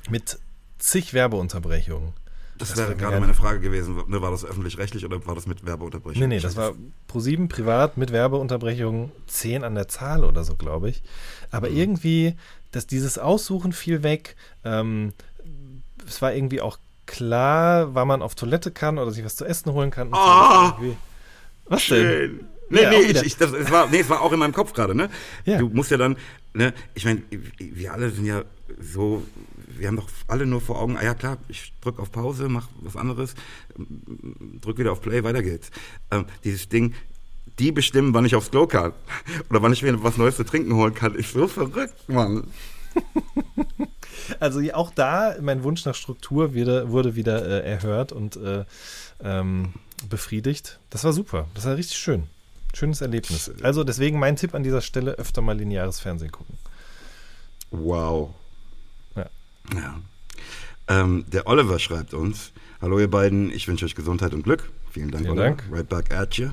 Mit 0.10 0.40
zig 0.78 1.14
Werbeunterbrechungen. 1.14 2.14
Das, 2.58 2.70
das 2.70 2.78
wäre 2.78 2.96
gerade 2.96 3.20
meine 3.20 3.34
Frage 3.34 3.60
gewesen. 3.60 4.02
Ne, 4.08 4.22
war 4.22 4.32
das 4.32 4.44
öffentlich-rechtlich 4.44 5.06
oder 5.06 5.26
war 5.26 5.36
das 5.36 5.48
mit 5.48 5.66
Werbeunterbrechung? 5.66 6.22
Nee, 6.22 6.28
nee, 6.28 6.40
das 6.40 6.56
war 6.56 6.74
Pro7 7.10 7.48
privat 7.48 7.98
mit 7.98 8.12
Werbeunterbrechung 8.12 9.12
10 9.28 9.64
an 9.64 9.76
der 9.76 9.88
Zahl 9.88 10.24
oder 10.24 10.44
so, 10.44 10.56
glaube 10.56 10.90
ich. 10.90 11.04
Aber 11.52 11.70
mhm. 11.70 11.78
irgendwie, 11.78 12.36
dass 12.72 12.88
dieses 12.88 13.18
Aussuchen 13.18 13.74
fiel 13.74 14.04
weg. 14.04 14.36
Ähm, 14.64 15.14
es 16.08 16.22
war 16.22 16.34
irgendwie 16.34 16.62
auch 16.62 16.80
klar, 17.06 17.96
wann 17.96 18.08
man 18.08 18.22
auf 18.22 18.36
Toilette 18.36 18.72
kann 18.72 18.98
oder 18.98 19.12
sich 19.12 19.26
was 19.26 19.36
zu 19.36 19.46
essen 19.46 19.72
holen 19.74 19.92
kann. 19.92 20.10
Oh, 20.12 20.72
was 21.66 21.84
schön. 21.84 22.06
denn? 22.06 22.48
Nee, 22.70 22.82
ja, 22.82 22.90
nee, 22.90 22.98
ich, 22.98 23.24
ich, 23.24 23.38
das, 23.38 23.52
es 23.54 23.72
war, 23.72 23.88
nee, 23.88 24.00
es 24.00 24.10
war 24.10 24.22
auch 24.22 24.34
in 24.34 24.40
meinem 24.40 24.54
Kopf 24.54 24.74
gerade, 24.74 24.94
ne? 24.94 25.10
Ja. 25.46 25.58
Du 25.58 25.70
musst 25.70 25.90
ja 25.90 25.98
dann, 25.98 26.18
ne, 26.54 26.74
ich 26.96 27.06
meine, 27.06 27.22
wir 27.58 27.94
alle 27.94 28.10
sind 28.10 28.26
ja 28.26 28.44
so 28.80 29.24
wir 29.80 29.88
haben 29.88 29.98
doch 29.98 30.10
alle 30.28 30.46
nur 30.46 30.62
vor 30.62 30.80
Augen, 30.80 30.98
ah 30.98 31.04
ja 31.04 31.14
klar, 31.14 31.38
ich 31.48 31.74
drücke 31.82 32.02
auf 32.02 32.12
Pause, 32.12 32.50
mach 32.50 32.68
was 32.82 32.96
anderes, 32.96 33.36
drück 34.62 34.78
wieder 34.78 34.92
auf 34.92 35.02
Play, 35.02 35.24
weiter 35.24 35.44
geht's. 35.44 35.72
Ähm, 36.12 36.26
dieses 36.44 36.70
Ding, 36.70 36.94
die 37.60 37.72
bestimmen, 37.72 38.14
wann 38.14 38.26
ich 38.26 38.36
aufs 38.36 38.52
Klo 38.52 38.68
kann 38.68 38.94
oder 39.50 39.62
wann 39.62 39.74
ich 39.74 39.84
mir 39.84 40.04
was 40.04 40.18
Neues 40.18 40.36
zu 40.36 40.44
trinken 40.44 40.74
holen 40.74 40.94
kann, 40.94 41.16
ist 41.16 41.34
so 41.34 41.48
verrückt, 41.48 42.08
Mann. 42.08 42.48
Also 44.40 44.60
auch 44.74 44.92
da, 44.92 45.36
mein 45.40 45.64
Wunsch 45.64 45.86
nach 45.86 45.96
Struktur 45.96 46.54
wurde, 46.54 46.90
wurde 46.90 47.16
wieder 47.16 47.46
äh, 47.46 47.70
erhört 47.70 48.12
und 48.12 48.36
äh, 48.36 48.66
ähm, 49.24 49.74
befriedigt. 50.10 50.80
Das 50.90 51.04
war 51.04 51.14
super. 51.14 51.48
Das 51.54 51.66
war 51.66 51.78
richtig 51.78 51.98
schön. 51.98 52.24
Schönes 52.74 53.02
Erlebnis. 53.02 53.52
Also 53.62 53.84
deswegen 53.84 54.20
mein 54.20 54.36
Tipp 54.36 54.54
an 54.54 54.64
dieser 54.64 54.82
Stelle, 54.82 55.14
öfter 55.14 55.42
mal 55.42 55.58
lineares 55.58 56.00
Fernsehen 56.00 56.32
gucken. 56.32 56.58
Wow. 57.72 58.34
Ja. 59.76 60.00
Ähm, 60.88 61.26
der 61.28 61.48
Oliver 61.48 61.80
schreibt 61.80 62.14
uns: 62.14 62.52
Hallo, 62.82 63.00
ihr 63.00 63.10
beiden, 63.10 63.52
ich 63.52 63.68
wünsche 63.68 63.86
euch 63.86 63.96
Gesundheit 63.96 64.34
und 64.34 64.44
Glück. 64.44 64.70
Vielen 64.92 65.12
Dank, 65.12 65.26
Vielen 65.26 65.38
Oliver. 65.38 65.56
Dank. 65.56 65.64
Right 65.72 65.90
back 65.90 66.14
at 66.14 66.36
you. 66.36 66.50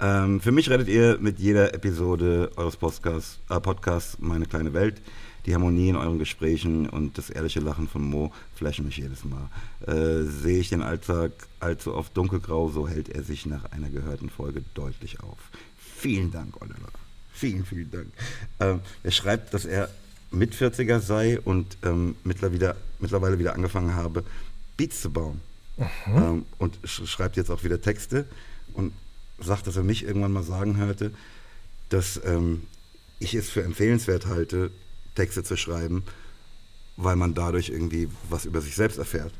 Ähm, 0.00 0.40
für 0.40 0.52
mich 0.52 0.68
rettet 0.68 0.88
ihr 0.88 1.18
mit 1.20 1.38
jeder 1.38 1.74
Episode 1.74 2.50
eures 2.56 2.76
Podcasts, 2.76 3.38
äh, 3.48 3.60
Podcasts 3.60 4.18
meine 4.20 4.46
kleine 4.46 4.72
Welt. 4.74 5.00
Die 5.46 5.54
Harmonie 5.54 5.88
in 5.88 5.96
euren 5.96 6.18
Gesprächen 6.18 6.88
und 6.88 7.18
das 7.18 7.28
ehrliche 7.30 7.58
Lachen 7.60 7.88
von 7.88 8.02
Mo 8.02 8.32
flashen 8.54 8.84
mich 8.84 8.96
jedes 8.96 9.24
Mal. 9.24 9.48
Äh, 9.86 10.24
sehe 10.24 10.60
ich 10.60 10.68
den 10.68 10.82
Alltag 10.82 11.32
allzu 11.58 11.94
oft 11.94 12.16
dunkelgrau, 12.16 12.68
so 12.68 12.86
hält 12.86 13.08
er 13.08 13.24
sich 13.24 13.46
nach 13.46 13.64
einer 13.72 13.90
gehörten 13.90 14.30
Folge 14.30 14.62
deutlich 14.74 15.20
auf. 15.20 15.38
Vielen 15.96 16.30
Dank, 16.30 16.60
Oliver. 16.60 16.90
Vielen, 17.32 17.64
vielen 17.64 17.90
Dank. 17.90 18.06
Ähm, 18.60 18.80
er 19.02 19.10
schreibt, 19.10 19.52
dass 19.52 19.64
er 19.64 19.88
mit 20.32 20.54
40er 20.54 21.00
sei 21.00 21.40
und 21.40 21.76
ähm, 21.84 22.16
mittlerweile, 22.24 22.54
wieder, 22.54 22.76
mittlerweile 22.98 23.38
wieder 23.38 23.54
angefangen 23.54 23.94
habe, 23.94 24.24
Beats 24.76 25.02
zu 25.02 25.10
bauen. 25.10 25.40
Mhm. 25.76 26.16
Ähm, 26.16 26.46
und 26.58 26.78
sch 26.84 27.06
schreibt 27.06 27.36
jetzt 27.36 27.50
auch 27.50 27.64
wieder 27.64 27.80
Texte 27.80 28.26
und 28.74 28.92
sagt, 29.38 29.66
dass 29.66 29.76
er 29.76 29.82
mich 29.82 30.04
irgendwann 30.04 30.32
mal 30.32 30.42
sagen 30.42 30.76
hörte, 30.76 31.12
dass 31.88 32.20
ähm, 32.24 32.62
ich 33.18 33.34
es 33.34 33.50
für 33.50 33.62
empfehlenswert 33.62 34.26
halte, 34.26 34.70
Texte 35.14 35.44
zu 35.44 35.56
schreiben, 35.56 36.04
weil 36.96 37.16
man 37.16 37.34
dadurch 37.34 37.68
irgendwie 37.68 38.08
was 38.28 38.44
über 38.44 38.60
sich 38.60 38.74
selbst 38.74 38.98
erfährt. 38.98 39.32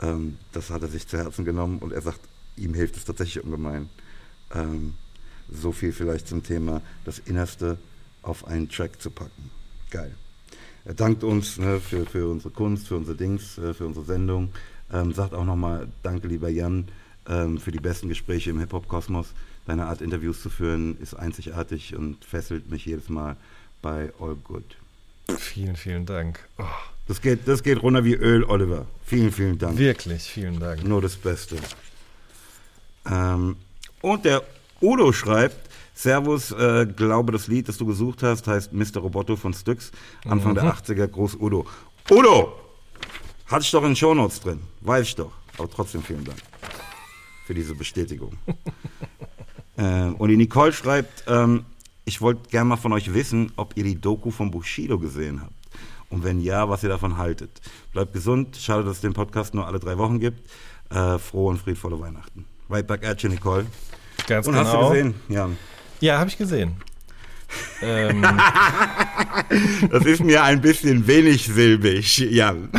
Ähm, 0.00 0.38
das 0.52 0.70
hat 0.70 0.82
er 0.82 0.88
sich 0.88 1.06
zu 1.06 1.18
Herzen 1.18 1.44
genommen 1.44 1.78
und 1.78 1.92
er 1.92 2.02
sagt, 2.02 2.20
ihm 2.56 2.74
hilft 2.74 2.96
es 2.96 3.04
tatsächlich 3.04 3.44
ungemein. 3.44 3.88
Ähm, 4.54 4.94
so 5.50 5.72
viel 5.72 5.92
vielleicht 5.92 6.28
zum 6.28 6.42
Thema, 6.42 6.82
das 7.04 7.18
Innerste 7.18 7.78
auf 8.22 8.46
einen 8.46 8.68
Track 8.68 9.00
zu 9.00 9.10
packen. 9.10 9.50
Geil. 9.90 10.14
Er 10.84 10.94
dankt 10.94 11.22
uns 11.22 11.58
ne, 11.58 11.80
für, 11.80 12.06
für 12.06 12.28
unsere 12.28 12.52
Kunst, 12.52 12.88
für 12.88 12.96
unsere 12.96 13.16
Dings, 13.16 13.58
äh, 13.58 13.74
für 13.74 13.86
unsere 13.86 14.04
Sendung. 14.04 14.50
Ähm, 14.92 15.12
sagt 15.12 15.32
auch 15.34 15.44
nochmal, 15.44 15.88
danke 16.02 16.28
lieber 16.28 16.48
Jan, 16.48 16.88
ähm, 17.28 17.58
für 17.58 17.70
die 17.70 17.80
besten 17.80 18.08
Gespräche 18.08 18.50
im 18.50 18.58
Hip-Hop-Kosmos. 18.58 19.28
Deine 19.66 19.86
Art, 19.86 20.00
Interviews 20.00 20.42
zu 20.42 20.50
führen, 20.50 20.98
ist 21.00 21.14
einzigartig 21.14 21.94
und 21.96 22.24
fesselt 22.24 22.68
mich 22.70 22.84
jedes 22.84 23.08
Mal 23.08 23.36
bei 23.80 24.12
All 24.20 24.34
Good. 24.42 24.64
Vielen, 25.38 25.76
vielen 25.76 26.04
Dank. 26.04 26.40
Oh. 26.58 26.64
Das, 27.06 27.20
geht, 27.20 27.46
das 27.46 27.62
geht 27.62 27.82
runter 27.82 28.04
wie 28.04 28.14
Öl, 28.14 28.44
Oliver. 28.44 28.86
Vielen, 29.04 29.32
vielen 29.32 29.58
Dank. 29.58 29.78
Wirklich, 29.78 30.22
vielen 30.22 30.58
Dank. 30.58 30.84
Nur 30.84 31.00
das 31.00 31.16
Beste. 31.16 31.56
Ähm, 33.08 33.56
und 34.00 34.24
der 34.24 34.42
Udo 34.80 35.12
schreibt, 35.12 35.71
Servus, 36.02 36.50
äh, 36.50 36.84
glaube 36.84 37.30
das 37.30 37.46
Lied, 37.46 37.68
das 37.68 37.78
du 37.78 37.86
gesucht 37.86 38.24
hast, 38.24 38.48
heißt 38.48 38.72
Mr. 38.72 38.98
Roboto 38.98 39.36
von 39.36 39.54
Styx, 39.54 39.92
Anfang 40.26 40.52
mhm. 40.52 40.56
der 40.56 40.74
80er, 40.74 41.06
Groß 41.06 41.36
Udo. 41.36 41.64
Udo! 42.10 42.58
Hatte 43.46 43.62
ich 43.62 43.70
doch 43.70 43.82
in 43.82 43.90
den 43.90 43.96
Shownotes 43.96 44.40
drin, 44.40 44.60
weiß 44.80 45.06
ich 45.06 45.14
doch. 45.14 45.30
Aber 45.58 45.70
trotzdem 45.70 46.02
vielen 46.02 46.24
Dank 46.24 46.38
für 47.46 47.54
diese 47.54 47.76
Bestätigung. 47.76 48.32
ähm, 49.78 50.16
und 50.16 50.28
die 50.28 50.36
Nicole 50.36 50.72
schreibt, 50.72 51.24
ähm, 51.28 51.66
ich 52.04 52.20
wollte 52.20 52.48
gerne 52.50 52.70
mal 52.70 52.76
von 52.76 52.92
euch 52.92 53.14
wissen, 53.14 53.52
ob 53.54 53.76
ihr 53.76 53.84
die 53.84 54.00
Doku 54.00 54.32
von 54.32 54.50
Bushido 54.50 54.98
gesehen 54.98 55.40
habt. 55.40 55.54
Und 56.08 56.24
wenn 56.24 56.40
ja, 56.40 56.68
was 56.68 56.82
ihr 56.82 56.88
davon 56.88 57.16
haltet. 57.16 57.60
Bleibt 57.92 58.12
gesund, 58.12 58.56
schade, 58.56 58.82
dass 58.82 58.96
es 58.96 59.00
den 59.02 59.12
Podcast 59.12 59.54
nur 59.54 59.68
alle 59.68 59.78
drei 59.78 59.96
Wochen 59.98 60.18
gibt. 60.18 60.50
Äh, 60.90 61.18
frohe 61.18 61.50
und 61.50 61.58
friedvolle 61.58 62.00
Weihnachten. 62.00 62.44
Right 62.68 62.86
back 62.86 63.06
at 63.06 63.22
you, 63.22 63.28
Nicole. 63.28 63.66
Ganz 64.26 64.48
und 64.48 64.54
genau. 64.54 64.66
hast 64.66 64.74
du 64.74 64.88
gesehen, 64.88 65.14
Jan? 65.28 65.56
Ja, 66.02 66.18
habe 66.18 66.28
ich 66.28 66.36
gesehen. 66.36 66.74
ähm. 67.80 68.26
Das 69.90 70.04
ist 70.04 70.24
mir 70.24 70.42
ein 70.42 70.60
bisschen 70.60 71.06
wenig 71.06 71.46
silbig, 71.46 72.18
Jan. 72.18 72.70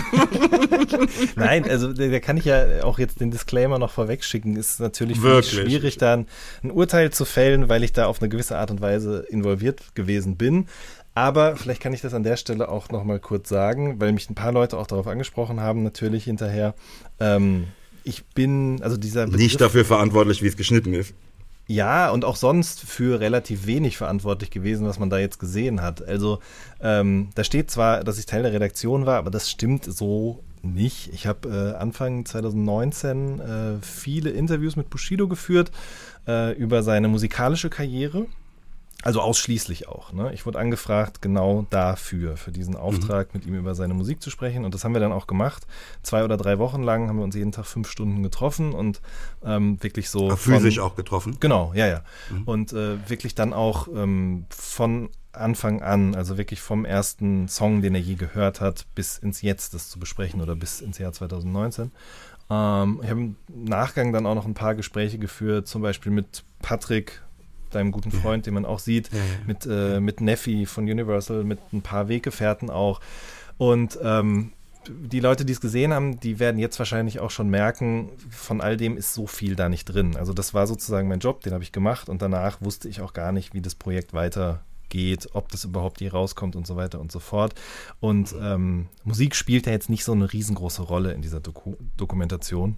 Nein, 1.36 1.70
also 1.70 1.94
da 1.94 2.20
kann 2.20 2.38
ich 2.38 2.46
ja 2.46 2.84
auch 2.84 2.98
jetzt 2.98 3.20
den 3.22 3.30
Disclaimer 3.30 3.78
noch 3.78 3.92
vorweg 3.92 4.24
schicken. 4.24 4.56
Ist 4.56 4.80
natürlich 4.80 5.18
schwierig, 5.18 5.98
da 5.98 6.14
ein 6.16 6.72
Urteil 6.72 7.12
zu 7.12 7.26
fällen, 7.26 7.70
weil 7.70 7.84
ich 7.84 7.94
da 7.94 8.08
auf 8.08 8.22
eine 8.22 8.30
gewisse 8.30 8.58
Art 8.58 8.72
und 8.72 8.82
Weise 8.82 9.26
involviert 9.30 9.94
gewesen 9.96 10.36
bin. 10.38 10.68
Aber 11.14 11.56
vielleicht 11.56 11.82
kann 11.82 11.94
ich 11.94 12.02
das 12.02 12.14
an 12.14 12.24
der 12.24 12.38
Stelle 12.38 12.70
auch 12.70 12.90
noch 12.90 13.04
mal 13.04 13.20
kurz 13.20 13.50
sagen, 13.50 14.00
weil 14.00 14.12
mich 14.14 14.30
ein 14.30 14.36
paar 14.36 14.52
Leute 14.52 14.78
auch 14.78 14.88
darauf 14.88 15.06
angesprochen 15.08 15.60
haben, 15.60 15.84
natürlich 15.84 16.24
hinterher. 16.24 16.74
Ähm, 17.20 17.66
ich 18.04 18.26
bin, 18.26 18.82
also 18.82 18.98
dieser 18.98 19.26
Begriff, 19.26 19.42
Nicht 19.42 19.62
dafür 19.62 19.86
verantwortlich, 19.86 20.42
wie 20.42 20.48
es 20.48 20.58
geschnitten 20.58 20.94
ist. 20.94 21.14
Ja, 21.66 22.10
und 22.10 22.26
auch 22.26 22.36
sonst 22.36 22.82
für 22.82 23.22
relativ 23.22 23.66
wenig 23.66 23.98
verantwortlich 23.98 24.52
gewesen, 24.52 24.86
was 24.86 25.00
man 25.00 25.10
da 25.10 25.18
jetzt 25.18 25.40
gesehen 25.40 25.82
hat. 25.82 26.06
Also 26.06 26.40
ähm, 26.82 27.30
da 27.36 27.44
steht 27.44 27.72
zwar, 27.72 28.04
dass 28.04 28.20
ich 28.20 28.26
Teil 28.26 28.44
der 28.44 28.52
Redaktion 28.52 29.06
war, 29.06 29.18
aber 29.18 29.32
das 29.32 29.50
stimmt 29.50 29.86
so 29.86 30.44
nicht. 30.62 31.14
Ich 31.14 31.26
habe 31.26 31.50
äh, 31.50 31.78
Anfang 31.78 32.26
2019 32.26 33.40
äh, 33.40 33.82
viele 33.82 34.32
Interviews 34.32 34.76
mit 34.76 34.90
Bushido 34.90 35.28
geführt 35.28 35.72
äh, 36.28 36.54
über 36.54 36.84
seine 36.84 37.08
musikalische 37.08 37.70
Karriere 37.70 38.26
also 39.04 39.22
ausschließlich 39.22 39.88
auch. 39.88 40.14
Ne? 40.14 40.34
Ich 40.34 40.46
wurde 40.46 40.60
angefragt, 40.60 41.22
genau 41.22 41.68
dafür, 41.70 42.38
für 42.38 42.52
diesen 42.52 42.76
Auftrag, 42.76 43.34
mhm. 43.34 43.40
mit 43.40 43.48
ihm 43.48 43.56
über 43.56 43.76
seine 43.76 43.94
Musik 43.94 44.22
zu 44.22 44.30
sprechen. 44.30 44.64
Und 44.64 44.74
das 44.74 44.84
haben 44.84 44.94
wir 44.94 45.02
dann 45.02 45.12
auch 45.12 45.28
gemacht. 45.28 45.68
Zwei 46.02 46.24
oder 46.24 46.38
drei 46.38 46.58
Wochen 46.58 46.82
lang 46.82 47.10
haben 47.10 47.18
wir 47.18 47.24
uns 47.24 47.36
jeden 47.36 47.52
Tag 47.52 47.66
fünf 47.66 47.90
Stunden 47.90 48.24
getroffen 48.24 48.74
und 48.74 49.02
ähm, 49.44 49.82
wirklich 49.84 50.10
so. 50.10 50.32
Ach, 50.32 50.38
physisch 50.38 50.80
auch 50.80 50.96
getroffen? 50.96 51.38
Genau, 51.40 51.74
ja, 51.76 51.88
ja. 51.88 52.02
Mhm. 52.32 52.44
Und 52.44 52.74
äh, 52.74 53.10
wirklich 53.10 53.36
dann 53.36 53.54
auch 53.54 53.88
ähm, 53.94 54.46
von 54.50 55.10
Anfang 55.34 55.82
an, 55.82 56.16
also 56.16 56.38
wirklich 56.38 56.62
vom 56.62 56.86
ersten 56.86 57.48
Song, 57.48 57.82
den 57.82 57.96
er 57.96 58.02
je 58.02 58.16
gehört 58.16 58.62
hat, 58.62 58.86
bis 58.96 59.18
ins 59.18 59.42
Jetzt 59.42 59.74
das 59.74 59.90
zu 59.90 60.00
besprechen 60.00 60.42
oder 60.42 60.56
bis 60.56 60.80
ins 60.80 60.98
Jahr 60.98 61.12
2019. 61.12 61.92
Ähm, 62.50 63.00
ich 63.04 63.10
habe 63.10 63.20
im 63.20 63.36
Nachgang 63.48 64.14
dann 64.14 64.26
auch 64.26 64.36
noch 64.36 64.46
ein 64.46 64.54
paar 64.54 64.76
Gespräche 64.76 65.18
geführt, 65.18 65.68
zum 65.68 65.82
Beispiel 65.82 66.12
mit 66.12 66.44
Patrick 66.62 67.22
deinem 67.76 67.92
guten 67.92 68.12
Freund, 68.12 68.46
den 68.46 68.54
man 68.54 68.66
auch 68.66 68.80
sieht, 68.80 69.10
mit, 69.48 69.66
äh, 69.66 70.00
mit 70.00 70.22
Neffi 70.22 70.66
von 70.66 70.86
Universal, 70.86 71.44
mit 71.44 71.60
ein 71.74 71.82
paar 71.82 72.08
Weggefährten 72.08 72.70
auch. 72.70 73.00
Und 73.58 73.98
ähm, 74.02 74.54
die 74.90 75.20
Leute, 75.20 75.46
die 75.46 75.54
es 75.54 75.62
gesehen 75.62 75.94
haben, 75.94 76.20
die 76.20 76.40
werden 76.40 76.60
jetzt 76.60 76.78
wahrscheinlich 76.80 77.20
auch 77.20 77.32
schon 77.32 77.50
merken, 77.50 78.10
von 78.30 78.62
all 78.62 78.78
dem 78.78 78.98
ist 78.98 79.14
so 79.14 79.28
viel 79.28 79.56
da 79.56 79.70
nicht 79.70 79.86
drin. 79.86 80.16
Also 80.18 80.34
das 80.34 80.54
war 80.54 80.68
sozusagen 80.68 81.08
mein 81.08 81.20
Job, 81.20 81.42
den 81.42 81.54
habe 81.54 81.64
ich 81.64 81.72
gemacht 81.72 82.10
und 82.10 82.22
danach 82.22 82.62
wusste 82.62 82.90
ich 82.90 83.02
auch 83.02 83.14
gar 83.14 83.32
nicht, 83.32 83.54
wie 83.54 83.62
das 83.62 83.76
Projekt 83.76 84.14
weitergeht, 84.14 85.30
ob 85.34 85.50
das 85.50 85.64
überhaupt 85.64 86.02
je 86.02 86.10
rauskommt 86.10 86.56
und 86.56 86.68
so 86.68 86.76
weiter 86.76 87.00
und 87.00 87.12
so 87.12 87.20
fort. 87.20 87.54
Und 88.00 88.36
ähm, 88.40 88.88
Musik 89.04 89.36
spielt 89.36 89.66
ja 89.66 89.72
jetzt 89.72 89.90
nicht 89.90 90.04
so 90.04 90.12
eine 90.12 90.32
riesengroße 90.32 90.82
Rolle 90.82 91.14
in 91.14 91.22
dieser 91.22 91.40
Doku 91.40 91.76
Dokumentation. 91.98 92.78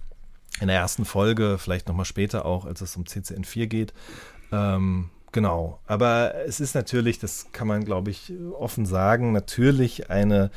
In 0.60 0.68
der 0.68 0.76
ersten 0.76 1.04
Folge, 1.04 1.58
vielleicht 1.58 1.86
nochmal 1.86 2.06
später 2.06 2.46
auch, 2.46 2.64
als 2.64 2.80
es 2.80 2.96
um 2.96 3.04
CCN4 3.04 3.66
geht, 3.66 3.92
ähm, 4.52 5.10
genau. 5.32 5.80
Aber 5.86 6.34
es 6.46 6.60
ist 6.60 6.74
natürlich, 6.74 7.18
das 7.18 7.46
kann 7.52 7.68
man, 7.68 7.84
glaube 7.84 8.10
ich, 8.10 8.32
offen 8.58 8.86
sagen, 8.86 9.32
natürlich 9.32 10.10
eine 10.10 10.50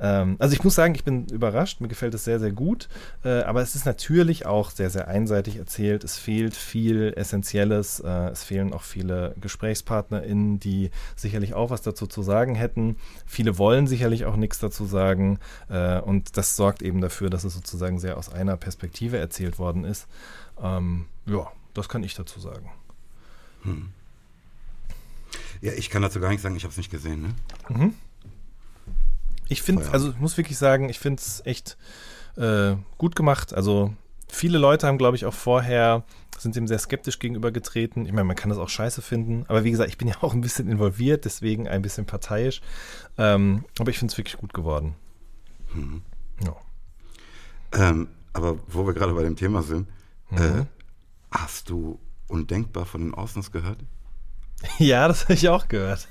ähm, 0.00 0.36
also 0.38 0.54
ich 0.54 0.64
muss 0.64 0.74
sagen, 0.74 0.94
ich 0.94 1.04
bin 1.04 1.26
überrascht, 1.26 1.80
mir 1.80 1.88
gefällt 1.88 2.14
es 2.14 2.24
sehr, 2.24 2.40
sehr 2.40 2.52
gut, 2.52 2.88
äh, 3.24 3.42
aber 3.42 3.62
es 3.62 3.74
ist 3.74 3.86
natürlich 3.86 4.46
auch 4.46 4.70
sehr, 4.70 4.90
sehr 4.90 5.08
einseitig 5.08 5.56
erzählt. 5.56 6.04
Es 6.04 6.18
fehlt 6.18 6.56
viel 6.56 7.12
Essentielles, 7.16 8.00
äh, 8.00 8.30
es 8.30 8.42
fehlen 8.44 8.72
auch 8.72 8.82
viele 8.82 9.34
GesprächspartnerInnen, 9.40 10.58
die 10.58 10.90
sicherlich 11.16 11.54
auch 11.54 11.70
was 11.70 11.82
dazu 11.82 12.06
zu 12.06 12.22
sagen 12.22 12.54
hätten. 12.54 12.96
Viele 13.26 13.58
wollen 13.58 13.86
sicherlich 13.86 14.24
auch 14.24 14.36
nichts 14.36 14.58
dazu 14.58 14.84
sagen 14.84 15.38
äh, 15.68 16.00
und 16.00 16.36
das 16.36 16.56
sorgt 16.56 16.82
eben 16.82 17.00
dafür, 17.00 17.30
dass 17.30 17.44
es 17.44 17.54
sozusagen 17.54 17.98
sehr 17.98 18.18
aus 18.18 18.32
einer 18.32 18.56
Perspektive 18.56 19.18
erzählt 19.18 19.58
worden 19.58 19.84
ist. 19.84 20.08
Ähm, 20.60 21.06
ja, 21.26 21.46
das 21.72 21.88
kann 21.88 22.02
ich 22.02 22.14
dazu 22.14 22.40
sagen. 22.40 22.70
Hm. 23.64 23.90
Ja, 25.60 25.72
ich 25.72 25.90
kann 25.90 26.02
dazu 26.02 26.20
gar 26.20 26.28
nichts 26.28 26.42
sagen, 26.42 26.56
ich 26.56 26.64
habe 26.64 26.72
es 26.72 26.76
nicht 26.76 26.90
gesehen. 26.90 27.22
Ne? 27.22 27.34
Mhm. 27.68 27.94
Ich 29.48 29.62
finde, 29.62 29.90
also 29.92 30.10
ich 30.10 30.18
muss 30.18 30.36
wirklich 30.36 30.58
sagen, 30.58 30.88
ich 30.88 30.98
finde 30.98 31.20
es 31.20 31.42
echt 31.44 31.76
äh, 32.36 32.76
gut 32.98 33.16
gemacht. 33.16 33.54
Also 33.54 33.94
viele 34.28 34.58
Leute 34.58 34.86
haben, 34.86 34.98
glaube 34.98 35.16
ich, 35.16 35.26
auch 35.26 35.34
vorher 35.34 36.04
sind 36.38 36.56
dem 36.56 36.66
sehr 36.66 36.78
skeptisch 36.78 37.18
gegenübergetreten. 37.18 38.06
Ich 38.06 38.12
meine, 38.12 38.24
man 38.24 38.36
kann 38.36 38.50
das 38.50 38.58
auch 38.58 38.68
scheiße 38.68 39.02
finden, 39.02 39.44
aber 39.48 39.64
wie 39.64 39.70
gesagt, 39.70 39.88
ich 39.88 39.98
bin 39.98 40.08
ja 40.08 40.16
auch 40.20 40.34
ein 40.34 40.40
bisschen 40.40 40.68
involviert, 40.68 41.24
deswegen 41.24 41.68
ein 41.68 41.82
bisschen 41.82 42.06
parteiisch. 42.06 42.60
Ähm, 43.18 43.64
aber 43.78 43.90
ich 43.90 43.98
finde 43.98 44.12
es 44.12 44.18
wirklich 44.18 44.36
gut 44.36 44.52
geworden. 44.52 44.94
Mhm. 45.72 46.02
Ja. 46.44 46.56
Ähm, 47.72 48.08
aber 48.32 48.58
wo 48.66 48.86
wir 48.86 48.94
gerade 48.94 49.14
bei 49.14 49.22
dem 49.22 49.36
Thema 49.36 49.62
sind, 49.62 49.88
mhm. 50.30 50.38
äh, 50.38 50.66
hast 51.30 51.70
du 51.70 51.98
Undenkbar 52.34 52.84
von 52.84 53.00
den 53.00 53.14
Orsons 53.14 53.52
gehört? 53.52 53.78
Ja, 54.78 55.08
das 55.08 55.24
habe 55.24 55.34
ich 55.34 55.48
auch 55.48 55.68
gehört. 55.68 56.08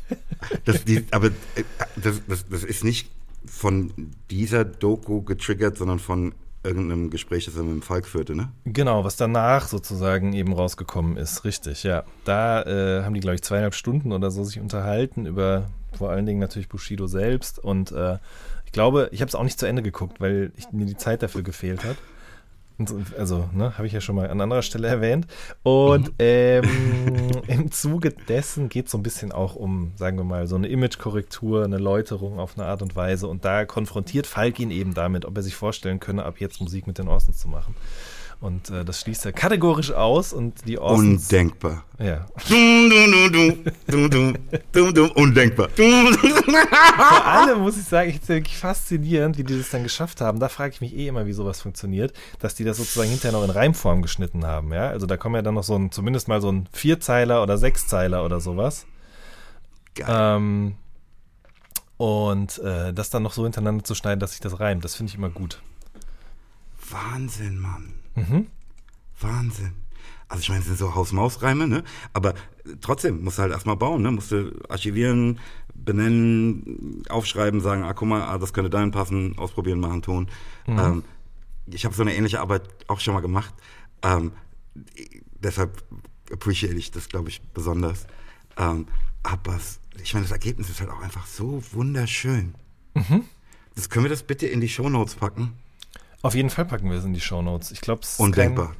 das, 0.64 0.84
die, 0.84 1.04
aber 1.10 1.26
äh, 1.26 1.64
das, 1.96 2.22
das, 2.28 2.48
das 2.48 2.62
ist 2.62 2.84
nicht 2.84 3.10
von 3.44 4.12
dieser 4.30 4.64
Doku 4.64 5.22
getriggert, 5.22 5.76
sondern 5.76 5.98
von 5.98 6.32
irgendeinem 6.62 7.10
Gespräch, 7.10 7.46
das 7.46 7.56
er 7.56 7.64
mit 7.64 7.72
dem 7.72 7.82
Falk 7.82 8.06
führte, 8.06 8.36
ne? 8.36 8.52
Genau, 8.64 9.02
was 9.02 9.16
danach 9.16 9.66
sozusagen 9.66 10.34
eben 10.34 10.52
rausgekommen 10.52 11.16
ist, 11.16 11.44
richtig, 11.44 11.82
ja. 11.82 12.04
Da 12.24 12.62
äh, 12.62 13.02
haben 13.02 13.14
die, 13.14 13.20
glaube 13.20 13.34
ich, 13.34 13.42
zweieinhalb 13.42 13.74
Stunden 13.74 14.12
oder 14.12 14.30
so 14.30 14.44
sich 14.44 14.60
unterhalten 14.60 15.26
über 15.26 15.70
vor 15.96 16.10
allen 16.10 16.26
Dingen 16.26 16.38
natürlich 16.38 16.68
Bushido 16.68 17.06
selbst 17.06 17.58
und 17.58 17.90
äh, 17.92 18.18
ich 18.70 18.72
glaube, 18.72 19.08
ich 19.10 19.20
habe 19.20 19.28
es 19.28 19.34
auch 19.34 19.42
nicht 19.42 19.58
zu 19.58 19.66
Ende 19.66 19.82
geguckt, 19.82 20.20
weil 20.20 20.52
ich, 20.56 20.70
mir 20.70 20.86
die 20.86 20.96
Zeit 20.96 21.24
dafür 21.24 21.42
gefehlt 21.42 21.82
hat. 21.84 21.96
Also, 23.18 23.48
ne, 23.52 23.76
habe 23.76 23.86
ich 23.86 23.92
ja 23.92 24.00
schon 24.00 24.16
mal 24.16 24.28
an 24.30 24.40
anderer 24.40 24.62
Stelle 24.62 24.88
erwähnt. 24.88 25.26
Und 25.62 26.08
mhm. 26.08 26.14
ähm, 26.18 27.30
im 27.48 27.70
Zuge 27.70 28.10
dessen 28.10 28.68
geht 28.68 28.86
es 28.86 28.92
so 28.92 28.98
ein 28.98 29.02
bisschen 29.02 29.32
auch 29.32 29.56
um, 29.56 29.92
sagen 29.96 30.16
wir 30.16 30.24
mal, 30.24 30.46
so 30.46 30.56
eine 30.56 30.68
Imagekorrektur, 30.68 31.64
eine 31.64 31.78
Läuterung 31.78 32.38
auf 32.38 32.56
eine 32.56 32.66
Art 32.66 32.82
und 32.82 32.96
Weise. 32.96 33.28
Und 33.28 33.44
da 33.44 33.64
konfrontiert 33.64 34.26
Falk 34.26 34.58
ihn 34.58 34.70
eben 34.70 34.94
damit, 34.94 35.24
ob 35.24 35.36
er 35.36 35.42
sich 35.42 35.56
vorstellen 35.56 36.00
könne, 36.00 36.24
ab 36.24 36.40
jetzt 36.40 36.60
Musik 36.60 36.86
mit 36.86 36.98
den 36.98 37.08
Orsons 37.08 37.38
zu 37.38 37.48
machen. 37.48 37.74
Und 38.40 38.70
äh, 38.70 38.86
das 38.86 39.00
schließt 39.00 39.26
er 39.26 39.32
kategorisch 39.32 39.92
aus 39.92 40.32
und 40.32 40.66
die 40.66 40.78
Orsons, 40.78 41.24
Undenkbar. 41.24 41.84
Ja. 41.98 42.26
Undenkbar. 45.28 45.68
Vor 46.96 47.26
allem 47.26 47.60
muss 47.60 47.76
ich 47.76 47.84
sagen, 47.84 48.08
ich 48.08 48.16
finde 48.16 48.22
es 48.22 48.28
wirklich 48.30 48.56
faszinierend, 48.56 49.36
wie 49.36 49.44
die 49.44 49.58
das 49.58 49.68
dann 49.68 49.82
geschafft 49.82 50.22
haben. 50.22 50.40
Da 50.40 50.48
frage 50.48 50.72
ich 50.72 50.80
mich 50.80 50.96
eh 50.96 51.08
immer, 51.08 51.26
wie 51.26 51.34
sowas 51.34 51.60
funktioniert, 51.60 52.14
dass 52.38 52.54
die 52.54 52.64
das 52.64 52.78
sozusagen 52.78 53.10
hinterher 53.10 53.38
noch 53.38 53.44
in 53.44 53.50
Reimform 53.50 54.00
geschnitten 54.00 54.46
haben. 54.46 54.72
Ja, 54.72 54.88
also 54.88 55.06
da 55.06 55.18
kommen 55.18 55.34
ja 55.34 55.42
dann 55.42 55.54
noch 55.54 55.64
so 55.64 55.76
ein, 55.76 55.92
zumindest 55.92 56.26
mal 56.26 56.40
so 56.40 56.50
ein 56.50 56.66
Vierzeiler 56.72 57.42
oder 57.42 57.58
Sechszeiler 57.58 58.24
oder 58.24 58.40
sowas. 58.40 58.86
Geil. 59.94 60.06
Ähm, 60.08 60.76
und 61.98 62.58
äh, 62.60 62.94
das 62.94 63.10
dann 63.10 63.22
noch 63.22 63.34
so 63.34 63.42
hintereinander 63.42 63.84
zu 63.84 63.94
schneiden, 63.94 64.20
dass 64.20 64.30
sich 64.30 64.40
das 64.40 64.60
reimt, 64.60 64.82
das 64.82 64.94
finde 64.94 65.10
ich 65.10 65.18
immer 65.18 65.28
gut. 65.28 65.60
Wahnsinn, 66.88 67.58
Mann. 67.58 67.99
Mhm. 68.14 68.46
Wahnsinn. 69.20 69.72
Also 70.28 70.42
ich 70.42 70.48
meine, 70.48 70.60
es 70.60 70.66
sind 70.66 70.78
so 70.78 70.94
Haus-Maus-Reime, 70.94 71.66
ne? 71.66 71.82
Aber 72.12 72.34
trotzdem, 72.80 73.24
musst 73.24 73.38
du 73.38 73.42
halt 73.42 73.52
erstmal 73.52 73.76
bauen, 73.76 74.02
ne? 74.02 74.12
Musst 74.12 74.30
du 74.30 74.52
archivieren, 74.68 75.40
benennen, 75.74 77.02
aufschreiben, 77.08 77.60
sagen, 77.60 77.82
ah, 77.82 77.92
guck 77.94 78.08
mal, 78.08 78.22
ah, 78.22 78.38
das 78.38 78.52
könnte 78.52 78.70
dahin 78.70 78.92
passen, 78.92 79.36
ausprobieren, 79.38 79.80
machen, 79.80 80.02
tun. 80.02 80.28
Mhm. 80.66 80.78
Ähm, 80.78 81.04
ich 81.66 81.84
habe 81.84 81.94
so 81.94 82.02
eine 82.02 82.14
ähnliche 82.14 82.40
Arbeit 82.40 82.62
auch 82.86 83.00
schon 83.00 83.14
mal 83.14 83.20
gemacht. 83.20 83.54
Ähm, 84.02 84.32
deshalb 85.42 85.82
appreciate 86.32 86.74
ich 86.74 86.90
das, 86.90 87.08
glaube 87.08 87.28
ich, 87.28 87.42
besonders. 87.54 88.06
Ähm, 88.56 88.86
aber 89.22 89.58
ich 90.02 90.14
meine, 90.14 90.24
das 90.24 90.32
Ergebnis 90.32 90.70
ist 90.70 90.80
halt 90.80 90.90
auch 90.90 91.00
einfach 91.00 91.26
so 91.26 91.62
wunderschön. 91.72 92.54
Mhm. 92.94 93.24
Das 93.74 93.90
können 93.90 94.04
wir 94.04 94.10
das 94.10 94.22
bitte 94.22 94.46
in 94.46 94.60
die 94.60 94.68
Shownotes 94.68 95.14
packen? 95.14 95.52
Auf 96.22 96.34
jeden 96.34 96.50
Fall 96.50 96.66
packen 96.66 96.90
wir 96.90 96.98
es 96.98 97.04
in 97.04 97.14
die 97.14 97.20
Shownotes. 97.20 97.70
Ich 97.72 97.80
glaube, 97.80 98.02
es 98.02 98.12
ist 98.12 98.20
Undenkbar. 98.20 98.74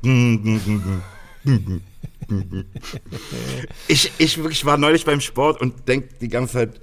ich, 3.88 4.12
ich 4.18 4.36
wirklich 4.38 4.64
war 4.64 4.76
neulich 4.76 5.04
beim 5.04 5.20
Sport 5.20 5.60
und 5.60 5.88
denke 5.88 6.08
die 6.20 6.28
ganze 6.28 6.52
Zeit, 6.54 6.80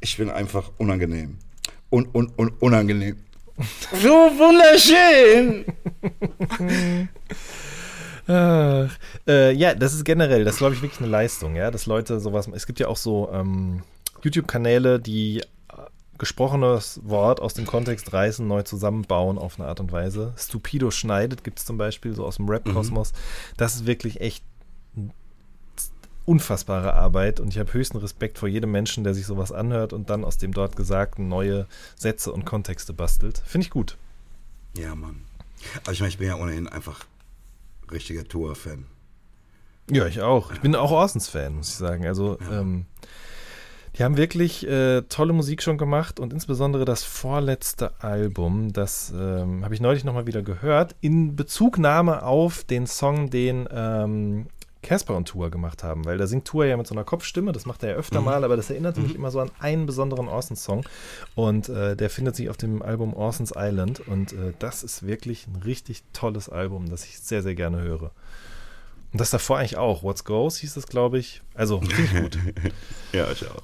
ich 0.00 0.16
bin 0.16 0.30
einfach 0.30 0.70
unangenehm. 0.78 1.38
Un, 1.90 2.08
un, 2.14 2.32
un, 2.38 2.50
unangenehm. 2.60 3.16
So 3.92 4.08
wunderschön! 4.08 5.64
Ach, 8.28 8.90
äh, 9.26 9.52
ja, 9.52 9.74
das 9.74 9.92
ist 9.92 10.04
generell, 10.04 10.44
das 10.44 10.58
glaube 10.58 10.74
ich 10.74 10.82
wirklich 10.82 11.00
eine 11.00 11.10
Leistung, 11.10 11.56
ja, 11.56 11.72
dass 11.72 11.86
Leute 11.86 12.20
sowas. 12.20 12.48
Es 12.54 12.66
gibt 12.66 12.78
ja 12.78 12.86
auch 12.86 12.96
so 12.96 13.28
ähm, 13.32 13.82
YouTube-Kanäle, 14.22 15.00
die 15.00 15.42
gesprochenes 16.20 17.00
Wort 17.02 17.40
aus 17.40 17.54
dem 17.54 17.66
Kontext 17.66 18.12
reißen, 18.12 18.46
neu 18.46 18.62
zusammenbauen 18.62 19.38
auf 19.38 19.58
eine 19.58 19.68
Art 19.68 19.80
und 19.80 19.90
Weise. 19.90 20.34
Stupido 20.36 20.92
schneidet 20.92 21.42
gibt 21.42 21.58
es 21.58 21.64
zum 21.64 21.78
Beispiel 21.78 22.14
so 22.14 22.24
aus 22.24 22.36
dem 22.36 22.48
Rap-Kosmos. 22.48 23.12
Mhm. 23.12 23.16
Das 23.56 23.74
ist 23.74 23.86
wirklich 23.86 24.20
echt 24.20 24.44
unfassbare 26.26 26.94
Arbeit 26.94 27.40
und 27.40 27.48
ich 27.48 27.58
habe 27.58 27.72
höchsten 27.72 27.96
Respekt 27.96 28.38
vor 28.38 28.48
jedem 28.48 28.70
Menschen, 28.70 29.02
der 29.02 29.14
sich 29.14 29.26
sowas 29.26 29.50
anhört 29.50 29.92
und 29.92 30.10
dann 30.10 30.24
aus 30.24 30.38
dem 30.38 30.52
dort 30.52 30.76
Gesagten 30.76 31.28
neue 31.28 31.66
Sätze 31.96 32.30
und 32.30 32.44
Kontexte 32.44 32.92
bastelt. 32.92 33.42
Finde 33.46 33.64
ich 33.64 33.70
gut. 33.70 33.96
Ja, 34.76 34.94
Mann. 34.94 35.24
Also 35.80 35.92
ich 35.92 36.00
meine, 36.00 36.10
ich 36.10 36.18
bin 36.18 36.28
ja 36.28 36.36
ohnehin 36.36 36.68
einfach 36.68 37.04
richtiger 37.90 38.24
Tour-Fan. 38.24 38.86
Ja, 39.90 40.06
ich 40.06 40.20
auch. 40.20 40.52
Ich 40.52 40.60
bin 40.60 40.76
auch 40.76 40.92
Orsons-Fan, 40.92 41.56
muss 41.56 41.70
ich 41.70 41.74
sagen. 41.74 42.06
Also 42.06 42.38
ja. 42.42 42.60
ähm, 42.60 42.84
die 43.96 44.04
haben 44.04 44.16
wirklich 44.16 44.66
äh, 44.66 45.02
tolle 45.02 45.32
Musik 45.32 45.62
schon 45.62 45.78
gemacht 45.78 46.20
und 46.20 46.32
insbesondere 46.32 46.84
das 46.84 47.02
vorletzte 47.02 47.92
Album, 48.00 48.72
das 48.72 49.12
ähm, 49.14 49.64
habe 49.64 49.74
ich 49.74 49.80
neulich 49.80 50.04
nochmal 50.04 50.26
wieder 50.26 50.42
gehört, 50.42 50.94
in 51.00 51.36
Bezugnahme 51.36 52.22
auf 52.22 52.64
den 52.64 52.86
Song, 52.86 53.30
den 53.30 53.68
ähm, 53.72 54.46
Casper 54.82 55.16
und 55.16 55.28
Tour 55.28 55.50
gemacht 55.50 55.84
haben, 55.84 56.04
weil 56.04 56.16
da 56.16 56.26
singt 56.26 56.46
Tour 56.46 56.64
ja 56.64 56.76
mit 56.76 56.86
so 56.86 56.94
einer 56.94 57.04
Kopfstimme, 57.04 57.52
das 57.52 57.66
macht 57.66 57.82
er 57.82 57.90
ja 57.90 57.96
öfter 57.96 58.20
mhm. 58.20 58.26
mal, 58.26 58.44
aber 58.44 58.56
das 58.56 58.70
erinnert 58.70 58.96
mich 58.96 59.10
mhm. 59.10 59.16
immer 59.16 59.30
so 59.30 59.40
an 59.40 59.50
einen 59.58 59.86
besonderen 59.86 60.28
Orson-Song 60.28 60.84
und 61.34 61.68
äh, 61.68 61.96
der 61.96 62.10
findet 62.10 62.36
sich 62.36 62.48
auf 62.48 62.56
dem 62.56 62.82
Album 62.82 63.12
Orson's 63.12 63.52
Island 63.54 64.00
und 64.00 64.32
äh, 64.32 64.54
das 64.58 64.82
ist 64.82 65.06
wirklich 65.06 65.46
ein 65.46 65.56
richtig 65.56 66.02
tolles 66.12 66.48
Album, 66.48 66.88
das 66.88 67.04
ich 67.04 67.18
sehr, 67.18 67.42
sehr 67.42 67.54
gerne 67.54 67.82
höre. 67.82 68.10
Und 69.12 69.20
das 69.20 69.30
davor 69.30 69.58
eigentlich 69.58 69.76
auch, 69.76 70.02
What's 70.02 70.24
Goes 70.24 70.58
hieß 70.58 70.76
es, 70.76 70.86
glaube 70.86 71.18
ich. 71.18 71.42
Also, 71.54 71.80
finde 71.80 72.02
ich 72.02 72.22
gut. 72.22 72.38
ja, 73.12 73.30
ich 73.32 73.44
auch. 73.48 73.62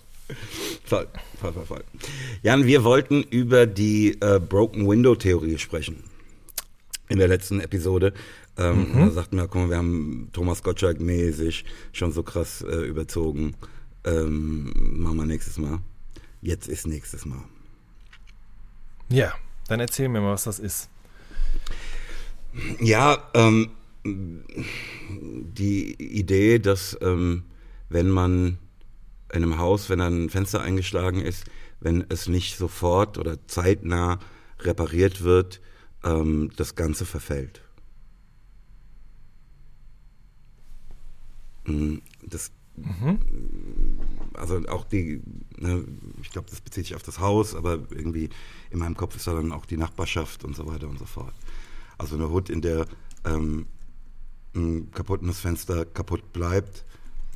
Voll, 0.85 1.07
voll, 1.41 1.53
voll, 1.53 1.65
voll. 1.67 1.85
Jan, 2.43 2.67
wir 2.67 2.85
wollten 2.85 3.23
über 3.23 3.67
die 3.67 4.21
äh, 4.21 4.41
Broken 4.41 4.89
Window 4.89 5.15
Theorie 5.15 5.59
sprechen. 5.59 6.03
In 7.09 7.19
der 7.19 7.29
letzten 7.29 7.61
Episode. 7.61 8.13
Ähm, 8.59 8.93
mhm. 8.93 8.99
Da 9.07 9.11
sagten 9.11 9.37
wir, 9.37 9.47
guck 9.49 9.63
mal, 9.63 9.71
wir 9.71 9.77
haben 9.77 10.29
Thomas 10.33 10.63
Gottschalk 10.63 11.01
mäßig 11.01 11.65
schon 11.93 12.13
so 12.13 12.23
krass 12.23 12.63
äh, 12.63 12.87
überzogen. 12.87 13.55
Ähm, 14.05 14.73
machen 15.03 15.17
wir 15.17 15.27
nächstes 15.27 15.59
Mal. 15.59 15.81
Jetzt 16.41 16.69
ist 16.69 16.87
nächstes 16.87 17.25
Mal. 17.27 17.43
Ja, 19.09 19.35
dann 19.69 19.81
erzähl 19.81 20.09
mir 20.09 20.21
mal, 20.21 20.33
was 20.33 20.45
das 20.45 20.59
ist. 20.59 20.89
Ja, 22.81 23.31
ähm, 23.35 23.71
die 24.05 25.95
Idee, 25.95 26.59
dass 26.59 26.97
ähm, 27.01 27.45
wenn 27.89 28.09
man 28.09 28.59
in 29.37 29.43
einem 29.43 29.59
Haus, 29.59 29.89
wenn 29.89 30.01
ein 30.01 30.31
Fenster 30.31 30.61
eingeschlagen 30.61 31.21
ist, 31.21 31.45
wenn 31.81 32.05
es 32.09 32.29
nicht 32.29 32.57
sofort 32.57 33.19
oder 33.19 33.47
zeitnah 33.47 34.19
repariert 34.61 35.23
wird, 35.23 35.61
ähm, 36.05 36.51
das 36.57 36.75
Ganze 36.75 37.05
verfällt. 37.05 37.63
Mm, 41.67 41.97
das, 42.23 42.51
mhm. 42.77 43.19
Also 44.35 44.61
auch 44.69 44.85
die, 44.85 45.23
ne, 45.59 45.85
ich 46.23 46.31
glaube, 46.31 46.49
das 46.51 46.61
bezieht 46.61 46.87
sich 46.87 46.95
auf 46.95 47.03
das 47.03 47.21
Haus, 47.21 47.55
aber 47.55 47.79
irgendwie 47.91 48.29
in 48.71 48.79
meinem 48.79 48.97
Kopf 48.97 49.17
ist 49.17 49.27
da 49.27 49.35
dann 49.35 49.53
auch 49.53 49.67
die 49.67 49.77
Nachbarschaft 49.77 50.45
und 50.45 50.55
so 50.55 50.67
weiter 50.67 50.89
und 50.89 50.99
so 50.99 51.07
fort. 51.07 51.35
Also 51.99 52.17
eine 52.17 52.31
Hut, 52.31 52.51
in 52.51 52.61
der 52.61 52.87
ähm, 53.25 53.67
ein 54.55 54.91
kaputtes 54.91 55.41
Fenster 55.41 55.85
kaputt 55.85 56.33
bleibt, 56.33 56.85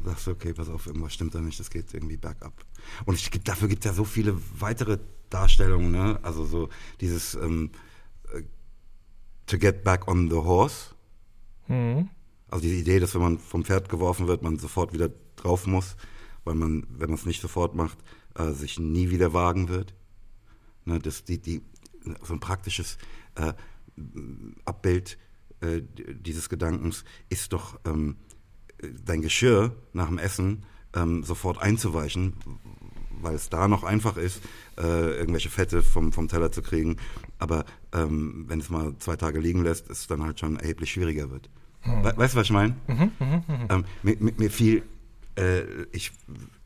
sagst 0.04 0.26
du, 0.26 0.30
okay, 0.32 0.52
pass 0.52 0.68
auf, 0.68 0.86
irgendwas 0.86 1.14
stimmt 1.14 1.34
da 1.34 1.40
nicht, 1.40 1.60
das 1.60 1.70
geht 1.70 1.92
irgendwie 1.92 2.16
bergab. 2.16 2.52
Und 3.04 3.14
ich, 3.16 3.30
dafür 3.42 3.68
gibt 3.68 3.84
es 3.84 3.90
ja 3.90 3.94
so 3.94 4.04
viele 4.04 4.36
weitere 4.58 4.98
Darstellungen, 5.28 5.90
ne? 5.92 6.18
Also 6.22 6.44
so 6.44 6.68
dieses 7.00 7.34
ähm, 7.34 7.70
äh, 8.32 8.42
To 9.46 9.58
get 9.58 9.82
back 9.82 10.06
on 10.06 10.30
the 10.30 10.36
horse. 10.36 10.94
Mhm. 11.66 12.08
Also 12.48 12.62
die 12.62 12.78
Idee, 12.78 13.00
dass 13.00 13.14
wenn 13.14 13.22
man 13.22 13.38
vom 13.38 13.64
Pferd 13.64 13.88
geworfen 13.88 14.28
wird, 14.28 14.42
man 14.42 14.58
sofort 14.58 14.92
wieder 14.92 15.10
drauf 15.36 15.66
muss, 15.66 15.96
weil 16.44 16.54
man, 16.54 16.86
wenn 16.88 17.10
man 17.10 17.18
es 17.18 17.26
nicht 17.26 17.40
sofort 17.40 17.74
macht, 17.74 17.98
äh, 18.36 18.52
sich 18.52 18.78
nie 18.78 19.10
wieder 19.10 19.32
wagen 19.32 19.68
wird. 19.68 19.94
Ne, 20.84 20.98
das, 20.98 21.24
die, 21.24 21.38
die, 21.38 21.62
so 22.22 22.32
ein 22.32 22.40
praktisches 22.40 22.96
äh, 23.34 23.52
Abbild 24.64 25.18
äh, 25.60 25.82
dieses 25.84 26.48
Gedankens 26.48 27.04
ist 27.28 27.52
doch 27.52 27.78
ähm, 27.84 28.16
dein 29.04 29.22
Geschirr 29.22 29.74
nach 29.92 30.08
dem 30.08 30.18
Essen 30.18 30.64
ähm, 30.94 31.22
sofort 31.22 31.60
einzuweichen, 31.60 32.34
weil 33.20 33.34
es 33.34 33.48
da 33.48 33.68
noch 33.68 33.84
einfach 33.84 34.16
ist, 34.16 34.40
äh, 34.78 35.18
irgendwelche 35.18 35.50
Fette 35.50 35.82
vom, 35.82 36.12
vom 36.12 36.28
Teller 36.28 36.52
zu 36.52 36.62
kriegen. 36.62 36.96
Aber 37.38 37.64
ähm, 37.92 38.44
wenn 38.48 38.60
es 38.60 38.70
mal 38.70 38.94
zwei 38.98 39.16
Tage 39.16 39.40
liegen 39.40 39.62
lässt, 39.62 39.90
es 39.90 40.06
dann 40.06 40.22
halt 40.22 40.40
schon 40.40 40.56
erheblich 40.56 40.92
schwieriger 40.92 41.30
wird. 41.30 41.48
Hm. 41.82 42.04
We 42.04 42.16
weißt 42.16 42.34
du, 42.34 42.38
was 42.38 42.46
ich 42.46 42.52
meine? 42.52 42.76
Mhm, 42.88 43.12
mh, 43.18 43.44
mh. 43.46 43.66
ähm, 43.70 43.84
mir, 44.02 44.16
mir, 44.36 44.50
fiel, 44.50 44.82
äh, 45.36 45.62
ich, 45.92 46.12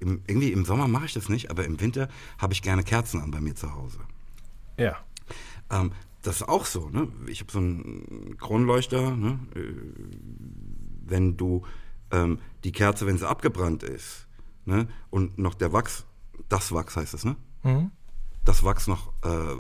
im, 0.01 0.23
irgendwie 0.27 0.53
im 0.53 0.65
Sommer 0.65 0.89
mache 0.89 1.07
ich 1.07 1.15
das 1.15 1.29
nicht, 1.29 1.51
aber 1.51 1.65
im 1.65 1.81
Winter 1.81 2.09
habe 2.39 2.53
ich 2.53 2.62
gerne 2.62 2.83
Kerzen 2.83 3.21
an 3.21 3.31
bei 3.31 3.41
mir 3.41 3.55
zu 3.55 3.75
Hause. 3.75 3.99
Ja. 4.77 4.97
Ähm, 5.71 5.93
das 6.23 6.37
ist 6.37 6.49
auch 6.49 6.65
so, 6.65 6.89
ne? 6.89 7.09
Ich 7.27 7.41
habe 7.41 7.53
so 7.53 7.59
einen 7.59 8.37
Kronleuchter, 8.39 9.15
ne? 9.17 9.39
Äh, 9.55 9.61
wenn 11.07 11.37
du 11.37 11.65
ähm, 12.15 12.39
die 12.62 12.73
Kerze, 12.73 13.07
wenn 13.07 13.19
sie 13.19 13.29
abgebrannt 13.29 13.83
ist, 13.83 14.27
ne, 14.65 14.89
und 15.11 15.39
noch 15.39 15.55
der 15.55 15.73
Wachs, 15.73 16.05
das 16.49 16.73
Wachs 16.73 16.97
heißt 16.97 17.15
es, 17.15 17.25
ne? 17.25 17.37
Mhm. 17.62 17.91
Das 18.45 18.62
Wachs 18.62 18.87
noch 18.87 19.12
äh, 19.23 19.57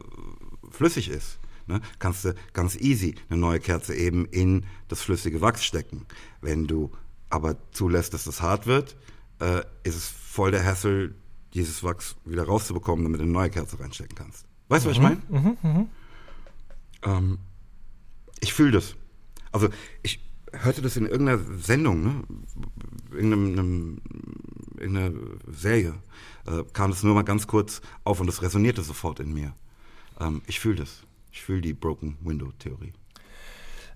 flüssig 0.70 1.08
ist, 1.08 1.38
ne, 1.66 1.80
kannst 1.98 2.24
du 2.24 2.34
ganz 2.52 2.76
easy 2.76 3.16
eine 3.28 3.40
neue 3.40 3.60
Kerze 3.60 3.94
eben 3.94 4.26
in 4.26 4.66
das 4.88 5.02
flüssige 5.02 5.40
Wachs 5.40 5.64
stecken. 5.64 6.06
Wenn 6.40 6.66
du 6.66 6.92
aber 7.30 7.56
zulässt, 7.72 8.14
dass 8.14 8.24
das 8.24 8.40
hart 8.40 8.66
wird, 8.66 8.96
äh, 9.40 9.62
ist 9.82 9.96
es 9.96 10.08
voll 10.08 10.50
der 10.50 10.64
Hassel, 10.64 11.14
dieses 11.54 11.82
Wachs 11.82 12.16
wieder 12.24 12.44
rauszubekommen, 12.44 13.04
damit 13.04 13.20
du 13.20 13.24
eine 13.24 13.32
neue 13.32 13.50
Kerze 13.50 13.78
reinstecken 13.80 14.16
kannst. 14.16 14.46
Weißt 14.68 14.84
du, 14.84 14.88
mhm. 14.88 14.90
was 14.90 14.96
ich 14.96 15.02
meine? 15.02 15.22
Mhm, 15.28 15.56
mhm. 15.62 15.88
Ähm, 17.02 17.38
ich 18.40 18.52
fühle 18.52 18.72
das. 18.72 18.96
Also 19.52 19.68
ich, 20.02 20.20
hörte 20.62 20.82
das 20.82 20.96
in 20.96 21.06
irgendeiner 21.06 21.38
Sendung, 21.58 22.02
ne? 22.02 22.22
Irgendeinem, 23.12 24.00
irgendeiner 24.78 25.12
Serie, 25.46 25.94
äh, 26.46 26.64
kam 26.72 26.90
das 26.90 27.02
nur 27.02 27.14
mal 27.14 27.22
ganz 27.22 27.46
kurz 27.46 27.80
auf 28.04 28.20
und 28.20 28.26
das 28.26 28.42
resonierte 28.42 28.82
sofort 28.82 29.20
in 29.20 29.32
mir. 29.32 29.54
Ähm, 30.20 30.42
ich 30.46 30.60
fühle 30.60 30.76
das. 30.76 31.02
Ich 31.32 31.42
fühle 31.42 31.60
die 31.60 31.72
Broken 31.72 32.16
Window 32.22 32.52
Theorie. 32.58 32.92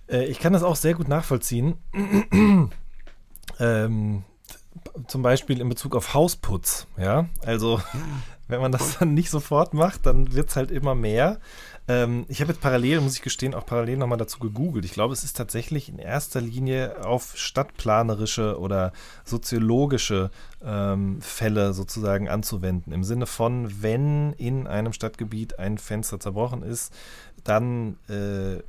Äh, 0.09 0.25
ich 0.25 0.39
kann 0.39 0.53
das 0.53 0.63
auch 0.63 0.75
sehr 0.75 0.93
gut 0.93 1.07
nachvollziehen. 1.07 1.75
ähm, 3.59 4.23
zum 5.07 5.21
Beispiel 5.21 5.61
in 5.61 5.69
Bezug 5.69 5.95
auf 5.95 6.13
Hausputz, 6.13 6.87
ja. 6.97 7.27
Also, 7.45 7.81
wenn 8.49 8.59
man 8.59 8.73
das 8.73 8.97
dann 8.99 9.13
nicht 9.13 9.29
sofort 9.29 9.73
macht, 9.73 10.05
dann 10.05 10.33
wird 10.33 10.49
es 10.49 10.57
halt 10.57 10.71
immer 10.71 10.95
mehr. 10.95 11.39
Ähm, 11.87 12.25
ich 12.27 12.41
habe 12.41 12.51
jetzt 12.51 12.61
parallel, 12.61 12.99
muss 12.99 13.15
ich 13.15 13.21
gestehen, 13.21 13.53
auch 13.53 13.65
parallel 13.65 13.97
nochmal 13.97 14.17
dazu 14.17 14.39
gegoogelt. 14.39 14.83
Ich 14.83 14.91
glaube, 14.91 15.13
es 15.13 15.23
ist 15.23 15.37
tatsächlich 15.37 15.87
in 15.87 15.99
erster 15.99 16.41
Linie 16.41 17.05
auf 17.05 17.37
stadtplanerische 17.37 18.59
oder 18.59 18.91
soziologische 19.23 20.31
ähm, 20.63 21.21
Fälle 21.21 21.73
sozusagen 21.73 22.27
anzuwenden. 22.27 22.91
Im 22.91 23.03
Sinne 23.03 23.27
von, 23.27 23.81
wenn 23.81 24.33
in 24.33 24.67
einem 24.67 24.93
Stadtgebiet 24.93 25.59
ein 25.59 25.77
Fenster 25.77 26.19
zerbrochen 26.19 26.63
ist, 26.63 26.93
dann 27.43 27.97
äh, 28.09 28.61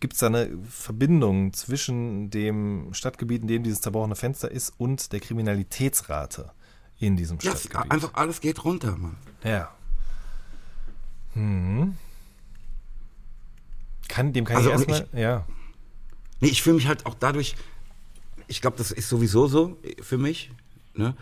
gibt 0.00 0.12
es 0.12 0.20
da 0.20 0.26
eine 0.26 0.50
Verbindung 0.68 1.54
zwischen 1.54 2.30
dem 2.30 2.92
Stadtgebiet, 2.92 3.42
in 3.42 3.48
dem 3.48 3.62
dieses 3.62 3.80
zerbrochene 3.80 4.16
Fenster 4.16 4.50
ist, 4.50 4.74
und 4.78 5.12
der 5.12 5.20
Kriminalitätsrate 5.20 6.52
in 6.98 7.16
diesem 7.16 7.38
Ja, 7.42 7.52
Stadtgebiet? 7.52 7.90
einfach 7.90 8.14
alles 8.14 8.40
geht 8.40 8.64
runter, 8.64 8.96
Mann. 8.96 9.16
Ja. 9.44 9.70
Hm. 11.34 11.96
Kann, 14.08 14.32
dem 14.32 14.44
kann 14.44 14.56
Also, 14.56 14.70
ich 14.70 14.74
erstmal, 14.88 15.08
ja. 15.12 15.44
Nee, 16.40 16.48
ich 16.48 16.62
fühle 16.62 16.76
mich 16.76 16.86
halt 16.86 17.06
auch 17.06 17.14
dadurch, 17.14 17.56
ich 18.46 18.60
glaube, 18.60 18.76
das 18.76 18.90
ist 18.92 19.08
sowieso 19.08 19.46
so 19.46 19.78
für 20.00 20.18
mich, 20.18 20.50
ne? 20.94 21.14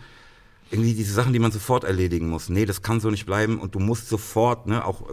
Irgendwie 0.71 0.95
diese 0.95 1.13
Sachen, 1.13 1.31
die 1.31 1.37
man 1.39 1.51
sofort 1.51 1.83
erledigen 1.83 2.27
muss. 2.27 2.49
Nee, 2.49 2.65
das 2.65 2.81
kann 2.81 2.99
so 2.99 3.11
nicht 3.11 3.27
bleiben 3.27 3.59
und 3.59 3.75
du 3.75 3.79
musst 3.79 4.09
sofort, 4.09 4.65
ne, 4.65 4.83
auch, 4.83 5.03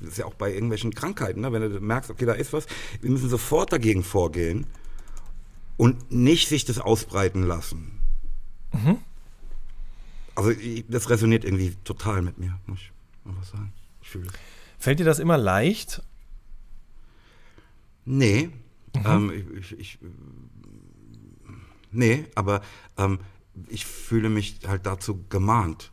das 0.00 0.10
ist 0.10 0.18
ja 0.18 0.24
auch 0.24 0.34
bei 0.34 0.52
irgendwelchen 0.52 0.94
Krankheiten, 0.94 1.40
ne, 1.40 1.52
wenn 1.52 1.62
du 1.62 1.80
merkst, 1.80 2.10
okay, 2.10 2.26
da 2.26 2.32
ist 2.32 2.52
was, 2.52 2.66
wir 3.00 3.10
müssen 3.10 3.28
sofort 3.28 3.72
dagegen 3.72 4.04
vorgehen 4.04 4.66
und 5.76 6.12
nicht 6.12 6.48
sich 6.48 6.64
das 6.64 6.78
ausbreiten 6.78 7.42
lassen. 7.42 8.00
Also, 10.38 10.50
ich, 10.50 10.84
das 10.86 11.10
resoniert 11.10 11.44
irgendwie 11.44 11.74
total 11.82 12.22
mit 12.22 12.38
mir, 12.38 12.60
muss 12.66 12.78
ich 12.78 12.92
mal 13.24 13.34
was 13.40 13.50
sagen. 13.50 13.72
Ich 14.00 14.08
fühle 14.08 14.28
es. 14.28 14.32
Fällt 14.78 15.00
dir 15.00 15.04
das 15.04 15.18
immer 15.18 15.36
leicht? 15.36 16.00
Nee. 18.04 18.50
Ähm, 19.04 19.32
ich, 19.32 19.72
ich, 19.72 19.80
ich, 19.80 19.98
nee, 21.90 22.26
aber 22.36 22.62
ähm, 22.96 23.18
ich 23.66 23.84
fühle 23.84 24.30
mich 24.30 24.60
halt 24.64 24.86
dazu 24.86 25.24
gemahnt, 25.28 25.90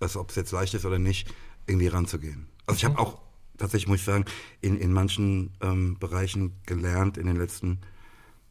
also 0.00 0.20
ob 0.20 0.28
es 0.28 0.36
jetzt 0.36 0.52
leicht 0.52 0.74
ist 0.74 0.84
oder 0.84 0.98
nicht, 0.98 1.32
irgendwie 1.66 1.86
ranzugehen. 1.86 2.46
Also 2.66 2.76
ich 2.76 2.84
habe 2.84 2.98
auch 2.98 3.22
tatsächlich, 3.56 3.88
muss 3.88 4.00
ich 4.00 4.04
sagen, 4.04 4.26
in, 4.60 4.76
in 4.78 4.92
manchen 4.92 5.56
ähm, 5.62 5.96
Bereichen 5.98 6.60
gelernt 6.66 7.16
in 7.16 7.26
den 7.26 7.36
letzten 7.36 7.78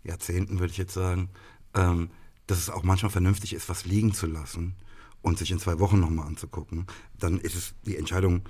Jahrzehnten, 0.04 0.60
würde 0.60 0.72
ich 0.72 0.80
jetzt 0.80 0.96
sagen, 0.96 1.30
ähm, 1.76 2.10
dass 2.48 2.58
es 2.58 2.70
auch 2.70 2.84
manchmal 2.84 3.12
vernünftig 3.12 3.54
ist, 3.54 3.70
was 3.70 3.86
liegen 3.86 4.14
zu 4.14 4.28
lassen 4.28 4.76
und 5.22 5.38
sich 5.38 5.52
in 5.52 5.60
zwei 5.60 5.80
Wochen 5.80 6.00
nochmal 6.00 6.28
anzugucken. 6.28 6.86
Dann 7.18 7.40
ist 7.40 7.56
es 7.56 7.74
die 7.86 7.98
Entscheidung 7.98 8.42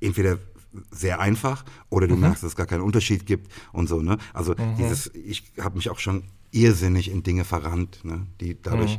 entweder 0.00 0.38
sehr 0.90 1.20
einfach 1.20 1.64
oder 1.88 2.06
du 2.06 2.16
merkst, 2.16 2.42
dass 2.42 2.50
es 2.50 2.56
gar 2.56 2.66
keinen 2.66 2.82
Unterschied 2.82 3.26
gibt 3.26 3.50
und 3.72 3.88
so, 3.88 4.00
ne? 4.00 4.18
Also 4.32 4.54
dieses, 4.78 5.14
ich 5.14 5.52
habe 5.60 5.76
mich 5.76 5.90
auch 5.90 5.98
schon 5.98 6.24
irrsinnig 6.50 7.10
in 7.10 7.22
Dinge 7.22 7.44
verrannt, 7.44 8.04
ne? 8.04 8.26
Die 8.40 8.60
dadurch, 8.60 8.98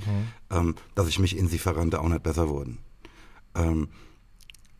ähm, 0.50 0.76
dass 0.96 1.08
ich 1.08 1.20
mich 1.20 1.38
in 1.38 1.48
sie 1.48 1.60
verrannte, 1.60 2.02
auch 2.02 2.10
nicht 2.10 2.24
besser 2.24 2.50
wurden. 2.50 2.80
Ähm, 3.56 3.90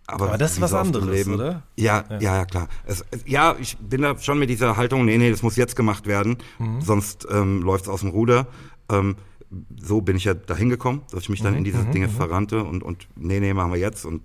aber, 0.10 0.28
Aber 0.30 0.38
das 0.38 0.54
ist 0.54 0.62
was 0.62 0.74
anderes, 0.74 1.28
oder? 1.28 1.64
Ja, 1.76 2.04
ja, 2.20 2.38
ja, 2.38 2.46
klar. 2.46 2.68
Es, 2.86 3.04
ja, 3.26 3.56
ich 3.60 3.78
bin 3.78 4.02
da 4.02 4.18
schon 4.18 4.40
mit 4.40 4.50
dieser 4.50 4.78
Haltung, 4.78 5.06
nee, 5.06 5.18
nee, 5.18 5.30
das 5.30 5.44
muss 5.44 5.56
jetzt 5.56 5.76
gemacht 5.76 6.08
werden, 6.08 6.38
sonst 6.80 7.28
ähm, 7.32 7.62
läuft 7.62 7.86
es 7.86 7.90
aus 7.90 8.02
dem 8.02 8.10
Ruder. 8.10 8.48
Ähm, 8.90 9.16
so 9.82 10.02
bin 10.02 10.16
ich 10.16 10.26
ja 10.26 10.34
dahin 10.34 10.70
gekommen, 10.70 11.02
dass 11.12 11.24
ich 11.24 11.30
mich 11.30 11.42
dann 11.42 11.56
in 11.56 11.64
diese 11.64 11.84
Dinge 11.86 12.10
verrannte 12.10 12.64
und, 12.64 12.84
und 12.84 13.08
nee, 13.16 13.40
nee, 13.40 13.54
machen 13.54 13.72
wir 13.72 13.80
jetzt 13.80 14.06
und 14.06 14.22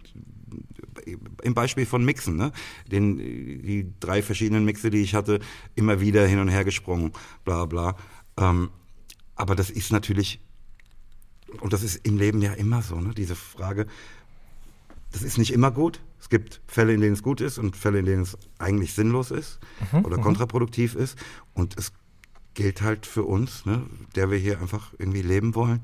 im 1.43 1.55
Beispiel 1.55 1.87
von 1.87 2.05
Mixen, 2.05 2.37
ne? 2.37 2.53
Den, 2.91 3.19
die 3.19 3.93
drei 4.01 4.23
verschiedenen 4.23 4.65
Mixe, 4.65 4.91
die 4.91 5.03
ich 5.03 5.15
hatte, 5.15 5.41
immer 5.75 6.01
wieder 6.01 6.27
hin 6.27 6.39
und 6.39 6.49
her 6.49 6.65
gesprungen, 6.65 7.13
bla 7.45 7.67
bla. 7.67 7.97
Ähm, 8.39 8.71
aber 9.35 9.55
das 9.55 9.71
ist 9.71 9.93
natürlich, 9.93 10.41
und 11.61 11.73
das 11.73 11.83
ist 11.83 12.07
im 12.07 12.17
Leben 12.17 12.41
ja 12.43 12.53
immer 12.53 12.83
so, 12.83 13.01
ne? 13.01 13.13
Diese 13.15 13.35
Frage, 13.35 13.87
das 15.15 15.23
ist 15.23 15.39
nicht 15.39 15.53
immer 15.53 15.71
gut. 15.71 16.01
Es 16.21 16.29
gibt 16.29 16.61
Fälle, 16.67 16.93
in 16.93 17.01
denen 17.01 17.13
es 17.13 17.23
gut 17.23 17.41
ist 17.41 17.57
und 17.59 17.77
Fälle, 17.77 18.01
in 18.01 18.07
denen 18.07 18.23
es 18.23 18.37
eigentlich 18.59 18.95
sinnlos 18.95 19.31
ist 19.31 19.61
oder 20.03 20.19
kontraproduktiv 20.19 20.97
ist. 20.97 21.17
Und 21.55 21.79
es 21.79 21.93
gilt 22.55 22.83
halt 22.83 23.07
für 23.07 23.23
uns, 23.23 23.65
ne, 23.65 23.87
der 24.17 24.31
wir 24.31 24.39
hier 24.39 24.61
einfach 24.61 24.93
irgendwie 24.99 25.23
leben 25.23 25.55
wollen, 25.55 25.83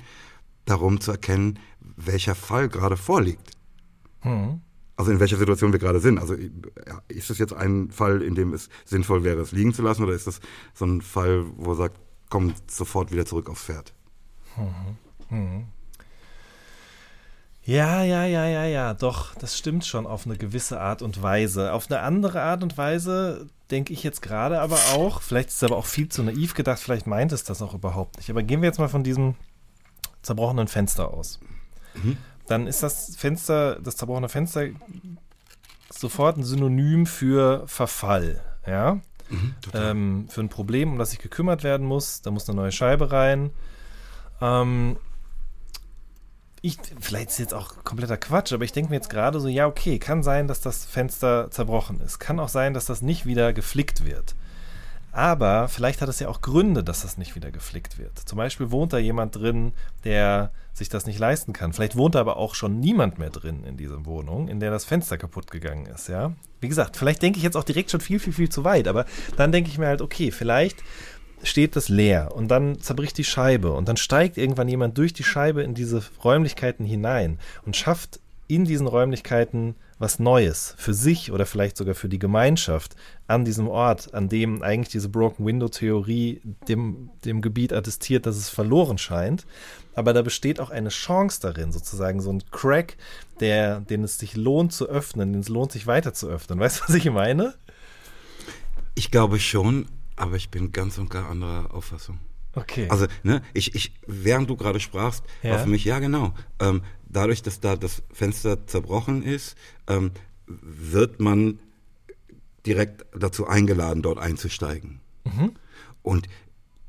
darum 0.64 1.00
zu 1.00 1.12
erkennen, 1.12 1.60
welcher 1.96 2.34
Fall 2.34 2.68
gerade 2.68 2.96
vorliegt. 2.96 3.52
Also 4.96 5.12
in 5.12 5.20
welcher 5.20 5.36
Situation 5.36 5.72
wir 5.72 5.78
gerade 5.78 6.00
sind. 6.00 6.18
Also 6.18 6.34
ja, 6.34 7.00
ist 7.06 7.30
das 7.30 7.38
jetzt 7.38 7.52
ein 7.52 7.90
Fall, 7.90 8.20
in 8.20 8.34
dem 8.34 8.52
es 8.52 8.68
sinnvoll 8.84 9.22
wäre, 9.22 9.40
es 9.40 9.52
liegen 9.52 9.72
zu 9.72 9.82
lassen, 9.82 10.02
oder 10.02 10.12
ist 10.12 10.26
das 10.26 10.40
so 10.74 10.84
ein 10.84 11.02
Fall, 11.02 11.46
wo 11.56 11.70
er 11.72 11.76
sagt, 11.76 12.00
komm 12.28 12.52
sofort 12.68 13.12
wieder 13.12 13.26
zurück 13.26 13.48
aufs 13.48 13.64
Pferd? 13.64 13.94
Ja, 17.70 18.02
ja, 18.02 18.24
ja, 18.24 18.46
ja, 18.46 18.64
ja, 18.64 18.94
doch, 18.94 19.32
das 19.36 19.56
stimmt 19.56 19.86
schon 19.86 20.04
auf 20.04 20.26
eine 20.26 20.36
gewisse 20.36 20.80
Art 20.80 21.02
und 21.02 21.22
Weise. 21.22 21.72
Auf 21.72 21.88
eine 21.88 22.00
andere 22.00 22.42
Art 22.42 22.64
und 22.64 22.76
Weise 22.76 23.46
denke 23.70 23.92
ich 23.92 24.02
jetzt 24.02 24.22
gerade 24.22 24.60
aber 24.60 24.74
auch, 24.96 25.22
vielleicht 25.22 25.50
ist 25.50 25.58
es 25.58 25.62
aber 25.62 25.76
auch 25.76 25.86
viel 25.86 26.08
zu 26.08 26.24
naiv 26.24 26.54
gedacht, 26.54 26.80
vielleicht 26.80 27.06
meint 27.06 27.30
es 27.30 27.44
das 27.44 27.62
auch 27.62 27.72
überhaupt 27.72 28.16
nicht. 28.16 28.28
Aber 28.28 28.42
gehen 28.42 28.60
wir 28.60 28.66
jetzt 28.66 28.80
mal 28.80 28.88
von 28.88 29.04
diesem 29.04 29.36
zerbrochenen 30.20 30.66
Fenster 30.66 31.14
aus. 31.14 31.38
Dann 32.48 32.66
ist 32.66 32.82
das 32.82 33.14
Fenster, 33.14 33.78
das 33.78 33.94
zerbrochene 33.94 34.28
Fenster 34.28 34.66
sofort 35.90 36.38
ein 36.38 36.42
Synonym 36.42 37.06
für 37.06 37.68
Verfall, 37.68 38.40
ja. 38.66 38.98
ähm, 39.74 40.26
für 40.28 40.40
ein 40.40 40.48
Problem, 40.48 40.90
um 40.90 40.98
das 40.98 41.10
sich 41.10 41.20
gekümmert 41.20 41.62
werden 41.62 41.86
muss. 41.86 42.20
Da 42.20 42.32
muss 42.32 42.48
eine 42.48 42.56
neue 42.56 42.72
Scheibe 42.72 43.12
rein. 43.12 43.50
Ähm, 44.40 44.96
ich, 46.62 46.78
vielleicht 47.00 47.30
ist 47.30 47.38
jetzt 47.38 47.54
auch 47.54 47.84
kompletter 47.84 48.16
Quatsch, 48.16 48.52
aber 48.52 48.64
ich 48.64 48.72
denke 48.72 48.90
mir 48.90 48.96
jetzt 48.96 49.10
gerade 49.10 49.40
so, 49.40 49.48
ja, 49.48 49.66
okay, 49.66 49.98
kann 49.98 50.22
sein, 50.22 50.46
dass 50.46 50.60
das 50.60 50.84
Fenster 50.84 51.50
zerbrochen 51.50 52.00
ist. 52.00 52.18
Kann 52.18 52.38
auch 52.38 52.48
sein, 52.48 52.74
dass 52.74 52.86
das 52.86 53.00
nicht 53.00 53.24
wieder 53.24 53.52
geflickt 53.52 54.04
wird. 54.04 54.34
Aber 55.12 55.68
vielleicht 55.68 56.02
hat 56.02 56.08
es 56.08 56.20
ja 56.20 56.28
auch 56.28 56.40
Gründe, 56.40 56.84
dass 56.84 57.02
das 57.02 57.18
nicht 57.18 57.34
wieder 57.34 57.50
geflickt 57.50 57.98
wird. 57.98 58.16
Zum 58.18 58.36
Beispiel 58.36 58.70
wohnt 58.70 58.92
da 58.92 58.98
jemand 58.98 59.34
drin, 59.34 59.72
der 60.04 60.52
sich 60.72 60.88
das 60.88 61.06
nicht 61.06 61.18
leisten 61.18 61.52
kann. 61.52 61.72
Vielleicht 61.72 61.96
wohnt 61.96 62.14
da 62.14 62.20
aber 62.20 62.36
auch 62.36 62.54
schon 62.54 62.78
niemand 62.78 63.18
mehr 63.18 63.30
drin 63.30 63.64
in 63.64 63.76
dieser 63.76 64.06
Wohnung, 64.06 64.46
in 64.46 64.60
der 64.60 64.70
das 64.70 64.84
Fenster 64.84 65.18
kaputt 65.18 65.50
gegangen 65.50 65.86
ist, 65.86 66.08
ja. 66.08 66.32
Wie 66.60 66.68
gesagt, 66.68 66.96
vielleicht 66.96 67.22
denke 67.22 67.38
ich 67.38 67.42
jetzt 67.42 67.56
auch 67.56 67.64
direkt 67.64 67.90
schon 67.90 68.00
viel, 68.00 68.20
viel, 68.20 68.32
viel 68.32 68.50
zu 68.50 68.62
weit, 68.62 68.86
aber 68.86 69.04
dann 69.36 69.50
denke 69.50 69.70
ich 69.70 69.78
mir 69.78 69.88
halt, 69.88 70.02
okay, 70.02 70.30
vielleicht 70.30 70.78
steht 71.42 71.76
das 71.76 71.88
leer 71.88 72.32
und 72.34 72.48
dann 72.48 72.80
zerbricht 72.80 73.16
die 73.18 73.24
Scheibe 73.24 73.72
und 73.72 73.88
dann 73.88 73.96
steigt 73.96 74.36
irgendwann 74.38 74.68
jemand 74.68 74.98
durch 74.98 75.12
die 75.12 75.24
Scheibe 75.24 75.62
in 75.62 75.74
diese 75.74 76.02
Räumlichkeiten 76.22 76.84
hinein 76.84 77.38
und 77.64 77.76
schafft 77.76 78.20
in 78.46 78.64
diesen 78.64 78.88
Räumlichkeiten 78.88 79.76
was 80.00 80.18
Neues 80.18 80.74
für 80.76 80.94
sich 80.94 81.30
oder 81.30 81.46
vielleicht 81.46 81.76
sogar 81.76 81.94
für 81.94 82.08
die 82.08 82.18
Gemeinschaft 82.18 82.96
an 83.28 83.44
diesem 83.44 83.68
Ort, 83.68 84.12
an 84.14 84.28
dem 84.28 84.62
eigentlich 84.62 84.88
diese 84.88 85.08
Broken 85.10 85.46
Window 85.46 85.68
Theorie 85.68 86.40
dem, 86.66 87.10
dem 87.24 87.42
Gebiet 87.42 87.72
attestiert, 87.72 88.26
dass 88.26 88.36
es 88.36 88.48
verloren 88.48 88.98
scheint. 88.98 89.46
Aber 89.94 90.12
da 90.12 90.22
besteht 90.22 90.58
auch 90.58 90.70
eine 90.70 90.88
Chance 90.88 91.40
darin, 91.42 91.70
sozusagen 91.70 92.20
so 92.20 92.32
ein 92.32 92.42
Crack, 92.50 92.96
der, 93.40 93.80
den 93.80 94.02
es 94.02 94.18
sich 94.18 94.36
lohnt 94.36 94.72
zu 94.72 94.88
öffnen, 94.88 95.32
den 95.32 95.42
es 95.42 95.48
lohnt 95.48 95.70
sich 95.70 95.86
weiter 95.86 96.14
zu 96.14 96.28
öffnen. 96.28 96.58
Weißt 96.58 96.80
du, 96.80 96.84
was 96.88 96.94
ich 96.94 97.08
meine? 97.10 97.54
Ich 98.94 99.10
glaube 99.10 99.38
schon, 99.38 99.86
aber 100.20 100.36
ich 100.36 100.50
bin 100.50 100.72
ganz 100.72 100.98
und 100.98 101.10
gar 101.10 101.28
anderer 101.30 101.72
Auffassung. 101.74 102.18
Okay. 102.54 102.88
Also, 102.90 103.06
ne, 103.22 103.42
ich, 103.54 103.74
ich, 103.74 103.92
während 104.06 104.50
du 104.50 104.56
gerade 104.56 104.80
sprachst, 104.80 105.24
Ja. 105.42 105.52
war 105.52 105.58
für 105.60 105.68
mich, 105.68 105.84
ja 105.84 105.98
genau, 106.00 106.34
ähm, 106.58 106.82
dadurch, 107.08 107.42
dass 107.42 107.60
da 107.60 107.76
das 107.76 108.02
Fenster 108.12 108.66
zerbrochen 108.66 109.22
ist, 109.22 109.56
ähm, 109.86 110.10
wird 110.46 111.20
man 111.20 111.60
direkt 112.66 113.06
dazu 113.18 113.46
eingeladen, 113.46 114.02
dort 114.02 114.18
einzusteigen. 114.18 115.00
Und 116.02 116.28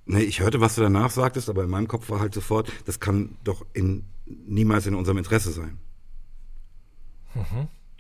ne, 0.06 0.24
ich 0.24 0.40
hörte, 0.40 0.62
was 0.62 0.76
du 0.76 0.82
danach 0.82 1.12
sagtest, 1.12 1.48
aber 1.50 1.64
in 1.64 1.70
meinem 1.70 1.88
Kopf 1.88 2.10
war 2.10 2.20
halt 2.20 2.34
sofort, 2.34 2.72
das 2.86 3.00
kann 3.00 3.38
doch 3.44 3.66
in, 3.74 4.04
niemals 4.26 4.88
in 4.88 4.96
unserem 4.96 5.18
Interesse 5.20 5.52
sein. 5.52 5.78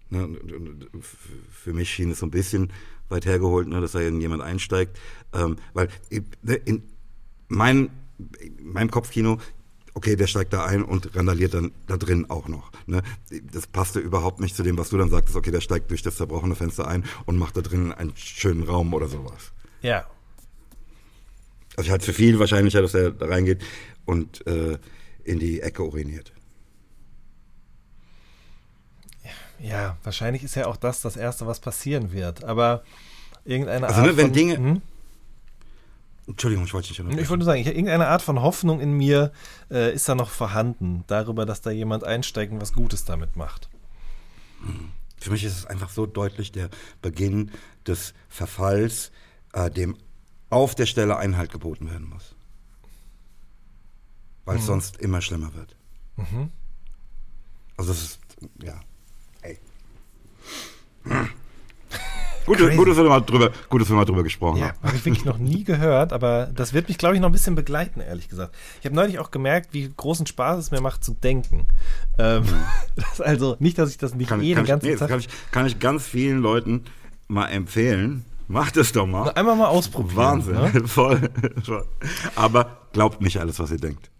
Ne, 0.09 0.25
und 0.25 0.89
f- 0.97 1.17
für 1.51 1.73
mich 1.73 1.89
schien 1.89 2.11
es 2.11 2.19
so 2.19 2.25
ein 2.25 2.31
bisschen 2.31 2.71
weit 3.11 3.25
hergeholt, 3.25 3.67
ne, 3.67 3.81
dass 3.81 3.91
da 3.91 4.01
jemand 4.01 4.41
einsteigt, 4.41 4.97
ähm, 5.33 5.57
weil 5.73 5.89
in, 6.09 6.25
in 6.65 6.83
mein, 7.47 7.89
in 8.39 8.73
meinem 8.73 8.91
Kopfkino, 8.91 9.39
okay, 9.93 10.15
der 10.15 10.27
steigt 10.27 10.53
da 10.53 10.65
ein 10.65 10.83
und 10.83 11.15
randaliert 11.15 11.53
dann 11.53 11.71
da 11.87 11.97
drin 11.97 12.29
auch 12.29 12.47
noch. 12.47 12.71
Ne? 12.85 13.01
Das 13.51 13.67
passte 13.67 13.99
überhaupt 13.99 14.39
nicht 14.39 14.55
zu 14.55 14.63
dem, 14.63 14.77
was 14.77 14.89
du 14.89 14.97
dann 14.97 15.09
sagtest, 15.09 15.35
okay, 15.35 15.51
der 15.51 15.61
steigt 15.61 15.91
durch 15.91 16.01
das 16.01 16.15
zerbrochene 16.15 16.55
Fenster 16.55 16.87
ein 16.87 17.03
und 17.25 17.37
macht 17.37 17.57
da 17.57 17.61
drin 17.61 17.91
einen 17.91 18.13
schönen 18.15 18.63
Raum 18.63 18.93
oder 18.93 19.07
sowas. 19.07 19.51
ja. 19.81 20.05
Also 21.77 21.87
ich 21.87 21.91
halte 21.91 22.01
es 22.01 22.05
für 22.07 22.13
viel 22.13 22.37
wahrscheinlicher, 22.37 22.81
dass 22.81 22.93
er 22.93 23.11
da 23.11 23.27
reingeht 23.27 23.63
und 24.03 24.45
äh, 24.45 24.77
in 25.23 25.39
die 25.39 25.61
Ecke 25.61 25.83
uriniert. 25.83 26.33
Ja, 29.61 29.97
wahrscheinlich 30.03 30.43
ist 30.43 30.55
ja 30.55 30.65
auch 30.65 30.77
das 30.77 31.01
das 31.01 31.17
Erste, 31.17 31.45
was 31.47 31.59
passieren 31.59 32.11
wird. 32.11 32.43
Aber 32.43 32.83
irgendeine 33.45 33.87
Also, 33.87 34.01
Art 34.01 34.07
ne, 34.07 34.17
wenn 34.17 34.27
von, 34.27 34.33
Dinge- 34.33 34.57
Hm? 34.57 34.81
Entschuldigung, 36.27 36.65
ich 36.65 36.73
wollte 36.73 36.89
nicht 36.89 36.99
Ich 36.99 37.29
wollte 37.29 37.37
nur 37.39 37.45
sagen, 37.45 37.61
ich, 37.61 37.67
irgendeine 37.67 38.07
Art 38.07 38.21
von 38.21 38.41
Hoffnung 38.41 38.79
in 38.79 38.93
mir 38.93 39.31
äh, 39.69 39.93
ist 39.93 40.07
da 40.07 40.15
noch 40.15 40.29
vorhanden, 40.29 41.03
darüber, 41.07 41.45
dass 41.45 41.61
da 41.61 41.71
jemand 41.71 42.03
einsteigt 42.03 42.53
und 42.53 42.61
was 42.61 42.73
Gutes 42.73 43.05
damit 43.05 43.35
macht. 43.35 43.69
Für 45.19 45.31
mich 45.31 45.43
ist 45.43 45.57
es 45.57 45.65
einfach 45.65 45.89
so 45.89 46.05
deutlich 46.05 46.51
der 46.51 46.69
Beginn 47.01 47.51
des 47.85 48.13
Verfalls, 48.29 49.11
äh, 49.53 49.69
dem 49.69 49.97
auf 50.49 50.75
der 50.75 50.85
Stelle 50.85 51.17
Einhalt 51.17 51.51
geboten 51.51 51.89
werden 51.89 52.07
muss. 52.07 52.35
Weil 54.45 54.57
es 54.57 54.63
mhm. 54.63 54.67
sonst 54.67 54.97
immer 54.97 55.21
schlimmer 55.21 55.53
wird. 55.53 55.75
Mhm. 56.17 56.51
Also 57.77 57.91
es 57.91 58.01
ist, 58.03 58.19
ja. 58.63 58.79
Gut, 62.45 62.57
gut, 62.75 62.87
dass 62.87 62.97
wir 62.97 63.03
mal 63.03 63.19
drüber, 63.21 63.51
gut, 63.69 63.81
dass 63.81 63.89
wir 63.89 63.95
mal 63.95 64.05
drüber 64.05 64.23
gesprochen 64.23 64.57
ja, 64.57 64.69
haben. 64.69 64.77
Habe 64.83 64.95
ich 64.95 65.05
wirklich 65.05 65.25
noch 65.25 65.37
nie 65.37 65.63
gehört, 65.63 66.11
aber 66.11 66.49
das 66.53 66.73
wird 66.73 66.87
mich, 66.87 66.97
glaube 66.97 67.15
ich, 67.15 67.21
noch 67.21 67.29
ein 67.29 67.31
bisschen 67.31 67.55
begleiten, 67.55 68.01
ehrlich 68.01 68.29
gesagt. 68.29 68.55
Ich 68.79 68.85
habe 68.85 68.95
neulich 68.95 69.19
auch 69.19 69.31
gemerkt, 69.31 69.73
wie 69.73 69.91
großen 69.95 70.25
Spaß 70.25 70.57
es 70.57 70.71
mir 70.71 70.81
macht 70.81 71.03
zu 71.03 71.13
denken. 71.13 71.65
Ähm, 72.17 72.43
das 72.95 73.21
also 73.21 73.55
nicht, 73.59 73.77
dass 73.77 73.91
ich 73.91 73.97
das 73.97 74.15
nicht 74.15 74.29
kann, 74.29 74.41
eh 74.41 74.55
kann 74.55 74.65
ganzen 74.65 74.87
ich, 74.87 74.93
nee, 74.93 74.99
Tag... 74.99 75.09
Kann 75.09 75.19
ich, 75.19 75.29
kann 75.51 75.65
ich 75.65 75.79
ganz 75.79 76.05
vielen 76.05 76.39
Leuten 76.39 76.85
mal 77.27 77.47
empfehlen. 77.47 78.25
Macht 78.47 78.75
es 78.75 78.91
doch 78.91 79.07
mal. 79.07 79.29
Einmal 79.31 79.55
mal 79.55 79.67
ausprobieren. 79.67 80.17
Wahnsinn, 80.17 80.55
ne? 80.55 80.71
voll. 80.85 81.29
Aber 82.35 82.79
glaubt 82.91 83.21
nicht 83.21 83.39
alles, 83.39 83.59
was 83.59 83.71
ihr 83.71 83.77
denkt. 83.77 84.10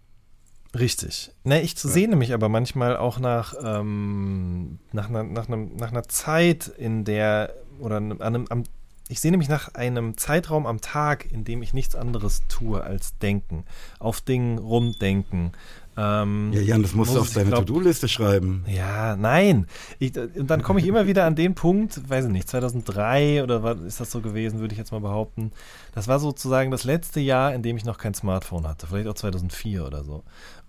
Richtig. 0.78 1.30
Ne, 1.44 1.60
ich 1.60 1.74
ja. 1.82 1.90
sehne 1.90 2.16
mich 2.16 2.32
aber 2.32 2.48
manchmal 2.48 2.96
auch 2.96 3.18
nach, 3.18 3.54
ähm, 3.62 4.78
nach, 4.92 5.08
nach, 5.08 5.24
nach, 5.24 5.48
einem, 5.48 5.76
nach 5.76 5.90
einer 5.90 6.04
Zeit, 6.04 6.66
in 6.66 7.04
der 7.04 7.54
oder 7.78 7.96
an 7.96 8.20
einem, 8.20 8.46
am, 8.48 8.64
ich 9.08 9.20
sehne 9.20 9.36
mich 9.36 9.48
nach 9.48 9.74
einem 9.74 10.16
Zeitraum 10.16 10.66
am 10.66 10.80
Tag, 10.80 11.30
in 11.30 11.44
dem 11.44 11.62
ich 11.62 11.74
nichts 11.74 11.94
anderes 11.94 12.42
tue 12.48 12.82
als 12.82 13.18
denken, 13.18 13.64
auf 13.98 14.22
Dingen 14.22 14.58
rumdenken. 14.58 15.52
Ähm, 15.94 16.50
ja, 16.54 16.62
Jan, 16.62 16.80
das 16.80 16.94
musst 16.94 17.14
du 17.14 17.20
auf 17.20 17.34
deine 17.34 17.50
To-Do-Liste 17.50 18.08
schreiben. 18.08 18.64
Ja, 18.66 19.14
nein. 19.14 19.66
Ich, 19.98 20.16
und 20.16 20.48
dann 20.48 20.62
komme 20.62 20.80
ich 20.80 20.86
immer 20.86 21.06
wieder 21.06 21.26
an 21.26 21.36
den 21.36 21.54
Punkt, 21.54 22.08
weiß 22.08 22.26
ich 22.26 22.30
nicht, 22.30 22.48
2003 22.48 23.42
oder 23.42 23.62
was 23.62 23.80
ist 23.80 24.00
das 24.00 24.10
so 24.10 24.22
gewesen, 24.22 24.60
würde 24.60 24.72
ich 24.72 24.78
jetzt 24.78 24.92
mal 24.92 25.02
behaupten. 25.02 25.52
Das 25.94 26.08
war 26.08 26.18
sozusagen 26.18 26.70
das 26.70 26.84
letzte 26.84 27.20
Jahr, 27.20 27.54
in 27.54 27.62
dem 27.62 27.76
ich 27.76 27.84
noch 27.84 27.98
kein 27.98 28.14
Smartphone 28.14 28.66
hatte. 28.66 28.86
Vielleicht 28.86 29.08
auch 29.08 29.14
2004 29.14 29.86
oder 29.86 30.02
so. 30.02 30.22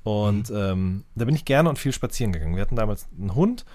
Und 0.04 0.50
mhm. 0.50 0.56
ähm, 0.56 1.04
da 1.16 1.26
bin 1.26 1.36
ich 1.36 1.46
gerne 1.46 1.70
und 1.70 1.80
viel 1.80 1.94
spazieren 1.94 2.34
gegangen. 2.34 2.56
Wir 2.56 2.62
hatten 2.62 2.76
damals 2.76 3.08
einen 3.18 3.36
Hund 3.36 3.66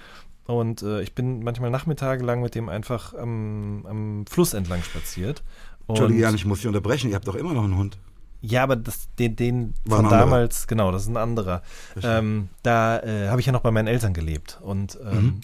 und 0.48 0.82
äh, 0.82 1.02
ich 1.02 1.14
bin 1.14 1.42
manchmal 1.42 1.70
nachmittagelang 1.70 2.40
mit 2.40 2.54
dem 2.54 2.68
einfach 2.68 3.14
am, 3.14 3.84
am 3.86 4.24
Fluss 4.26 4.54
entlang 4.54 4.82
spaziert. 4.82 5.42
Entschuldigung, 5.88 6.34
ich 6.34 6.44
muss 6.44 6.62
Sie 6.62 6.68
unterbrechen. 6.68 7.10
Ihr 7.10 7.16
habt 7.16 7.28
doch 7.28 7.34
immer 7.34 7.52
noch 7.52 7.64
einen 7.64 7.76
Hund. 7.76 7.98
Ja, 8.40 8.62
aber 8.62 8.76
das, 8.76 9.08
den, 9.18 9.36
den 9.36 9.74
von 9.86 10.08
damals, 10.08 10.66
genau, 10.66 10.92
das 10.92 11.02
ist 11.02 11.08
ein 11.08 11.16
anderer. 11.16 11.62
Ähm, 12.02 12.48
da 12.62 13.00
äh, 13.00 13.28
habe 13.28 13.40
ich 13.40 13.46
ja 13.46 13.52
noch 13.52 13.62
bei 13.62 13.70
meinen 13.70 13.88
Eltern 13.88 14.14
gelebt 14.14 14.58
und 14.62 14.98
ähm, 15.02 15.22
mhm. 15.22 15.40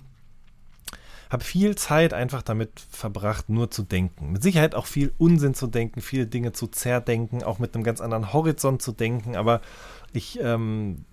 habe 1.29 1.43
viel 1.43 1.75
Zeit 1.75 2.15
einfach 2.15 2.43
damit 2.43 2.71
verbracht, 2.91 3.49
nur 3.49 3.71
zu 3.71 3.83
denken. 3.83 4.33
Mit 4.33 4.43
Sicherheit 4.43 4.75
auch 4.75 4.87
viel 4.87 5.13
Unsinn 5.19 5.55
zu 5.55 5.67
denken, 5.67 6.03
viele 6.03 6.27
Dinge 6.27 6.53
zu 6.53 6.69
zerdenken, 6.69 7.43
auch 7.43 7.59
mit 7.59 7.75
einem 7.75 7.85
ganz 7.85 8.01
anderen 8.01 8.33
Horizont 8.33 8.81
zu 8.81 8.93
denken. 8.93 9.35
Aber 9.35 9.61
ich, 10.19 10.41
ähm, 10.41 11.05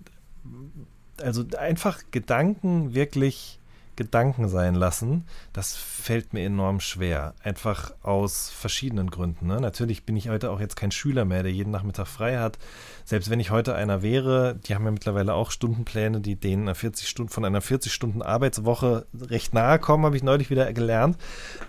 also 1.20 1.44
einfach 1.58 2.00
Gedanken 2.10 2.94
wirklich 2.94 3.58
Gedanken 3.94 4.48
sein 4.48 4.74
lassen, 4.74 5.26
das 5.52 5.76
fällt 5.76 6.32
mir 6.32 6.44
enorm 6.44 6.80
schwer. 6.80 7.34
Einfach 7.42 7.92
aus 8.02 8.48
verschiedenen 8.48 9.10
Gründen. 9.10 9.46
Ne? 9.46 9.60
Natürlich 9.60 10.04
bin 10.04 10.16
ich 10.16 10.30
heute 10.30 10.50
auch 10.50 10.60
jetzt 10.60 10.76
kein 10.76 10.90
Schüler 10.90 11.24
mehr, 11.24 11.42
der 11.42 11.52
jeden 11.52 11.70
Nachmittag 11.70 12.06
frei 12.06 12.38
hat. 12.38 12.58
Selbst 13.04 13.28
wenn 13.28 13.38
ich 13.38 13.50
heute 13.50 13.74
einer 13.74 14.02
wäre, 14.02 14.58
die 14.66 14.74
haben 14.74 14.86
ja 14.86 14.90
mittlerweile 14.90 15.34
auch 15.34 15.50
Stundenpläne, 15.50 16.20
die 16.20 16.36
denen 16.36 16.74
40 16.74 17.06
Stunden, 17.06 17.32
von 17.32 17.44
einer 17.44 17.60
40 17.60 17.92
Stunden 17.92 18.22
Arbeitswoche 18.22 19.06
recht 19.20 19.52
nahe 19.52 19.78
kommen, 19.78 20.06
habe 20.06 20.16
ich 20.16 20.22
neulich 20.22 20.48
wieder 20.48 20.72
gelernt. 20.72 21.18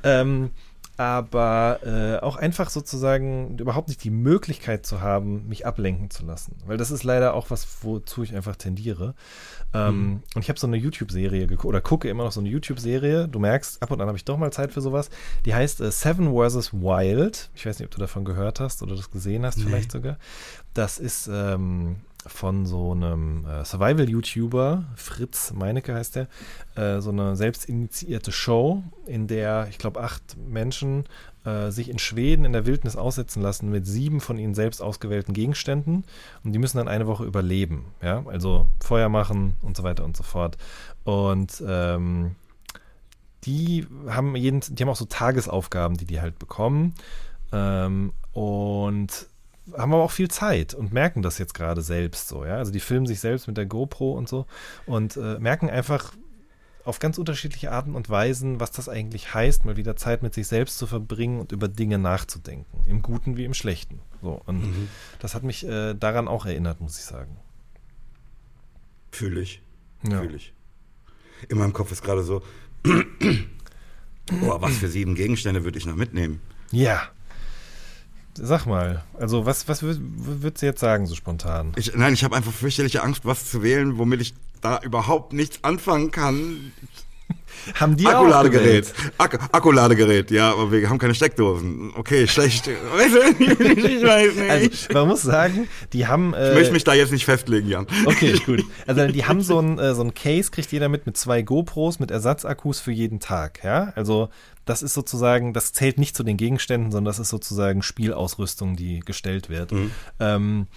Ähm, 0.04 0.52
aber 0.98 1.80
äh, 1.84 2.24
auch 2.24 2.36
einfach 2.36 2.70
sozusagen 2.70 3.58
überhaupt 3.58 3.88
nicht 3.88 4.04
die 4.04 4.12
Möglichkeit 4.12 4.86
zu 4.86 5.02
haben, 5.02 5.48
mich 5.48 5.66
ablenken 5.66 6.12
zu 6.12 6.24
lassen. 6.26 6.58
Weil 6.66 6.78
das 6.78 6.92
ist 6.92 7.04
leider 7.04 7.34
auch 7.34 7.50
was, 7.50 7.68
wozu 7.82 8.22
ich 8.22 8.36
einfach 8.36 8.56
tendiere. 8.56 9.16
Ähm, 9.74 9.96
mhm. 9.98 10.24
Und 10.36 10.42
ich 10.44 10.50
habe 10.50 10.60
so 10.60 10.68
eine 10.68 10.78
YouTube-Serie 10.78 11.48
geguckt, 11.48 11.66
oder 11.66 11.82
gucke 11.82 12.10
immer 12.10 12.24
noch 12.24 12.32
so 12.32 12.42
eine 12.42 12.50
YouTube-Serie. 12.50 13.28
Du 13.28 13.40
merkst, 13.40 13.82
ab 13.82 13.90
und 13.90 14.02
an 14.02 14.08
habe 14.08 14.18
ich 14.18 14.26
doch 14.26 14.38
mal 14.38 14.54
Zeit 14.54 14.72
für 14.72 14.82
sowas. 14.82 15.10
Die 15.46 15.56
heißt 15.56 15.82
äh, 15.82 15.92
Seven 15.92 16.32
vs. 16.32 16.74
Wild. 16.74 17.50
Ich 17.56 17.66
weiß 17.66 17.80
nicht, 17.80 17.88
ob 17.88 17.92
du 17.92 18.00
davon 18.00 18.24
gehört 18.24 18.60
hast 18.60 18.84
oder 18.84 18.96
das 18.96 19.10
gesehen 19.10 19.46
hast, 19.46 19.58
nee. 19.58 19.64
vielleicht 19.64 19.92
sogar. 19.92 20.18
Das 20.76 21.00
ist 21.00 21.28
ähm, 21.32 21.98
von 22.28 22.66
so 22.66 22.92
einem 22.92 23.46
äh, 23.46 23.66
Survival-YouTuber, 23.66 24.86
Fritz 24.96 25.54
Meinecke 25.54 25.94
heißt 25.94 26.16
der, 26.16 26.28
äh, 26.76 27.02
so 27.02 27.10
eine 27.10 27.36
selbstinitiierte 27.36 28.32
Show, 28.32 28.84
in 29.06 29.28
der, 29.28 29.68
ich 29.70 29.78
glaube, 29.78 30.02
acht 30.02 30.38
Menschen 30.38 31.06
äh, 31.46 31.72
sich 31.72 31.90
in 31.90 32.00
Schweden 32.00 32.46
in 32.46 32.54
der 32.54 32.66
Wildnis 32.66 32.96
aussetzen 32.96 33.42
lassen 33.42 33.70
mit 33.70 33.86
sieben 33.86 34.22
von 34.22 34.38
ihnen 34.38 34.54
selbst 34.54 34.82
ausgewählten 34.82 35.34
Gegenständen 35.34 36.06
und 36.44 36.54
die 36.54 36.60
müssen 36.60 36.78
dann 36.78 36.88
eine 36.88 37.08
Woche 37.08 37.26
überleben. 37.26 37.86
Ja, 38.02 38.24
also 38.28 38.68
Feuer 38.80 39.10
machen 39.10 39.56
und 39.62 39.76
so 39.76 39.84
weiter 39.84 40.06
und 40.06 40.16
so 40.16 40.24
fort. 40.24 40.58
Und 41.04 41.62
ähm, 41.68 42.36
die 43.44 43.86
haben 44.08 44.36
jeden, 44.36 44.62
die 44.62 44.84
haben 44.84 44.90
auch 44.90 44.96
so 44.96 45.06
Tagesaufgaben, 45.06 45.98
die 45.98 46.06
die 46.06 46.22
halt 46.22 46.40
bekommen. 46.40 46.96
Ähm, 47.52 48.14
und 48.32 49.28
haben 49.72 49.94
aber 49.94 50.04
auch 50.04 50.12
viel 50.12 50.30
Zeit 50.30 50.74
und 50.74 50.92
merken 50.92 51.22
das 51.22 51.38
jetzt 51.38 51.54
gerade 51.54 51.82
selbst 51.82 52.28
so, 52.28 52.46
ja. 52.46 52.58
Also 52.58 52.72
die 52.72 52.80
filmen 52.80 53.06
sich 53.06 53.20
selbst 53.20 53.48
mit 53.48 53.58
der 53.58 53.66
GoPro 53.66 54.14
und 54.14 54.28
so 54.28 54.46
und 54.86 55.16
äh, 55.18 55.40
merken 55.40 55.70
einfach 55.70 56.14
auf 56.86 57.00
ganz 57.00 57.18
unterschiedliche 57.18 57.72
Arten 57.72 57.96
und 57.96 58.10
Weisen, 58.10 58.60
was 58.60 58.72
das 58.72 58.90
eigentlich 58.90 59.34
heißt, 59.34 59.64
mal 59.66 59.78
wieder 59.78 59.96
Zeit 59.96 60.22
mit 60.22 60.34
sich 60.34 60.48
selbst 60.48 60.78
zu 60.78 60.86
verbringen 60.86 61.40
und 61.40 61.52
über 61.52 61.68
Dinge 61.68 61.98
nachzudenken. 61.98 62.84
Im 62.86 63.02
Guten 63.02 63.38
wie 63.38 63.46
im 63.46 63.54
Schlechten. 63.54 64.02
So, 64.22 64.42
und 64.46 64.64
mhm. 64.64 64.90
das 65.20 65.34
hat 65.34 65.44
mich 65.44 65.66
äh, 65.66 65.94
daran 65.94 66.28
auch 66.28 66.46
erinnert, 66.46 66.82
muss 66.82 66.98
ich 66.98 67.06
sagen. 67.06 67.38
Fühle 69.12 69.42
ich. 69.42 69.62
Ja. 70.04 70.20
Fühle 70.20 70.36
ich. 70.36 70.54
In 71.48 71.58
meinem 71.58 71.74
Kopf 71.74 71.92
ist 71.92 72.04
gerade 72.04 72.24
so, 72.24 72.42
oh, 72.86 74.58
was 74.60 74.78
für 74.78 74.90
sieben 74.90 75.16
Gegenstände 75.16 75.64
würde 75.64 75.78
ich 75.78 75.86
noch 75.86 75.96
mitnehmen? 75.96 76.42
Ja. 76.72 77.10
Sag 78.36 78.66
mal, 78.66 79.04
also 79.20 79.46
was, 79.46 79.68
was 79.68 79.84
würdest 79.84 80.62
du 80.62 80.66
jetzt 80.66 80.80
sagen, 80.80 81.06
so 81.06 81.16
spontan? 81.16 81.74
Ich, 81.76 81.96
nein, 81.96 82.14
ich 82.14 82.24
habe 82.24 82.36
einfach 82.36 82.52
fürchterliche 82.52 83.04
Angst, 83.04 83.26
was 83.26 83.50
zu 83.50 83.62
wählen, 83.62 83.98
womit 83.98 84.22
ich 84.22 84.34
da 84.62 84.80
überhaupt 84.80 85.34
nichts 85.34 85.60
anfangen 85.64 86.12
kann. 86.12 86.72
Haben 87.76 87.96
die 87.96 88.08
Akkuladegerät. 88.08 88.94
Ak 89.18 89.40
Akkuladegerät, 89.54 90.32
ja, 90.32 90.52
aber 90.52 90.72
wir 90.72 90.90
haben 90.90 90.98
keine 90.98 91.16
Steckdosen. 91.16 91.94
Okay, 91.96 92.28
schlecht. 92.28 92.68
ich 92.68 92.76
weiß 94.04 94.36
nicht. 94.36 94.50
Also, 94.50 94.94
man 94.94 95.08
muss 95.08 95.22
sagen, 95.22 95.68
die 95.94 96.08
haben. 96.08 96.34
Äh, 96.34 96.50
ich 96.50 96.56
möchte 96.56 96.74
mich 96.74 96.84
da 96.84 96.94
jetzt 96.94 97.12
nicht 97.12 97.26
festlegen, 97.26 97.70
Jan. 97.70 97.88
Okay, 98.06 98.38
gut. 98.46 98.64
Also 98.86 99.08
die 99.08 99.26
haben 99.26 99.42
so 99.42 99.60
ein, 99.60 99.80
äh, 99.80 99.96
so 99.96 100.02
ein 100.02 100.14
Case, 100.14 100.52
kriegt 100.52 100.72
jeder 100.72 100.90
mit, 100.90 101.06
mit 101.06 101.16
zwei 101.16 101.42
GoPros, 101.42 102.00
mit 102.00 102.12
Ersatzakkus 102.12 102.80
für 102.80 102.92
jeden 102.92 103.20
Tag, 103.20 103.64
ja. 103.64 103.94
Also 103.96 104.30
das 104.66 104.82
ist 104.82 104.94
sozusagen, 104.94 105.54
das 105.54 105.74
zählt 105.74 105.98
nicht 105.98 106.16
zu 106.16 106.24
den 106.24 106.38
Gegenständen, 106.38 106.92
sondern 106.92 107.12
das 107.12 107.20
ist 107.20 107.30
sozusagen 107.30 107.82
Spielausrüstung, 107.82 108.76
die 108.76 109.00
gestellt 109.00 109.50
wird. 109.50 109.72
Mhm. 109.72 109.92
Ähm, 110.20 110.68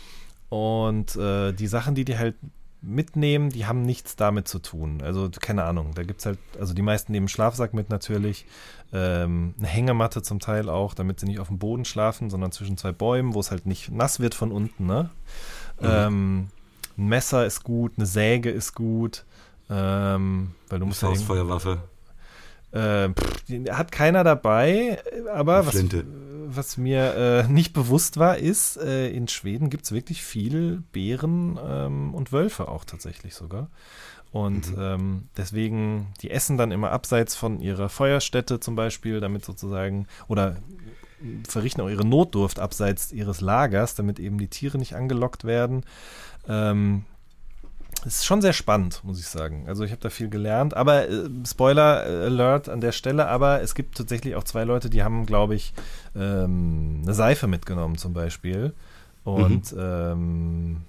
und 0.48 1.16
äh, 1.16 1.52
die 1.52 1.66
Sachen, 1.66 1.94
die 1.94 2.04
die 2.04 2.18
halt 2.18 2.36
mitnehmen, 2.82 3.50
die 3.50 3.66
haben 3.66 3.82
nichts 3.82 4.16
damit 4.16 4.48
zu 4.48 4.58
tun. 4.58 5.02
Also 5.02 5.28
keine 5.40 5.64
Ahnung, 5.64 5.92
da 5.94 6.02
gibt 6.02 6.20
es 6.20 6.26
halt, 6.26 6.38
also 6.58 6.72
die 6.72 6.82
meisten 6.82 7.12
nehmen 7.12 7.28
Schlafsack 7.28 7.74
mit 7.74 7.90
natürlich, 7.90 8.46
ähm, 8.92 9.54
eine 9.58 9.66
Hängematte 9.66 10.22
zum 10.22 10.38
Teil 10.38 10.68
auch, 10.68 10.94
damit 10.94 11.18
sie 11.18 11.26
nicht 11.26 11.40
auf 11.40 11.48
dem 11.48 11.58
Boden 11.58 11.84
schlafen, 11.84 12.30
sondern 12.30 12.52
zwischen 12.52 12.76
zwei 12.76 12.92
Bäumen, 12.92 13.34
wo 13.34 13.40
es 13.40 13.50
halt 13.50 13.66
nicht 13.66 13.90
nass 13.90 14.20
wird 14.20 14.34
von 14.34 14.52
unten. 14.52 14.86
Ne? 14.86 15.10
Mhm. 15.80 15.86
Ähm, 15.86 16.48
ein 16.96 17.06
Messer 17.06 17.44
ist 17.44 17.64
gut, 17.64 17.92
eine 17.96 18.06
Säge 18.06 18.50
ist 18.50 18.74
gut, 18.74 19.24
ähm, 19.68 20.52
weil 20.68 20.78
du 20.78 20.86
musst 20.86 21.02
ja 21.02 21.08
Äh, 22.72 23.08
hat 23.70 23.92
keiner 23.92 24.24
dabei, 24.24 24.98
aber 25.32 25.66
was, 25.66 25.84
was, 26.46 26.76
mir 26.76 27.14
äh, 27.14 27.48
nicht 27.48 27.72
bewusst 27.72 28.18
war, 28.18 28.38
ist, 28.38 28.76
äh, 28.76 29.08
in 29.08 29.28
Schweden 29.28 29.70
gibt 29.70 29.84
es 29.84 29.92
wirklich 29.92 30.22
viel 30.22 30.82
Bären 30.92 31.58
ähm, 31.64 32.14
und 32.14 32.32
Wölfe 32.32 32.68
auch 32.68 32.84
tatsächlich 32.84 33.34
sogar. 33.34 33.70
Und 34.32 34.76
mhm. 34.76 34.82
ähm, 34.82 35.28
deswegen, 35.36 36.08
die 36.20 36.30
essen 36.30 36.58
dann 36.58 36.72
immer 36.72 36.90
abseits 36.90 37.34
von 37.34 37.60
ihrer 37.60 37.88
Feuerstätte 37.88 38.60
zum 38.60 38.74
Beispiel, 38.76 39.20
damit 39.20 39.44
sozusagen, 39.44 40.06
oder 40.28 40.56
verrichten 41.48 41.80
auch 41.80 41.88
ihre 41.88 42.06
Notdurft 42.06 42.58
abseits 42.58 43.12
ihres 43.12 43.40
Lagers, 43.40 43.94
damit 43.94 44.18
eben 44.18 44.38
die 44.38 44.48
Tiere 44.48 44.78
nicht 44.78 44.94
angelockt 44.94 45.44
werden. 45.44 45.84
Ähm, 46.48 47.04
ist 48.04 48.26
schon 48.26 48.42
sehr 48.42 48.52
spannend, 48.52 49.02
muss 49.04 49.18
ich 49.18 49.26
sagen. 49.26 49.64
Also 49.68 49.84
ich 49.84 49.90
habe 49.90 50.00
da 50.00 50.10
viel 50.10 50.28
gelernt. 50.28 50.74
Aber 50.74 51.08
äh, 51.08 51.28
Spoiler 51.46 52.02
Alert 52.02 52.68
an 52.68 52.80
der 52.80 52.92
Stelle, 52.92 53.28
aber 53.28 53.62
es 53.62 53.74
gibt 53.74 53.96
tatsächlich 53.96 54.36
auch 54.36 54.44
zwei 54.44 54.64
Leute, 54.64 54.90
die 54.90 55.02
haben, 55.02 55.26
glaube 55.26 55.54
ich, 55.54 55.72
ähm, 56.14 57.00
eine 57.02 57.14
Seife 57.14 57.46
mitgenommen 57.46 57.96
zum 57.96 58.12
Beispiel. 58.12 58.74
Und 59.24 59.72
mhm. 59.72 59.78
ähm, 59.80 60.82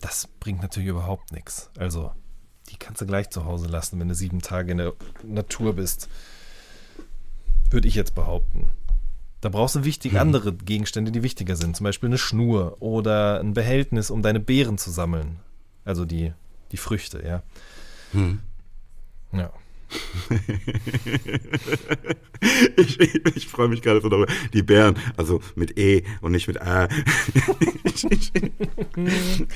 das 0.00 0.28
bringt 0.40 0.62
natürlich 0.62 0.88
überhaupt 0.88 1.32
nichts. 1.32 1.70
Also 1.78 2.12
die 2.70 2.76
kannst 2.76 3.00
du 3.00 3.06
gleich 3.06 3.30
zu 3.30 3.44
Hause 3.44 3.68
lassen, 3.68 3.98
wenn 4.00 4.08
du 4.08 4.14
sieben 4.14 4.40
Tage 4.40 4.72
in 4.72 4.78
der 4.78 4.92
Natur 5.24 5.74
bist. 5.74 6.08
Würde 7.70 7.88
ich 7.88 7.94
jetzt 7.94 8.14
behaupten. 8.14 8.66
Da 9.40 9.48
brauchst 9.48 9.76
du 9.76 9.84
wichtig 9.84 10.12
Hm. 10.12 10.18
andere 10.18 10.52
Gegenstände, 10.54 11.12
die 11.12 11.22
wichtiger 11.22 11.56
sind. 11.56 11.76
Zum 11.76 11.84
Beispiel 11.84 12.08
eine 12.08 12.18
Schnur 12.18 12.76
oder 12.80 13.40
ein 13.40 13.54
Behältnis, 13.54 14.10
um 14.10 14.22
deine 14.22 14.40
Beeren 14.40 14.78
zu 14.78 14.90
sammeln. 14.90 15.40
Also 15.88 16.04
die, 16.04 16.34
die 16.70 16.76
Früchte, 16.76 17.24
ja. 17.26 17.42
Hm. 18.12 18.40
Ja. 19.32 19.50
Ich, 22.76 23.00
ich, 23.00 23.36
ich 23.36 23.48
freue 23.48 23.66
mich 23.66 23.82
gerade 23.82 24.00
so 24.00 24.08
darüber. 24.08 24.32
Die 24.52 24.62
Bären, 24.62 24.96
also 25.16 25.40
mit 25.56 25.76
E 25.76 26.04
und 26.20 26.30
nicht 26.30 26.46
mit 26.46 26.62
A. 26.62 26.88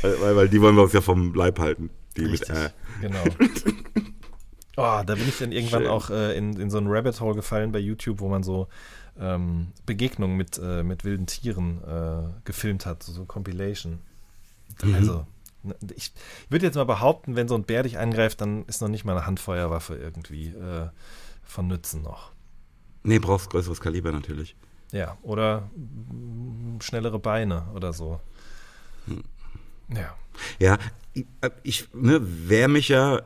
weil, 0.02 0.34
weil 0.36 0.48
die 0.48 0.60
wollen 0.60 0.74
wir 0.74 0.82
uns 0.82 0.92
ja 0.92 1.00
vom 1.00 1.32
Leib 1.32 1.60
halten. 1.60 1.90
Die 2.16 2.22
mit 2.22 2.32
Richtig, 2.32 2.50
A. 2.50 2.72
genau. 3.00 3.22
Oh, 4.76 5.02
da 5.04 5.14
bin 5.14 5.28
ich 5.28 5.38
dann 5.38 5.52
irgendwann 5.52 5.82
Schön. 5.82 5.90
auch 5.90 6.08
äh, 6.08 6.34
in, 6.36 6.58
in 6.58 6.70
so 6.70 6.78
ein 6.78 6.86
Rabbit 6.88 7.20
Hole 7.20 7.34
gefallen 7.34 7.72
bei 7.72 7.78
YouTube, 7.78 8.20
wo 8.20 8.30
man 8.30 8.42
so 8.42 8.68
ähm, 9.20 9.68
Begegnungen 9.84 10.38
mit, 10.38 10.58
äh, 10.58 10.82
mit 10.82 11.04
wilden 11.04 11.26
Tieren 11.26 11.84
äh, 11.84 12.22
gefilmt 12.44 12.86
hat, 12.86 13.02
so, 13.02 13.12
so 13.12 13.26
Compilation. 13.26 13.98
Mhm. 14.82 14.94
Also, 14.94 15.26
ich 15.94 16.12
würde 16.48 16.66
jetzt 16.66 16.74
mal 16.74 16.84
behaupten, 16.84 17.36
wenn 17.36 17.48
so 17.48 17.54
ein 17.54 17.64
Bär 17.64 17.82
dich 17.82 17.98
angreift, 17.98 18.40
dann 18.40 18.64
ist 18.66 18.80
noch 18.80 18.88
nicht 18.88 19.04
mal 19.04 19.16
eine 19.16 19.26
Handfeuerwaffe 19.26 19.96
irgendwie 19.96 20.48
äh, 20.48 20.88
von 21.44 21.68
Nützen 21.68 22.02
noch. 22.02 22.32
Nee, 23.04 23.18
brauchst 23.18 23.50
größeres 23.50 23.80
Kaliber 23.80 24.12
natürlich. 24.12 24.56
Ja, 24.92 25.16
oder 25.22 25.70
schnellere 26.80 27.18
Beine 27.18 27.66
oder 27.74 27.92
so. 27.92 28.20
Hm. 29.06 29.22
Ja. 29.94 30.14
Ja, 30.58 30.78
ich, 31.12 31.26
ich 31.62 31.88
ne, 31.94 32.20
wehre 32.22 32.68
mich 32.68 32.88
ja, 32.88 33.22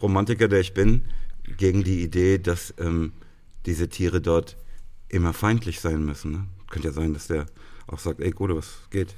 Romantiker, 0.00 0.48
der 0.48 0.60
ich 0.60 0.74
bin, 0.74 1.04
gegen 1.56 1.84
die 1.84 2.02
Idee, 2.02 2.38
dass 2.38 2.74
ähm, 2.78 3.12
diese 3.66 3.88
Tiere 3.88 4.20
dort 4.20 4.56
immer 5.08 5.32
feindlich 5.32 5.80
sein 5.80 6.04
müssen. 6.04 6.32
Ne? 6.32 6.46
Könnte 6.70 6.88
ja 6.88 6.94
sein, 6.94 7.14
dass 7.14 7.28
der 7.28 7.46
auch 7.86 7.98
sagt, 7.98 8.20
ey 8.20 8.30
Gute, 8.30 8.56
was 8.56 8.88
geht? 8.90 9.14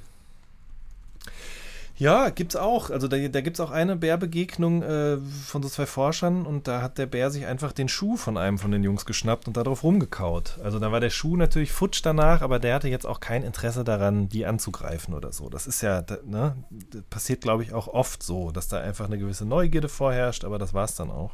Ja, 1.99 2.29
gibt's 2.29 2.55
auch. 2.55 2.91
Also 2.91 3.07
da, 3.07 3.17
da 3.27 3.41
gibt's 3.41 3.59
auch 3.59 3.71
eine 3.71 3.95
Bärbegegnung 3.95 4.83
äh, 4.83 5.17
von 5.17 5.63
so 5.63 5.69
zwei 5.69 5.87
Forschern 5.87 6.45
und 6.45 6.67
da 6.67 6.83
hat 6.83 6.99
der 6.99 7.07
Bär 7.07 7.31
sich 7.31 7.47
einfach 7.47 7.71
den 7.71 7.89
Schuh 7.89 8.17
von 8.17 8.37
einem 8.37 8.59
von 8.59 8.69
den 8.69 8.83
Jungs 8.83 9.05
geschnappt 9.07 9.47
und 9.47 9.57
darauf 9.57 9.83
rumgekaut. 9.83 10.59
Also 10.63 10.77
da 10.77 10.91
war 10.91 10.99
der 10.99 11.09
Schuh 11.09 11.35
natürlich 11.37 11.71
futsch 11.71 12.01
danach, 12.03 12.41
aber 12.41 12.59
der 12.59 12.75
hatte 12.75 12.87
jetzt 12.87 13.07
auch 13.07 13.19
kein 13.19 13.41
Interesse 13.41 13.83
daran, 13.83 14.29
die 14.29 14.45
anzugreifen 14.45 15.15
oder 15.15 15.31
so. 15.31 15.49
Das 15.49 15.65
ist 15.65 15.81
ja, 15.81 16.03
da- 16.03 16.19
ne, 16.23 16.55
das 16.91 17.01
passiert 17.09 17.41
glaube 17.41 17.63
ich 17.63 17.73
auch 17.73 17.87
oft 17.87 18.21
so, 18.21 18.51
dass 18.51 18.67
da 18.67 18.79
einfach 18.79 19.05
eine 19.05 19.17
gewisse 19.17 19.45
Neugierde 19.45 19.89
vorherrscht, 19.89 20.45
aber 20.45 20.59
das 20.59 20.75
war's 20.75 20.93
dann 20.93 21.09
auch. 21.09 21.33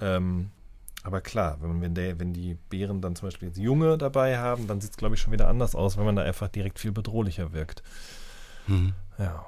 Ähm, 0.00 0.50
aber 1.04 1.20
klar, 1.20 1.58
wenn, 1.60 1.80
wenn, 1.80 1.94
der, 1.94 2.18
wenn 2.18 2.32
die 2.32 2.56
Bären 2.70 3.00
dann 3.00 3.14
zum 3.14 3.28
Beispiel 3.28 3.46
jetzt 3.48 3.58
Junge 3.58 3.96
dabei 3.98 4.38
haben, 4.38 4.66
dann 4.66 4.80
sieht's 4.80 4.96
glaube 4.96 5.14
ich 5.14 5.20
schon 5.20 5.32
wieder 5.32 5.46
anders 5.46 5.76
aus, 5.76 5.96
wenn 5.96 6.04
man 6.04 6.16
da 6.16 6.22
einfach 6.22 6.48
direkt 6.48 6.80
viel 6.80 6.90
bedrohlicher 6.90 7.52
wirkt. 7.52 7.84
Mhm. 8.66 8.92
Ja. 9.18 9.46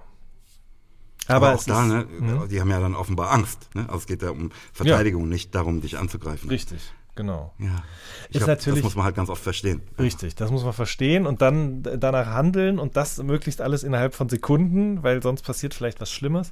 Aber, 1.28 1.54
auch 1.54 1.58
es 1.58 1.64
da, 1.66 1.84
ne, 1.84 2.04
Mhm. 2.18 2.48
die 2.48 2.60
haben 2.60 2.70
ja 2.70 2.80
dann 2.80 2.94
offenbar 2.94 3.30
Angst. 3.32 3.68
Ne? 3.74 3.82
Also 3.86 3.98
es 3.98 4.06
geht 4.06 4.22
ja 4.22 4.30
um 4.30 4.50
Verteidigung, 4.72 5.28
nicht 5.28 5.54
darum, 5.54 5.80
dich 5.80 5.98
anzugreifen. 5.98 6.48
Richtig, 6.48 6.80
genau. 7.14 7.52
Ja. 7.58 7.82
Ist 8.30 8.38
glaub, 8.38 8.48
natürlich- 8.48 8.80
das 8.80 8.84
muss 8.84 8.96
man 8.96 9.04
halt 9.04 9.16
ganz 9.16 9.28
oft 9.28 9.42
verstehen. 9.42 9.82
Richtig, 9.98 10.34
das 10.34 10.50
muss 10.50 10.64
man 10.64 10.72
verstehen 10.72 11.26
und 11.26 11.42
dann 11.42 11.82
danach 11.82 12.26
handeln 12.26 12.78
und 12.78 12.96
das 12.96 13.22
möglichst 13.22 13.60
alles 13.60 13.82
innerhalb 13.84 14.14
von 14.14 14.28
Sekunden, 14.28 15.02
weil 15.02 15.22
sonst 15.22 15.42
passiert 15.42 15.74
vielleicht 15.74 16.00
was 16.00 16.10
Schlimmes. 16.10 16.50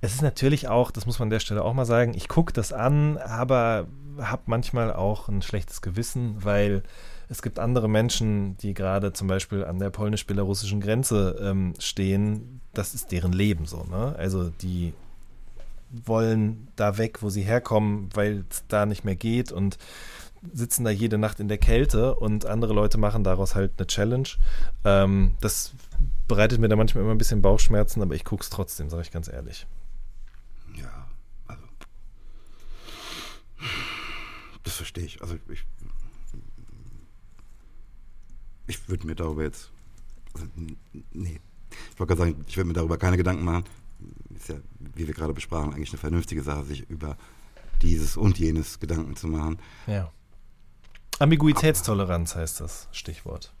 Es 0.00 0.14
ist 0.14 0.22
natürlich 0.22 0.68
auch, 0.68 0.90
das 0.90 1.06
muss 1.06 1.18
man 1.18 1.26
an 1.26 1.30
der 1.30 1.40
Stelle 1.40 1.62
auch 1.64 1.74
mal 1.74 1.84
sagen, 1.86 2.14
ich 2.14 2.28
gucke 2.28 2.52
das 2.52 2.72
an, 2.72 3.16
aber 3.18 3.86
habe 4.20 4.42
manchmal 4.46 4.92
auch 4.92 5.28
ein 5.28 5.42
schlechtes 5.42 5.80
Gewissen, 5.80 6.36
weil 6.44 6.82
es 7.28 7.42
gibt 7.42 7.58
andere 7.58 7.88
Menschen, 7.88 8.56
die 8.56 8.72
gerade 8.74 9.12
zum 9.12 9.28
Beispiel 9.28 9.62
an 9.64 9.78
der 9.78 9.90
polnisch-belarussischen 9.90 10.80
Grenze 10.80 11.38
ähm, 11.42 11.74
stehen. 11.78 12.57
Das 12.74 12.94
ist 12.94 13.12
deren 13.12 13.32
Leben 13.32 13.66
so, 13.66 13.84
ne? 13.84 14.14
Also 14.16 14.50
die 14.50 14.94
wollen 15.90 16.68
da 16.76 16.98
weg, 16.98 17.22
wo 17.22 17.30
sie 17.30 17.42
herkommen, 17.42 18.10
weil 18.14 18.44
es 18.50 18.64
da 18.68 18.86
nicht 18.86 19.04
mehr 19.04 19.16
geht 19.16 19.52
und 19.52 19.78
sitzen 20.52 20.84
da 20.84 20.90
jede 20.90 21.18
Nacht 21.18 21.40
in 21.40 21.48
der 21.48 21.58
Kälte 21.58 22.14
und 22.14 22.46
andere 22.46 22.72
Leute 22.72 22.98
machen 22.98 23.24
daraus 23.24 23.54
halt 23.54 23.72
eine 23.78 23.86
Challenge. 23.86 24.28
Ähm, 24.84 25.36
das 25.40 25.72
bereitet 26.28 26.60
mir 26.60 26.68
da 26.68 26.76
manchmal 26.76 27.02
immer 27.02 27.12
ein 27.12 27.18
bisschen 27.18 27.42
Bauchschmerzen, 27.42 28.02
aber 28.02 28.14
ich 28.14 28.24
gucke 28.24 28.42
es 28.42 28.50
trotzdem, 28.50 28.88
sage 28.90 29.02
ich 29.02 29.10
ganz 29.10 29.28
ehrlich. 29.28 29.66
Ja, 30.76 31.08
also. 31.46 31.64
Das 34.62 34.74
verstehe 34.74 35.04
ich. 35.04 35.20
Also 35.22 35.36
ich. 35.48 35.64
Ich 38.66 38.88
würde 38.88 39.06
mir 39.06 39.14
darüber 39.14 39.42
jetzt. 39.42 39.70
Also, 40.34 40.46
nee. 41.12 41.40
Ich 41.92 42.00
wollte 42.00 42.14
gerade 42.14 42.30
sagen, 42.30 42.44
ich 42.46 42.56
würde 42.56 42.68
mir 42.68 42.74
darüber 42.74 42.98
keine 42.98 43.16
Gedanken 43.16 43.44
machen. 43.44 43.64
Ist 44.36 44.48
ja, 44.48 44.56
wie 44.94 45.06
wir 45.06 45.14
gerade 45.14 45.32
besprachen, 45.32 45.74
eigentlich 45.74 45.90
eine 45.90 45.98
vernünftige 45.98 46.42
Sache, 46.42 46.64
sich 46.64 46.88
über 46.88 47.16
dieses 47.82 48.16
und 48.16 48.38
jenes 48.38 48.80
Gedanken 48.80 49.16
zu 49.16 49.26
machen. 49.28 49.58
Ja. 49.86 50.12
Ambiguitätstoleranz 51.18 52.36
heißt 52.36 52.60
das 52.60 52.88
Stichwort. 52.92 53.52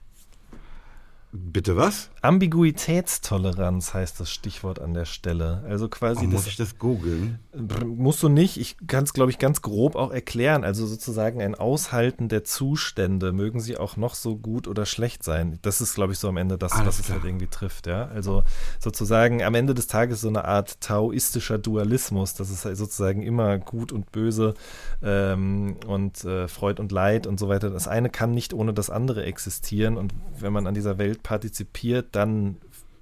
Bitte 1.30 1.76
was? 1.76 2.08
Ambiguitätstoleranz 2.22 3.92
heißt 3.92 4.18
das 4.18 4.30
Stichwort 4.30 4.80
an 4.80 4.94
der 4.94 5.04
Stelle. 5.04 5.62
Also 5.68 5.88
quasi 5.90 6.24
Oh, 6.24 6.28
muss 6.28 6.44
das, 6.44 6.46
ich 6.48 6.56
das 6.56 6.78
googeln? 6.78 7.38
Musst 7.84 8.22
du 8.22 8.30
nicht. 8.30 8.56
Ich 8.56 8.76
kann 8.86 9.04
es, 9.04 9.12
glaube 9.12 9.30
ich, 9.30 9.38
ganz 9.38 9.60
grob 9.60 9.94
auch 9.94 10.10
erklären. 10.10 10.64
Also 10.64 10.86
sozusagen 10.86 11.42
ein 11.42 11.54
Aushalten 11.54 12.28
der 12.28 12.44
Zustände, 12.44 13.32
mögen 13.32 13.60
sie 13.60 13.76
auch 13.76 13.98
noch 13.98 14.14
so 14.14 14.36
gut 14.36 14.66
oder 14.66 14.86
schlecht 14.86 15.22
sein. 15.22 15.58
Das 15.60 15.82
ist, 15.82 15.94
glaube 15.94 16.14
ich, 16.14 16.18
so 16.18 16.28
am 16.28 16.38
Ende 16.38 16.56
das, 16.56 16.72
was 16.84 16.98
es 16.98 17.10
halt 17.10 17.24
irgendwie 17.24 17.46
trifft. 17.46 17.86
Ja, 17.86 18.06
also 18.06 18.42
sozusagen 18.80 19.42
am 19.42 19.54
Ende 19.54 19.74
des 19.74 19.86
Tages 19.86 20.22
so 20.22 20.28
eine 20.28 20.46
Art 20.46 20.80
taoistischer 20.80 21.58
Dualismus. 21.58 22.32
Das 22.34 22.48
ist 22.48 22.64
halt 22.64 22.78
sozusagen 22.78 23.22
immer 23.22 23.58
gut 23.58 23.92
und 23.92 24.12
böse 24.12 24.54
ähm, 25.02 25.76
und 25.86 26.24
äh, 26.24 26.48
Freud 26.48 26.80
und 26.80 26.90
Leid 26.90 27.26
und 27.26 27.38
so 27.38 27.50
weiter. 27.50 27.68
Das 27.68 27.86
eine 27.86 28.08
kann 28.08 28.32
nicht 28.32 28.54
ohne 28.54 28.72
das 28.72 28.88
andere 28.88 29.24
existieren. 29.24 29.98
Und 29.98 30.14
wenn 30.38 30.54
man 30.54 30.66
an 30.66 30.72
dieser 30.74 30.96
Welt 30.96 31.17
partizipiert, 31.22 32.08
dann, 32.12 32.56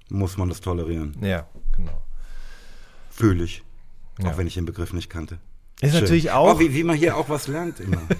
Muss 0.09 0.37
man 0.37 0.49
das 0.49 0.61
tolerieren? 0.61 1.15
ja, 1.21 1.47
genau. 1.75 2.01
Fühle 3.09 3.43
ich. 3.43 3.63
Ja. 4.19 4.31
Auch 4.31 4.37
wenn 4.37 4.47
ich 4.47 4.53
den 4.55 4.65
Begriff 4.65 4.93
nicht 4.93 5.09
kannte. 5.09 5.39
Ist 5.81 5.91
Schön. 5.91 6.01
natürlich 6.01 6.31
auch. 6.31 6.55
Oh, 6.55 6.59
wie, 6.59 6.73
wie 6.73 6.83
man 6.83 6.95
hier 6.95 7.15
auch 7.17 7.29
was 7.29 7.47
lernt 7.47 7.79
immer. 7.79 8.01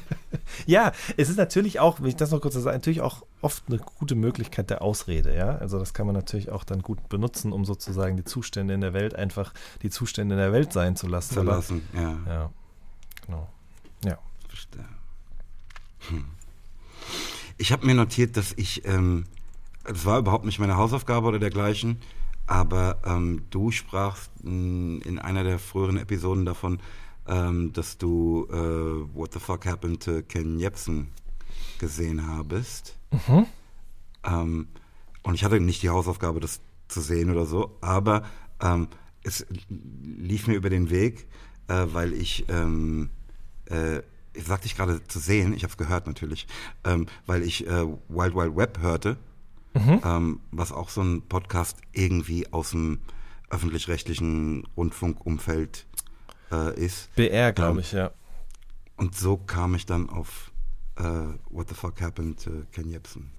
Ja, 0.66 0.92
es 1.18 1.30
ist 1.30 1.38
natürlich 1.38 1.80
auch, 1.80 2.00
wenn 2.00 2.08
ich 2.08 2.16
das 2.16 2.32
noch 2.32 2.40
kurz 2.42 2.54
sagen, 2.56 2.76
natürlich 2.78 3.02
auch 3.02 3.26
oft 3.42 3.64
eine 3.68 3.78
gute 3.78 4.16
Möglichkeit 4.16 4.70
der 4.70 4.82
Ausrede, 4.82 5.36
ja. 5.36 5.56
Also 5.58 5.78
das 5.78 5.94
kann 5.94 6.06
man 6.08 6.16
natürlich 6.16 6.50
auch 6.52 6.64
dann 6.64 6.82
gut 6.82 7.10
benutzen, 7.10 7.52
um 7.52 7.66
sozusagen 7.66 8.16
die 8.18 8.24
Zustände 8.24 8.74
in 8.74 8.82
der 8.82 8.94
Welt 8.94 9.14
einfach 9.16 9.54
die 9.82 9.90
Zustände 9.90 10.36
in 10.36 10.40
der 10.40 10.52
Welt 10.54 10.72
sein 10.74 10.96
zu 10.96 11.08
lassen. 11.08 11.34
zu 11.34 11.42
Aber- 11.42 11.52
lassen. 11.52 11.82
Ja, 11.94 12.18
Ja, 12.28 12.52
genau. 13.26 13.50
verstehe. 14.48 14.86
Hm. 16.10 16.26
Ich 17.58 17.72
habe 17.72 17.86
mir 17.86 17.96
notiert, 17.96 18.38
dass 18.38 18.54
ich, 18.54 18.86
ähm, 18.86 19.26
das 19.88 20.06
war 20.06 20.20
überhaupt 20.20 20.46
nicht 20.46 20.60
meine 20.60 20.78
Hausaufgabe 20.78 21.28
oder 21.28 21.40
dergleichen, 21.40 22.00
aber 22.46 23.00
ähm, 23.06 23.44
du 23.50 23.72
sprachst 23.72 24.32
mh, 24.44 25.06
in 25.06 25.20
einer 25.20 25.44
der 25.44 25.60
früheren 25.60 25.98
Episoden 25.98 26.46
davon, 26.46 26.80
ähm, 27.28 27.74
dass 27.74 27.98
du 27.98 28.48
äh, 28.52 29.16
What 29.16 29.34
the 29.34 29.40
Fuck 29.40 29.66
Happened 29.66 30.04
to 30.04 30.22
Ken 30.24 30.60
Jebsen 30.60 31.10
gesehen 31.80 32.28
habest. 32.28 32.98
Ähm, 34.24 34.68
und 35.24 35.36
ich 35.36 35.44
hatte 35.44 35.60
nicht 35.60 35.84
die 35.84 35.90
Hausaufgabe, 35.90 36.40
das 36.40 36.62
zu 36.88 37.02
sehen 37.02 37.30
oder 37.32 37.46
so, 37.46 37.78
aber 37.82 38.24
ähm, 38.62 38.88
es 39.24 39.46
lief 39.70 40.48
mir 40.48 40.56
über 40.56 40.70
den 40.70 40.90
Weg, 40.90 41.28
äh, 41.68 41.86
weil 41.92 42.14
ich, 42.14 42.46
ähm, 42.50 43.10
äh, 43.70 44.00
ich 44.34 44.46
sagte 44.46 44.68
ich 44.68 44.76
gerade 44.78 45.04
zu 45.08 45.20
sehen, 45.20 45.54
ich 45.54 45.64
habe 45.64 45.72
es 45.72 45.78
gehört 45.78 46.08
natürlich, 46.08 46.48
ähm, 46.86 47.08
weil 47.26 47.44
ich 47.44 47.68
äh, 47.68 47.86
Wild 48.08 48.36
Wild 48.36 48.56
Web 48.56 48.80
hörte, 48.80 49.18
ähm, 50.04 50.40
was 50.52 50.72
auch 50.72 50.90
so 50.90 51.02
ein 51.02 51.22
Podcast 51.24 51.78
irgendwie 51.92 52.52
aus 52.52 52.72
dem 52.72 53.00
öffentlich-rechtlichen 53.50 54.66
Rundfunkumfeld 54.76 55.86
äh, 56.52 56.80
ist. 56.80 57.14
BR, 57.16 57.54
glaube 57.54 57.74
Ähm, 57.74 57.80
ich, 57.80 57.92
ja. 57.92 58.12
Und 58.98 59.16
so 59.16 59.38
kam 59.38 59.76
ich 59.76 59.86
dann 59.86 60.10
auf 60.10 60.52
äh, 60.98 61.04
What 61.50 61.70
the 61.70 61.76
Fuck 61.76 62.02
Happened 62.02 62.44
to 62.44 62.64
Ken 62.72 62.90
Jebsen 62.90 63.32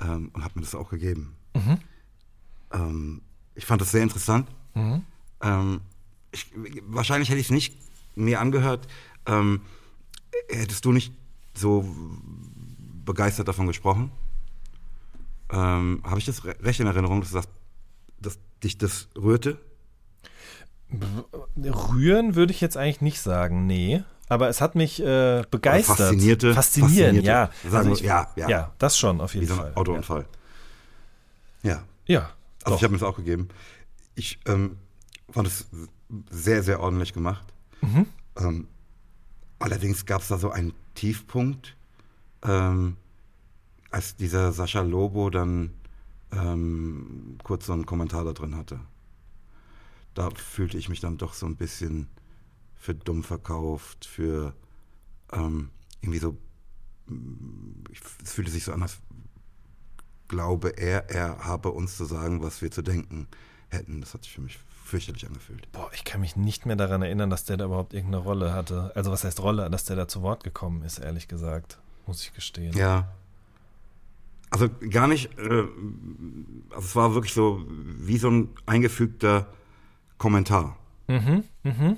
ähm, 0.00 0.30
und 0.32 0.42
habe 0.42 0.58
mir 0.58 0.62
das 0.64 0.74
auch 0.74 0.88
gegeben. 0.90 1.36
Ähm, 2.72 3.22
ich 3.54 3.66
fand 3.66 3.80
das 3.80 3.90
sehr 3.90 4.02
interessant. 4.02 4.48
Ähm, 5.42 5.80
ich, 6.32 6.50
wahrscheinlich 6.86 7.28
hätte 7.28 7.40
ich 7.40 7.46
es 7.46 7.50
nicht 7.52 7.76
mir 8.14 8.40
angehört. 8.40 8.86
Ähm, 9.26 9.62
hättest 10.48 10.84
du 10.84 10.92
nicht 10.92 11.12
so 11.54 11.84
begeistert 13.04 13.48
davon 13.48 13.66
gesprochen? 13.66 14.10
Ähm, 15.52 16.00
habe 16.04 16.18
ich 16.18 16.26
das 16.26 16.44
re 16.44 16.54
recht 16.60 16.80
in 16.80 16.86
Erinnerung, 16.86 17.20
dass, 17.20 17.30
sagst, 17.30 17.48
dass 18.20 18.38
dich 18.62 18.78
das 18.78 19.08
rührte? 19.16 19.58
Rühren 21.56 22.34
würde 22.34 22.52
ich 22.52 22.60
jetzt 22.60 22.76
eigentlich 22.76 23.00
nicht 23.00 23.20
sagen, 23.20 23.66
nee. 23.66 24.02
Aber 24.28 24.48
es 24.48 24.60
hat 24.60 24.74
mich 24.76 25.00
äh, 25.02 25.42
begeistert. 25.50 25.98
Faszinierte. 25.98 26.54
Faszinieren, 26.54 27.16
faszinierte. 27.16 27.26
ja. 27.26 27.50
Sagen 27.64 27.76
Also 27.88 27.92
ich, 27.92 28.00
ja, 28.00 28.30
ja. 28.36 28.48
ja, 28.48 28.72
das 28.78 28.96
schon, 28.96 29.20
auf 29.20 29.34
jeden 29.34 29.46
Wie 29.46 29.50
so 29.50 29.56
Fall. 29.56 29.70
ein 29.70 29.76
Autounfall. 29.76 30.26
Ja. 31.62 31.82
Ja, 32.06 32.30
Also 32.64 32.70
doch. 32.70 32.76
ich 32.76 32.82
habe 32.84 32.92
mir 32.92 32.98
das 32.98 33.08
auch 33.08 33.16
gegeben. 33.16 33.48
Ich 34.14 34.38
ähm, 34.46 34.76
fand 35.30 35.46
es 35.48 35.66
sehr, 36.30 36.62
sehr 36.62 36.80
ordentlich 36.80 37.12
gemacht. 37.12 37.44
Mhm. 37.80 38.06
Ähm, 38.38 38.68
allerdings 39.58 40.06
gab 40.06 40.22
es 40.22 40.28
da 40.28 40.38
so 40.38 40.50
einen 40.50 40.72
Tiefpunkt, 40.94 41.76
ähm, 42.44 42.96
als 43.90 44.16
dieser 44.16 44.52
Sascha 44.52 44.82
Lobo 44.82 45.30
dann 45.30 45.74
ähm, 46.32 47.38
kurz 47.42 47.66
so 47.66 47.72
einen 47.72 47.86
Kommentar 47.86 48.24
da 48.24 48.32
drin 48.32 48.56
hatte. 48.56 48.80
Da 50.14 50.30
fühlte 50.30 50.78
ich 50.78 50.88
mich 50.88 51.00
dann 51.00 51.18
doch 51.18 51.34
so 51.34 51.46
ein 51.46 51.56
bisschen 51.56 52.08
für 52.74 52.94
dumm 52.94 53.22
verkauft, 53.22 54.04
für 54.04 54.54
ähm, 55.32 55.70
irgendwie 56.00 56.18
so, 56.18 56.36
mm, 57.06 57.84
ich, 57.90 58.00
es 58.24 58.32
fühlte 58.32 58.50
sich 58.50 58.64
so 58.64 58.72
an, 58.72 58.82
als 58.82 58.98
glaube 60.28 60.70
er, 60.78 61.10
er 61.10 61.44
habe 61.44 61.70
uns 61.70 61.96
zu 61.96 62.04
sagen, 62.04 62.42
was 62.42 62.62
wir 62.62 62.70
zu 62.70 62.82
denken 62.82 63.26
hätten. 63.68 64.00
Das 64.00 64.14
hat 64.14 64.22
sich 64.22 64.32
für 64.32 64.40
mich 64.40 64.58
fürchterlich 64.84 65.26
angefühlt. 65.26 65.70
Boah, 65.72 65.90
ich 65.92 66.04
kann 66.04 66.20
mich 66.20 66.36
nicht 66.36 66.66
mehr 66.66 66.76
daran 66.76 67.02
erinnern, 67.02 67.30
dass 67.30 67.44
der 67.44 67.56
da 67.56 67.66
überhaupt 67.66 67.94
irgendeine 67.94 68.24
Rolle 68.24 68.52
hatte. 68.52 68.92
Also 68.94 69.10
was 69.10 69.24
heißt 69.24 69.40
Rolle, 69.40 69.68
dass 69.70 69.84
der 69.84 69.96
da 69.96 70.08
zu 70.08 70.22
Wort 70.22 70.44
gekommen 70.44 70.82
ist, 70.82 70.98
ehrlich 70.98 71.28
gesagt. 71.28 71.78
Muss 72.06 72.22
ich 72.22 72.32
gestehen. 72.32 72.76
Ja. 72.76 73.08
Also 74.50 74.68
gar 74.90 75.06
nicht, 75.06 75.38
äh, 75.38 75.64
also 76.70 76.80
es 76.80 76.96
war 76.96 77.14
wirklich 77.14 77.32
so 77.32 77.64
wie 77.68 78.18
so 78.18 78.30
ein 78.30 78.48
eingefügter 78.66 79.46
Kommentar. 80.18 80.76
Mhm, 81.06 81.44
mhm. 81.62 81.96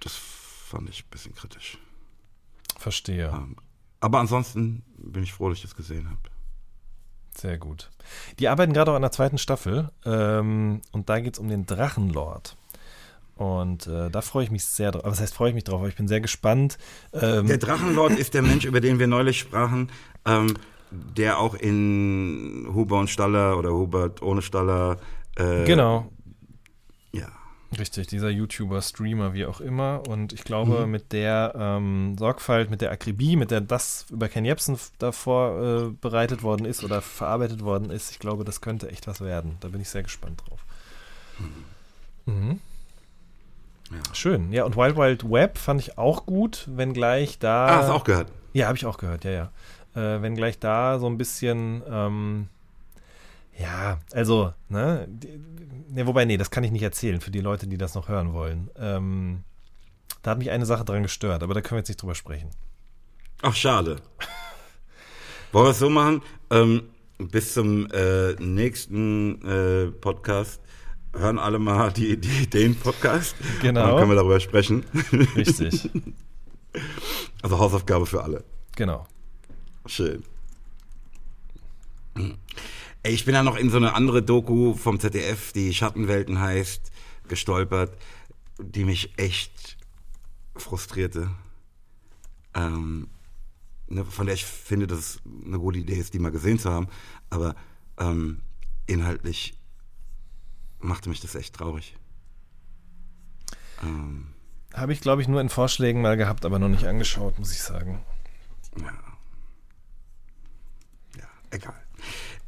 Das 0.00 0.14
fand 0.14 0.88
ich 0.88 1.04
ein 1.04 1.10
bisschen 1.10 1.34
kritisch. 1.34 1.78
Verstehe. 2.78 3.28
Ähm, 3.34 3.56
aber 4.00 4.20
ansonsten 4.20 4.82
bin 4.96 5.22
ich 5.22 5.32
froh, 5.32 5.48
dass 5.48 5.58
ich 5.58 5.62
das 5.62 5.76
gesehen 5.76 6.08
habe. 6.08 6.20
Sehr 7.36 7.58
gut. 7.58 7.90
Die 8.38 8.48
arbeiten 8.48 8.72
gerade 8.72 8.90
auch 8.90 8.96
an 8.96 9.02
der 9.02 9.12
zweiten 9.12 9.38
Staffel 9.38 9.90
ähm, 10.04 10.82
und 10.92 11.08
da 11.08 11.20
geht 11.20 11.34
es 11.34 11.38
um 11.38 11.48
den 11.48 11.66
Drachenlord. 11.66 12.56
Und 13.36 13.86
äh, 13.86 14.10
da 14.10 14.20
freue 14.20 14.44
ich 14.44 14.50
mich 14.50 14.64
sehr 14.64 14.92
drauf. 14.92 15.02
Was 15.04 15.20
heißt, 15.20 15.34
freue 15.34 15.48
ich 15.48 15.54
mich 15.54 15.64
drauf? 15.64 15.80
Aber 15.80 15.88
ich 15.88 15.96
bin 15.96 16.08
sehr 16.08 16.20
gespannt. 16.20 16.78
Ähm, 17.12 17.46
Der 17.46 17.58
Drachenlord 17.58 18.12
ist 18.12 18.34
der 18.34 18.42
Mensch, 18.42 18.64
über 18.64 18.80
den 18.80 18.98
wir 18.98 19.06
neulich 19.06 19.38
sprachen, 19.38 19.90
ähm, 20.26 20.54
der 21.16 21.38
auch 21.38 21.54
in 21.54 22.68
Huber 22.74 22.98
und 22.98 23.08
Staller 23.10 23.58
oder 23.58 23.70
Hubert 23.72 24.22
ohne 24.22 24.42
Staller. 24.42 24.98
Äh, 25.36 25.64
genau, 25.64 26.10
Ja. 27.12 27.28
richtig. 27.78 28.06
Dieser 28.08 28.28
YouTuber, 28.30 28.82
Streamer, 28.82 29.32
wie 29.34 29.46
auch 29.46 29.60
immer. 29.60 30.02
Und 30.08 30.32
ich 30.32 30.44
glaube, 30.44 30.86
mit 30.86 31.12
der 31.12 31.54
ähm, 31.56 32.16
Sorgfalt, 32.18 32.70
mit 32.70 32.80
der 32.82 32.90
Akribie, 32.90 33.36
mit 33.36 33.50
der 33.50 33.60
das 33.62 34.06
über 34.10 34.28
Ken 34.28 34.44
Jebsen 34.44 34.76
davor 34.98 35.62
äh, 35.62 35.90
bereitet 36.00 36.42
worden 36.42 36.66
ist 36.66 36.84
oder 36.84 37.00
verarbeitet 37.00 37.62
worden 37.62 37.90
ist, 37.90 38.10
ich 38.10 38.18
glaube, 38.18 38.44
das 38.44 38.60
könnte 38.60 38.90
echt 38.90 39.06
was 39.06 39.20
werden. 39.22 39.56
Da 39.60 39.68
bin 39.68 39.80
ich 39.80 39.88
sehr 39.88 40.02
gespannt 40.02 40.42
drauf. 40.46 40.60
Mhm. 42.26 42.60
Ja. 43.90 44.14
Schön. 44.14 44.52
Ja, 44.52 44.64
und 44.64 44.76
Wild 44.76 44.96
Wild 44.96 45.30
Web 45.30 45.58
fand 45.58 45.80
ich 45.80 45.98
auch 45.98 46.24
gut, 46.24 46.66
wenngleich 46.70 47.38
da. 47.38 47.66
Ah, 47.66 47.76
hast 47.78 47.88
du 47.88 47.92
auch 47.92 48.04
gehört? 48.04 48.28
Ja, 48.54 48.66
habe 48.68 48.76
ich 48.76 48.86
auch 48.86 48.96
gehört, 48.98 49.24
ja, 49.24 49.30
ja. 49.30 49.50
Äh, 49.94 50.22
wenngleich 50.22 50.58
da 50.58 50.98
so 50.98 51.06
ein 51.06 51.18
bisschen, 51.18 51.82
ähm, 51.88 52.48
ja, 53.58 53.98
also, 54.12 54.52
ne, 54.68 55.06
ne, 55.88 56.06
wobei, 56.06 56.24
nee, 56.24 56.38
das 56.38 56.50
kann 56.50 56.64
ich 56.64 56.70
nicht 56.70 56.82
erzählen 56.82 57.20
für 57.20 57.30
die 57.30 57.40
Leute, 57.40 57.66
die 57.66 57.76
das 57.76 57.94
noch 57.94 58.08
hören 58.08 58.32
wollen. 58.32 58.70
Ähm, 58.78 59.44
da 60.22 60.30
hat 60.30 60.38
mich 60.38 60.50
eine 60.50 60.66
Sache 60.66 60.84
dran 60.84 61.02
gestört, 61.02 61.42
aber 61.42 61.52
da 61.54 61.60
können 61.60 61.76
wir 61.76 61.80
jetzt 61.80 61.88
nicht 61.88 62.00
drüber 62.00 62.14
sprechen. 62.14 62.50
Ach, 63.42 63.54
schade. 63.54 63.96
Wollen 65.52 65.66
wir 65.66 65.70
es 65.70 65.78
so 65.78 65.90
machen? 65.90 66.22
Ähm, 66.50 66.84
bis 67.18 67.52
zum 67.54 67.86
äh, 67.90 68.32
nächsten 68.34 69.42
äh, 69.46 69.90
Podcast 69.90 70.60
hören 71.14 71.38
alle 71.38 71.58
mal 71.58 71.92
die, 71.92 72.16
die, 72.16 72.48
den 72.48 72.74
Podcast. 72.74 73.36
Genau. 73.60 73.86
Dann 73.86 73.96
können 73.98 74.10
wir 74.10 74.16
darüber 74.16 74.40
sprechen. 74.40 74.84
Richtig. 75.36 75.90
Also 77.42 77.58
Hausaufgabe 77.58 78.06
für 78.06 78.22
alle. 78.22 78.44
genau. 78.76 79.06
Schön. 79.86 80.22
Ey, 83.02 83.12
ich 83.12 83.24
bin 83.24 83.34
ja 83.34 83.42
noch 83.42 83.56
in 83.56 83.70
so 83.70 83.78
eine 83.78 83.94
andere 83.94 84.22
Doku 84.22 84.74
vom 84.74 85.00
ZDF, 85.00 85.52
die 85.52 85.74
Schattenwelten 85.74 86.40
heißt, 86.40 86.92
gestolpert, 87.26 87.96
die 88.60 88.84
mich 88.84 89.18
echt 89.18 89.76
frustrierte. 90.54 91.30
Ähm, 92.54 93.08
ne, 93.88 94.04
von 94.04 94.26
der 94.26 94.34
ich 94.34 94.44
finde, 94.44 94.86
dass 94.86 94.98
es 94.98 95.22
eine 95.44 95.58
gute 95.58 95.78
Idee 95.78 95.96
ist, 95.96 96.14
die 96.14 96.18
mal 96.18 96.30
gesehen 96.30 96.58
zu 96.58 96.70
haben. 96.70 96.88
Aber 97.30 97.56
ähm, 97.98 98.40
inhaltlich 98.86 99.54
machte 100.78 101.08
mich 101.08 101.20
das 101.20 101.34
echt 101.34 101.54
traurig. 101.54 101.96
Ähm, 103.82 104.28
Habe 104.74 104.92
ich, 104.92 105.00
glaube 105.00 105.22
ich, 105.22 105.28
nur 105.28 105.40
in 105.40 105.48
Vorschlägen 105.48 106.02
mal 106.02 106.16
gehabt, 106.16 106.44
aber 106.44 106.58
noch 106.58 106.68
nicht 106.68 106.86
angeschaut, 106.86 107.38
muss 107.38 107.52
ich 107.52 107.62
sagen. 107.62 108.04
Ja. 108.78 109.11
Egal. 111.52 111.74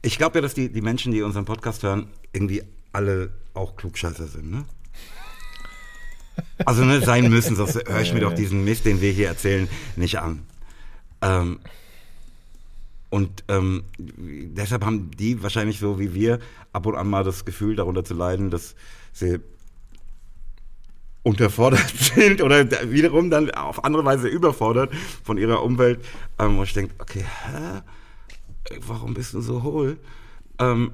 Ich 0.02 0.18
glaube 0.18 0.38
ja, 0.38 0.42
dass 0.42 0.55
die, 0.55 0.70
die 0.70 0.80
Menschen, 0.80 1.12
die 1.12 1.22
unseren 1.22 1.44
Podcast 1.44 1.82
hören, 1.82 2.09
irgendwie 2.32 2.62
alle 2.92 3.30
auch 3.52 3.76
Klugscheißer 3.76 4.26
sind, 4.26 4.50
ne? 4.50 4.64
Also 6.64 6.84
ne, 6.84 7.00
sein 7.00 7.30
müssen, 7.30 7.55
sonst 7.55 7.76
höre 7.76 8.00
ich 8.00 8.12
mir 8.12 8.20
doch 8.20 8.34
diesen 8.34 8.64
Mist, 8.64 8.86
den 8.86 9.00
wir 9.00 9.12
hier 9.12 9.28
erzählen, 9.28 9.68
nicht 9.94 10.18
an. 10.18 10.42
Ähm, 11.22 11.61
und 13.11 13.44
ähm, 13.46 13.84
deshalb 13.96 14.84
haben 14.84 15.12
die 15.12 15.40
wahrscheinlich 15.42 15.78
so 15.78 16.00
wie 16.00 16.14
wir 16.14 16.40
ab 16.72 16.86
und 16.86 16.96
an 16.96 17.09
mal 17.09 17.22
das 17.22 17.44
Gefühl, 17.44 17.76
darunter 17.76 18.05
zu 18.05 18.14
leiden, 18.14 18.50
dass 18.50 18.74
sie 19.12 19.38
unterfordert 21.22 21.88
sind 21.96 22.42
oder 22.42 22.68
wiederum 22.90 23.30
dann 23.30 23.50
auf 23.52 23.84
andere 23.84 24.05
Weise 24.05 24.26
überfordert 24.26 24.92
von 25.22 25.38
ihrer 25.38 25.62
Umwelt, 25.62 26.05
ähm, 26.40 26.57
wo 26.57 26.64
ich 26.64 26.72
denke, 26.72 26.94
okay, 26.98 27.24
hä? 27.24 27.82
Warum 28.87 29.15
bist 29.15 29.35
du 29.35 29.41
so 29.41 29.62
hohl? 29.62 29.99
Ähm, 30.59 30.93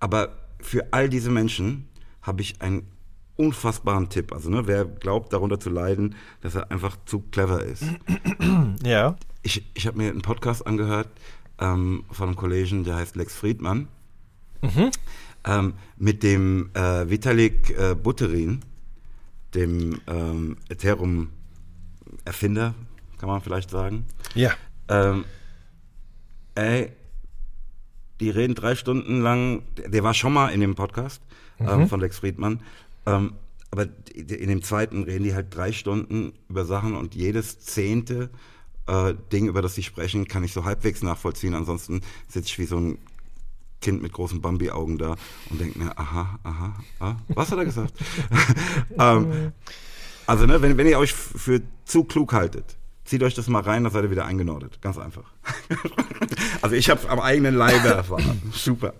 aber 0.00 0.36
für 0.60 0.92
all 0.92 1.08
diese 1.08 1.30
Menschen 1.30 1.88
habe 2.22 2.42
ich 2.42 2.60
einen 2.62 2.86
unfassbaren 3.36 4.08
Tipp. 4.08 4.32
Also 4.32 4.50
ne, 4.50 4.66
wer 4.66 4.84
glaubt, 4.84 5.32
darunter 5.32 5.60
zu 5.60 5.70
leiden, 5.70 6.14
dass 6.40 6.54
er 6.54 6.70
einfach 6.70 6.96
zu 7.06 7.20
clever 7.20 7.62
ist. 7.62 7.84
Ja. 8.84 9.16
Ich, 9.42 9.64
ich 9.74 9.86
habe 9.86 9.98
mir 9.98 10.10
einen 10.10 10.22
Podcast 10.22 10.66
angehört 10.66 11.08
ähm, 11.58 12.04
von 12.10 12.28
einem 12.28 12.36
Kollegen, 12.36 12.84
der 12.84 12.96
heißt 12.96 13.14
Lex 13.16 13.34
Friedmann, 13.34 13.88
ähm, 15.44 15.74
mit 15.96 16.22
dem 16.22 16.70
äh, 16.74 17.10
Vitalik 17.10 17.70
äh, 17.78 17.94
Buterin, 17.94 18.62
dem 19.54 20.00
ähm, 20.06 20.56
Ethereum-Erfinder, 20.68 22.74
kann 23.18 23.28
man 23.28 23.42
vielleicht 23.42 23.68
sagen. 23.70 24.06
Ja. 24.34 24.52
Ähm, 24.88 25.24
ey, 26.54 26.92
die 28.20 28.30
reden 28.30 28.54
drei 28.54 28.74
Stunden 28.74 29.20
lang, 29.20 29.62
der, 29.76 30.02
war 30.02 30.14
schon 30.14 30.32
mal 30.32 30.48
in 30.48 30.60
dem 30.60 30.74
Podcast 30.74 31.20
ähm, 31.58 31.88
von 31.88 32.00
Lex 32.00 32.18
Friedmann, 32.18 32.60
ähm, 33.06 33.34
aber 33.70 33.88
in 34.14 34.48
dem 34.48 34.62
zweiten 34.62 35.02
reden 35.02 35.24
die 35.24 35.34
halt 35.34 35.54
drei 35.54 35.72
Stunden 35.72 36.32
über 36.48 36.64
Sachen 36.64 36.94
und 36.94 37.14
jedes 37.14 37.58
zehnte 37.58 38.30
äh, 38.86 39.14
Ding, 39.32 39.48
über 39.48 39.62
das 39.62 39.74
sie 39.74 39.82
sprechen, 39.82 40.28
kann 40.28 40.44
ich 40.44 40.52
so 40.52 40.64
halbwegs 40.64 41.02
nachvollziehen. 41.02 41.54
Ansonsten 41.54 42.02
sitze 42.28 42.48
ich 42.48 42.58
wie 42.58 42.66
so 42.66 42.78
ein 42.78 42.98
Kind 43.80 44.00
mit 44.00 44.12
großen 44.12 44.40
Bambi-Augen 44.40 44.98
da 44.98 45.16
und 45.50 45.60
denke 45.60 45.78
mir, 45.78 45.98
aha, 45.98 46.38
aha, 46.42 46.74
ah, 47.00 47.16
was 47.28 47.50
hat 47.50 47.58
er 47.58 47.64
gesagt? 47.64 47.92
ähm, 48.98 49.52
also, 50.26 50.46
ne, 50.46 50.62
wenn, 50.62 50.76
wenn 50.78 50.86
ihr 50.86 50.98
euch 50.98 51.12
für 51.12 51.60
zu 51.84 52.04
klug 52.04 52.32
haltet, 52.32 52.76
zieht 53.04 53.22
euch 53.22 53.34
das 53.34 53.48
mal 53.48 53.62
rein, 53.62 53.84
dann 53.84 53.92
seid 53.92 54.04
ihr 54.04 54.10
wieder 54.10 54.24
eingenordet. 54.24 54.80
Ganz 54.80 54.98
einfach. 54.98 55.24
also, 56.62 56.74
ich 56.74 56.90
habe 56.90 57.00
es 57.00 57.06
am 57.06 57.20
eigenen 57.20 57.54
Leibe 57.54 57.88
erfahren. 57.88 58.42
Super. 58.52 58.94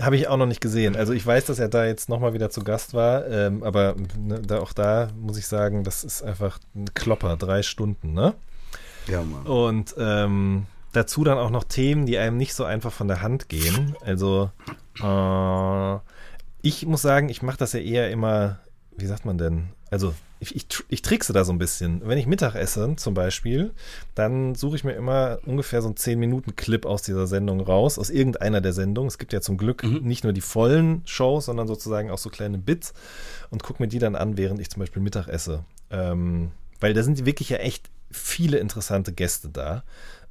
Habe 0.00 0.16
ich 0.16 0.28
auch 0.28 0.36
noch 0.36 0.46
nicht 0.46 0.60
gesehen. 0.60 0.96
Also 0.96 1.12
ich 1.12 1.26
weiß, 1.26 1.44
dass 1.46 1.58
er 1.58 1.68
da 1.68 1.84
jetzt 1.84 2.08
nochmal 2.08 2.34
wieder 2.34 2.50
zu 2.50 2.62
Gast 2.62 2.94
war, 2.94 3.26
ähm, 3.26 3.62
aber 3.62 3.96
ne, 4.18 4.40
da, 4.40 4.60
auch 4.60 4.72
da 4.72 5.08
muss 5.18 5.38
ich 5.38 5.46
sagen, 5.46 5.84
das 5.84 6.04
ist 6.04 6.22
einfach 6.22 6.58
ein 6.74 6.92
Klopper, 6.94 7.36
drei 7.36 7.62
Stunden, 7.62 8.12
ne? 8.12 8.34
Ja, 9.06 9.22
Mann. 9.22 9.46
Und 9.46 9.94
ähm, 9.98 10.66
dazu 10.92 11.24
dann 11.24 11.38
auch 11.38 11.50
noch 11.50 11.64
Themen, 11.64 12.06
die 12.06 12.18
einem 12.18 12.36
nicht 12.36 12.54
so 12.54 12.64
einfach 12.64 12.92
von 12.92 13.08
der 13.08 13.22
Hand 13.22 13.48
gehen. 13.48 13.96
Also 14.04 14.50
äh, 15.02 15.98
ich 16.62 16.86
muss 16.86 17.02
sagen, 17.02 17.28
ich 17.28 17.42
mache 17.42 17.58
das 17.58 17.72
ja 17.72 17.80
eher 17.80 18.10
immer, 18.10 18.58
wie 18.96 19.06
sagt 19.06 19.24
man 19.24 19.38
denn? 19.38 19.70
Also 19.90 20.14
ich, 20.40 20.56
ich, 20.56 20.66
ich 20.88 21.02
trickse 21.02 21.32
da 21.34 21.44
so 21.44 21.52
ein 21.52 21.58
bisschen. 21.58 22.00
Wenn 22.04 22.16
ich 22.16 22.26
Mittag 22.26 22.54
esse, 22.54 22.96
zum 22.96 23.12
Beispiel, 23.12 23.72
dann 24.14 24.54
suche 24.54 24.76
ich 24.76 24.84
mir 24.84 24.94
immer 24.94 25.38
ungefähr 25.44 25.82
so 25.82 25.88
einen 25.88 25.96
10-Minuten-Clip 25.96 26.86
aus 26.86 27.02
dieser 27.02 27.26
Sendung 27.26 27.60
raus, 27.60 27.98
aus 27.98 28.08
irgendeiner 28.08 28.62
der 28.62 28.72
Sendungen. 28.72 29.08
Es 29.08 29.18
gibt 29.18 29.34
ja 29.34 29.42
zum 29.42 29.58
Glück 29.58 29.84
mhm. 29.84 30.00
nicht 30.02 30.24
nur 30.24 30.32
die 30.32 30.40
vollen 30.40 31.02
Shows, 31.04 31.44
sondern 31.44 31.68
sozusagen 31.68 32.10
auch 32.10 32.18
so 32.18 32.30
kleine 32.30 32.56
Bits 32.56 32.94
und 33.50 33.62
gucke 33.62 33.82
mir 33.82 33.88
die 33.88 33.98
dann 33.98 34.16
an, 34.16 34.38
während 34.38 34.60
ich 34.60 34.70
zum 34.70 34.80
Beispiel 34.80 35.02
Mittag 35.02 35.28
esse. 35.28 35.64
Ähm, 35.90 36.50
weil 36.80 36.94
da 36.94 37.02
sind 37.02 37.26
wirklich 37.26 37.50
ja 37.50 37.58
echt 37.58 37.90
viele 38.10 38.58
interessante 38.58 39.12
Gäste 39.12 39.50
da. 39.50 39.84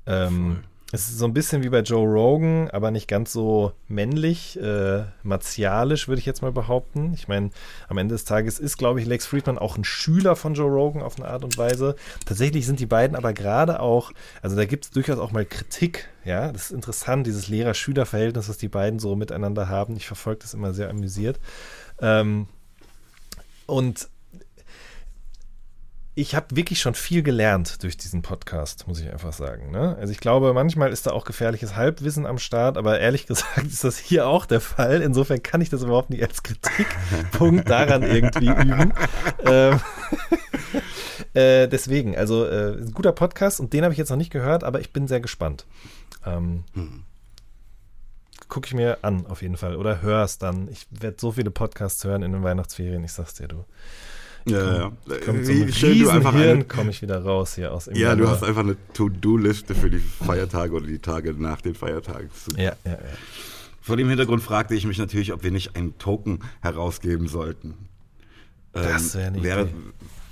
Ähm, 0.07 0.63
es 0.91 1.09
ist 1.09 1.19
so 1.19 1.25
ein 1.25 1.33
bisschen 1.33 1.61
wie 1.61 1.69
bei 1.69 1.81
Joe 1.81 2.07
Rogan, 2.07 2.69
aber 2.71 2.89
nicht 2.89 3.07
ganz 3.07 3.31
so 3.31 3.73
männlich, 3.87 4.59
äh, 4.59 5.03
martialisch, 5.21 6.07
würde 6.07 6.19
ich 6.19 6.25
jetzt 6.25 6.41
mal 6.41 6.51
behaupten. 6.51 7.13
Ich 7.13 7.27
meine, 7.27 7.51
am 7.87 7.99
Ende 7.99 8.15
des 8.15 8.25
Tages 8.25 8.57
ist, 8.57 8.77
glaube 8.77 8.99
ich, 8.99 9.05
Lex 9.05 9.27
Friedman 9.27 9.59
auch 9.59 9.77
ein 9.77 9.83
Schüler 9.83 10.35
von 10.35 10.55
Joe 10.55 10.69
Rogan 10.69 11.03
auf 11.03 11.17
eine 11.19 11.27
Art 11.27 11.43
und 11.43 11.57
Weise. 11.59 11.95
Tatsächlich 12.25 12.65
sind 12.65 12.79
die 12.79 12.87
beiden 12.87 13.15
aber 13.15 13.33
gerade 13.33 13.81
auch, 13.81 14.11
also 14.41 14.55
da 14.55 14.65
gibt 14.65 14.85
es 14.85 14.91
durchaus 14.91 15.19
auch 15.19 15.31
mal 15.31 15.45
Kritik, 15.45 16.09
ja. 16.25 16.51
Das 16.51 16.65
ist 16.65 16.71
interessant, 16.71 17.27
dieses 17.27 17.47
Lehrer-Schüler-Verhältnis, 17.49 18.47
das 18.47 18.57
die 18.57 18.67
beiden 18.67 18.99
so 18.99 19.15
miteinander 19.15 19.69
haben. 19.69 19.95
Ich 19.95 20.07
verfolge 20.07 20.39
das 20.41 20.55
immer 20.55 20.73
sehr 20.73 20.89
amüsiert. 20.89 21.39
Ähm, 22.01 22.47
und 23.67 24.09
ich 26.19 26.35
habe 26.35 26.55
wirklich 26.55 26.81
schon 26.81 26.95
viel 26.95 27.23
gelernt 27.23 27.81
durch 27.83 27.95
diesen 27.95 28.21
Podcast, 28.21 28.87
muss 28.87 28.99
ich 28.99 29.09
einfach 29.09 29.31
sagen. 29.31 29.71
Ne? 29.71 29.95
Also 29.99 30.11
ich 30.11 30.19
glaube, 30.19 30.53
manchmal 30.53 30.91
ist 30.91 31.07
da 31.07 31.11
auch 31.11 31.23
gefährliches 31.23 31.75
Halbwissen 31.75 32.25
am 32.25 32.37
Start, 32.37 32.77
aber 32.77 32.99
ehrlich 32.99 33.25
gesagt 33.27 33.65
ist 33.65 33.83
das 33.83 33.97
hier 33.97 34.27
auch 34.27 34.45
der 34.45 34.59
Fall. 34.59 35.01
Insofern 35.01 35.41
kann 35.41 35.61
ich 35.61 35.69
das 35.69 35.83
überhaupt 35.83 36.09
nicht 36.09 36.21
als 36.21 36.43
Kritikpunkt 36.43 37.69
daran 37.69 38.03
irgendwie 38.03 38.49
üben. 38.49 38.93
Ähm, 39.45 39.79
äh, 41.33 41.67
deswegen, 41.67 42.17
also 42.17 42.45
äh, 42.45 42.77
ein 42.77 42.91
guter 42.91 43.13
Podcast 43.13 43.59
und 43.59 43.71
den 43.71 43.83
habe 43.83 43.93
ich 43.93 43.97
jetzt 43.97 44.09
noch 44.09 44.17
nicht 44.17 44.31
gehört, 44.31 44.63
aber 44.63 44.81
ich 44.81 44.91
bin 44.91 45.07
sehr 45.07 45.21
gespannt. 45.21 45.65
Ähm, 46.25 46.65
hm. 46.73 47.03
Gucke 48.49 48.67
ich 48.67 48.73
mir 48.73 48.97
an, 49.03 49.25
auf 49.27 49.41
jeden 49.41 49.57
Fall. 49.57 49.75
Oder 49.75 50.01
höre 50.01 50.23
es 50.23 50.39
dann. 50.39 50.69
Ich 50.69 50.87
werde 50.89 51.17
so 51.19 51.31
viele 51.33 51.51
Podcasts 51.51 52.03
hören 52.03 52.23
in 52.23 52.31
den 52.31 52.43
Weihnachtsferien, 52.43 53.03
ich 53.03 53.13
sag's 53.13 53.35
dir, 53.35 53.47
du. 53.47 53.63
Ja, 54.45 54.75
ja. 54.75 54.91
Kommt 55.25 55.45
so 55.45 55.51
Wie 55.51 55.71
schön 55.71 55.99
du 55.99 56.09
einfach 56.09 56.33
Hirn 56.33 56.67
komme 56.67 56.91
ich 56.91 57.01
wieder 57.01 57.23
raus 57.23 57.55
hier 57.55 57.73
aus. 57.73 57.89
Ja, 57.93 58.15
du 58.15 58.27
hast 58.27 58.43
einfach 58.43 58.61
eine 58.61 58.77
To-Do-Liste 58.93 59.75
für 59.75 59.89
die 59.89 59.99
Feiertage 59.99 60.73
oder 60.73 60.87
die 60.87 60.99
Tage 60.99 61.33
nach 61.33 61.61
den 61.61 61.75
Feiertagen. 61.75 62.29
Ja, 62.55 62.63
ja, 62.63 62.91
ja. 62.91 62.97
Vor 63.81 63.97
dem 63.97 64.07
Hintergrund 64.09 64.43
fragte 64.43 64.75
ich 64.75 64.85
mich 64.85 64.97
natürlich, 64.97 65.33
ob 65.33 65.43
wir 65.43 65.51
nicht 65.51 65.75
einen 65.75 65.97
Token 65.97 66.39
herausgeben 66.61 67.27
sollten. 67.27 67.73
Das 68.71 69.15
wäre 69.15 69.31
nicht. 69.31 69.43
Wäre, 69.43 69.69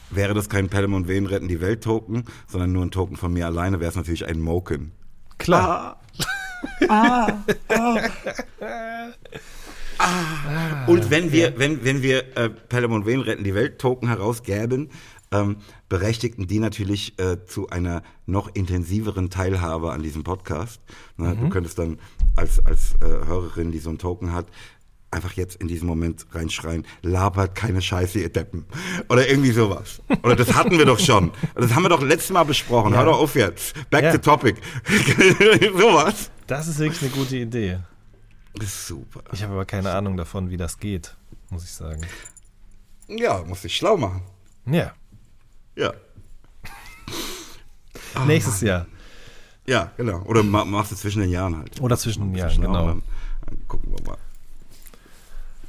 wäre 0.09 0.33
das 0.33 0.49
kein 0.49 0.69
Pelham 0.69 0.93
und 0.93 1.07
Wen 1.07 1.25
retten 1.25 1.47
die 1.47 1.59
Welt 1.59 1.83
Token, 1.83 2.25
sondern 2.47 2.71
nur 2.71 2.85
ein 2.85 2.91
Token 2.91 3.17
von 3.17 3.33
mir 3.33 3.47
alleine, 3.47 3.79
wäre 3.79 3.89
es 3.89 3.95
natürlich 3.95 4.25
ein 4.25 4.39
Moken. 4.39 4.91
Klar. 5.37 5.99
Ah. 6.87 7.33
ah. 7.37 7.43
ah. 7.69 7.99
Ah. 9.97 10.85
Und 10.87 11.09
wenn 11.09 11.31
wir, 11.31 11.51
ja. 11.51 11.53
wenn, 11.57 11.83
wenn 11.83 12.01
wir 12.01 12.37
äh, 12.37 12.49
Pelham 12.49 12.93
und 12.93 13.05
Wayne 13.05 13.25
retten 13.25 13.43
die 13.43 13.55
Welt 13.55 13.79
Token 13.79 14.07
herausgäben, 14.07 14.89
ähm, 15.31 15.57
berechtigten 15.89 16.47
die 16.47 16.59
natürlich 16.59 17.19
äh, 17.19 17.45
zu 17.45 17.69
einer 17.69 18.03
noch 18.25 18.53
intensiveren 18.53 19.29
Teilhabe 19.29 19.91
an 19.91 20.01
diesem 20.01 20.23
Podcast. 20.23 20.81
Ne, 21.17 21.33
mhm. 21.33 21.41
Du 21.41 21.49
könntest 21.49 21.79
dann 21.79 21.99
als, 22.35 22.65
als 22.65 22.93
äh, 23.01 23.05
Hörerin, 23.05 23.71
die 23.71 23.79
so 23.79 23.89
einen 23.89 23.99
Token 23.99 24.33
hat, 24.33 24.47
einfach 25.11 25.33
jetzt 25.33 25.55
in 25.55 25.67
diesem 25.67 25.87
Moment 25.87 26.25
reinschreien, 26.31 26.85
labert 27.01 27.55
keine 27.55 27.81
Scheiße, 27.81 28.19
ihr 28.19 28.29
Deppen. 28.29 28.65
Oder 29.09 29.29
irgendwie 29.29 29.51
sowas. 29.51 30.01
Oder 30.23 30.35
das 30.35 30.53
hatten 30.53 30.77
wir 30.77 30.85
doch 30.85 30.99
schon. 30.99 31.31
Das 31.55 31.73
haben 31.73 31.83
wir 31.83 31.89
doch 31.89 32.01
letztes 32.01 32.31
Mal 32.31 32.43
besprochen. 32.43 32.91
Ja. 32.91 32.99
Hör 32.99 33.05
doch 33.05 33.19
auf 33.19 33.35
jetzt. 33.35 33.73
Back 33.89 34.03
ja. 34.03 34.11
to 34.11 34.17
topic. 34.17 34.57
sowas. 35.77 36.29
Das 36.45 36.67
ist 36.67 36.79
wirklich 36.79 37.01
eine 37.01 37.11
gute 37.11 37.37
Idee. 37.37 37.79
Super. 38.63 39.21
Ich 39.31 39.43
habe 39.43 39.53
aber 39.53 39.65
keine 39.65 39.91
Ahnung 39.91 40.17
davon, 40.17 40.49
wie 40.49 40.57
das 40.57 40.79
geht, 40.79 41.15
muss 41.49 41.63
ich 41.63 41.71
sagen. 41.71 42.01
Ja, 43.07 43.43
muss 43.43 43.63
ich 43.63 43.75
schlau 43.75 43.97
machen. 43.97 44.21
Ja. 44.65 44.93
Ja. 45.75 45.93
Nächstes 48.25 48.61
Jahr. 48.61 48.85
Ja, 49.65 49.91
genau. 49.97 50.21
Oder 50.23 50.43
machst 50.43 50.91
du 50.91 50.95
zwischen 50.95 51.21
den 51.21 51.29
Jahren 51.29 51.57
halt. 51.57 51.81
Oder 51.81 51.97
zwischen 51.97 52.23
den 52.23 52.35
Jahren, 52.35 52.61
genau. 52.61 52.87
Dann, 52.87 53.03
dann 53.45 53.67
gucken 53.67 53.93
wir 53.93 54.05
mal. 54.05 54.17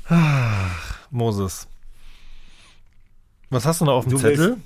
Ach, 0.09 0.99
Moses. 1.11 1.67
Was 3.51 3.67
hast 3.67 3.81
du 3.81 3.85
noch 3.85 3.95
auf 3.95 4.05
dem 4.05 4.13
du 4.13 4.19
Zettel? 4.19 4.49
Willst, 4.51 4.63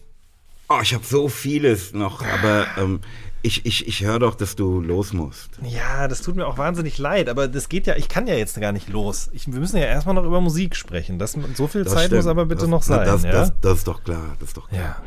oh, 0.69 0.79
ich 0.83 0.95
habe 0.95 1.05
so 1.05 1.29
vieles 1.29 1.93
noch, 1.93 2.23
aber 2.25 2.67
ähm, 2.79 3.01
ich, 3.43 3.67
ich, 3.67 3.89
ich 3.89 4.05
höre 4.05 4.21
doch, 4.21 4.35
dass 4.37 4.55
du 4.55 4.81
los 4.81 5.13
musst. 5.13 5.59
Ja, 5.63 6.07
das 6.07 6.23
tut 6.23 6.37
mir 6.37 6.47
auch 6.47 6.59
wahnsinnig 6.59 6.99
leid, 6.99 7.29
aber 7.29 7.49
das 7.49 7.69
geht 7.69 7.87
ja, 7.87 7.97
ich 7.97 8.09
kann 8.09 8.27
ja 8.27 8.35
jetzt 8.35 8.59
gar 8.61 8.73
nicht 8.73 8.89
los. 8.89 9.31
Ich, 9.33 9.51
wir 9.53 9.59
müssen 9.59 9.77
ja 9.77 9.85
erstmal 9.85 10.15
noch 10.15 10.25
über 10.25 10.41
Musik 10.41 10.77
sprechen. 10.77 11.19
Das, 11.19 11.37
so 11.55 11.67
viel 11.67 11.85
das 11.85 11.93
Zeit 11.93 12.07
stimmt. 12.07 12.21
muss 12.23 12.27
aber 12.27 12.47
bitte 12.47 12.63
das, 12.63 12.71
noch 12.71 12.83
sein. 12.83 13.07
Das, 13.07 13.25
ja? 13.25 13.33
das, 13.33 13.53
das, 13.61 13.79
ist 13.79 13.89
doch 13.89 14.05
klar, 14.05 14.37
das 14.39 14.49
ist 14.49 14.57
doch 14.57 14.69
klar. 14.69 15.03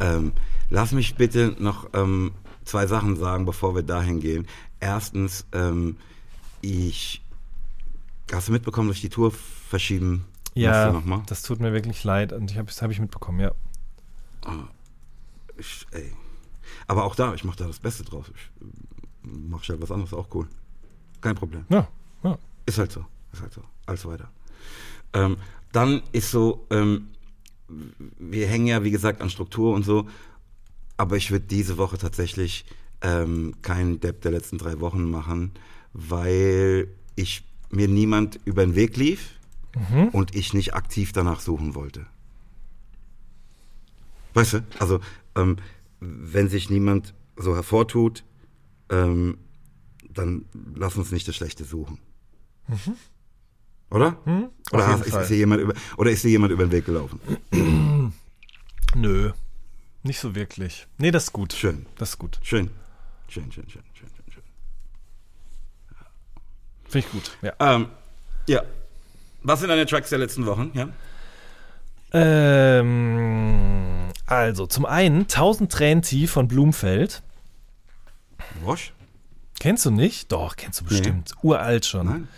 Ja. 0.00 0.14
Ähm, 0.16 0.32
lass 0.68 0.92
mich 0.92 1.14
bitte 1.14 1.54
noch 1.58 1.88
ähm, 1.94 2.32
zwei 2.64 2.86
Sachen 2.86 3.16
sagen, 3.16 3.46
bevor 3.46 3.74
wir 3.74 3.82
dahin 3.82 4.20
gehen. 4.20 4.46
Erstens, 4.80 5.46
ähm, 5.52 5.96
ich 6.62 7.22
hast 8.32 8.48
du 8.48 8.52
mitbekommen, 8.52 8.88
dass 8.88 8.96
ich 8.96 9.02
die 9.02 9.08
Tour 9.08 9.32
verschieben 9.68 10.24
ja, 10.54 10.92
nochmal? 10.92 11.22
das 11.26 11.42
tut 11.42 11.60
mir 11.60 11.72
wirklich 11.72 12.02
leid 12.04 12.32
und 12.32 12.50
ich 12.50 12.58
habe 12.58 12.66
das 12.66 12.82
habe 12.82 12.92
ich 12.92 13.00
mitbekommen, 13.00 13.40
ja. 13.40 13.52
Ah, 14.44 14.68
ich, 15.56 15.86
ey, 15.92 16.12
aber 16.86 17.04
auch 17.04 17.14
da, 17.14 17.34
ich 17.34 17.44
mache 17.44 17.56
da 17.56 17.66
das 17.66 17.78
Beste 17.78 18.04
draus. 18.04 18.26
Ich 18.34 18.66
äh, 18.66 19.36
mache 19.48 19.64
schnell 19.64 19.80
was 19.80 19.90
anderes, 19.90 20.12
auch 20.14 20.28
cool. 20.34 20.46
Kein 21.20 21.34
Problem. 21.34 21.64
Ja, 21.68 21.88
ja. 22.22 22.38
Ist 22.66 22.78
halt 22.78 22.92
so. 22.92 23.04
Ist 23.32 23.42
halt 23.42 23.52
so. 23.52 23.62
Alles 23.86 24.04
weiter. 24.06 24.30
Ähm, 25.12 25.36
dann 25.72 26.02
ist 26.12 26.30
so, 26.30 26.66
ähm, 26.70 27.08
wir 28.18 28.46
hängen 28.46 28.66
ja, 28.66 28.84
wie 28.84 28.90
gesagt, 28.90 29.20
an 29.20 29.30
Struktur 29.30 29.74
und 29.74 29.84
so. 29.84 30.08
Aber 30.96 31.16
ich 31.16 31.30
würde 31.30 31.46
diese 31.46 31.78
Woche 31.78 31.98
tatsächlich 31.98 32.64
ähm, 33.02 33.54
keinen 33.62 34.00
Depp 34.00 34.22
der 34.22 34.32
letzten 34.32 34.58
drei 34.58 34.80
Wochen 34.80 35.10
machen, 35.10 35.52
weil 35.92 36.88
ich 37.16 37.44
mir 37.70 37.88
niemand 37.88 38.38
über 38.44 38.64
den 38.64 38.74
Weg 38.74 38.96
lief 38.96 39.30
mhm. 39.74 40.08
und 40.08 40.34
ich 40.34 40.52
nicht 40.52 40.74
aktiv 40.74 41.12
danach 41.12 41.40
suchen 41.40 41.74
wollte. 41.74 42.06
Weißt 44.34 44.54
du? 44.54 44.64
Also, 44.78 45.00
ähm, 45.36 45.56
wenn 46.00 46.48
sich 46.48 46.70
niemand 46.70 47.14
so 47.36 47.54
hervortut, 47.54 48.24
ähm, 48.90 49.38
dann 50.08 50.46
lass 50.74 50.96
uns 50.96 51.12
nicht 51.12 51.28
das 51.28 51.36
Schlechte 51.36 51.64
suchen. 51.64 51.98
Mhm. 52.68 52.96
Oder? 53.90 54.18
Mhm, 54.24 54.50
oder, 54.72 54.86
hast, 54.86 55.06
ist, 55.06 55.14
ist 55.14 55.30
jemand 55.30 55.62
über, 55.62 55.74
oder 55.96 56.10
ist 56.10 56.22
dir 56.22 56.30
jemand 56.30 56.52
über 56.52 56.64
den 56.64 56.72
Weg 56.72 56.84
gelaufen? 56.84 57.20
Nö, 58.94 59.32
nicht 60.02 60.18
so 60.18 60.34
wirklich. 60.34 60.86
Nee, 60.98 61.10
das 61.10 61.24
ist 61.24 61.32
gut. 61.32 61.52
Schön. 61.52 61.86
Das 61.96 62.10
ist 62.10 62.18
gut. 62.18 62.38
Schön. 62.42 62.70
Schön, 63.28 63.52
schön, 63.52 63.68
schön, 63.68 63.82
schön, 63.92 64.08
schön, 64.08 64.32
schön. 64.32 64.42
Finde 66.84 67.06
ich 67.06 67.12
gut, 67.12 67.36
ja. 67.42 67.52
Ähm, 67.60 67.88
ja. 68.48 68.62
Was 69.42 69.60
sind 69.60 69.68
deine 69.68 69.86
Tracks 69.86 70.10
der 70.10 70.18
letzten 70.18 70.46
Wochen? 70.46 70.70
Ja. 70.74 70.88
Ähm, 72.12 74.09
also, 74.30 74.66
zum 74.66 74.86
einen 74.86 75.22
1000 75.22 75.72
Tränen 75.72 76.02
tief 76.02 76.30
von 76.30 76.46
Blumfeld. 76.46 77.22
Wasch? 78.64 78.92
Kennst 79.58 79.84
du 79.84 79.90
nicht? 79.90 80.30
Doch, 80.30 80.54
kennst 80.54 80.80
du 80.80 80.84
bestimmt. 80.84 81.32
Nee. 81.34 81.48
Uralt 81.48 81.84
schon. 81.84 82.06
Nein. 82.06 82.28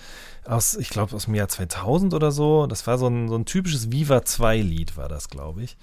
Aus, 0.47 0.75
ich 0.75 0.89
glaube, 0.89 1.15
aus 1.15 1.27
dem 1.27 1.35
Jahr 1.35 1.49
2000 1.49 2.15
oder 2.15 2.33
so. 2.33 2.67
Das 2.67 2.87
war 2.87 2.97
so 2.97 3.09
ein, 3.09 3.29
so 3.29 3.37
ein 3.37 3.45
typisches 3.45 3.93
Viva 3.93 4.17
2-Lied, 4.17 4.97
war 4.97 5.09
das, 5.09 5.29
glaube 5.29 5.63
ich. 5.63 5.77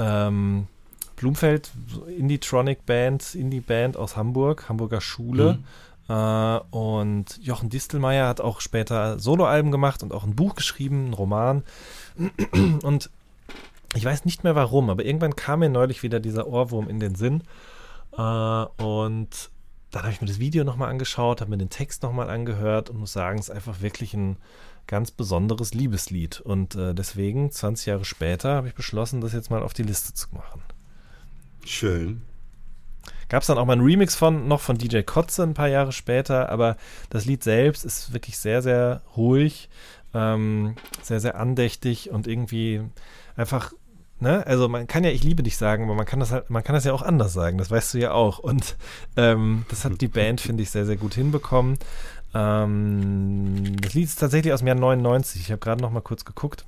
Ähm, 0.00 0.66
Blumfeld, 1.14 1.70
Indie-Tronic-Band, 2.18 3.36
Indie-Band 3.36 3.96
aus 3.96 4.16
Hamburg, 4.16 4.68
Hamburger 4.68 5.00
Schule. 5.00 5.60
Mhm. 6.08 6.12
Äh, 6.12 6.58
und 6.70 7.38
Jochen 7.40 7.70
Distelmeier 7.70 8.26
hat 8.26 8.40
auch 8.40 8.60
später 8.60 9.20
Soloalben 9.20 9.70
gemacht 9.70 10.02
und 10.02 10.12
auch 10.12 10.24
ein 10.24 10.34
Buch 10.34 10.56
geschrieben, 10.56 11.10
ein 11.10 11.14
Roman. 11.14 11.62
Und 12.82 13.10
ich 13.94 14.04
weiß 14.04 14.24
nicht 14.24 14.44
mehr 14.44 14.54
warum, 14.54 14.90
aber 14.90 15.04
irgendwann 15.04 15.36
kam 15.36 15.60
mir 15.60 15.68
neulich 15.68 16.02
wieder 16.02 16.20
dieser 16.20 16.46
Ohrwurm 16.46 16.88
in 16.88 17.00
den 17.00 17.14
Sinn. 17.14 17.42
Äh, 18.16 18.20
und 18.20 19.50
dann 19.90 20.02
habe 20.02 20.12
ich 20.12 20.20
mir 20.20 20.26
das 20.26 20.38
Video 20.38 20.64
nochmal 20.64 20.90
angeschaut, 20.90 21.40
habe 21.40 21.50
mir 21.50 21.58
den 21.58 21.70
Text 21.70 22.02
nochmal 22.02 22.28
angehört 22.28 22.90
und 22.90 22.98
muss 22.98 23.12
sagen, 23.12 23.38
es 23.38 23.48
ist 23.48 23.54
einfach 23.54 23.80
wirklich 23.80 24.14
ein 24.14 24.36
ganz 24.86 25.10
besonderes 25.10 25.74
Liebeslied. 25.74 26.40
Und 26.40 26.74
äh, 26.74 26.94
deswegen, 26.94 27.50
20 27.50 27.86
Jahre 27.86 28.04
später, 28.04 28.54
habe 28.54 28.68
ich 28.68 28.74
beschlossen, 28.74 29.20
das 29.20 29.32
jetzt 29.32 29.50
mal 29.50 29.62
auf 29.62 29.72
die 29.72 29.82
Liste 29.82 30.14
zu 30.14 30.28
machen. 30.32 30.62
Schön. 31.64 32.22
Gab 33.28 33.42
es 33.42 33.48
dann 33.48 33.58
auch 33.58 33.64
mal 33.64 33.72
einen 33.72 33.82
Remix 33.82 34.14
von, 34.14 34.46
noch 34.46 34.60
von 34.60 34.78
DJ 34.78 35.00
Kotze 35.00 35.42
ein 35.42 35.54
paar 35.54 35.68
Jahre 35.68 35.92
später, 35.92 36.48
aber 36.48 36.76
das 37.10 37.24
Lied 37.24 37.42
selbst 37.42 37.84
ist 37.84 38.12
wirklich 38.12 38.38
sehr, 38.38 38.62
sehr 38.62 39.02
ruhig, 39.16 39.68
ähm, 40.14 40.76
sehr, 41.02 41.18
sehr 41.18 41.38
andächtig 41.38 42.10
und 42.10 42.28
irgendwie 42.28 42.82
einfach 43.36 43.72
ne, 44.20 44.46
also 44.46 44.68
man 44.68 44.86
kann 44.86 45.04
ja 45.04 45.10
ich 45.10 45.22
liebe 45.22 45.42
dich 45.42 45.56
sagen, 45.56 45.84
aber 45.84 45.94
man 45.94 46.06
kann 46.06 46.20
das 46.20 46.32
halt, 46.32 46.50
man 46.50 46.64
kann 46.64 46.74
das 46.74 46.84
ja 46.84 46.92
auch 46.92 47.02
anders 47.02 47.32
sagen, 47.32 47.58
das 47.58 47.70
weißt 47.70 47.94
du 47.94 47.98
ja 47.98 48.12
auch. 48.12 48.38
Und 48.38 48.76
ähm, 49.16 49.64
das 49.68 49.84
hat 49.84 50.00
die 50.00 50.08
Band, 50.08 50.40
finde 50.40 50.62
ich, 50.62 50.70
sehr, 50.70 50.86
sehr 50.86 50.96
gut 50.96 51.14
hinbekommen. 51.14 51.78
Ähm, 52.34 53.76
das 53.80 53.94
Lied 53.94 54.04
ist 54.04 54.20
tatsächlich 54.20 54.52
aus 54.52 54.60
dem 54.60 54.68
Jahr 54.68 54.76
99. 54.76 55.40
Ich 55.40 55.50
habe 55.50 55.60
gerade 55.60 55.80
noch 55.80 55.90
mal 55.90 56.00
kurz 56.00 56.24
geguckt. 56.24 56.64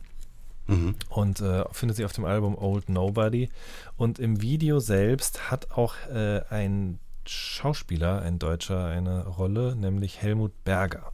Mhm. 0.66 0.96
Und 1.08 1.40
äh, 1.40 1.64
findet 1.72 1.96
sich 1.96 2.04
auf 2.04 2.12
dem 2.12 2.26
Album 2.26 2.56
Old 2.56 2.88
Nobody. 2.88 3.48
Und 3.96 4.18
im 4.18 4.42
Video 4.42 4.80
selbst 4.80 5.50
hat 5.50 5.70
auch 5.72 5.94
äh, 6.12 6.42
ein 6.50 6.98
Schauspieler, 7.26 8.22
ein 8.22 8.38
Deutscher, 8.38 8.86
eine 8.86 9.26
Rolle, 9.26 9.76
nämlich 9.76 10.22
Helmut 10.22 10.52
Berger. 10.64 11.10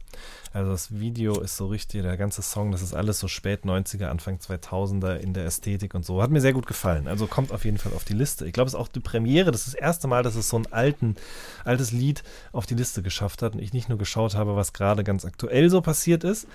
Also 0.55 0.71
das 0.71 0.97
Video 0.97 1.41
ist 1.41 1.57
so 1.57 1.67
richtig, 1.67 2.03
der 2.03 2.15
ganze 2.15 2.41
Song, 2.41 2.71
das 2.71 2.81
ist 2.81 2.93
alles 2.93 3.19
so 3.19 3.27
spät 3.27 3.65
90er, 3.65 4.05
Anfang 4.05 4.37
2000er 4.37 5.17
in 5.17 5.33
der 5.33 5.43
Ästhetik 5.43 5.93
und 5.95 6.05
so. 6.05 6.21
Hat 6.21 6.31
mir 6.31 6.39
sehr 6.39 6.53
gut 6.53 6.65
gefallen. 6.65 7.09
Also 7.09 7.27
kommt 7.27 7.51
auf 7.51 7.65
jeden 7.65 7.77
Fall 7.77 7.91
auf 7.91 8.05
die 8.05 8.13
Liste. 8.13 8.47
Ich 8.47 8.53
glaube, 8.53 8.67
es 8.69 8.73
ist 8.73 8.79
auch 8.79 8.87
die 8.87 9.01
Premiere. 9.01 9.51
Das 9.51 9.67
ist 9.67 9.73
das 9.73 9.81
erste 9.81 10.07
Mal, 10.07 10.23
dass 10.23 10.35
es 10.35 10.47
so 10.47 10.55
ein 10.55 10.71
alten, 10.71 11.17
altes 11.65 11.91
Lied 11.91 12.23
auf 12.53 12.65
die 12.65 12.75
Liste 12.75 13.01
geschafft 13.01 13.41
hat 13.41 13.51
und 13.51 13.59
ich 13.59 13.73
nicht 13.73 13.89
nur 13.89 13.97
geschaut 13.97 14.35
habe, 14.35 14.55
was 14.55 14.71
gerade 14.71 15.03
ganz 15.03 15.25
aktuell 15.25 15.69
so 15.69 15.81
passiert 15.81 16.23
ist. 16.23 16.47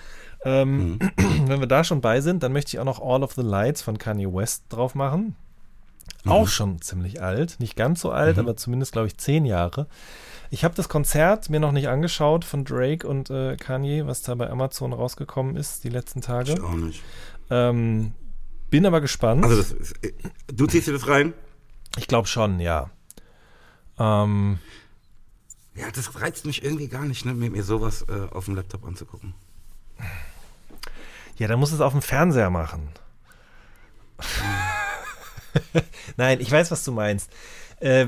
Ähm, 0.46 0.92
mhm. 0.92 0.98
Wenn 1.48 1.60
wir 1.60 1.66
da 1.66 1.84
schon 1.84 2.00
bei 2.00 2.22
sind, 2.22 2.42
dann 2.42 2.54
möchte 2.54 2.74
ich 2.74 2.80
auch 2.80 2.86
noch 2.86 3.02
All 3.02 3.22
of 3.22 3.34
the 3.34 3.42
Lights 3.42 3.82
von 3.82 3.98
Kanye 3.98 4.32
West 4.32 4.64
drauf 4.70 4.94
machen. 4.94 5.36
Mhm. 6.24 6.32
Auch 6.32 6.48
schon 6.48 6.80
ziemlich 6.82 7.22
alt. 7.22 7.60
Nicht 7.60 7.76
ganz 7.76 8.00
so 8.00 8.10
alt, 8.10 8.36
mhm. 8.36 8.42
aber 8.42 8.56
zumindest, 8.56 8.92
glaube 8.92 9.06
ich, 9.06 9.16
zehn 9.16 9.44
Jahre. 9.44 9.86
Ich 10.50 10.64
habe 10.64 10.74
das 10.74 10.88
Konzert 10.88 11.48
mir 11.48 11.60
noch 11.60 11.72
nicht 11.72 11.88
angeschaut 11.88 12.44
von 12.44 12.64
Drake 12.64 13.06
und 13.06 13.30
äh, 13.30 13.56
Kanye, 13.56 14.06
was 14.06 14.22
da 14.22 14.34
bei 14.34 14.50
Amazon 14.50 14.92
rausgekommen 14.92 15.56
ist, 15.56 15.84
die 15.84 15.88
letzten 15.88 16.20
Tage. 16.20 16.52
Ich 16.52 16.60
auch 16.60 16.72
nicht. 16.72 17.02
Ähm, 17.50 18.12
bin 18.68 18.84
aber 18.84 19.00
gespannt. 19.00 19.44
Also 19.44 19.56
das, 19.56 19.92
äh, 20.02 20.12
du 20.52 20.66
ziehst 20.66 20.88
dir 20.88 20.92
das 20.92 21.06
rein? 21.06 21.34
Ich 21.96 22.08
glaube 22.08 22.26
schon, 22.26 22.60
ja. 22.60 22.90
Ähm, 23.98 24.58
ja, 25.74 25.90
das 25.92 26.20
reizt 26.20 26.46
mich 26.46 26.64
irgendwie 26.64 26.88
gar 26.88 27.04
nicht, 27.04 27.24
ne, 27.24 27.34
mir, 27.34 27.62
sowas 27.62 28.04
äh, 28.08 28.34
auf 28.34 28.46
dem 28.46 28.56
Laptop 28.56 28.84
anzugucken. 28.84 29.34
Ja, 31.36 31.48
dann 31.48 31.60
muss 31.60 31.72
es 31.72 31.80
auf 31.80 31.92
dem 31.92 32.02
Fernseher 32.02 32.50
machen. 32.50 32.88
Nein, 36.16 36.40
ich 36.40 36.50
weiß, 36.50 36.70
was 36.70 36.84
du 36.84 36.92
meinst. 36.92 37.30
Äh, 37.80 38.06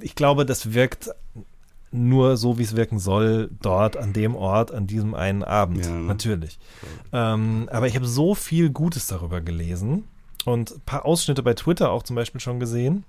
ich 0.00 0.14
glaube, 0.14 0.44
das 0.44 0.72
wirkt 0.74 1.10
nur 1.94 2.36
so, 2.36 2.58
wie 2.58 2.64
es 2.64 2.74
wirken 2.74 2.98
soll, 2.98 3.50
dort, 3.62 3.96
an 3.96 4.12
dem 4.12 4.34
Ort, 4.34 4.72
an 4.72 4.86
diesem 4.86 5.14
einen 5.14 5.44
Abend. 5.44 5.86
Ja. 5.86 5.92
Natürlich. 5.92 6.58
Ähm, 7.12 7.68
aber 7.70 7.86
ich 7.86 7.94
habe 7.94 8.06
so 8.06 8.34
viel 8.34 8.70
Gutes 8.70 9.06
darüber 9.06 9.40
gelesen 9.40 10.04
und 10.44 10.72
ein 10.72 10.80
paar 10.80 11.06
Ausschnitte 11.06 11.42
bei 11.42 11.54
Twitter 11.54 11.90
auch 11.90 12.02
zum 12.02 12.16
Beispiel 12.16 12.40
schon 12.40 12.58
gesehen. 12.58 13.04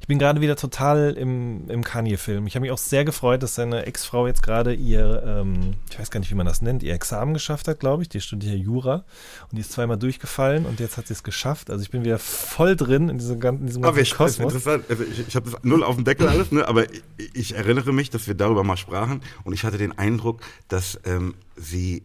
Ich 0.00 0.06
bin 0.06 0.18
gerade 0.18 0.40
wieder 0.40 0.56
total 0.56 1.14
im, 1.14 1.68
im 1.68 1.82
Kanye-Film. 1.82 2.46
Ich 2.46 2.54
habe 2.54 2.62
mich 2.62 2.70
auch 2.70 2.78
sehr 2.78 3.04
gefreut, 3.04 3.42
dass 3.42 3.56
seine 3.56 3.86
Ex-Frau 3.86 4.26
jetzt 4.26 4.42
gerade 4.42 4.72
ihr, 4.72 5.22
ähm, 5.26 5.74
ich 5.90 5.98
weiß 5.98 6.10
gar 6.10 6.20
nicht, 6.20 6.30
wie 6.30 6.34
man 6.36 6.46
das 6.46 6.62
nennt, 6.62 6.82
ihr 6.82 6.94
Examen 6.94 7.34
geschafft 7.34 7.66
hat, 7.68 7.80
glaube 7.80 8.02
ich. 8.02 8.08
Die 8.08 8.20
studiert 8.20 8.56
Jura 8.56 9.04
und 9.50 9.56
die 9.56 9.60
ist 9.60 9.72
zweimal 9.72 9.98
durchgefallen 9.98 10.64
und 10.64 10.80
jetzt 10.80 10.96
hat 10.96 11.08
sie 11.08 11.14
es 11.14 11.22
geschafft. 11.22 11.70
Also 11.70 11.82
ich 11.82 11.90
bin 11.90 12.04
wieder 12.04 12.18
voll 12.18 12.76
drin 12.76 13.08
in 13.08 13.18
diesem, 13.18 13.42
in 13.42 13.66
diesem 13.66 13.82
ganzen 13.82 14.00
ich, 14.00 14.14
Kosmos. 14.14 14.54
Interessant. 14.54 14.84
Also 14.88 15.02
ich, 15.04 15.26
ich 15.26 15.36
habe 15.36 15.50
das 15.50 15.62
null 15.64 15.82
auf 15.82 15.96
dem 15.96 16.04
Deckel 16.04 16.28
alles, 16.28 16.52
ne? 16.52 16.66
aber 16.68 16.90
ich, 16.90 17.02
ich, 17.34 17.54
erinnere 17.56 17.92
mich, 17.92 18.10
dass 18.10 18.26
wir 18.26 18.34
darüber 18.34 18.62
mal 18.64 18.76
sprachen 18.76 19.22
und 19.44 19.52
ich 19.54 19.64
hatte 19.64 19.78
den 19.78 19.98
Eindruck, 19.98 20.40
dass 20.68 21.00
ähm, 21.04 21.34
sie 21.56 22.04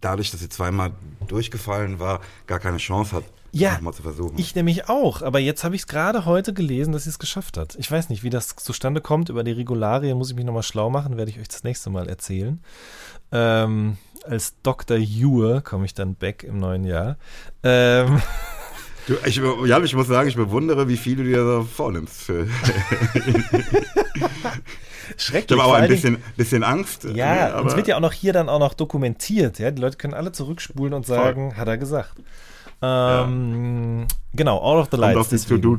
dadurch, 0.00 0.30
dass 0.30 0.40
sie 0.40 0.48
zweimal 0.48 0.92
durchgefallen 1.26 1.98
war, 1.98 2.20
gar 2.46 2.58
keine 2.58 2.78
Chance 2.78 3.16
hat, 3.16 3.24
ja, 3.60 3.78
mal 3.80 3.92
zu 3.92 4.02
versuchen. 4.02 4.38
Ich 4.38 4.54
nämlich 4.54 4.88
auch, 4.88 5.22
aber 5.22 5.38
jetzt 5.38 5.64
habe 5.64 5.74
ich 5.74 5.82
es 5.82 5.86
gerade 5.86 6.24
heute 6.24 6.52
gelesen, 6.52 6.92
dass 6.92 7.04
sie 7.04 7.10
es 7.10 7.18
geschafft 7.18 7.56
hat. 7.56 7.76
Ich 7.78 7.90
weiß 7.90 8.08
nicht, 8.08 8.22
wie 8.22 8.30
das 8.30 8.56
zustande 8.56 9.00
kommt. 9.00 9.28
Über 9.28 9.44
die 9.44 9.52
Regularien 9.52 10.18
muss 10.18 10.30
ich 10.30 10.36
mich 10.36 10.44
nochmal 10.44 10.62
schlau 10.62 10.90
machen, 10.90 11.16
werde 11.16 11.30
ich 11.30 11.40
euch 11.40 11.48
das 11.48 11.64
nächste 11.64 11.90
Mal 11.90 12.08
erzählen. 12.08 12.60
Ähm, 13.32 13.96
als 14.24 14.54
Dr. 14.62 14.96
Jure 14.96 15.62
komme 15.62 15.84
ich 15.84 15.94
dann 15.94 16.14
back 16.14 16.42
im 16.44 16.58
neuen 16.58 16.84
Jahr. 16.84 17.16
Ähm. 17.62 18.20
Du, 19.06 19.14
ich, 19.24 19.40
ja, 19.66 19.80
ich 19.80 19.94
muss 19.94 20.08
sagen, 20.08 20.28
ich 20.28 20.34
bewundere, 20.34 20.88
wie 20.88 20.96
viel 20.96 21.14
du 21.16 21.22
dir 21.22 21.44
so 21.44 21.62
vornimmst. 21.62 22.24
Schrecklich. 25.16 25.50
Ich 25.50 25.52
habe 25.52 25.62
aber 25.62 25.76
ein 25.76 25.88
bisschen, 25.88 26.18
bisschen 26.36 26.64
Angst. 26.64 27.04
Ja, 27.04 27.50
ne, 27.50 27.60
und 27.60 27.68
es 27.68 27.76
wird 27.76 27.86
ja 27.86 27.96
auch 27.96 28.00
noch 28.00 28.12
hier 28.12 28.32
dann 28.32 28.48
auch 28.48 28.58
noch 28.58 28.74
dokumentiert. 28.74 29.60
Ja? 29.60 29.70
Die 29.70 29.80
Leute 29.80 29.96
können 29.96 30.14
alle 30.14 30.32
zurückspulen 30.32 30.92
und 30.92 31.06
sagen, 31.06 31.52
voll. 31.52 31.60
hat 31.60 31.68
er 31.68 31.78
gesagt. 31.78 32.14
Ähm, 32.82 34.00
ja. 34.00 34.06
Genau, 34.34 34.58
All 34.58 34.78
of 34.78 34.88
the 34.90 34.98
Lights. 34.98 35.14
Kommt 35.14 35.32
auf 35.32 35.40
die, 35.40 35.60
to 35.60 35.76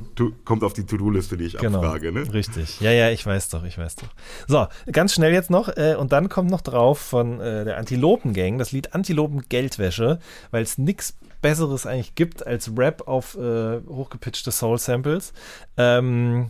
to, 0.55 0.65
auf 0.65 0.73
die 0.73 0.85
To-Do-Liste, 0.85 1.37
die 1.37 1.45
ich 1.45 1.57
genau, 1.57 1.79
abfrage, 1.79 2.11
ne? 2.11 2.33
Richtig. 2.33 2.81
Ja, 2.81 2.91
ja, 2.91 3.11
ich 3.11 3.23
weiß 3.23 3.49
doch, 3.49 3.63
ich 3.63 3.77
weiß 3.77 3.97
doch. 3.97 4.07
So, 4.47 4.67
ganz 4.91 5.13
schnell 5.13 5.31
jetzt 5.31 5.51
noch. 5.51 5.69
Äh, 5.77 5.95
und 5.95 6.11
dann 6.11 6.27
kommt 6.27 6.49
noch 6.49 6.61
drauf 6.61 6.99
von 6.99 7.39
äh, 7.39 7.65
der 7.65 7.77
Antilopen-Gang 7.77 8.57
das 8.57 8.71
Lied 8.71 8.95
Antilopen-Geldwäsche, 8.95 10.19
weil 10.49 10.63
es 10.63 10.79
nichts 10.79 11.15
Besseres 11.41 11.85
eigentlich 11.85 12.15
gibt 12.15 12.45
als 12.45 12.71
Rap 12.75 13.07
auf 13.07 13.37
äh, 13.37 13.79
hochgepitchte 13.87 14.51
Soul-Samples. 14.51 15.33
Ähm, 15.77 16.49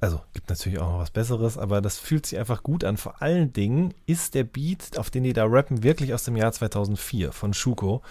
also 0.00 0.20
gibt 0.32 0.48
natürlich 0.48 0.78
auch 0.78 0.92
noch 0.92 0.98
was 1.00 1.10
Besseres, 1.10 1.58
aber 1.58 1.80
das 1.80 1.98
fühlt 1.98 2.26
sich 2.26 2.38
einfach 2.38 2.62
gut 2.62 2.84
an. 2.84 2.96
Vor 2.96 3.20
allen 3.20 3.52
Dingen 3.52 3.94
ist 4.06 4.34
der 4.34 4.44
Beat, 4.44 4.96
auf 4.96 5.10
den 5.10 5.24
die 5.24 5.32
da 5.32 5.44
rappen, 5.44 5.82
wirklich 5.82 6.14
aus 6.14 6.24
dem 6.24 6.36
Jahr 6.36 6.52
2004 6.52 7.32
von 7.32 7.52
Schuko. 7.52 8.02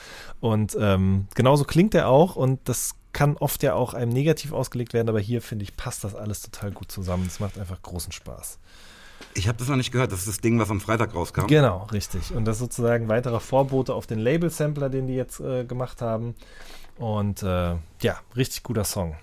Und 0.41 0.77
ähm, 0.79 1.27
genauso 1.33 1.63
klingt 1.63 1.95
er 1.95 2.09
auch 2.09 2.35
und 2.35 2.59
das 2.65 2.95
kann 3.13 3.37
oft 3.37 3.63
ja 3.63 3.73
auch 3.73 3.93
einem 3.93 4.11
negativ 4.11 4.51
ausgelegt 4.51 4.93
werden, 4.93 5.09
aber 5.09 5.19
hier 5.19 5.41
finde 5.41 5.63
ich, 5.63 5.75
passt 5.75 6.03
das 6.03 6.13
alles 6.13 6.41
total 6.41 6.71
gut 6.71 6.91
zusammen. 6.91 7.25
Es 7.25 7.39
macht 7.39 7.57
einfach 7.57 7.81
großen 7.81 8.11
Spaß. 8.11 8.59
Ich 9.33 9.47
habe 9.47 9.57
das 9.57 9.67
noch 9.67 9.75
nicht 9.75 9.91
gehört, 9.91 10.11
das 10.11 10.19
ist 10.19 10.27
das 10.27 10.39
Ding, 10.39 10.59
was 10.59 10.69
am 10.69 10.81
Freitag 10.81 11.15
rauskam. 11.15 11.47
Genau, 11.47 11.87
richtig. 11.91 12.35
Und 12.35 12.45
das 12.45 12.57
ist 12.57 12.59
sozusagen 12.59 13.07
weiterer 13.07 13.39
Vorbote 13.39 13.93
auf 13.93 14.07
den 14.07 14.19
Label-Sampler, 14.19 14.89
den 14.89 15.07
die 15.07 15.15
jetzt 15.15 15.39
äh, 15.39 15.63
gemacht 15.63 16.01
haben. 16.01 16.35
Und 16.97 17.43
äh, 17.43 17.75
ja, 18.01 18.19
richtig 18.35 18.63
guter 18.63 18.83
Song. 18.83 19.15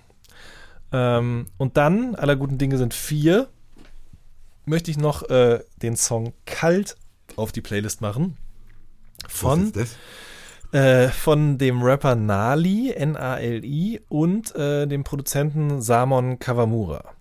Ähm, 0.91 1.45
und 1.57 1.77
dann, 1.77 2.15
aller 2.15 2.35
guten 2.35 2.57
Dinge 2.57 2.77
sind 2.77 2.93
vier, 2.93 3.47
möchte 4.65 4.91
ich 4.91 4.97
noch 4.97 5.29
äh, 5.29 5.59
den 5.81 5.95
Song 5.95 6.33
Kalt 6.45 6.97
auf 7.35 7.51
die 7.51 7.61
Playlist 7.61 8.01
machen. 8.01 8.37
Von, 9.27 9.71
äh, 10.71 11.07
von 11.09 11.57
dem 11.57 11.81
Rapper 11.81 12.15
Nali, 12.15 12.91
N-A-L-I, 12.91 14.01
und 14.09 14.55
äh, 14.55 14.85
dem 14.85 15.03
Produzenten 15.03 15.81
Samon 15.81 16.39
Kawamura. 16.39 17.15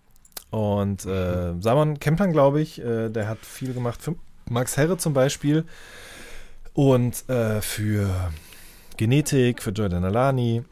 Und 0.50 1.04
äh, 1.06 1.54
Samon 1.60 1.98
kennt 1.98 2.18
man, 2.18 2.32
glaube 2.32 2.60
ich, 2.60 2.80
äh, 2.80 3.08
der 3.08 3.28
hat 3.28 3.38
viel 3.38 3.74
gemacht 3.74 4.02
für 4.02 4.14
Max 4.48 4.76
Herre 4.76 4.98
zum 4.98 5.14
Beispiel 5.14 5.64
und 6.74 7.28
äh, 7.28 7.60
für 7.60 8.30
Genetik, 8.96 9.62
für 9.62 9.70
Jordan 9.70 10.04
Alani 10.04 10.62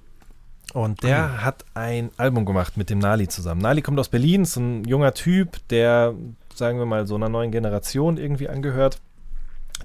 und 0.73 1.03
der 1.03 1.28
mhm. 1.28 1.44
hat 1.44 1.65
ein 1.74 2.11
Album 2.16 2.47
gemacht 2.47 2.77
mit 2.77 2.90
dem 2.90 2.99
Nali 2.99 3.28
zusammen. 3.28 3.61
Nali 3.61 3.82
kommt 3.82 3.99
aus 3.99 4.09
Berlin, 4.09 4.43
ist 4.43 4.57
ein 4.57 4.85
junger 4.85 5.12
Typ, 5.15 5.59
der, 5.69 6.15
sagen 6.55 6.78
wir 6.78 6.86
mal, 6.86 7.07
so 7.07 7.15
einer 7.15 7.28
neuen 7.28 7.51
Generation 7.51 8.16
irgendwie 8.16 8.49
angehört. 8.49 9.01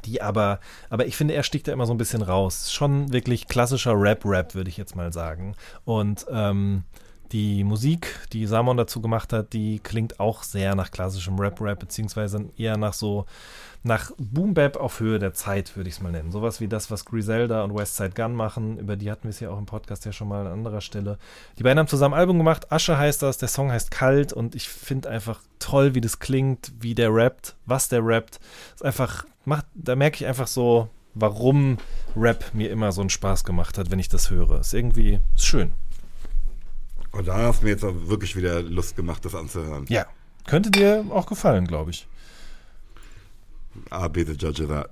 Die 0.05 0.21
aber, 0.21 0.59
aber 0.89 1.07
ich 1.07 1.17
finde, 1.17 1.33
er 1.33 1.43
sticht 1.43 1.67
da 1.67 1.73
immer 1.73 1.85
so 1.85 1.93
ein 1.93 1.97
bisschen 1.97 2.21
raus. 2.21 2.71
Schon 2.71 3.11
wirklich 3.11 3.47
klassischer 3.47 3.99
Rap-Rap, 3.99 4.55
würde 4.55 4.69
ich 4.69 4.77
jetzt 4.77 4.95
mal 4.95 5.11
sagen. 5.11 5.55
Und 5.85 6.25
ähm, 6.31 6.83
die 7.31 7.63
Musik, 7.63 8.27
die 8.33 8.45
Samon 8.45 8.77
dazu 8.77 9.01
gemacht 9.01 9.33
hat, 9.33 9.53
die 9.53 9.79
klingt 9.79 10.19
auch 10.19 10.43
sehr 10.43 10.75
nach 10.75 10.91
klassischem 10.91 11.39
Rap-Rap, 11.39 11.79
beziehungsweise 11.79 12.49
eher 12.57 12.77
nach 12.77 12.93
so 12.93 13.25
nach 13.83 14.11
Boom 14.17 14.53
Bap 14.53 14.77
auf 14.77 14.99
Höhe 14.99 15.17
der 15.19 15.33
Zeit, 15.33 15.75
würde 15.75 15.89
ich 15.89 15.95
es 15.95 16.01
mal 16.01 16.11
nennen. 16.11 16.31
Sowas 16.31 16.59
wie 16.61 16.67
das, 16.67 16.91
was 16.91 17.05
Griselda 17.05 17.63
und 17.63 17.77
Westside 17.77 18.11
Gun 18.11 18.33
machen. 18.33 18.77
Über 18.77 18.95
die 18.95 19.09
hatten 19.09 19.23
wir 19.23 19.29
es 19.29 19.39
ja 19.39 19.49
auch 19.49 19.57
im 19.57 19.65
Podcast 19.65 20.05
ja 20.05 20.11
schon 20.11 20.27
mal 20.27 20.45
an 20.45 20.51
anderer 20.51 20.81
Stelle. 20.81 21.17
Die 21.57 21.63
beiden 21.63 21.79
haben 21.79 21.87
zusammen 21.87 22.13
ein 22.13 22.19
Album 22.19 22.37
gemacht. 22.37 22.71
Asche 22.71 22.97
heißt 22.97 23.23
das. 23.23 23.37
Der 23.37 23.47
Song 23.47 23.71
heißt 23.71 23.91
Kalt 23.91 24.33
und 24.33 24.55
ich 24.55 24.69
finde 24.69 25.09
einfach 25.09 25.41
toll, 25.59 25.95
wie 25.95 26.01
das 26.01 26.19
klingt, 26.19 26.71
wie 26.79 26.95
der 26.95 27.13
rappt, 27.13 27.55
was 27.65 27.89
der 27.89 28.05
rappt. 28.05 28.39
Ist 28.75 28.85
einfach, 28.85 29.25
macht, 29.45 29.65
da 29.73 29.95
merke 29.95 30.17
ich 30.17 30.25
einfach 30.25 30.47
so, 30.47 30.89
warum 31.13 31.77
Rap 32.15 32.53
mir 32.53 32.69
immer 32.69 32.91
so 32.91 33.01
einen 33.01 33.09
Spaß 33.09 33.43
gemacht 33.43 33.77
hat, 33.77 33.91
wenn 33.91 33.99
ich 33.99 34.09
das 34.09 34.29
höre. 34.29 34.59
Ist 34.59 34.73
irgendwie 34.73 35.19
ist 35.35 35.45
schön. 35.45 35.73
Und 37.17 37.27
da 37.27 37.37
hast 37.37 37.61
du 37.61 37.65
mir 37.65 37.71
jetzt 37.71 37.83
auch 37.83 37.95
wirklich 38.05 38.35
wieder 38.35 38.61
Lust 38.61 38.95
gemacht, 38.95 39.25
das 39.25 39.33
anzuhören. 39.33 39.85
Ja. 39.89 40.05
Könnte 40.45 40.69
dir 40.69 41.03
auch 41.09 41.25
gefallen, 41.25 41.65
glaube 41.65 41.89
ich. 41.89 42.07
I'll 43.89 44.07
be 44.07 44.23
the 44.23 44.33
judge 44.33 44.63
of 44.63 44.69
that. 44.69 44.89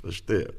Verstehe. 0.00 0.54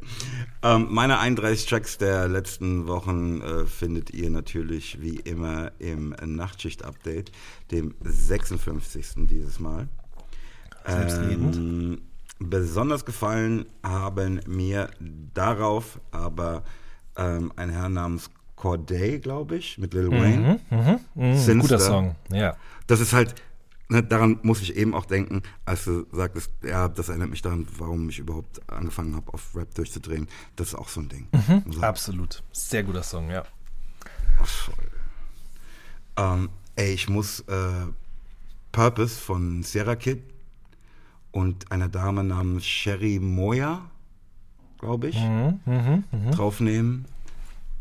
Ähm, 0.61 0.87
meine 0.89 1.19
31 1.19 1.65
Tracks 1.65 1.97
der 1.97 2.27
letzten 2.27 2.87
Wochen 2.87 3.41
äh, 3.41 3.65
findet 3.65 4.09
ihr 4.11 4.29
natürlich 4.29 5.01
wie 5.01 5.15
immer 5.15 5.71
im 5.79 6.13
Nachtschicht-Update, 6.21 7.31
dem 7.71 7.95
56. 8.03 9.27
dieses 9.29 9.59
Mal. 9.59 9.87
Ähm, 10.85 12.01
besonders 12.39 13.05
gefallen 13.05 13.65
haben 13.83 14.41
mir 14.47 14.89
darauf 15.33 15.99
aber 16.11 16.63
ähm, 17.15 17.51
ein 17.55 17.69
Herr 17.69 17.89
namens 17.89 18.29
Corday, 18.55 19.19
glaube 19.19 19.57
ich, 19.57 19.77
mit 19.77 19.93
Lil 19.93 20.09
Wayne. 20.11 20.59
Mhm, 20.69 21.35
Sinister. 21.35 21.75
guter 21.75 21.79
Song, 21.79 22.15
ja. 22.29 22.55
Das 22.87 22.99
ist 22.99 23.13
halt, 23.13 23.35
ne, 23.87 24.03
daran 24.03 24.39
muss 24.41 24.61
ich 24.61 24.75
eben 24.75 24.93
auch 24.93 25.05
denken, 25.05 25.43
als 25.65 25.85
du 25.85 26.05
sagtest, 26.11 26.51
ja, 26.63 26.89
das 26.89 27.09
erinnert 27.09 27.29
mich 27.29 27.41
daran, 27.41 27.67
warum 27.77 28.09
ich 28.09 28.19
überhaupt 28.19 28.61
angefangen 28.69 29.15
habe, 29.15 29.33
auf 29.33 29.55
Rap 29.55 29.73
durchzudrehen. 29.75 30.27
Das 30.57 30.69
ist 30.69 30.75
auch 30.75 30.89
so 30.89 31.01
ein 31.01 31.09
Ding. 31.09 31.27
So, 31.69 31.81
Absolut. 31.81 32.43
Sehr 32.51 32.83
guter 32.83 33.03
Song, 33.03 33.29
ja. 33.29 33.43
voll. 34.43 34.75
Ähm, 36.17 36.49
ey, 36.75 36.93
ich 36.93 37.07
muss 37.07 37.41
äh, 37.41 37.85
Purpose 38.71 39.19
von 39.19 39.63
Sierra 39.63 39.95
Kid 39.95 40.21
und 41.31 41.71
einer 41.71 41.89
Dame 41.89 42.23
namens 42.23 42.65
Sherry 42.65 43.19
Moya, 43.19 43.89
glaube 44.79 45.09
ich, 45.09 45.17
draufnehmen. 46.31 47.05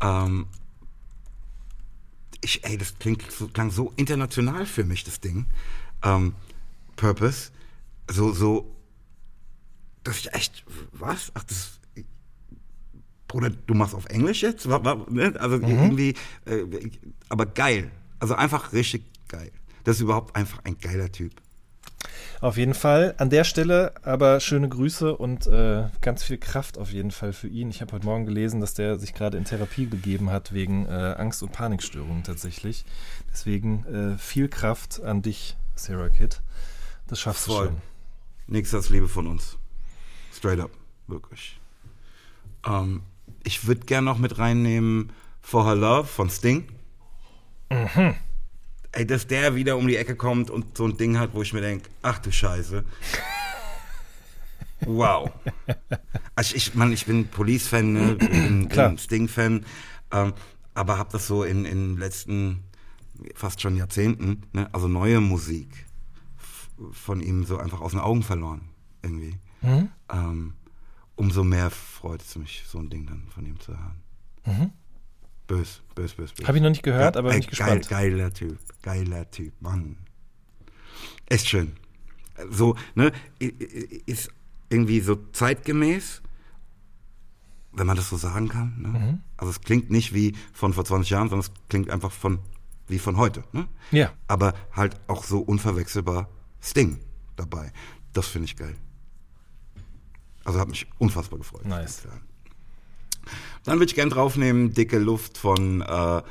Ähm, 0.01 0.47
ich, 2.41 2.63
ey, 2.63 2.77
das 2.77 2.97
klingt 2.99 3.29
so, 3.31 3.47
klang 3.47 3.71
so 3.71 3.91
international 3.95 4.65
für 4.65 4.83
mich, 4.83 5.03
das 5.03 5.19
Ding. 5.19 5.45
Ähm, 6.03 6.33
Purpose. 6.95 7.51
So, 8.09 8.31
so, 8.31 8.73
dass 10.03 10.19
ich 10.19 10.33
echt, 10.33 10.63
was? 10.91 11.31
Ach, 11.35 11.43
das, 11.43 11.79
Bruder, 13.27 13.49
du 13.49 13.73
machst 13.73 13.93
auf 13.93 14.05
Englisch 14.05 14.41
jetzt? 14.41 14.65
Ne? 14.65 15.35
Also 15.39 15.57
irgendwie, 15.57 16.15
äh, 16.45 16.65
aber 17.29 17.45
geil. 17.45 17.91
Also 18.19 18.35
einfach 18.35 18.73
richtig 18.73 19.03
geil. 19.27 19.51
Das 19.83 19.97
ist 19.97 20.01
überhaupt 20.01 20.35
einfach 20.35 20.63
ein 20.63 20.77
geiler 20.79 21.11
Typ. 21.11 21.33
Auf 22.41 22.57
jeden 22.57 22.73
Fall. 22.73 23.15
An 23.17 23.29
der 23.29 23.43
Stelle 23.43 23.93
aber 24.03 24.39
schöne 24.39 24.69
Grüße 24.69 25.15
und 25.15 25.47
äh, 25.47 25.87
ganz 26.01 26.23
viel 26.23 26.37
Kraft 26.37 26.77
auf 26.77 26.91
jeden 26.91 27.11
Fall 27.11 27.33
für 27.33 27.47
ihn. 27.47 27.69
Ich 27.69 27.81
habe 27.81 27.91
heute 27.93 28.05
Morgen 28.05 28.25
gelesen, 28.25 28.61
dass 28.61 28.73
der 28.73 28.97
sich 28.97 29.13
gerade 29.13 29.37
in 29.37 29.45
Therapie 29.45 29.85
begeben 29.85 30.31
hat 30.31 30.53
wegen 30.53 30.85
äh, 30.85 31.15
Angst- 31.17 31.43
und 31.43 31.51
Panikstörungen 31.51 32.23
tatsächlich. 32.23 32.85
Deswegen 33.31 33.85
äh, 33.85 34.17
viel 34.17 34.47
Kraft 34.47 35.01
an 35.01 35.21
dich, 35.21 35.57
Sarah 35.75 36.09
Kid. 36.09 36.41
Das 37.07 37.19
schaffst 37.19 37.45
Voll. 37.45 37.67
du 37.67 37.71
schon. 37.71 37.81
Nichts 38.47 38.73
als 38.73 38.89
Liebe 38.89 39.07
von 39.07 39.27
uns. 39.27 39.57
Straight 40.33 40.59
up. 40.59 40.71
Wirklich. 41.07 41.59
Ähm, 42.65 43.03
ich 43.43 43.67
würde 43.67 43.85
gerne 43.85 44.05
noch 44.05 44.17
mit 44.17 44.37
reinnehmen 44.37 45.11
For 45.41 45.65
Her 45.65 45.75
Love 45.75 46.05
von 46.07 46.29
Sting. 46.29 46.67
Ey, 48.91 49.05
dass 49.05 49.27
der 49.27 49.55
wieder 49.55 49.77
um 49.77 49.87
die 49.87 49.97
Ecke 49.97 50.15
kommt 50.15 50.49
und 50.49 50.77
so 50.77 50.85
ein 50.85 50.97
Ding 50.97 51.19
hat, 51.19 51.33
wo 51.33 51.41
ich 51.41 51.53
mir 51.53 51.61
denke, 51.61 51.89
ach 52.01 52.19
du 52.19 52.31
Scheiße. 52.31 52.83
Wow. 54.85 55.29
Also 56.35 56.55
ich, 56.55 56.73
Mann, 56.73 56.93
ich 56.93 57.05
bin 57.05 57.27
Police-Fan, 57.27 57.91
ne? 57.91 58.15
bin, 58.15 58.97
Sting-Fan, 58.97 59.65
ähm, 60.11 60.33
aber 60.73 60.97
habe 60.97 61.09
das 61.11 61.27
so 61.27 61.43
in 61.43 61.65
den 61.65 61.97
letzten 61.97 62.63
fast 63.35 63.59
schon 63.61 63.75
Jahrzehnten, 63.75 64.43
ne? 64.53 64.69
also 64.71 64.87
neue 64.87 65.19
Musik 65.19 65.85
von 66.93 67.19
ihm 67.19 67.43
so 67.43 67.57
einfach 67.57 67.81
aus 67.81 67.91
den 67.91 67.99
Augen 67.99 68.23
verloren, 68.23 68.69
irgendwie. 69.03 69.35
Ähm, 70.09 70.53
umso 71.17 71.43
mehr 71.43 71.69
freut 71.69 72.21
es 72.21 72.37
mich, 72.37 72.63
so 72.65 72.77
ein 72.79 72.89
Ding 72.89 73.05
dann 73.05 73.27
von 73.35 73.45
ihm 73.45 73.59
zu 73.59 73.73
hören. 73.77 74.01
Bös, 75.49 75.81
bös, 75.95 76.13
bös, 76.13 76.31
bös. 76.31 76.47
Habe 76.47 76.57
ich 76.57 76.63
noch 76.63 76.69
nicht 76.69 76.83
gehört, 76.83 77.17
aber 77.17 77.29
bin 77.29 77.39
Ey, 77.39 77.39
ich 77.39 77.47
gespannt. 77.47 77.89
Geil, 77.89 78.11
geiler 78.11 78.31
Typ, 78.31 78.59
geiler 78.83 79.31
Typ, 79.31 79.51
Mann. 79.59 79.97
Echt 81.25 81.47
schön. 81.47 81.73
So, 82.51 82.75
ne, 82.93 83.11
ist 84.05 84.29
irgendwie 84.69 84.99
so 84.99 85.15
zeitgemäß, 85.33 86.21
wenn 87.71 87.87
man 87.87 87.97
das 87.97 88.09
so 88.09 88.17
sagen 88.17 88.47
kann. 88.47 88.75
Ne? 88.79 88.87
Mhm. 88.89 89.19
Also 89.37 89.49
es 89.49 89.61
klingt 89.61 89.89
nicht 89.89 90.13
wie 90.13 90.35
von 90.53 90.71
vor 90.71 90.85
20 90.85 91.09
Jahren, 91.09 91.29
sondern 91.29 91.51
es 91.51 91.67
klingt 91.67 91.89
einfach 91.89 92.11
von 92.11 92.37
wie 92.87 92.99
von 92.99 93.17
heute. 93.17 93.43
Ne? 93.51 93.67
Ja. 93.89 94.13
Aber 94.27 94.53
halt 94.71 94.99
auch 95.07 95.23
so 95.23 95.39
unverwechselbar 95.39 96.29
Sting 96.61 96.99
dabei. 97.35 97.71
Das 98.13 98.27
finde 98.27 98.45
ich 98.45 98.55
geil. 98.55 98.75
Also 100.43 100.59
hat 100.59 100.69
mich 100.69 100.85
unfassbar 100.99 101.39
gefreut. 101.39 101.65
Nice. 101.65 102.07
Dann 103.63 103.79
würde 103.79 103.89
ich 103.89 103.95
gern 103.95 104.09
draufnehmen, 104.09 104.73
dicke 104.73 104.99
Luft 104.99 105.37
von 105.37 105.81
äh, 105.81 106.21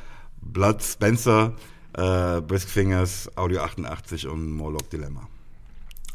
Blood 0.41 0.83
Spencer, 0.83 1.53
äh, 1.93 2.41
Brisk 2.41 2.69
Fingers, 2.69 3.29
Audio 3.35 3.61
88 3.61 4.27
und 4.27 4.51
Morlock 4.51 4.89
Dilemma. 4.89 5.27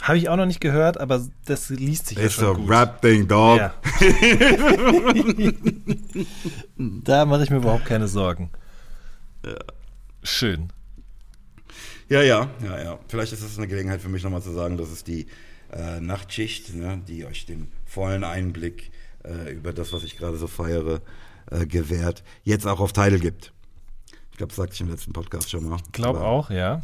Habe 0.02 0.18
ich 0.18 0.28
auch 0.28 0.36
noch 0.36 0.46
nicht 0.46 0.60
gehört, 0.60 1.00
aber 1.00 1.26
das 1.46 1.70
liest 1.70 2.08
sich 2.08 2.18
ja 2.18 2.24
Ist 2.24 2.34
schon 2.34 2.56
gut. 2.56 2.68
Rap-Ding, 2.68 3.26
Dog. 3.26 3.58
Ja. 3.58 3.74
da 6.76 7.24
mache 7.24 7.44
ich 7.44 7.50
mir 7.50 7.56
überhaupt 7.56 7.86
keine 7.86 8.06
Sorgen. 8.06 8.50
Schön. 10.22 10.68
Ja, 12.08 12.22
ja, 12.22 12.50
ja, 12.62 12.82
ja. 12.82 12.98
Vielleicht 13.08 13.32
ist 13.32 13.42
das 13.42 13.58
eine 13.58 13.68
Gelegenheit 13.68 14.00
für 14.00 14.08
mich 14.08 14.22
nochmal 14.22 14.42
zu 14.42 14.52
sagen, 14.52 14.76
dass 14.76 14.90
es 14.90 15.04
die 15.04 15.26
äh, 15.72 16.00
Nachtschicht, 16.00 16.74
ne, 16.74 17.00
die 17.06 17.24
euch 17.24 17.46
den 17.46 17.68
vollen 17.84 18.24
Einblick 18.24 18.90
äh, 19.24 19.52
über 19.52 19.72
das, 19.72 19.92
was 19.92 20.04
ich 20.04 20.16
gerade 20.16 20.36
so 20.36 20.46
feiere, 20.46 21.00
äh, 21.50 21.66
gewährt, 21.66 22.22
jetzt 22.42 22.66
auch 22.66 22.80
auf 22.80 22.92
Tidal 22.92 23.18
gibt. 23.18 23.52
Ich 24.30 24.38
glaube, 24.38 24.48
das 24.48 24.56
sagte 24.56 24.74
ich 24.74 24.80
im 24.80 24.88
letzten 24.88 25.12
Podcast 25.12 25.50
schon 25.50 25.68
mal. 25.68 25.78
Glaube 25.92 26.20
Aber 26.20 26.28
auch, 26.28 26.50
ja. 26.50 26.80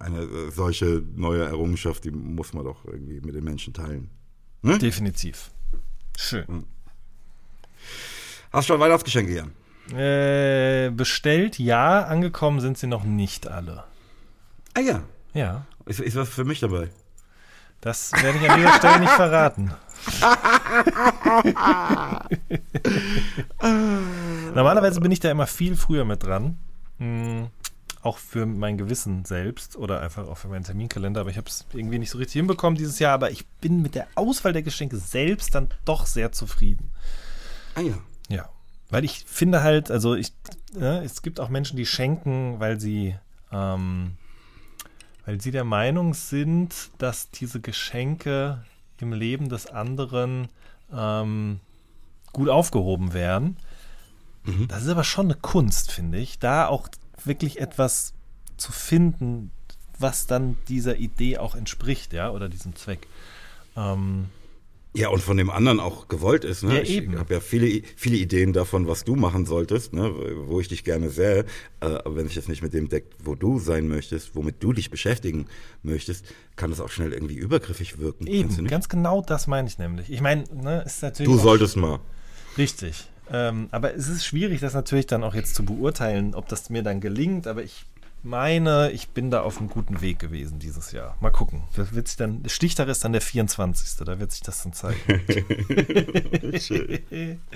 Eine 0.00 0.22
äh, 0.22 0.50
solche 0.50 1.02
neue 1.14 1.44
Errungenschaft, 1.44 2.04
die 2.04 2.10
muss 2.10 2.52
man 2.52 2.64
doch 2.64 2.84
irgendwie 2.84 3.20
mit 3.20 3.34
den 3.34 3.44
Menschen 3.44 3.72
teilen. 3.72 4.10
Definitiv. 4.62 5.50
Schön. 6.18 6.64
Hast 8.52 8.68
du 8.68 8.72
schon 8.72 8.80
Weihnachtsgeschenke 8.80 9.32
hier? 9.32 9.96
Äh, 9.96 10.90
bestellt, 10.90 11.58
ja. 11.58 12.04
Angekommen 12.04 12.60
sind 12.60 12.78
sie 12.78 12.86
noch 12.86 13.04
nicht 13.04 13.46
alle. 13.46 13.84
Ah 14.74 14.80
ja. 14.80 15.02
Ja. 15.32 15.66
Ist, 15.86 16.00
ist 16.00 16.16
was 16.16 16.28
für 16.28 16.44
mich 16.44 16.60
dabei? 16.60 16.90
Das 17.80 18.12
werde 18.12 18.38
ich 18.38 18.50
an 18.50 18.58
dieser 18.58 18.74
Stelle 18.74 19.00
nicht 19.00 19.12
verraten. 19.12 19.72
Normalerweise 24.54 25.00
bin 25.00 25.12
ich 25.12 25.20
da 25.20 25.30
immer 25.30 25.46
viel 25.46 25.76
früher 25.76 26.04
mit 26.04 26.22
dran. 26.22 26.58
Hm, 26.98 27.48
auch 28.02 28.18
für 28.18 28.44
mein 28.46 28.76
Gewissen 28.78 29.24
selbst 29.24 29.76
oder 29.76 30.00
einfach 30.00 30.28
auch 30.28 30.36
für 30.38 30.48
meinen 30.48 30.64
Terminkalender. 30.64 31.22
Aber 31.22 31.30
ich 31.30 31.36
habe 31.36 31.48
es 31.48 31.66
irgendwie 31.72 31.98
nicht 31.98 32.10
so 32.10 32.18
richtig 32.18 32.34
hinbekommen 32.34 32.76
dieses 32.76 32.98
Jahr. 32.98 33.14
Aber 33.14 33.30
ich 33.30 33.46
bin 33.46 33.80
mit 33.82 33.94
der 33.94 34.08
Auswahl 34.14 34.52
der 34.52 34.62
Geschenke 34.62 34.96
selbst 34.96 35.54
dann 35.54 35.68
doch 35.84 36.06
sehr 36.06 36.32
zufrieden. 36.32 36.90
Ah 37.74 37.80
ja. 37.80 37.94
Ja, 38.28 38.48
weil 38.90 39.04
ich 39.04 39.24
finde 39.26 39.62
halt, 39.62 39.90
also 39.90 40.14
ich, 40.14 40.32
ja, 40.78 41.02
es 41.02 41.22
gibt 41.22 41.40
auch 41.40 41.48
Menschen, 41.48 41.76
die 41.76 41.86
schenken, 41.86 42.60
weil 42.60 42.78
sie, 42.80 43.16
ähm, 43.52 44.16
weil 45.30 45.40
sie 45.40 45.52
der 45.52 45.62
Meinung 45.62 46.12
sind, 46.12 46.90
dass 46.98 47.30
diese 47.30 47.60
Geschenke 47.60 48.64
im 48.98 49.12
Leben 49.12 49.48
des 49.48 49.68
anderen 49.68 50.48
ähm, 50.92 51.60
gut 52.32 52.48
aufgehoben 52.48 53.12
werden. 53.12 53.56
Das 54.66 54.82
ist 54.82 54.88
aber 54.88 55.04
schon 55.04 55.26
eine 55.26 55.36
Kunst, 55.36 55.92
finde 55.92 56.18
ich, 56.18 56.40
da 56.40 56.66
auch 56.66 56.88
wirklich 57.24 57.60
etwas 57.60 58.12
zu 58.56 58.72
finden, 58.72 59.52
was 60.00 60.26
dann 60.26 60.56
dieser 60.66 60.96
Idee 60.96 61.38
auch 61.38 61.54
entspricht, 61.54 62.12
ja, 62.12 62.30
oder 62.30 62.48
diesem 62.48 62.74
Zweck. 62.74 63.06
Ähm, 63.76 64.30
Ja, 64.92 65.08
und 65.08 65.22
von 65.22 65.36
dem 65.36 65.50
anderen 65.50 65.78
auch 65.78 66.08
gewollt 66.08 66.44
ist. 66.44 66.64
Ne? 66.64 66.74
Ja, 66.74 66.82
ich 66.82 66.90
eben. 66.90 67.18
habe 67.18 67.34
ja 67.34 67.40
viele, 67.40 67.82
viele 67.94 68.16
Ideen 68.16 68.52
davon, 68.52 68.88
was 68.88 69.04
du 69.04 69.14
machen 69.14 69.46
solltest, 69.46 69.92
ne? 69.92 70.12
wo 70.46 70.58
ich 70.58 70.66
dich 70.66 70.82
gerne 70.82 71.10
sähe. 71.10 71.44
Äh, 71.80 71.86
aber 71.86 72.16
wenn 72.16 72.26
sich 72.26 72.34
das 72.34 72.48
nicht 72.48 72.60
mit 72.60 72.74
dem 72.74 72.88
deckt, 72.88 73.14
wo 73.22 73.36
du 73.36 73.60
sein 73.60 73.86
möchtest, 73.86 74.34
womit 74.34 74.56
du 74.60 74.72
dich 74.72 74.90
beschäftigen 74.90 75.46
möchtest, 75.84 76.24
kann 76.56 76.70
das 76.70 76.80
auch 76.80 76.90
schnell 76.90 77.12
irgendwie 77.12 77.36
übergriffig 77.36 77.98
wirken. 77.98 78.26
Eben, 78.26 78.66
ganz 78.66 78.88
genau 78.88 79.22
das 79.22 79.46
meine 79.46 79.68
ich 79.68 79.78
nämlich. 79.78 80.10
Ich 80.10 80.20
meine, 80.20 80.44
ne, 80.52 80.82
ist 80.84 81.02
natürlich. 81.02 81.30
Du 81.30 81.38
solltest 81.38 81.76
mal. 81.76 82.00
Richtig. 82.58 83.08
Ähm, 83.32 83.68
aber 83.70 83.94
es 83.94 84.08
ist 84.08 84.26
schwierig, 84.26 84.60
das 84.60 84.74
natürlich 84.74 85.06
dann 85.06 85.22
auch 85.22 85.34
jetzt 85.34 85.54
zu 85.54 85.64
beurteilen, 85.64 86.34
ob 86.34 86.48
das 86.48 86.68
mir 86.68 86.82
dann 86.82 87.00
gelingt. 87.00 87.46
Aber 87.46 87.62
ich 87.62 87.86
meine, 88.22 88.90
ich 88.92 89.08
bin 89.08 89.30
da 89.30 89.42
auf 89.42 89.58
einem 89.58 89.68
guten 89.68 90.00
Weg 90.00 90.18
gewesen 90.18 90.58
dieses 90.58 90.92
Jahr. 90.92 91.16
Mal 91.20 91.30
gucken. 91.30 91.62
Wird 91.74 92.08
sich 92.08 92.16
dann, 92.16 92.42
Stichtag 92.48 92.88
ist 92.88 93.04
dann 93.04 93.12
der 93.12 93.20
24. 93.20 94.04
Da 94.04 94.18
wird 94.18 94.32
sich 94.32 94.42
das 94.42 94.62
dann 94.62 94.72
zeigen. 94.72 95.00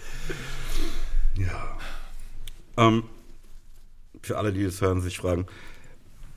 Ja. 1.36 1.76
Ähm, 2.76 3.04
für 4.22 4.38
alle, 4.38 4.52
die 4.52 4.64
das 4.64 4.80
hören, 4.80 5.00
sich 5.00 5.18
fragen, 5.18 5.46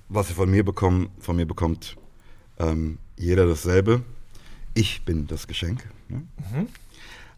was 0.09 0.29
ihr 0.29 0.35
von 0.35 0.49
mir 0.49 0.63
bekommen, 0.63 1.09
von 1.19 1.35
mir 1.35 1.45
bekommt, 1.45 1.97
ähm, 2.59 2.97
jeder 3.15 3.45
dasselbe. 3.45 4.03
Ich 4.73 5.05
bin 5.05 5.27
das 5.27 5.47
Geschenk. 5.47 5.87
Ne? 6.09 6.23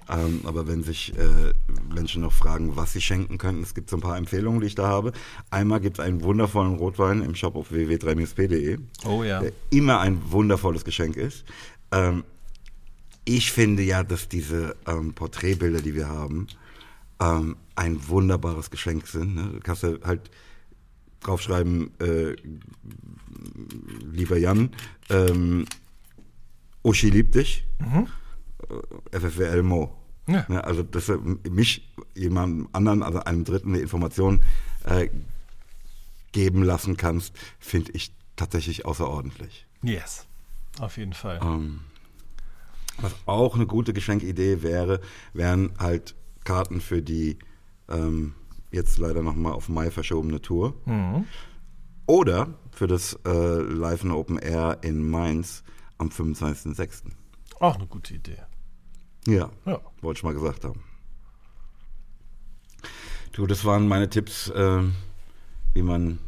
Ähm, 0.10 0.42
aber 0.44 0.68
wenn 0.68 0.84
sich 0.84 1.14
äh, 1.18 1.54
Menschen 1.94 2.24
noch 2.24 2.34
fragen, 2.34 2.76
was 2.76 2.94
sie 2.94 3.02
schenken 3.02 3.38
könnten, 3.38 3.62
es 3.62 3.76
gibt 3.76 3.90
so 3.90 3.98
ein 3.98 4.02
paar 4.02 4.18
Empfehlungen, 4.18 4.60
die 4.60 4.68
ich 4.68 4.76
da 4.76 4.88
habe. 4.88 5.12
Einmal 5.52 5.80
gibt 5.80 6.00
es 6.00 6.06
einen 6.06 6.24
wundervollen 6.24 6.76
Rotwein 6.76 7.22
im 7.22 7.36
Shop 7.36 7.56
auf 7.56 7.72
www.3-p.de, 7.72 8.80
Oh 9.06 9.24
ja. 9.24 9.42
der 9.42 9.52
immer 9.70 10.00
ein 10.00 10.20
wundervolles 10.32 10.84
Geschenk 10.84 11.16
ist. 11.16 11.46
Ähm, 11.92 12.24
ich 13.26 13.52
finde 13.52 13.84
ja, 13.84 14.04
dass 14.04 14.28
diese 14.28 14.76
ähm, 14.88 15.14
Porträtbilder, 15.14 15.82
die 15.82 15.94
wir 15.94 16.10
haben, 16.10 16.48
ähm, 17.20 17.58
ein 17.76 18.08
wunderbares 18.08 18.72
Geschenk 18.72 19.08
sind. 19.08 19.36
Ne? 19.36 19.50
Du 19.54 19.60
kannst 19.60 19.84
ja 19.84 19.92
halt 20.04 20.32
draufschreiben, 21.22 21.92
äh, 22.00 22.36
lieber 24.12 24.38
Jan, 24.38 24.72
ähm, 25.10 25.66
Uschi 26.82 27.10
liebt 27.10 27.36
dich, 27.36 27.66
mhm. 27.80 28.08
Äh, 29.12 29.20
FFWL 29.20 29.64
Mo. 29.64 29.96
Ja. 30.28 30.46
Ne? 30.48 30.64
Also, 30.64 30.84
dass 30.84 31.12
mich, 31.50 31.92
jemandem 32.16 32.70
anderen, 32.72 33.04
also 33.04 33.20
einem 33.20 33.44
Dritten, 33.44 33.70
eine 33.70 33.80
Information 33.80 34.42
äh, 34.86 35.10
geben 36.32 36.64
lassen 36.64 36.98
kannst, 36.98 37.36
finde 37.60 37.92
ich 37.94 38.14
tatsächlich 38.36 38.86
außerordentlich. 38.86 39.66
Yes, 39.82 40.28
auf 40.80 40.98
jeden 40.98 41.14
Fall. 41.14 41.40
Ähm, 41.42 41.82
was 43.02 43.16
auch 43.26 43.56
eine 43.56 43.66
gute 43.66 43.94
Geschenkidee 43.94 44.62
wäre, 44.62 45.00
wären 45.34 45.72
halt 45.80 46.16
Karten 46.44 46.82
für 46.82 47.02
die 47.02 47.40
ähm, 47.88 48.36
jetzt 48.72 48.98
leider 48.98 49.22
nochmal 49.24 49.54
auf 49.54 49.70
Mai 49.70 49.90
verschobene 49.92 50.42
Tour. 50.42 50.76
Mhm. 50.86 51.26
Oder 52.06 52.56
für 52.72 52.88
das 52.88 53.20
äh, 53.26 53.62
Live 53.62 54.04
in 54.04 54.12
Open 54.12 54.38
Air 54.38 54.80
in 54.82 55.08
Mainz 55.10 55.64
am 55.98 56.10
25.06. 56.10 57.04
Auch 57.60 57.76
eine 57.76 57.88
gute 57.88 58.16
Idee. 58.16 58.38
Ja, 59.28 59.50
ja. 59.66 59.80
wollte 60.02 60.20
ich 60.20 60.24
mal 60.24 60.34
gesagt 60.34 60.66
haben. 60.66 60.84
Du, 63.34 63.46
das 63.48 63.64
waren 63.66 63.88
meine 63.88 64.10
Tipps, 64.10 64.50
äh, 64.50 64.82
wie 65.74 65.82
man 65.82 66.20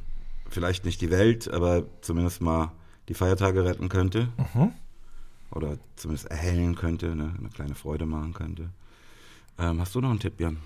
vielleicht 0.50 0.86
nicht 0.86 1.02
die 1.02 1.10
Welt, 1.10 1.52
aber 1.52 1.84
zumindest 2.02 2.42
mal 2.42 2.72
die 3.10 3.14
Feiertage 3.14 3.66
retten 3.66 3.90
könnte. 3.90 4.30
Mhm. 4.54 4.74
Oder 5.52 5.78
zumindest 5.96 6.32
erhellen 6.32 6.76
könnte, 6.76 7.16
ne? 7.16 7.34
eine 7.38 7.50
kleine 7.50 7.76
Freude 7.76 8.06
machen 8.06 8.34
könnte. 8.34 8.70
Ähm, 9.58 9.82
hast 9.82 9.96
du 9.96 10.02
noch 10.02 10.10
einen 10.10 10.20
Tipp, 10.20 10.40
Jan? 10.40 10.58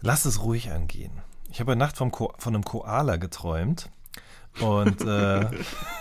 Lass 0.00 0.24
es 0.24 0.42
ruhig 0.42 0.70
angehen. 0.70 1.12
Ich 1.50 1.60
habe 1.60 1.74
Nacht 1.76 1.96
vom 1.96 2.10
Ko 2.10 2.32
von 2.38 2.54
einem 2.54 2.64
Koala 2.64 3.16
geträumt 3.16 3.90
und 4.60 5.00
äh, 5.02 5.50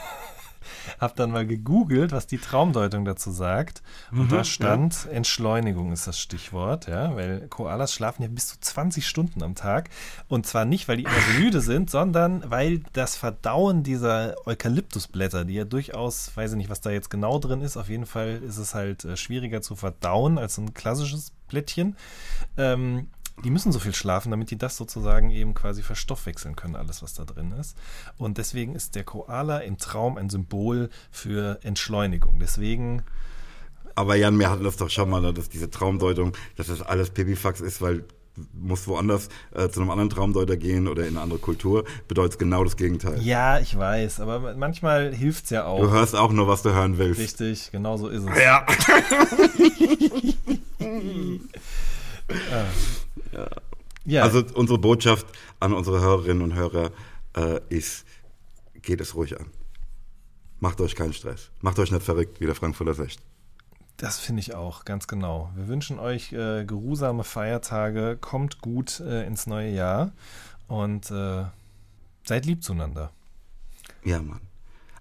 habe 1.00 1.14
dann 1.16 1.32
mal 1.32 1.46
gegoogelt, 1.46 2.12
was 2.12 2.28
die 2.28 2.38
Traumdeutung 2.38 3.06
dazu 3.06 3.32
sagt. 3.32 3.82
Und 4.12 4.26
mhm, 4.26 4.30
da 4.30 4.44
stand, 4.44 5.06
ja. 5.06 5.12
Entschleunigung 5.12 5.92
ist 5.92 6.08
das 6.08 6.20
Stichwort, 6.20 6.88
ja, 6.88 7.16
weil 7.16 7.48
Koalas 7.48 7.94
schlafen 7.94 8.24
ja 8.24 8.30
bis 8.30 8.48
zu 8.48 8.60
20 8.60 9.08
Stunden 9.08 9.44
am 9.44 9.56
Tag. 9.56 9.90
Und 10.28 10.46
zwar 10.46 10.66
nicht, 10.66 10.88
weil 10.88 10.98
die 10.98 11.04
immer 11.04 11.22
so 11.34 11.40
müde 11.40 11.62
sind, 11.62 11.90
sondern 11.90 12.44
weil 12.50 12.82
das 12.94 13.16
Verdauen 13.16 13.84
dieser 13.84 14.36
Eukalyptusblätter, 14.46 15.46
die 15.46 15.56
ja 15.56 15.66
durchaus, 15.66 16.36
weiß 16.36 16.52
ich 16.52 16.58
nicht, 16.58 16.70
was 16.70 16.82
da 16.82 16.90
jetzt 16.92 17.10
genau 17.10 17.40
drin 17.40 17.62
ist, 17.62 17.78
auf 17.78 17.90
jeden 17.90 18.06
Fall 18.06 18.42
ist 18.44 18.58
es 18.58 18.74
halt 18.74 19.06
äh, 19.06 19.18
schwieriger 19.18 19.62
zu 19.62 19.76
verdauen 19.76 20.38
als 20.38 20.58
ein 20.58 20.74
klassisches 20.74 21.32
Blättchen. 21.50 21.96
Ähm, 22.58 23.08
die 23.44 23.50
müssen 23.50 23.72
so 23.72 23.80
viel 23.80 23.94
schlafen, 23.94 24.32
damit 24.32 24.52
die 24.52 24.58
das 24.58 24.78
sozusagen 24.78 25.30
eben 25.32 25.54
quasi 25.54 25.82
verstoffwechseln 25.82 26.56
können, 26.56 26.76
alles, 26.76 27.02
was 27.02 27.14
da 27.14 27.26
drin 27.26 27.54
ist. 27.60 27.78
Und 28.18 28.38
deswegen 28.38 28.76
ist 28.76 28.96
der 28.96 29.04
Koala 29.04 29.60
im 29.60 29.78
Traum 29.78 30.18
ein 30.18 30.30
Symbol 30.30 30.90
für 31.12 31.60
Entschleunigung. 31.64 32.40
Deswegen. 32.40 33.04
Aber 33.96 34.16
Jan, 34.16 34.40
wir 34.40 34.50
hatten 34.50 34.64
das 34.64 34.78
doch 34.78 34.90
schon 34.90 35.10
mal, 35.10 35.34
dass 35.34 35.50
diese 35.50 35.70
Traumdeutung, 35.70 36.34
dass 36.56 36.68
das 36.68 36.82
alles 36.82 37.10
Pipifax 37.10 37.62
ist, 37.62 37.82
weil 37.82 38.04
muss 38.54 38.88
woanders 38.88 39.28
äh, 39.54 39.68
zu 39.68 39.82
einem 39.82 39.90
anderen 39.90 40.10
Traumdeuter 40.10 40.56
gehen 40.56 40.88
oder 40.88 41.04
in 41.04 41.10
eine 41.10 41.22
andere 41.22 41.40
Kultur, 41.40 41.84
bedeutet 42.08 42.40
genau 42.40 42.64
das 42.64 42.78
Gegenteil. 42.78 43.22
Ja, 43.22 43.60
ich 43.60 43.78
weiß, 43.78 44.22
aber 44.22 44.56
manchmal 44.56 45.14
hilft 45.14 45.46
es 45.46 45.50
ja 45.50 45.66
auch. 45.66 45.82
Du 45.82 45.90
hörst 45.90 46.16
auch 46.16 46.32
nur, 46.32 46.48
was 46.48 46.62
du 46.62 46.74
hören 46.74 46.98
willst. 46.98 47.20
Richtig, 47.20 47.70
genau 47.72 47.98
so 47.98 48.08
ist 48.08 48.24
es. 48.24 48.42
Ja. 48.42 48.66
Ja. 53.34 53.48
ja. 54.06 54.24
Also 54.24 54.44
unsere 54.54 54.80
Botschaft 54.80 55.28
an 55.60 55.74
unsere 55.74 56.00
Hörerinnen 56.00 56.44
und 56.44 56.54
Hörer 56.54 56.92
äh, 57.36 57.60
ist, 57.70 58.06
geht 58.82 59.02
es 59.02 59.16
ruhig 59.16 59.40
an. 59.40 59.48
Macht 60.60 60.82
euch 60.82 60.96
keinen 60.96 61.14
Stress. 61.14 61.52
Macht 61.62 61.80
euch 61.80 61.92
nicht 61.92 62.04
verrückt, 62.04 62.40
wie 62.42 62.46
der 62.46 62.56
Frankfurter 62.56 62.94
Secht. 62.94 63.22
Das 63.98 64.18
finde 64.18 64.40
ich 64.40 64.56
auch, 64.56 64.86
ganz 64.86 65.08
genau. 65.08 65.52
Wir 65.56 65.68
wünschen 65.68 66.00
euch 66.00 66.32
äh, 66.32 66.64
geruhsame 66.64 67.24
Feiertage, 67.24 68.18
kommt 68.20 68.62
gut 68.62 69.02
äh, 69.02 69.26
ins 69.26 69.46
neue 69.46 69.72
Jahr 69.72 70.12
und 70.68 71.12
äh, 71.12 71.46
seid 72.24 72.46
lieb 72.46 72.64
zueinander. 72.64 73.12
Ja, 74.06 74.22
Mann. 74.22 74.40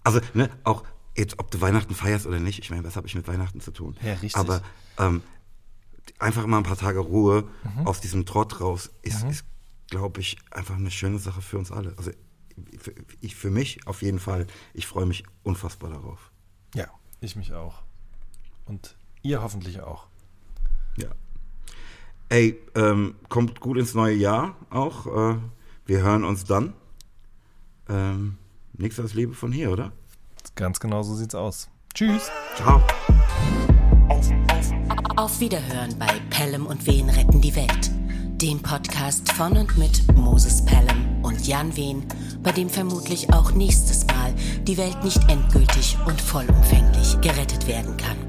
Also, 0.02 0.20
ne, 0.34 0.50
auch 0.64 0.82
jetzt, 1.16 1.38
ob 1.38 1.50
du 1.50 1.60
Weihnachten 1.60 1.94
feierst 1.94 2.26
oder 2.26 2.40
nicht, 2.40 2.58
ich 2.58 2.70
meine, 2.70 2.84
was 2.84 2.96
habe 2.96 3.06
ich 3.06 3.14
mit 3.14 3.28
Weihnachten 3.28 3.60
zu 3.60 3.70
tun? 3.70 3.96
Ja, 4.02 4.14
richtig. 4.14 4.36
Aber 4.36 4.62
ähm, 4.98 5.22
einfach 6.18 6.46
mal 6.46 6.58
ein 6.58 6.62
paar 6.64 6.76
Tage 6.76 6.98
Ruhe 6.98 7.48
mhm. 7.76 7.86
aus 7.86 8.00
diesem 8.00 8.26
Trott 8.26 8.60
raus 8.60 8.90
ist, 9.02 9.24
mhm. 9.24 9.30
ist 9.30 9.44
glaube 9.88 10.20
ich, 10.20 10.36
einfach 10.50 10.76
eine 10.76 10.90
schöne 10.90 11.18
Sache 11.18 11.42
für 11.42 11.58
uns 11.58 11.72
alle. 11.72 11.94
Also 11.96 12.10
für, 12.78 12.94
ich, 13.20 13.34
für 13.34 13.50
mich 13.50 13.86
auf 13.86 14.02
jeden 14.02 14.18
Fall, 14.18 14.46
ich 14.74 14.86
freue 14.86 15.06
mich 15.06 15.24
unfassbar 15.42 15.90
darauf. 15.90 16.30
Ja, 16.74 16.86
ich 17.20 17.36
mich 17.36 17.52
auch. 17.52 17.82
Und 18.66 18.96
ihr 19.22 19.42
hoffentlich 19.42 19.80
auch. 19.80 20.06
Ja. 20.96 21.08
Ey, 22.28 22.58
ähm, 22.74 23.14
kommt 23.28 23.60
gut 23.60 23.78
ins 23.78 23.94
neue 23.94 24.14
Jahr 24.14 24.56
auch. 24.70 25.06
Äh, 25.06 25.38
wir 25.86 26.02
hören 26.02 26.24
uns 26.24 26.44
dann. 26.44 26.74
Ähm, 27.88 28.36
nichts 28.74 29.00
als 29.00 29.14
Liebe 29.14 29.32
von 29.32 29.50
hier, 29.50 29.70
oder? 29.72 29.92
Ganz 30.54 30.78
genau 30.78 31.02
so 31.02 31.14
sieht's 31.14 31.34
aus. 31.34 31.70
Tschüss. 31.94 32.30
Ciao. 32.56 32.82
Auf 34.08 34.28
Wiederhören 35.40 35.98
bei 35.98 36.06
Pelham 36.30 36.64
und 36.64 36.86
Wehen 36.86 37.10
retten 37.10 37.40
die 37.40 37.56
Welt. 37.56 37.90
Dem 38.40 38.60
Podcast 38.62 39.32
von 39.32 39.56
und 39.56 39.76
mit 39.76 40.16
Moses 40.16 40.64
Pelham 40.64 41.24
und 41.24 41.44
Jan 41.44 41.76
Wehn, 41.76 42.06
bei 42.44 42.52
dem 42.52 42.70
vermutlich 42.70 43.34
auch 43.34 43.50
nächstes 43.50 44.06
Mal 44.06 44.32
die 44.62 44.78
Welt 44.78 45.02
nicht 45.02 45.20
endgültig 45.28 45.96
und 46.06 46.20
vollumfänglich 46.20 47.20
gerettet 47.20 47.66
werden 47.66 47.96
kann. 47.96 48.27